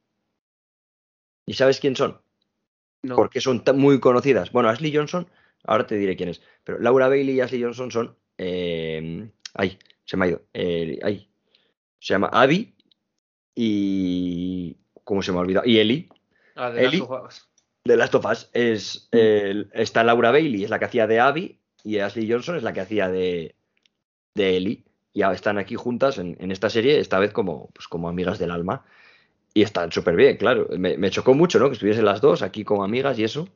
¿Y 1.47 1.55
sabes 1.55 1.81
quién 1.81 1.97
son? 1.97 2.21
No. 3.03 3.17
Porque 3.17 3.41
son 3.41 3.63
muy 3.75 4.01
conocidas. 4.01 4.51
Bueno, 4.53 4.69
Ashley 4.69 4.95
Johnson, 4.95 5.29
ahora 5.65 5.87
te 5.87 5.97
diré 5.97 6.17
quién 6.17 6.29
es. 6.29 6.43
Pero 6.65 6.79
Laura 6.79 7.09
Bailey 7.09 7.37
y 7.37 7.41
Ashley 7.41 7.63
Johnson 7.63 7.91
son. 7.91 8.17
Eh, 8.39 9.31
ay, 9.55 9.79
se 10.05 10.17
me 10.17 10.25
ha 10.25 10.29
ido. 10.29 10.43
Eh, 10.53 10.99
ay, 11.03 11.29
se 12.01 12.15
llama 12.15 12.29
Abby 12.33 12.75
y. 13.55 14.77
¿Cómo 15.05 15.23
se 15.23 15.31
me 15.31 15.39
ha 15.39 15.43
olvidado? 15.43 15.67
Y 15.67 15.79
Ellie. 15.79 16.09
Ah, 16.57 16.71
de 16.71 16.85
Ellie, 16.85 17.01
las 17.01 17.49
de 17.85 17.97
Last 17.97 18.15
of 18.17 18.27
Us. 18.27 18.51
Es, 18.53 19.09
eh, 19.13 19.67
está 19.73 20.03
Laura 20.03 20.31
Bailey, 20.31 20.65
es 20.65 20.71
la 20.71 20.79
que 20.79 20.87
hacía 20.87 21.07
de 21.07 21.21
Abby, 21.21 21.61
y 21.85 21.99
Ashley 21.99 22.31
Johnson 22.31 22.57
es 22.57 22.63
la 22.63 22.73
que 22.73 22.81
hacía 22.81 23.09
de, 23.09 23.55
de 24.35 24.57
Ellie. 24.57 24.85
Y 25.17 25.23
están 25.23 25.57
aquí 25.57 25.77
juntas 25.77 26.19
en, 26.19 26.37
en, 26.41 26.53
esta 26.53 26.69
serie, 26.69 27.01
esta 27.01 27.19
vez 27.19 27.33
como, 27.33 27.71
pues 27.73 27.89
como 27.89 28.11
amigas 28.11 28.39
del 28.39 28.51
alma. 28.51 28.85
Y 29.55 29.63
están 29.63 29.91
súper 29.91 30.15
bien, 30.15 30.37
claro. 30.37 30.69
Me, 30.77 30.99
me, 30.99 31.09
chocó 31.09 31.33
mucho, 31.33 31.59
¿no? 31.59 31.69
Que 31.69 31.73
estuviesen 31.73 32.05
las 32.05 32.21
dos 32.21 32.43
aquí 32.43 32.65
como 32.65 32.85
amigas 32.85 33.19
y 33.19 33.25
eso. 33.25 33.49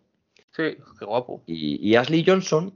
Sí, 0.52 0.78
qué 0.98 1.04
guapo. 1.04 1.42
Y, 1.44 1.86
y 1.86 1.96
Ashley 1.96 2.24
Johnson, 2.26 2.72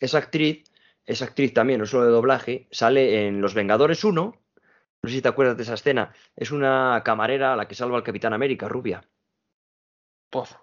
esa 0.00 0.18
actriz, 0.18 0.64
es 1.06 1.22
actriz 1.22 1.54
también, 1.54 1.78
no 1.78 1.86
solo 1.86 2.06
de 2.06 2.10
doblaje, 2.10 2.66
sale 2.72 3.28
en 3.28 3.40
Los 3.40 3.54
Vengadores 3.54 4.02
1. 4.02 4.20
No 4.24 5.08
sé 5.08 5.14
si 5.14 5.22
te 5.22 5.28
acuerdas 5.28 5.56
de 5.56 5.62
esa 5.62 5.74
escena. 5.74 6.12
Es 6.34 6.50
una 6.50 7.02
camarera 7.04 7.52
a 7.52 7.56
la 7.56 7.68
que 7.68 7.76
salva 7.76 7.98
al 7.98 8.02
Capitán 8.02 8.32
América, 8.32 8.66
rubia. 8.66 9.04
Pof. 10.30 10.56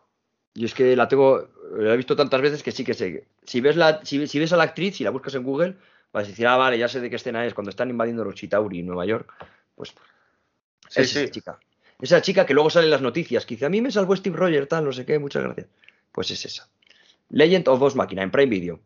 Y 0.53 0.65
es 0.65 0.73
que 0.73 0.93
la 0.97 1.07
tengo, 1.07 1.47
la 1.77 1.93
he 1.93 1.97
visto 1.97 2.17
tantas 2.17 2.41
veces 2.41 2.63
que 2.63 2.73
sí 2.73 2.83
que 2.83 2.95
sé. 2.95 3.29
Si 3.43 3.61
ves, 3.61 3.77
la, 3.77 4.03
si, 4.03 4.27
si 4.27 4.39
ves 4.39 4.51
a 4.51 4.57
la 4.57 4.63
actriz, 4.63 4.97
si 4.97 5.05
la 5.05 5.11
buscas 5.11 5.35
en 5.35 5.43
Google, 5.43 5.77
vas 6.11 6.25
a 6.25 6.27
decir, 6.27 6.47
ah, 6.47 6.57
vale, 6.57 6.77
ya 6.77 6.87
sé 6.87 6.99
de 6.99 7.09
qué 7.09 7.15
escena 7.15 7.45
es, 7.45 7.53
cuando 7.53 7.69
están 7.69 7.89
invadiendo 7.89 8.23
los 8.23 8.35
Chitauri 8.35 8.79
en 8.79 8.87
Nueva 8.87 9.05
York. 9.05 9.33
Pues 9.75 9.93
sí, 10.89 11.01
es 11.01 11.09
sí. 11.09 11.19
esa 11.19 11.31
chica. 11.31 11.59
Esa 11.99 12.21
chica 12.21 12.45
que 12.45 12.53
luego 12.53 12.69
sale 12.69 12.85
en 12.85 12.91
las 12.91 13.01
noticias, 13.01 13.45
que 13.45 13.55
dice, 13.55 13.65
a 13.65 13.69
mí 13.69 13.81
me 13.81 13.91
salvó 13.91 14.15
Steve 14.15 14.37
Rogers, 14.37 14.67
tal, 14.67 14.85
no 14.85 14.91
sé 14.91 15.05
qué, 15.05 15.19
muchas 15.19 15.43
gracias. 15.43 15.67
Pues 16.11 16.31
es 16.31 16.45
esa. 16.45 16.67
Legend 17.29 17.67
of 17.69 17.79
Boss 17.79 17.95
Máquina 17.95 18.23
en 18.23 18.31
Prime 18.31 18.49
Video. 18.49 18.79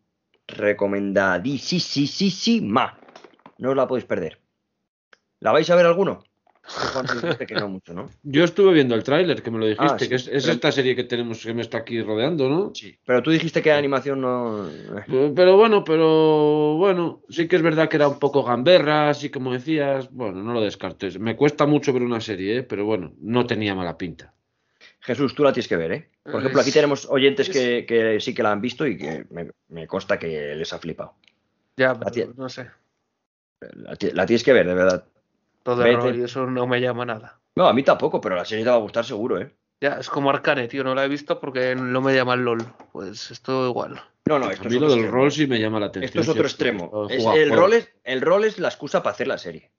Recomendadísima. 0.47 2.99
No 3.57 3.69
os 3.69 3.75
la 3.75 3.87
podéis 3.87 4.05
perder. 4.05 4.39
¿La 5.39 5.51
vais 5.51 5.69
a 5.69 5.75
ver 5.75 5.85
alguno? 5.85 6.23
Juan, 6.67 7.05
dijiste 7.05 7.45
que 7.45 7.55
no 7.55 7.69
mucho, 7.69 7.93
¿no? 7.93 8.09
Yo 8.23 8.43
estuve 8.43 8.73
viendo 8.73 8.95
el 8.95 9.03
tráiler, 9.03 9.41
que 9.43 9.51
me 9.51 9.59
lo 9.59 9.65
dijiste, 9.67 9.85
Ah, 9.87 9.99
sí, 9.99 10.09
que 10.09 10.15
es, 10.15 10.27
es 10.27 10.43
pero- 10.43 10.53
esta 10.53 10.71
serie 10.71 10.95
que 10.95 11.03
tenemos 11.03 11.43
que 11.45 11.53
me 11.53 11.61
está 11.61 11.77
aquí 11.77 12.01
rodeando, 12.01 12.49
¿no? 12.49 12.71
Sí. 12.73 12.97
Pero 13.05 13.21
tú 13.23 13.31
dijiste 13.31 13.61
que 13.61 13.71
animación 13.71 14.21
no. 14.21 14.67
eh. 14.69 15.03
Pero, 15.07 15.33
pero 15.35 15.57
bueno, 15.57 15.83
pero 15.83 16.75
bueno, 16.75 17.21
sí 17.29 17.47
que 17.47 17.55
es 17.57 17.61
verdad 17.61 17.87
que 17.87 17.97
era 17.97 18.07
un 18.07 18.19
poco 18.19 18.43
gamberra, 18.43 19.09
así 19.09 19.29
como 19.29 19.53
decías, 19.53 20.09
bueno, 20.11 20.41
no 20.41 20.53
lo 20.53 20.61
descartes. 20.61 21.19
Me 21.19 21.35
cuesta 21.35 21.65
mucho 21.65 21.93
ver 21.93 22.01
una 22.03 22.19
serie, 22.21 22.57
¿eh? 22.57 22.63
pero 22.63 22.85
bueno, 22.85 23.13
no 23.19 23.45
tenía 23.45 23.75
mala 23.75 23.97
pinta. 23.97 24.33
Jesús, 25.01 25.35
tú 25.35 25.43
la 25.43 25.53
tienes 25.53 25.67
que 25.67 25.75
ver, 25.77 25.91
¿eh? 25.91 26.09
Por 26.23 26.39
ejemplo, 26.39 26.59
aquí 26.61 26.69
Es- 26.69 26.75
tenemos 26.75 27.05
oyentes 27.09 27.47
es- 27.49 27.53
que, 27.55 27.85
que 27.85 28.19
sí 28.19 28.33
que 28.33 28.41
la 28.41 28.51
han 28.51 28.61
visto 28.61 28.87
y 28.87 28.97
que 28.97 29.25
me, 29.29 29.51
me 29.69 29.85
consta 29.85 30.17
que 30.17 30.55
les 30.55 30.73
ha 30.73 30.79
flipado. 30.79 31.13
Ya, 31.77 31.93
La 31.93 32.09
pero 32.11 32.33
no 32.35 32.49
sé. 32.49 32.67
La, 33.61 33.95
la 34.13 34.25
tienes 34.25 34.43
que 34.43 34.53
ver, 34.53 34.65
de 34.67 34.73
verdad. 34.73 35.05
Todo 35.65 35.83
el 35.83 35.95
Vete. 35.95 36.01
rol 36.09 36.15
y 36.19 36.23
eso 36.23 36.45
no 36.45 36.67
me 36.67 36.79
llama 36.79 37.05
nada. 37.05 37.39
No, 37.55 37.65
a 37.67 37.73
mí 37.73 37.81
tampoco, 37.81 38.21
pero 38.21 38.35
la 38.35 38.45
serie 38.45 38.63
te 38.63 38.69
va 38.69 38.75
a 38.75 38.79
gustar 38.79 39.03
seguro, 39.03 39.41
¿eh? 39.41 39.51
Ya, 39.81 39.97
es 39.99 40.09
como 40.11 40.29
Arcane, 40.29 40.67
tío, 40.67 40.83
no 40.83 40.93
la 40.93 41.03
he 41.03 41.07
visto 41.09 41.39
porque 41.39 41.75
no 41.75 42.01
me 42.01 42.13
llama 42.13 42.35
el 42.35 42.41
LOL. 42.41 42.63
Pues 42.91 43.31
esto 43.31 43.67
igual. 43.67 43.99
No, 44.27 44.37
no, 44.37 44.45
A 44.45 44.53
esto 44.53 44.69
mí 44.69 44.75
es 44.75 44.81
lo 44.81 44.87
otro 44.87 44.89
del 44.95 45.05
extremo. 45.05 45.23
rol 45.23 45.31
sí 45.31 45.47
me 45.47 45.59
llama 45.59 45.79
la 45.79 45.87
atención. 45.87 46.07
Esto 46.07 46.21
es 46.21 46.29
otro 46.29 46.43
extremo. 46.43 46.91
porque 46.91 47.15
Es- 47.15 47.23
juega 47.23 47.41
el, 47.41 47.49
rol 47.51 47.73
es, 47.73 47.89
el 48.03 48.21
rol 48.21 48.43
es 48.45 48.59
la 48.59 48.67
excusa 48.67 49.01
para 49.01 49.13
hacer 49.15 49.27
la 49.27 49.37
serie. 49.39 49.71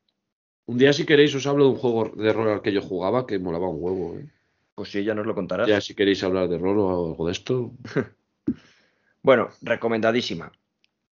Un 0.67 0.77
día, 0.79 0.93
si 0.93 1.07
queréis, 1.07 1.33
os 1.37 1.47
hablo 1.47 1.65
de 1.67 1.71
un 1.71 1.77
juego 1.77 2.11
de 2.17 2.33
rol 2.33 2.49
al 2.49 2.63
que 2.63 2.73
yo 2.73 2.83
jugaba 2.83 3.25
que 3.27 3.39
molaba 3.39 3.69
un 3.69 3.77
huevo. 3.81 4.17
¿eh? 4.19 4.27
Pues 4.75 4.91
sí, 4.91 5.05
ya 5.05 5.15
nos 5.15 5.25
lo 5.25 5.35
contarás. 5.37 5.69
Ya, 5.69 5.81
si 5.81 5.95
queréis 5.95 6.23
hablar 6.25 6.49
de 6.49 6.59
rol 6.59 6.79
o 6.81 7.11
algo 7.11 7.27
de 7.27 7.33
esto. 7.33 7.71
Bueno, 9.23 9.49
recomendadísima. 9.63 10.53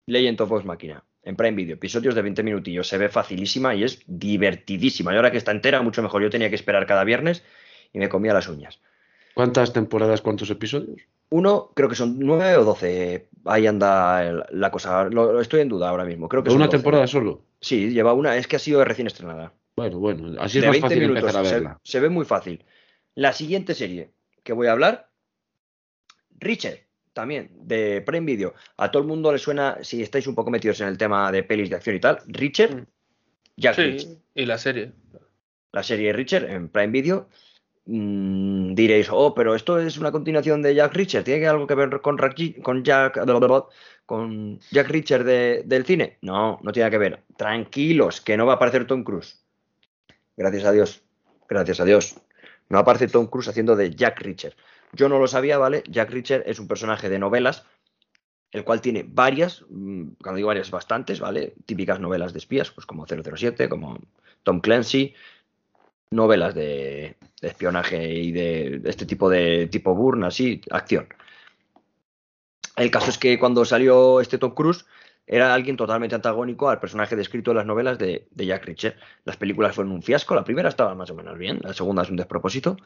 Legend 0.06 0.40
of 0.42 0.50
Vox 0.50 0.64
Máquina. 0.66 1.04
En 1.28 1.36
Prime 1.36 1.58
Video, 1.58 1.76
episodios 1.76 2.16
de 2.16 2.22
20 2.22 2.42
minutillos. 2.42 2.88
Se 2.88 2.98
ve 2.98 3.10
facilísima 3.10 3.76
y 3.76 3.84
es 3.84 4.02
divertidísima. 4.08 5.12
Y 5.12 5.18
ahora 5.18 5.30
que 5.30 5.38
está 5.38 5.52
entera, 5.52 5.82
mucho 5.82 6.02
mejor. 6.02 6.22
Yo 6.24 6.30
tenía 6.30 6.50
que 6.50 6.56
esperar 6.56 6.88
cada 6.88 7.04
viernes 7.04 7.44
y 7.92 8.00
me 8.00 8.08
comía 8.08 8.34
las 8.34 8.48
uñas. 8.48 8.80
¿Cuántas 9.34 9.74
temporadas, 9.74 10.22
cuántos 10.22 10.50
episodios? 10.50 11.02
Uno, 11.30 11.72
creo 11.76 11.90
que 11.90 11.96
son 11.96 12.18
9 12.18 12.56
o 12.56 12.64
12. 12.64 13.28
Ahí 13.44 13.68
anda 13.68 14.46
la 14.52 14.72
cosa. 14.72 15.10
Lo, 15.10 15.42
estoy 15.42 15.60
en 15.60 15.68
duda 15.68 15.90
ahora 15.90 16.06
mismo. 16.06 16.30
Creo 16.30 16.44
que 16.46 16.50
¿Una 16.50 16.68
12. 16.68 16.78
temporada 16.78 17.08
solo? 17.08 17.44
Sí, 17.60 17.90
lleva 17.90 18.14
una. 18.14 18.38
Es 18.38 18.48
que 18.48 18.56
ha 18.56 18.60
sido 18.60 18.86
recién 18.86 19.08
estrenada. 19.08 19.52
Bueno, 19.76 20.00
bueno, 20.00 20.42
así 20.42 20.60
es 20.60 20.62
de 20.62 20.68
más 20.70 20.76
20 20.76 20.88
fácil 20.88 21.00
minutos. 21.02 21.24
empezar 21.24 21.46
a 21.46 21.78
se-. 21.84 21.92
Se, 21.92 22.00
ve 22.00 22.08
muy 22.08 22.24
fácil. 22.24 22.64
La 23.16 23.34
siguiente 23.34 23.76
serie 23.76 24.12
que 24.44 24.54
voy 24.54 24.68
a 24.68 24.72
hablar, 24.72 25.10
Richard, 26.40 26.87
también, 27.18 27.50
de 27.64 28.02
Prime 28.02 28.26
Video. 28.26 28.54
A 28.78 28.90
todo 28.92 29.02
el 29.02 29.08
mundo 29.10 29.32
le 29.32 29.38
suena, 29.40 29.78
si 29.82 30.02
estáis 30.02 30.28
un 30.28 30.36
poco 30.36 30.50
metidos 30.52 30.80
en 30.82 30.88
el 30.88 30.98
tema 30.98 31.32
de 31.32 31.44
pelis 31.44 31.70
de 31.70 31.76
acción 31.76 31.96
y 31.96 32.00
tal, 32.00 32.20
Richard, 32.28 32.76
Mm. 32.76 32.86
Jack. 33.58 33.76
Sí, 33.76 34.18
y 34.36 34.46
la 34.46 34.58
serie. 34.58 34.92
La 35.72 35.82
serie 35.84 36.14
Richard 36.14 36.46
en 36.50 36.70
Prime 36.70 36.92
Video. 36.92 37.28
Mm, 37.86 38.74
diréis, 38.76 39.08
oh, 39.12 39.34
pero 39.34 39.56
esto 39.56 39.80
es 39.80 39.98
una 39.98 40.12
continuación 40.12 40.62
de 40.62 40.76
Jack 40.76 40.94
Reacher, 40.94 41.24
¿tiene 41.24 41.48
algo 41.48 41.66
que 41.66 41.74
ver 41.74 41.90
con, 42.02 42.18
con 42.62 42.84
Jack 42.84 43.18
con 44.06 44.60
Jack 44.72 44.88
Reacher 44.90 45.24
de- 45.24 45.64
del 45.66 45.86
cine? 45.86 46.18
No, 46.22 46.60
no 46.62 46.72
tiene 46.72 46.84
nada 46.90 46.92
que 46.92 46.98
ver. 46.98 47.24
Tranquilos, 47.38 48.22
que 48.22 48.38
no 48.38 48.46
va 48.46 48.54
a 48.54 48.56
aparecer 48.58 48.86
Tom 48.88 49.04
Cruise. 49.04 49.42
Gracias 50.36 50.66
a 50.66 50.72
Dios. 50.72 51.02
Gracias 51.50 51.80
a 51.80 51.86
Dios. 51.86 52.16
No 52.70 52.76
va 52.76 52.80
a 52.80 52.82
aparecer 52.82 53.10
Tom 53.10 53.28
Cruise 53.28 53.48
haciendo 53.48 53.76
de 53.76 53.90
Jack 53.96 54.22
Reacher. 54.22 54.56
Yo 54.94 55.10
no 55.10 55.20
lo 55.20 55.28
sabía, 55.28 55.58
¿vale? 55.58 55.84
Jack 55.90 56.12
Reacher 56.12 56.44
es 56.46 56.60
un 56.60 56.68
personaje 56.68 57.10
de 57.10 57.20
novelas, 57.20 57.66
el 58.52 58.64
cual 58.64 58.82
tiene 58.82 59.06
varias, 59.08 59.64
mm, 59.70 60.10
cuando 60.22 60.38
digo 60.38 60.48
varias, 60.48 60.72
bastantes, 60.72 61.20
¿vale? 61.20 61.54
Típicas 61.66 62.00
novelas 62.00 62.34
de 62.34 62.40
espías, 62.40 62.72
pues 62.72 62.86
como 62.86 63.06
007, 63.06 63.70
como 63.70 64.00
Tom 64.44 64.62
Clancy, 64.62 65.14
novelas 66.12 66.56
de, 66.56 67.18
espionaje 67.42 68.14
y 68.14 68.32
de, 68.32 68.82
este 68.86 69.06
tipo 69.06 69.30
de 69.30 69.68
tipo 69.68 69.94
Bourne, 69.94 70.28
así, 70.28 70.62
acción. 70.72 71.08
El 72.76 72.92
caso 72.92 73.10
es 73.10 73.18
que 73.18 73.40
cuando 73.40 73.66
salió 73.66 74.22
este 74.22 74.38
Tom 74.38 74.54
Cruise 74.54 74.86
era 75.26 75.54
alguien 75.54 75.76
totalmente 75.76 76.16
antagónico 76.16 76.70
al 76.70 76.80
personaje 76.80 77.16
descrito 77.16 77.52
en 77.52 77.58
las 77.58 77.66
novelas 77.66 77.98
de, 77.98 78.28
de 78.32 78.46
Jack 78.46 78.66
Reacher. 78.66 78.98
Las 79.26 79.36
películas 79.36 79.76
fueron 79.76 79.92
un 79.92 80.02
fiasco, 80.02 80.36
la 80.36 80.44
primera 80.44 80.70
estaba 80.70 80.96
más 80.96 81.10
o 81.10 81.16
menos 81.16 81.38
bien, 81.38 81.60
la 81.62 81.74
segunda 81.74 82.04
es 82.04 82.10
un 82.10 82.16
despropósito. 82.16 82.78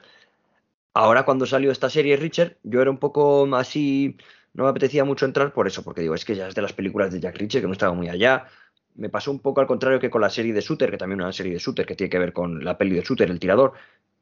Ahora 0.94 1.24
cuando 1.24 1.46
salió 1.46 1.72
esta 1.72 1.90
serie 1.90 2.18
Richard, 2.18 2.58
yo 2.64 2.82
era 2.82 2.92
un 2.92 2.98
poco 2.98 3.48
así, 3.56 4.18
no 4.54 4.66
me 4.66 4.70
apetecía 4.70 5.06
mucho 5.06 5.26
entrar 5.26 5.54
por 5.54 5.68
eso, 5.68 5.84
porque 5.84 6.02
digo, 6.02 6.16
es 6.16 6.26
que 6.26 6.36
ya 6.36 6.48
es 6.48 6.56
de 6.56 6.62
las 6.62 6.74
películas 6.74 7.12
de 7.14 7.20
Jack 7.20 7.38
Reacher, 7.38 7.62
que 7.62 7.68
no 7.68 7.74
estaba 7.74 7.94
muy 7.94 8.10
allá. 8.10 8.48
Me 8.96 9.10
pasó 9.10 9.32
un 9.32 9.40
poco 9.40 9.62
al 9.62 9.68
contrario 9.68 10.00
que 10.00 10.10
con 10.10 10.22
la 10.22 10.30
serie 10.30 10.54
de 10.54 10.60
Shooter, 10.60 10.92
que 10.92 10.98
también 10.98 11.22
una 11.22 11.32
serie 11.32 11.54
de 11.54 11.60
Shooter 11.60 11.86
que 11.86 11.96
tiene 11.96 12.10
que 12.10 12.20
ver 12.20 12.34
con 12.34 12.64
la 12.64 12.78
peli 12.78 12.96
de 12.96 13.02
Shooter, 13.02 13.30
el 13.30 13.40
tirador, 13.40 13.74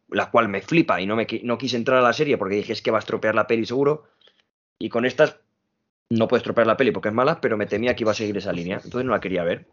la 0.09 0.29
cual 0.29 0.47
me 0.49 0.61
flipa 0.61 1.01
y 1.01 1.07
no, 1.07 1.15
me, 1.15 1.27
no 1.43 1.57
quise 1.57 1.77
entrar 1.77 1.99
a 1.99 2.01
la 2.01 2.13
serie 2.13 2.37
porque 2.37 2.55
dije 2.55 2.73
es 2.73 2.81
que 2.81 2.91
va 2.91 2.97
a 2.97 2.99
estropear 2.99 3.33
la 3.33 3.47
peli 3.47 3.65
seguro. 3.65 4.05
Y 4.77 4.89
con 4.89 5.05
estas 5.05 5.37
no 6.09 6.27
puedes 6.27 6.41
estropear 6.41 6.67
la 6.67 6.77
peli 6.77 6.91
porque 6.91 7.09
es 7.09 7.13
mala, 7.13 7.41
pero 7.41 7.57
me 7.57 7.65
temía 7.65 7.95
que 7.95 8.03
iba 8.03 8.11
a 8.11 8.15
seguir 8.15 8.37
esa 8.37 8.51
línea, 8.51 8.75
entonces 8.83 9.05
no 9.05 9.11
la 9.11 9.19
quería 9.19 9.43
ver. 9.43 9.67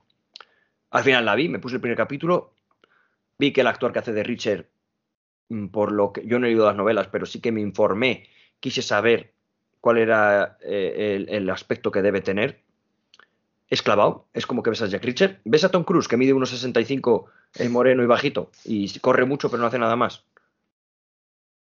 Al 0.90 1.02
final 1.02 1.24
la 1.24 1.34
vi, 1.34 1.48
me 1.48 1.58
puse 1.58 1.76
el 1.76 1.80
primer 1.80 1.96
capítulo, 1.96 2.52
vi 3.38 3.52
que 3.52 3.62
el 3.62 3.66
actor 3.66 3.92
que 3.92 3.98
hace 3.98 4.12
de 4.12 4.22
Richard, 4.22 4.66
por 5.70 5.92
lo 5.92 6.12
que 6.12 6.26
yo 6.26 6.38
no 6.38 6.46
he 6.46 6.50
leído 6.50 6.66
las 6.66 6.76
novelas, 6.76 7.08
pero 7.08 7.26
sí 7.26 7.40
que 7.40 7.52
me 7.52 7.60
informé, 7.60 8.28
quise 8.60 8.82
saber 8.82 9.32
cuál 9.80 9.98
era 9.98 10.58
eh, 10.62 11.24
el, 11.28 11.50
aspecto 11.50 11.90
que 11.90 12.02
debe 12.02 12.20
tener. 12.20 12.62
Es 13.68 13.82
clavado, 13.82 14.26
es 14.32 14.46
como 14.46 14.62
que 14.62 14.70
ves 14.70 14.82
a 14.82 14.86
Jack 14.86 15.04
Reacher. 15.04 15.40
Ves 15.44 15.64
a 15.64 15.70
Tom 15.70 15.84
Cruise, 15.84 16.08
que 16.08 16.16
mide 16.16 16.32
unos 16.32 16.50
65, 16.50 17.26
es 17.54 17.70
moreno 17.70 18.02
y 18.02 18.06
bajito, 18.06 18.50
y 18.64 18.98
corre 19.00 19.24
mucho, 19.24 19.50
pero 19.50 19.60
no 19.60 19.66
hace 19.66 19.78
nada 19.78 19.96
más. 19.96 20.24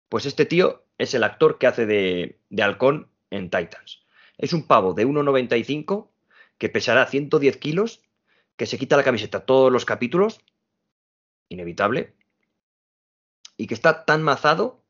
Pues 0.10 0.26
este 0.26 0.46
tío 0.46 0.84
es 0.98 1.14
el 1.14 1.24
actor 1.24 1.58
que 1.58 1.68
hace 1.68 1.86
de, 1.86 2.38
de 2.50 2.64
halcón 2.64 3.10
en 3.30 3.50
Titans. 3.50 4.04
Es 4.38 4.54
un 4.54 4.68
pavo 4.68 4.94
de 4.94 5.08
1,95 5.08 6.10
que 6.58 6.70
pesará 6.70 7.06
110 7.06 7.58
kilos, 7.58 8.02
que 8.56 8.66
se 8.66 8.78
quita 8.78 8.98
la 8.98 9.04
camiseta 9.04 9.46
todos 9.46 9.72
los 9.72 9.86
capítulos, 9.86 10.40
inevitable, 11.50 12.14
y 13.58 13.68
que 13.68 13.74
está 13.74 14.06
tan 14.06 14.24
mazado 14.24 14.84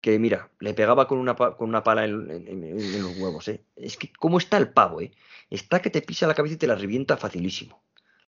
que, 0.00 0.18
mira, 0.18 0.50
le 0.60 0.74
pegaba 0.74 1.06
con 1.06 1.18
una, 1.18 1.34
con 1.34 1.68
una 1.68 1.82
pala 1.82 2.04
en, 2.04 3.02
los 3.02 3.18
huevos. 3.18 3.48
¿eh? 3.48 3.64
Es 3.76 3.96
que, 3.96 4.12
¿cómo 4.12 4.38
está 4.38 4.56
el 4.56 4.72
pavo? 4.72 5.00
Eh? 5.02 5.12
Está 5.50 5.82
que 5.82 5.90
te 5.90 6.02
pisa 6.02 6.26
la 6.26 6.34
cabeza 6.34 6.54
y 6.54 6.58
te 6.58 6.66
la 6.66 6.74
revienta 6.74 7.16
facilísimo. 7.16 7.82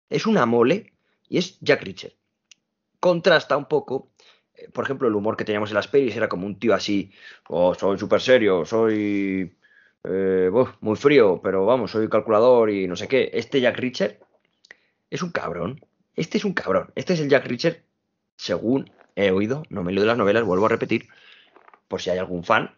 Es 0.09 0.27
una 0.27 0.45
mole 0.45 0.93
y 1.27 1.39
es 1.39 1.59
Jack 1.61 1.83
Reacher. 1.83 2.15
Contrasta 2.99 3.57
un 3.57 3.65
poco 3.65 4.11
eh, 4.57 4.69
por 4.71 4.83
ejemplo, 4.85 5.07
el 5.07 5.15
humor 5.15 5.37
que 5.37 5.45
teníamos 5.45 5.69
en 5.69 5.75
las 5.75 5.87
pelis 5.87 6.15
era 6.15 6.29
como 6.29 6.45
un 6.45 6.59
tío 6.59 6.73
así, 6.73 7.11
oh, 7.49 7.73
soy 7.73 7.97
súper 7.97 8.21
serio, 8.21 8.65
soy 8.65 9.57
eh, 10.03 10.49
muy 10.81 10.95
frío, 10.95 11.41
pero 11.43 11.65
vamos, 11.65 11.91
soy 11.91 12.09
calculador 12.09 12.69
y 12.69 12.87
no 12.87 12.95
sé 12.95 13.07
qué. 13.07 13.31
Este 13.33 13.61
Jack 13.61 13.77
Reacher 13.77 14.19
es 15.09 15.21
un 15.23 15.31
cabrón. 15.31 15.85
Este 16.15 16.37
es 16.37 16.45
un 16.45 16.53
cabrón. 16.53 16.91
Este 16.95 17.13
es 17.13 17.19
el 17.19 17.29
Jack 17.29 17.45
Reacher, 17.47 17.84
según 18.37 18.91
he 19.15 19.31
oído, 19.31 19.63
no 19.69 19.83
me 19.83 19.91
leo 19.91 20.01
de 20.01 20.07
las 20.07 20.17
novelas, 20.17 20.43
vuelvo 20.43 20.65
a 20.65 20.69
repetir, 20.69 21.07
por 21.87 22.01
si 22.01 22.09
hay 22.09 22.17
algún 22.17 22.43
fan. 22.43 22.75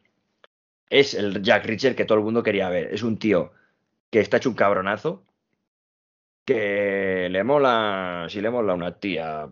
Es 0.90 1.14
el 1.14 1.42
Jack 1.42 1.66
Reacher 1.66 1.96
que 1.96 2.06
todo 2.06 2.18
el 2.18 2.24
mundo 2.24 2.44
quería 2.44 2.70
ver. 2.70 2.94
Es 2.94 3.04
un 3.04 3.18
tío 3.18 3.52
que 4.10 4.20
está 4.20 4.38
hecho 4.38 4.50
un 4.50 4.56
cabronazo, 4.56 5.26
que 6.46 7.28
le 7.30 7.44
mola, 7.44 8.28
si 8.30 8.40
le 8.42 8.50
mola 8.50 8.74
una 8.74 8.98
tía, 9.00 9.50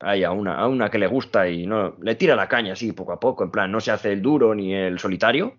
hay 0.00 0.24
a 0.24 0.32
una, 0.32 0.56
a 0.56 0.68
una 0.68 0.90
que 0.90 0.98
le 0.98 1.06
gusta 1.06 1.48
y 1.48 1.66
no 1.66 1.96
le 2.02 2.14
tira 2.14 2.36
la 2.36 2.48
caña 2.48 2.74
así 2.74 2.92
poco 2.92 3.12
a 3.12 3.20
poco, 3.20 3.44
en 3.44 3.50
plan, 3.50 3.72
no 3.72 3.80
se 3.80 3.90
hace 3.90 4.12
el 4.12 4.22
duro 4.22 4.54
ni 4.54 4.74
el 4.74 4.98
solitario. 4.98 5.58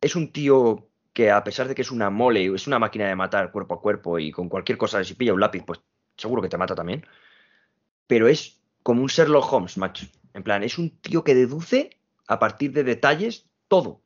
Es 0.00 0.16
un 0.16 0.32
tío 0.32 0.88
que 1.12 1.30
a 1.30 1.44
pesar 1.44 1.68
de 1.68 1.74
que 1.74 1.82
es 1.82 1.90
una 1.90 2.10
mole, 2.10 2.52
es 2.54 2.66
una 2.66 2.78
máquina 2.78 3.06
de 3.06 3.14
matar 3.14 3.52
cuerpo 3.52 3.74
a 3.74 3.80
cuerpo 3.80 4.18
y 4.18 4.32
con 4.32 4.48
cualquier 4.48 4.76
cosa, 4.78 5.02
si 5.04 5.14
pilla 5.14 5.32
un 5.32 5.40
lápiz, 5.40 5.64
pues 5.64 5.80
seguro 6.16 6.42
que 6.42 6.48
te 6.48 6.58
mata 6.58 6.74
también. 6.74 7.06
Pero 8.06 8.28
es 8.28 8.60
como 8.82 9.02
un 9.02 9.08
Sherlock 9.08 9.52
Holmes, 9.52 9.78
macho. 9.78 10.06
En 10.34 10.42
plan, 10.42 10.62
es 10.62 10.78
un 10.78 10.90
tío 10.90 11.24
que 11.24 11.34
deduce 11.34 11.90
a 12.26 12.38
partir 12.38 12.72
de 12.72 12.84
detalles 12.84 13.46
todo. 13.68 14.02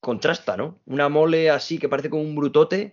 Contrasta, 0.00 0.56
¿no? 0.56 0.80
Una 0.86 1.08
mole 1.08 1.50
así 1.50 1.78
que 1.78 1.88
parece 1.88 2.10
como 2.10 2.22
un 2.22 2.34
brutote, 2.34 2.92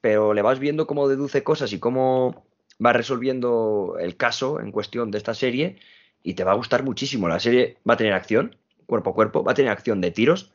pero 0.00 0.34
le 0.34 0.42
vas 0.42 0.58
viendo 0.58 0.86
cómo 0.86 1.08
deduce 1.08 1.42
cosas 1.42 1.72
y 1.72 1.78
cómo 1.78 2.46
va 2.84 2.92
resolviendo 2.92 3.96
el 4.00 4.16
caso 4.16 4.60
en 4.60 4.72
cuestión 4.72 5.10
de 5.10 5.18
esta 5.18 5.34
serie 5.34 5.78
y 6.22 6.34
te 6.34 6.44
va 6.44 6.52
a 6.52 6.56
gustar 6.56 6.82
muchísimo. 6.82 7.28
La 7.28 7.40
serie 7.40 7.78
va 7.88 7.94
a 7.94 7.96
tener 7.96 8.12
acción, 8.12 8.56
cuerpo 8.86 9.10
a 9.10 9.14
cuerpo, 9.14 9.44
va 9.44 9.52
a 9.52 9.54
tener 9.54 9.70
acción 9.70 10.00
de 10.00 10.10
tiros, 10.10 10.52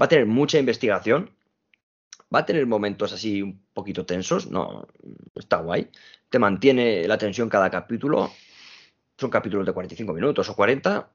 va 0.00 0.06
a 0.06 0.08
tener 0.08 0.26
mucha 0.26 0.58
investigación, 0.58 1.30
va 2.34 2.40
a 2.40 2.46
tener 2.46 2.66
momentos 2.66 3.12
así 3.12 3.42
un 3.42 3.60
poquito 3.72 4.04
tensos, 4.04 4.50
no, 4.50 4.86
está 5.34 5.58
guay. 5.58 5.90
Te 6.28 6.38
mantiene 6.38 7.06
la 7.08 7.18
tensión 7.18 7.48
cada 7.48 7.70
capítulo, 7.70 8.30
son 9.16 9.30
capítulos 9.30 9.66
de 9.66 9.72
45 9.72 10.12
minutos 10.12 10.48
o 10.48 10.54
40 10.54 11.10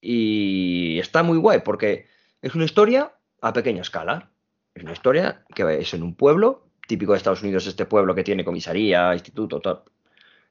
y 0.00 0.98
está 0.98 1.22
muy 1.22 1.38
guay 1.38 1.60
porque 1.64 2.06
es 2.42 2.54
una 2.54 2.64
historia 2.64 3.12
a 3.40 3.52
pequeña 3.52 3.82
escala. 3.82 4.30
Es 4.74 4.82
una 4.82 4.92
historia 4.92 5.44
que 5.54 5.78
es 5.78 5.94
en 5.94 6.02
un 6.02 6.14
pueblo 6.14 6.66
típico 6.86 7.12
de 7.12 7.18
Estados 7.18 7.42
Unidos, 7.42 7.66
este 7.66 7.86
pueblo 7.86 8.14
que 8.14 8.24
tiene 8.24 8.44
comisaría, 8.44 9.14
instituto, 9.14 9.60
todo. 9.60 9.84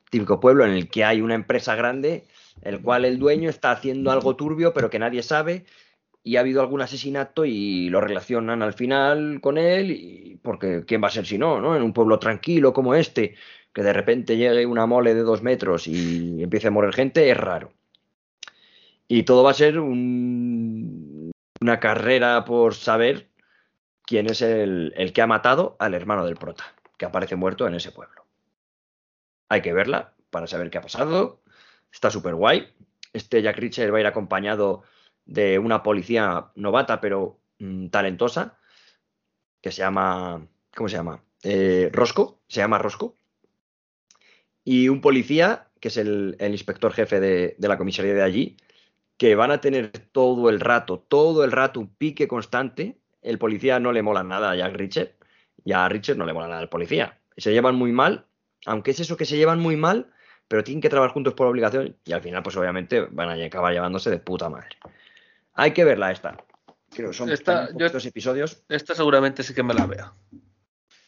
Típico 0.10 0.40
pueblo 0.40 0.66
en 0.66 0.72
el 0.72 0.90
que 0.90 1.04
hay 1.04 1.22
una 1.22 1.36
empresa 1.36 1.76
grande, 1.76 2.28
el 2.62 2.82
cual 2.82 3.04
el 3.06 3.18
dueño 3.18 3.50
está 3.50 3.72
haciendo 3.72 4.12
algo 4.12 4.36
turbio, 4.36 4.74
pero 4.74 4.90
que 4.90 5.00
nadie 5.00 5.24
sabe, 5.24 5.66
y 6.24 6.38
ha 6.38 6.40
habido 6.40 6.62
algún 6.62 6.82
asesinato 6.82 7.44
y 7.46 7.90
lo 7.90 8.00
relacionan 8.00 8.62
al 8.62 8.74
final 8.74 9.40
con 9.42 9.58
él, 9.58 9.92
y 9.92 10.40
porque 10.42 10.84
¿quién 10.88 11.04
va 11.04 11.08
a 11.08 11.12
ser 11.12 11.26
si 11.26 11.38
no, 11.38 11.60
no? 11.60 11.76
En 11.76 11.84
un 11.84 11.94
pueblo 11.94 12.18
tranquilo 12.20 12.72
como 12.74 12.96
este, 12.96 13.36
que 13.74 13.84
de 13.84 13.94
repente 13.94 14.38
llegue 14.38 14.66
una 14.66 14.86
mole 14.86 15.14
de 15.14 15.24
dos 15.24 15.42
metros 15.42 15.88
y 15.88 16.42
empiece 16.42 16.68
a 16.68 16.72
morir 16.72 16.94
gente, 16.94 17.30
es 17.30 17.38
raro. 17.38 17.74
Y 19.08 19.24
todo 19.24 19.44
va 19.44 19.52
a 19.52 19.56
ser 19.56 19.80
un- 19.80 21.32
una 21.62 21.80
carrera 21.80 22.46
por 22.46 22.74
saber 22.74 23.28
quién 24.06 24.30
es 24.30 24.42
el, 24.42 24.94
el 24.96 25.14
que 25.14 25.22
ha 25.22 25.28
matado 25.28 25.76
al 25.80 25.94
hermano 25.94 26.26
del 26.26 26.36
prota, 26.36 26.64
que 26.98 27.06
aparece 27.06 27.36
muerto 27.36 27.68
en 27.68 27.76
ese 27.76 27.92
pueblo. 27.92 28.26
Hay 29.50 29.62
que 29.62 29.74
verla 29.74 30.14
para 30.30 30.48
saber 30.48 30.70
qué 30.70 30.78
ha 30.78 30.82
pasado. 30.82 31.42
Está 31.92 32.10
súper 32.10 32.36
guay. 32.36 32.68
Este 33.14 33.42
Jack 33.42 33.58
Reacher 33.58 33.94
va 33.94 33.98
a 33.98 34.02
ir 34.02 34.08
acompañado 34.08 34.84
de 35.26 35.60
una 35.60 35.84
policía 35.84 36.52
novata, 36.56 37.02
pero 37.02 37.40
mm, 37.60 37.88
talentosa, 37.88 38.58
que 39.62 39.72
se 39.72 39.82
llama. 39.82 40.48
¿Cómo 40.76 40.90
se 40.90 40.98
llama? 40.98 41.24
Eh, 41.44 41.90
Rosco. 41.94 42.42
Se 42.48 42.60
llama 42.62 42.80
Rosco. 42.80 43.16
Y 44.64 44.90
un 44.90 45.02
policía, 45.02 45.70
que 45.80 45.90
es 45.90 45.98
el, 45.98 46.36
el 46.40 46.52
inspector 46.52 46.94
jefe 46.94 47.20
de, 47.20 47.56
de 47.58 47.68
la 47.68 47.78
comisaría 47.78 48.14
de 48.14 48.24
allí, 48.24 48.58
que 49.18 49.36
van 49.36 49.52
a 49.52 49.62
tener 49.62 49.92
todo 49.92 50.50
el 50.50 50.60
rato, 50.60 51.00
todo 51.00 51.44
el 51.44 51.52
rato 51.52 51.80
un 51.80 51.94
pique 51.94 52.28
constante. 52.28 52.98
El 53.22 53.38
policía 53.40 53.80
no 53.80 53.92
le 53.92 54.02
mola 54.02 54.24
nada 54.24 54.52
a 54.52 54.56
Jack 54.56 54.76
Reacher 54.76 55.18
y 55.64 55.74
a 55.74 55.88
Richard 55.90 56.18
no 56.18 56.26
le 56.26 56.34
mola 56.34 56.48
nada 56.48 56.60
al 56.60 56.70
policía. 56.70 57.20
Se 57.38 57.52
llevan 57.52 57.76
muy 57.76 57.92
mal, 57.92 58.26
aunque 58.66 58.92
es 58.92 59.00
eso 59.00 59.18
que 59.18 59.26
se 59.26 59.38
llevan 59.38 59.60
muy 59.60 59.76
mal, 59.76 60.12
pero 60.48 60.64
tienen 60.64 60.82
que 60.82 60.90
trabajar 60.90 61.14
juntos 61.14 61.34
por 61.34 61.48
obligación 61.48 61.96
y 62.06 62.12
al 62.12 62.22
final, 62.22 62.44
pues 62.44 62.56
obviamente 62.58 63.02
van 63.02 63.30
a 63.30 63.46
acabar 63.46 63.74
llevándose 63.74 64.10
de 64.10 64.20
puta 64.20 64.50
madre. 64.50 64.78
Hay 65.54 65.72
que 65.72 65.84
verla 65.84 66.12
esta. 66.12 66.38
Creo 66.90 67.10
que 67.10 67.16
son 67.16 67.30
Esta, 67.30 67.68
yo- 67.72 67.78
poquitos 67.78 68.06
episodios. 68.06 68.64
Esta 68.70 68.96
seguramente 68.96 69.44
sí 69.44 69.54
que 69.54 69.64
me 69.64 69.74
la 69.74 69.86
vea. 69.86 70.14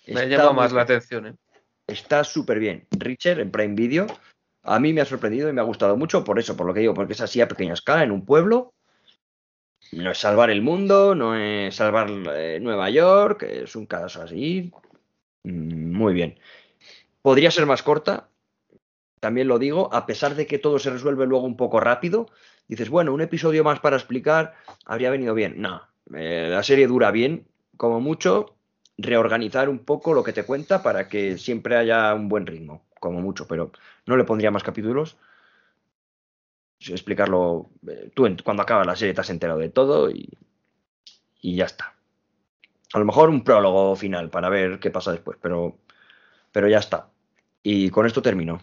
Me 0.07 0.22
Está 0.23 0.26
llama 0.26 0.53
más 0.53 0.72
la 0.72 0.84
bien. 0.84 0.97
atención, 0.97 1.27
¿eh? 1.27 1.35
Está 1.88 2.23
súper 2.23 2.59
bien. 2.59 2.88
Richard 2.91 3.39
en 3.39 3.51
Prime 3.51 3.76
Video. 3.76 4.07
A 4.63 4.80
mí 4.80 4.93
me 4.93 5.01
ha 5.01 5.05
sorprendido 5.05 5.49
y 5.49 5.53
me 5.53 5.61
ha 5.61 5.65
gustado 5.65 5.95
mucho 5.97 6.23
por 6.23 6.39
eso, 6.39 6.57
por 6.57 6.65
lo 6.65 6.73
que 6.73 6.80
digo, 6.80 6.93
porque 6.95 7.13
es 7.13 7.22
así 7.22 7.41
a 7.41 7.47
pequeña 7.47 7.73
escala, 7.73 8.03
en 8.03 8.11
un 8.11 8.26
pueblo. 8.26 8.73
No 9.91 10.09
es 10.11 10.17
salvar 10.17 10.49
el 10.49 10.63
mundo, 10.63 11.13
no 11.13 11.35
es 11.35 11.76
salvar 11.76 12.07
eh, 12.35 12.59
Nueva 12.61 12.89
York, 12.89 13.43
es 13.43 13.76
un 13.76 13.85
caso 13.85 14.23
así. 14.23 14.72
Mm, 15.43 15.93
Muy 15.95 16.13
bien. 16.13 16.39
Podría 17.22 17.51
ser 17.51 17.65
más 17.67 17.84
corta, 17.84 18.30
también 19.19 19.47
lo 19.47 19.57
digo, 19.59 19.91
a 19.93 20.05
pesar 20.05 20.35
de 20.35 20.45
que 20.47 20.59
todo 20.59 20.77
se 20.80 20.89
resuelve 20.91 21.26
luego 21.27 21.45
un 21.45 21.57
poco 21.57 21.80
rápido. 21.80 22.27
Dices, 22.68 22.90
bueno, 22.90 23.14
un 23.14 23.22
episodio 23.22 23.64
más 23.64 23.80
para 23.80 23.96
explicar 23.96 24.56
habría 24.86 25.12
venido 25.12 25.34
bien. 25.34 25.62
No, 25.62 25.82
eh, 26.16 26.48
la 26.50 26.64
serie 26.64 26.88
dura 26.88 27.12
bien, 27.12 27.48
como 27.78 28.02
mucho, 28.02 28.56
reorganizar 28.98 29.70
un 29.70 29.80
poco 29.80 30.14
lo 30.14 30.24
que 30.24 30.34
te 30.34 30.44
cuenta 30.44 30.82
para 30.82 31.08
que 31.08 31.38
siempre 31.38 31.76
haya 31.76 32.14
un 32.14 32.30
buen 32.30 32.46
ritmo, 32.48 32.86
como 33.00 33.22
mucho, 33.22 33.48
pero 33.48 33.72
no 34.06 34.18
le 34.18 34.24
pondría 34.24 34.52
más 34.52 34.64
capítulos. 34.64 35.18
Explicarlo, 36.80 37.70
eh, 37.88 38.12
tú 38.14 38.28
cuando 38.44 38.64
acabas 38.64 38.86
la 38.86 38.96
serie 38.96 39.14
te 39.14 39.22
has 39.22 39.30
enterado 39.30 39.60
de 39.60 39.70
todo 39.70 40.10
y, 40.10 40.30
y 41.42 41.56
ya 41.56 41.66
está. 41.66 41.96
A 42.94 43.00
lo 43.00 43.06
mejor 43.06 43.30
un 43.30 43.44
prólogo 43.44 43.96
final 43.96 44.30
para 44.30 44.50
ver 44.50 44.80
qué 44.80 44.90
pasa 44.92 45.12
después, 45.12 45.38
pero, 45.42 45.78
pero 46.52 46.68
ya 46.68 46.80
está. 46.80 47.10
Y 47.64 47.90
con 47.90 48.06
esto 48.06 48.22
termino. 48.22 48.62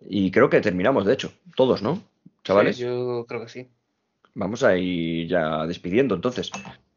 Y 0.00 0.30
creo 0.30 0.48
que 0.48 0.60
terminamos, 0.60 1.04
de 1.04 1.14
hecho, 1.14 1.32
todos, 1.56 1.82
¿no? 1.82 2.02
Chavales. 2.44 2.76
Sí, 2.76 2.82
yo 2.82 3.24
creo 3.28 3.42
que 3.42 3.48
sí. 3.48 3.68
Vamos 4.34 4.62
a 4.62 4.76
ir 4.76 5.28
ya 5.28 5.66
despidiendo 5.66 6.14
entonces. 6.14 6.50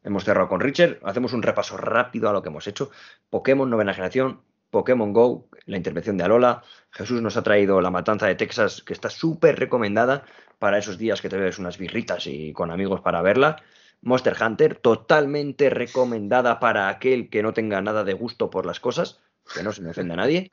Hemos 0.04 0.24
cerrado 0.24 0.50
con 0.50 0.60
Richard. 0.60 1.00
Hacemos 1.04 1.34
un 1.34 1.42
repaso 1.42 1.78
rápido 1.78 2.30
a 2.30 2.34
lo 2.34 2.42
que 2.42 2.50
hemos 2.50 2.68
hecho. 2.68 2.92
Pokémon 3.30 3.70
novena 3.70 3.94
generación, 3.94 4.42
Pokémon 4.70 5.14
Go, 5.14 5.48
la 5.66 5.78
intervención 5.78 6.18
de 6.18 6.24
Alola. 6.26 6.64
Jesús 6.92 7.22
nos 7.22 7.38
ha 7.38 7.44
traído 7.44 7.82
La 7.82 7.92
Matanza 7.92 8.28
de 8.28 8.36
Texas, 8.36 8.84
que 8.84 8.94
está 8.94 9.10
súper 9.10 9.58
recomendada 9.58 10.26
para 10.60 10.78
esos 10.78 10.98
días 10.98 11.22
que 11.22 11.30
te 11.30 11.38
ves 11.38 11.60
unas 11.60 11.78
birritas 11.78 12.28
y 12.28 12.54
con 12.54 12.72
amigos 12.72 13.02
para 13.02 13.22
verla. 13.22 13.62
Monster 14.02 14.36
Hunter, 14.42 14.76
totalmente 14.76 15.70
recomendada 15.70 16.60
para 16.60 16.90
aquel 16.90 17.30
que 17.30 17.42
no 17.42 17.54
tenga 17.54 17.82
nada 17.82 18.04
de 18.04 18.14
gusto 18.14 18.50
por 18.50 18.66
las 18.66 18.80
cosas, 18.80 19.22
que 19.54 19.64
no 19.64 19.72
se 19.72 19.82
me 19.82 19.92
ofende 19.92 20.14
a 20.14 20.18
nadie. 20.18 20.52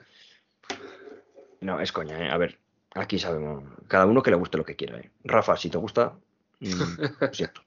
No, 1.60 1.80
es 1.80 1.90
coña, 1.90 2.24
¿eh? 2.24 2.30
A 2.30 2.36
ver, 2.38 2.58
aquí 2.94 3.18
sabemos, 3.18 3.64
cada 3.88 4.06
uno 4.06 4.22
que 4.22 4.30
le 4.30 4.36
guste 4.36 4.58
lo 4.58 4.64
que 4.64 4.76
quiera. 4.76 4.98
¿eh? 4.98 5.10
Rafa, 5.24 5.56
si 5.56 5.70
te 5.70 5.78
gusta, 5.78 6.14
mm, 6.60 6.70
lo 7.20 7.34
siento. 7.34 7.62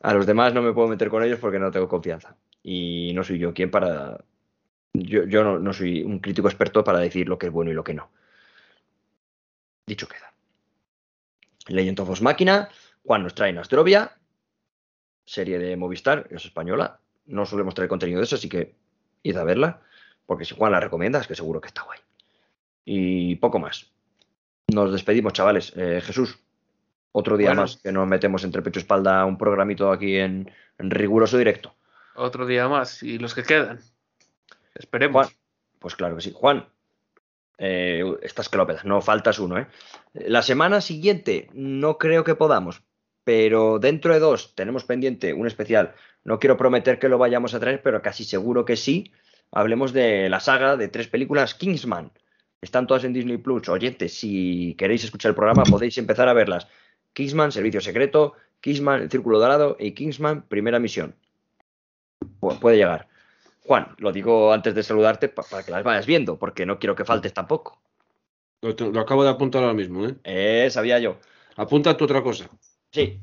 A 0.00 0.14
los 0.14 0.26
demás 0.26 0.54
no 0.54 0.62
me 0.62 0.72
puedo 0.72 0.88
meter 0.88 1.08
con 1.08 1.22
ellos 1.22 1.38
porque 1.38 1.58
no 1.58 1.70
tengo 1.70 1.88
confianza. 1.88 2.36
Y 2.62 3.12
no 3.14 3.24
soy 3.24 3.38
yo 3.38 3.54
quien 3.54 3.70
para. 3.70 4.24
Yo, 4.92 5.24
yo 5.24 5.44
no, 5.44 5.58
no 5.58 5.72
soy 5.72 6.02
un 6.02 6.20
crítico 6.20 6.48
experto 6.48 6.82
para 6.82 6.98
decir 7.00 7.28
lo 7.28 7.38
que 7.38 7.46
es 7.46 7.52
bueno 7.52 7.70
y 7.70 7.74
lo 7.74 7.84
que 7.84 7.94
no. 7.94 8.10
Dicho 9.86 10.08
queda. 10.08 10.32
Legend 11.68 12.00
of 12.00 12.20
Máquina, 12.20 12.68
Juan 13.04 13.22
nos 13.22 13.34
trae 13.34 13.56
Astrovia, 13.58 14.16
serie 15.24 15.58
de 15.58 15.76
Movistar, 15.76 16.26
es 16.30 16.44
española. 16.44 17.00
No 17.26 17.44
solemos 17.46 17.74
traer 17.74 17.88
contenido 17.88 18.20
de 18.20 18.24
eso, 18.24 18.36
así 18.36 18.48
que 18.48 18.74
id 19.22 19.36
a 19.36 19.44
verla, 19.44 19.82
porque 20.26 20.44
si 20.44 20.54
Juan 20.54 20.72
la 20.72 20.80
recomienda, 20.80 21.20
es 21.20 21.26
que 21.26 21.34
seguro 21.34 21.60
que 21.60 21.68
está 21.68 21.82
guay. 21.82 21.98
Y 22.84 23.36
poco 23.36 23.58
más. 23.58 23.92
Nos 24.72 24.92
despedimos, 24.92 25.32
chavales. 25.32 25.72
Eh, 25.76 26.00
Jesús, 26.04 26.38
otro 27.12 27.36
día 27.36 27.50
Bueno. 27.50 27.62
más 27.62 27.76
que 27.76 27.92
nos 27.92 28.06
metemos 28.08 28.42
entre 28.44 28.62
pecho 28.62 28.80
y 28.80 28.82
espalda 28.82 29.24
un 29.24 29.38
programito 29.38 29.90
aquí 29.92 30.16
en, 30.16 30.50
en 30.78 30.90
riguroso 30.90 31.38
directo. 31.38 31.74
Otro 32.16 32.46
día 32.46 32.68
más. 32.68 33.02
Y 33.02 33.18
los 33.18 33.34
que 33.34 33.44
quedan. 33.44 33.78
Esperemos. 34.74 35.26
Juan, 35.26 35.36
pues 35.78 35.94
claro 35.94 36.16
que 36.16 36.22
sí. 36.22 36.32
Juan, 36.34 36.66
eh, 37.58 38.02
estás 38.22 38.48
que 38.48 38.56
lo 38.56 38.66
pedas, 38.66 38.84
no 38.84 39.00
faltas 39.00 39.38
uno, 39.38 39.58
¿eh? 39.58 39.66
La 40.14 40.42
semana 40.42 40.80
siguiente 40.80 41.48
no 41.52 41.96
creo 41.96 42.24
que 42.24 42.34
podamos, 42.34 42.82
pero 43.22 43.78
dentro 43.78 44.12
de 44.12 44.18
dos 44.18 44.54
tenemos 44.54 44.84
pendiente 44.84 45.32
un 45.32 45.46
especial. 45.46 45.94
No 46.24 46.40
quiero 46.40 46.56
prometer 46.56 46.98
que 46.98 47.08
lo 47.08 47.18
vayamos 47.18 47.54
a 47.54 47.60
traer, 47.60 47.82
pero 47.82 48.02
casi 48.02 48.24
seguro 48.24 48.64
que 48.64 48.76
sí. 48.76 49.12
Hablemos 49.52 49.92
de 49.92 50.28
la 50.28 50.40
saga 50.40 50.76
de 50.76 50.88
tres 50.88 51.06
películas 51.06 51.54
Kingsman. 51.54 52.10
Están 52.60 52.86
todas 52.86 53.04
en 53.04 53.12
Disney 53.12 53.36
Plus. 53.38 53.68
Oyentes, 53.68 54.12
si 54.14 54.74
queréis 54.78 55.04
escuchar 55.04 55.30
el 55.30 55.34
programa, 55.36 55.62
podéis 55.64 55.98
empezar 55.98 56.28
a 56.28 56.32
verlas. 56.32 56.66
Kingsman, 57.12 57.52
Servicio 57.52 57.80
Secreto, 57.80 58.34
Kingsman, 58.60 59.02
El 59.02 59.10
Círculo 59.10 59.38
Dorado 59.38 59.76
y 59.78 59.92
Kingsman, 59.92 60.42
Primera 60.48 60.78
Misión. 60.78 61.14
Pu- 62.40 62.58
puede 62.58 62.76
llegar. 62.78 63.08
Juan, 63.64 63.94
lo 63.98 64.12
digo 64.12 64.52
antes 64.52 64.74
de 64.74 64.82
saludarte 64.82 65.28
pa- 65.28 65.42
para 65.42 65.62
que 65.64 65.70
las 65.72 65.82
vayas 65.84 66.06
viendo, 66.06 66.38
porque 66.38 66.66
no 66.66 66.78
quiero 66.78 66.94
que 66.94 67.04
faltes 67.04 67.32
tampoco. 67.32 67.80
Lo, 68.62 68.72
lo 68.90 69.00
acabo 69.00 69.22
de 69.24 69.30
apuntar 69.30 69.62
ahora 69.62 69.74
mismo, 69.74 70.06
¿eh? 70.06 70.14
Eh, 70.24 70.68
sabía 70.70 70.98
yo. 70.98 71.18
Apunta 71.56 71.96
tú 71.96 72.04
otra 72.04 72.22
cosa. 72.22 72.48
Sí, 72.90 73.20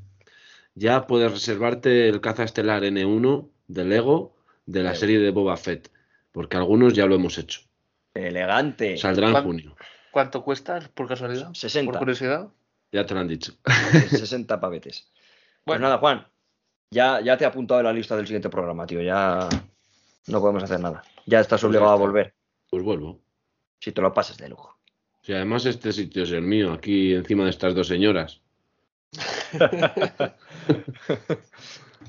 Ya 0.76 1.06
puedes 1.08 1.32
reservarte 1.32 2.10
el 2.10 2.20
caza 2.22 2.44
estelar 2.44 2.84
N1 2.84 3.48
de 3.68 3.86
Lego 3.86 4.36
de 4.66 4.80
la 4.84 4.90
Lego. 4.92 5.00
serie 5.00 5.20
de 5.20 5.32
Boba 5.32 5.56
Fett, 5.58 5.92
porque 6.32 6.58
algunos 6.58 6.94
ya 6.94 7.06
lo 7.06 7.16
hemos 7.16 7.38
hecho. 7.38 7.62
Elegante. 8.14 8.98
Saldrá 8.98 9.28
en 9.28 9.32
¿Cuán- 9.34 9.44
junio. 9.44 9.76
¿Cuánto 10.12 10.44
cuesta, 10.44 10.80
por 10.94 11.08
casualidad? 11.08 11.52
60. 11.54 11.92
Por 11.92 12.00
curiosidad. 12.00 12.48
Ya 12.92 13.04
te 13.06 13.14
lo 13.16 13.22
han 13.22 13.28
dicho. 13.28 13.54
60 14.10 14.60
pavetes. 14.62 15.08
Pues 15.12 15.80
Bueno. 15.80 15.82
nada, 15.88 15.98
Juan, 15.98 16.28
ya, 16.92 17.20
ya 17.22 17.36
te 17.38 17.44
he 17.46 17.48
apuntado 17.48 17.80
en 17.80 17.86
la 17.88 17.94
lista 17.94 18.16
del 18.16 18.28
siguiente 18.28 18.50
programa, 18.50 18.86
tío. 18.86 19.02
Ya 19.02 19.50
no 20.28 20.40
podemos 20.40 20.62
hacer 20.64 20.80
nada. 20.80 21.04
Ya 21.26 21.40
estás 21.40 21.62
Pues 21.62 21.70
obligado 21.70 21.90
ya 21.90 21.94
a 21.94 21.98
volver. 22.06 22.34
Pues 22.70 22.84
vuelvo. 22.84 23.20
Si 23.80 23.92
te 23.92 24.02
lo 24.02 24.14
pasas 24.14 24.38
de 24.38 24.50
lujo. 24.50 24.78
Si 25.24 25.34
además 25.34 25.66
este 25.66 25.92
sitio 25.92 26.24
es 26.24 26.32
el 26.32 26.42
mío, 26.44 26.74
aquí 26.74 27.14
encima 27.16 27.46
de 27.46 27.50
estas 27.50 27.74
dos 27.74 27.88
señoras. 27.88 28.42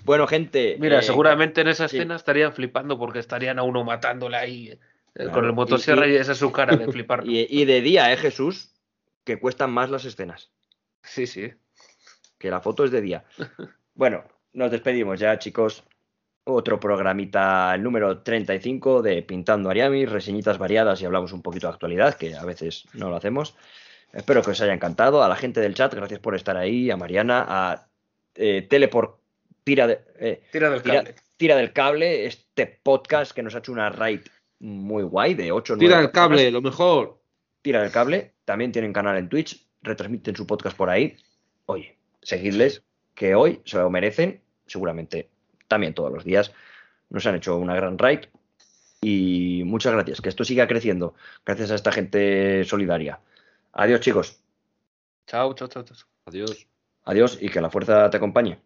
Bueno, 0.04 0.26
gente. 0.26 0.76
Mira, 0.78 0.98
eh, 0.98 1.02
seguramente 1.02 1.62
en 1.62 1.68
esa 1.68 1.88
sí. 1.88 1.96
escena 1.96 2.16
estarían 2.16 2.52
flipando 2.52 2.98
porque 2.98 3.20
estarían 3.20 3.58
a 3.58 3.62
uno 3.62 3.84
matándole 3.84 4.36
ahí 4.36 4.68
eh, 4.68 4.78
Claro, 5.14 5.32
con 5.32 5.44
el 5.44 5.52
motosierra 5.52 6.06
y- 6.08 6.12
y, 6.12 6.16
esa 6.16 6.32
es 6.32 6.38
su 6.38 6.50
cara 6.52 6.76
de 6.76 6.86
flipar. 6.92 7.24
Y, 7.26 7.46
y 7.48 7.64
de 7.64 7.80
día, 7.80 8.12
¿eh, 8.12 8.16
Jesús? 8.16 8.72
Que 9.24 9.38
cuestan 9.38 9.70
más 9.70 9.90
las 9.90 10.04
escenas. 10.04 10.50
Sí, 11.02 11.26
sí. 11.26 11.52
que 12.38 12.50
la 12.50 12.60
foto 12.60 12.84
es 12.84 12.90
de 12.90 13.00
día. 13.00 13.24
Bueno, 13.96 14.24
nos 14.52 14.72
despedimos 14.72 15.20
ya, 15.20 15.38
chicos. 15.38 15.84
Otro 16.42 16.80
programita, 16.80 17.72
el 17.76 17.82
número 17.84 18.22
35 18.22 19.02
de 19.02 19.22
Pintando 19.22 19.70
Ariami, 19.70 20.04
reseñitas 20.04 20.58
variadas 20.58 21.00
y 21.00 21.04
hablamos 21.04 21.32
un 21.32 21.42
poquito 21.42 21.68
de 21.68 21.74
actualidad, 21.74 22.14
que 22.16 22.34
a 22.34 22.44
veces 22.44 22.86
no 22.92 23.08
lo 23.08 23.14
hacemos. 23.14 23.54
Espero 24.12 24.42
que 24.42 24.50
os 24.50 24.60
haya 24.60 24.74
encantado. 24.74 25.22
A 25.22 25.28
la 25.28 25.36
gente 25.36 25.60
del 25.60 25.74
chat, 25.74 25.94
gracias 25.94 26.18
por 26.18 26.34
estar 26.34 26.56
ahí. 26.56 26.90
A 26.90 26.96
Mariana, 26.96 27.44
a 27.48 27.86
eh, 28.34 28.66
Teleport, 28.68 29.20
tira 29.62 29.86
de, 29.86 30.00
eh, 30.18 30.42
Tira 30.50 30.70
del 30.70 30.82
Tira- 30.82 30.94
cable. 31.04 31.14
Tira 31.36 31.56
del 31.56 31.72
Cable, 31.72 32.26
este 32.26 32.66
podcast 32.82 33.30
que 33.32 33.42
nos 33.44 33.54
ha 33.54 33.58
hecho 33.58 33.70
una 33.72 33.90
raid 33.90 34.20
muy 34.64 35.02
guay 35.02 35.34
de 35.34 35.52
8 35.52 35.76
Tira 35.76 35.98
del 35.98 36.10
cable, 36.10 36.50
lo 36.50 36.62
mejor. 36.62 37.20
Tira 37.62 37.82
del 37.82 37.90
Cable, 37.90 38.34
también 38.44 38.72
tienen 38.72 38.92
canal 38.92 39.16
en 39.16 39.28
Twitch, 39.28 39.66
retransmiten 39.82 40.36
su 40.36 40.46
podcast 40.46 40.76
por 40.76 40.90
ahí. 40.90 41.16
Oye, 41.66 41.96
seguidles, 42.22 42.82
que 43.14 43.34
hoy 43.34 43.60
se 43.64 43.78
lo 43.78 43.88
merecen, 43.88 44.40
seguramente 44.66 45.30
también 45.68 45.94
todos 45.94 46.12
los 46.12 46.24
días. 46.24 46.52
Nos 47.10 47.24
han 47.26 47.36
hecho 47.36 47.56
una 47.56 47.74
gran 47.74 47.98
raid 47.98 48.26
y 49.00 49.62
muchas 49.64 49.92
gracias, 49.92 50.20
que 50.20 50.28
esto 50.28 50.44
siga 50.44 50.66
creciendo 50.66 51.14
gracias 51.44 51.70
a 51.70 51.74
esta 51.74 51.92
gente 51.92 52.64
solidaria. 52.64 53.20
Adiós 53.72 54.00
chicos, 54.00 54.40
Chao, 55.26 55.54
chao, 55.54 55.68
chao, 55.68 55.84
chao. 55.84 55.96
Adiós. 56.26 56.66
adiós 57.04 57.38
y 57.40 57.48
que 57.48 57.60
la 57.60 57.70
fuerza 57.70 58.10
te 58.10 58.16
acompañe. 58.16 58.58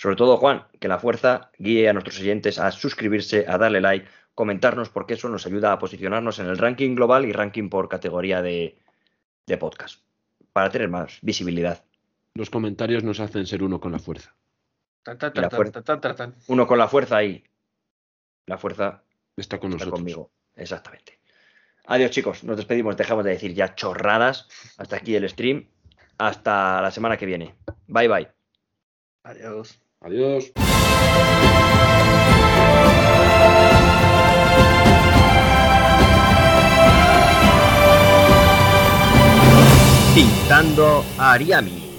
Sobre 0.00 0.16
todo, 0.16 0.38
Juan, 0.38 0.64
que 0.80 0.88
la 0.88 0.98
fuerza 0.98 1.50
guíe 1.58 1.86
a 1.86 1.92
nuestros 1.92 2.18
oyentes 2.20 2.58
a 2.58 2.70
suscribirse, 2.70 3.44
a 3.46 3.58
darle 3.58 3.82
like, 3.82 4.06
comentarnos 4.34 4.88
porque 4.88 5.12
eso 5.12 5.28
nos 5.28 5.44
ayuda 5.44 5.72
a 5.72 5.78
posicionarnos 5.78 6.38
en 6.38 6.46
el 6.46 6.56
ranking 6.56 6.94
global 6.94 7.26
y 7.26 7.32
ranking 7.32 7.68
por 7.68 7.90
categoría 7.90 8.40
de, 8.40 8.78
de 9.46 9.58
podcast, 9.58 10.00
para 10.54 10.70
tener 10.70 10.88
más 10.88 11.18
visibilidad. 11.20 11.84
Los 12.32 12.48
comentarios 12.48 13.04
nos 13.04 13.20
hacen 13.20 13.46
ser 13.46 13.62
uno 13.62 13.78
con 13.78 13.92
la 13.92 13.98
fuerza. 13.98 14.34
Tan, 15.02 15.18
tan, 15.18 15.32
Y 15.34 15.40
la 15.40 15.50
tan, 15.50 15.56
fuerza. 15.58 15.72
tan, 15.82 15.84
tan, 15.84 16.00
tan, 16.00 16.16
tan. 16.16 16.34
Uno 16.48 16.66
con 16.66 16.78
la 16.78 16.88
fuerza 16.88 17.18
ahí. 17.18 17.44
La 18.46 18.56
fuerza 18.56 19.02
Está 19.36 19.58
con 19.58 19.70
está 19.72 19.84
nosotros. 19.84 19.98
conmigo. 20.00 20.30
Exactamente. 20.56 21.20
Adiós, 21.84 22.10
chicos. 22.10 22.42
Nos 22.42 22.56
despedimos. 22.56 22.96
Dejamos 22.96 23.24
de 23.26 23.32
decir 23.32 23.52
ya 23.52 23.74
chorradas. 23.74 24.48
Hasta 24.78 24.96
aquí 24.96 25.14
el 25.14 25.28
stream. 25.28 25.68
Hasta 26.16 26.80
la 26.80 26.90
semana 26.90 27.18
que 27.18 27.26
viene. 27.26 27.54
Bye, 27.86 28.08
bye. 28.08 28.28
Adiós. 29.24 29.78
Adiós. 30.02 30.50
Pintando 40.14 41.04
Ariami. 41.18 41.89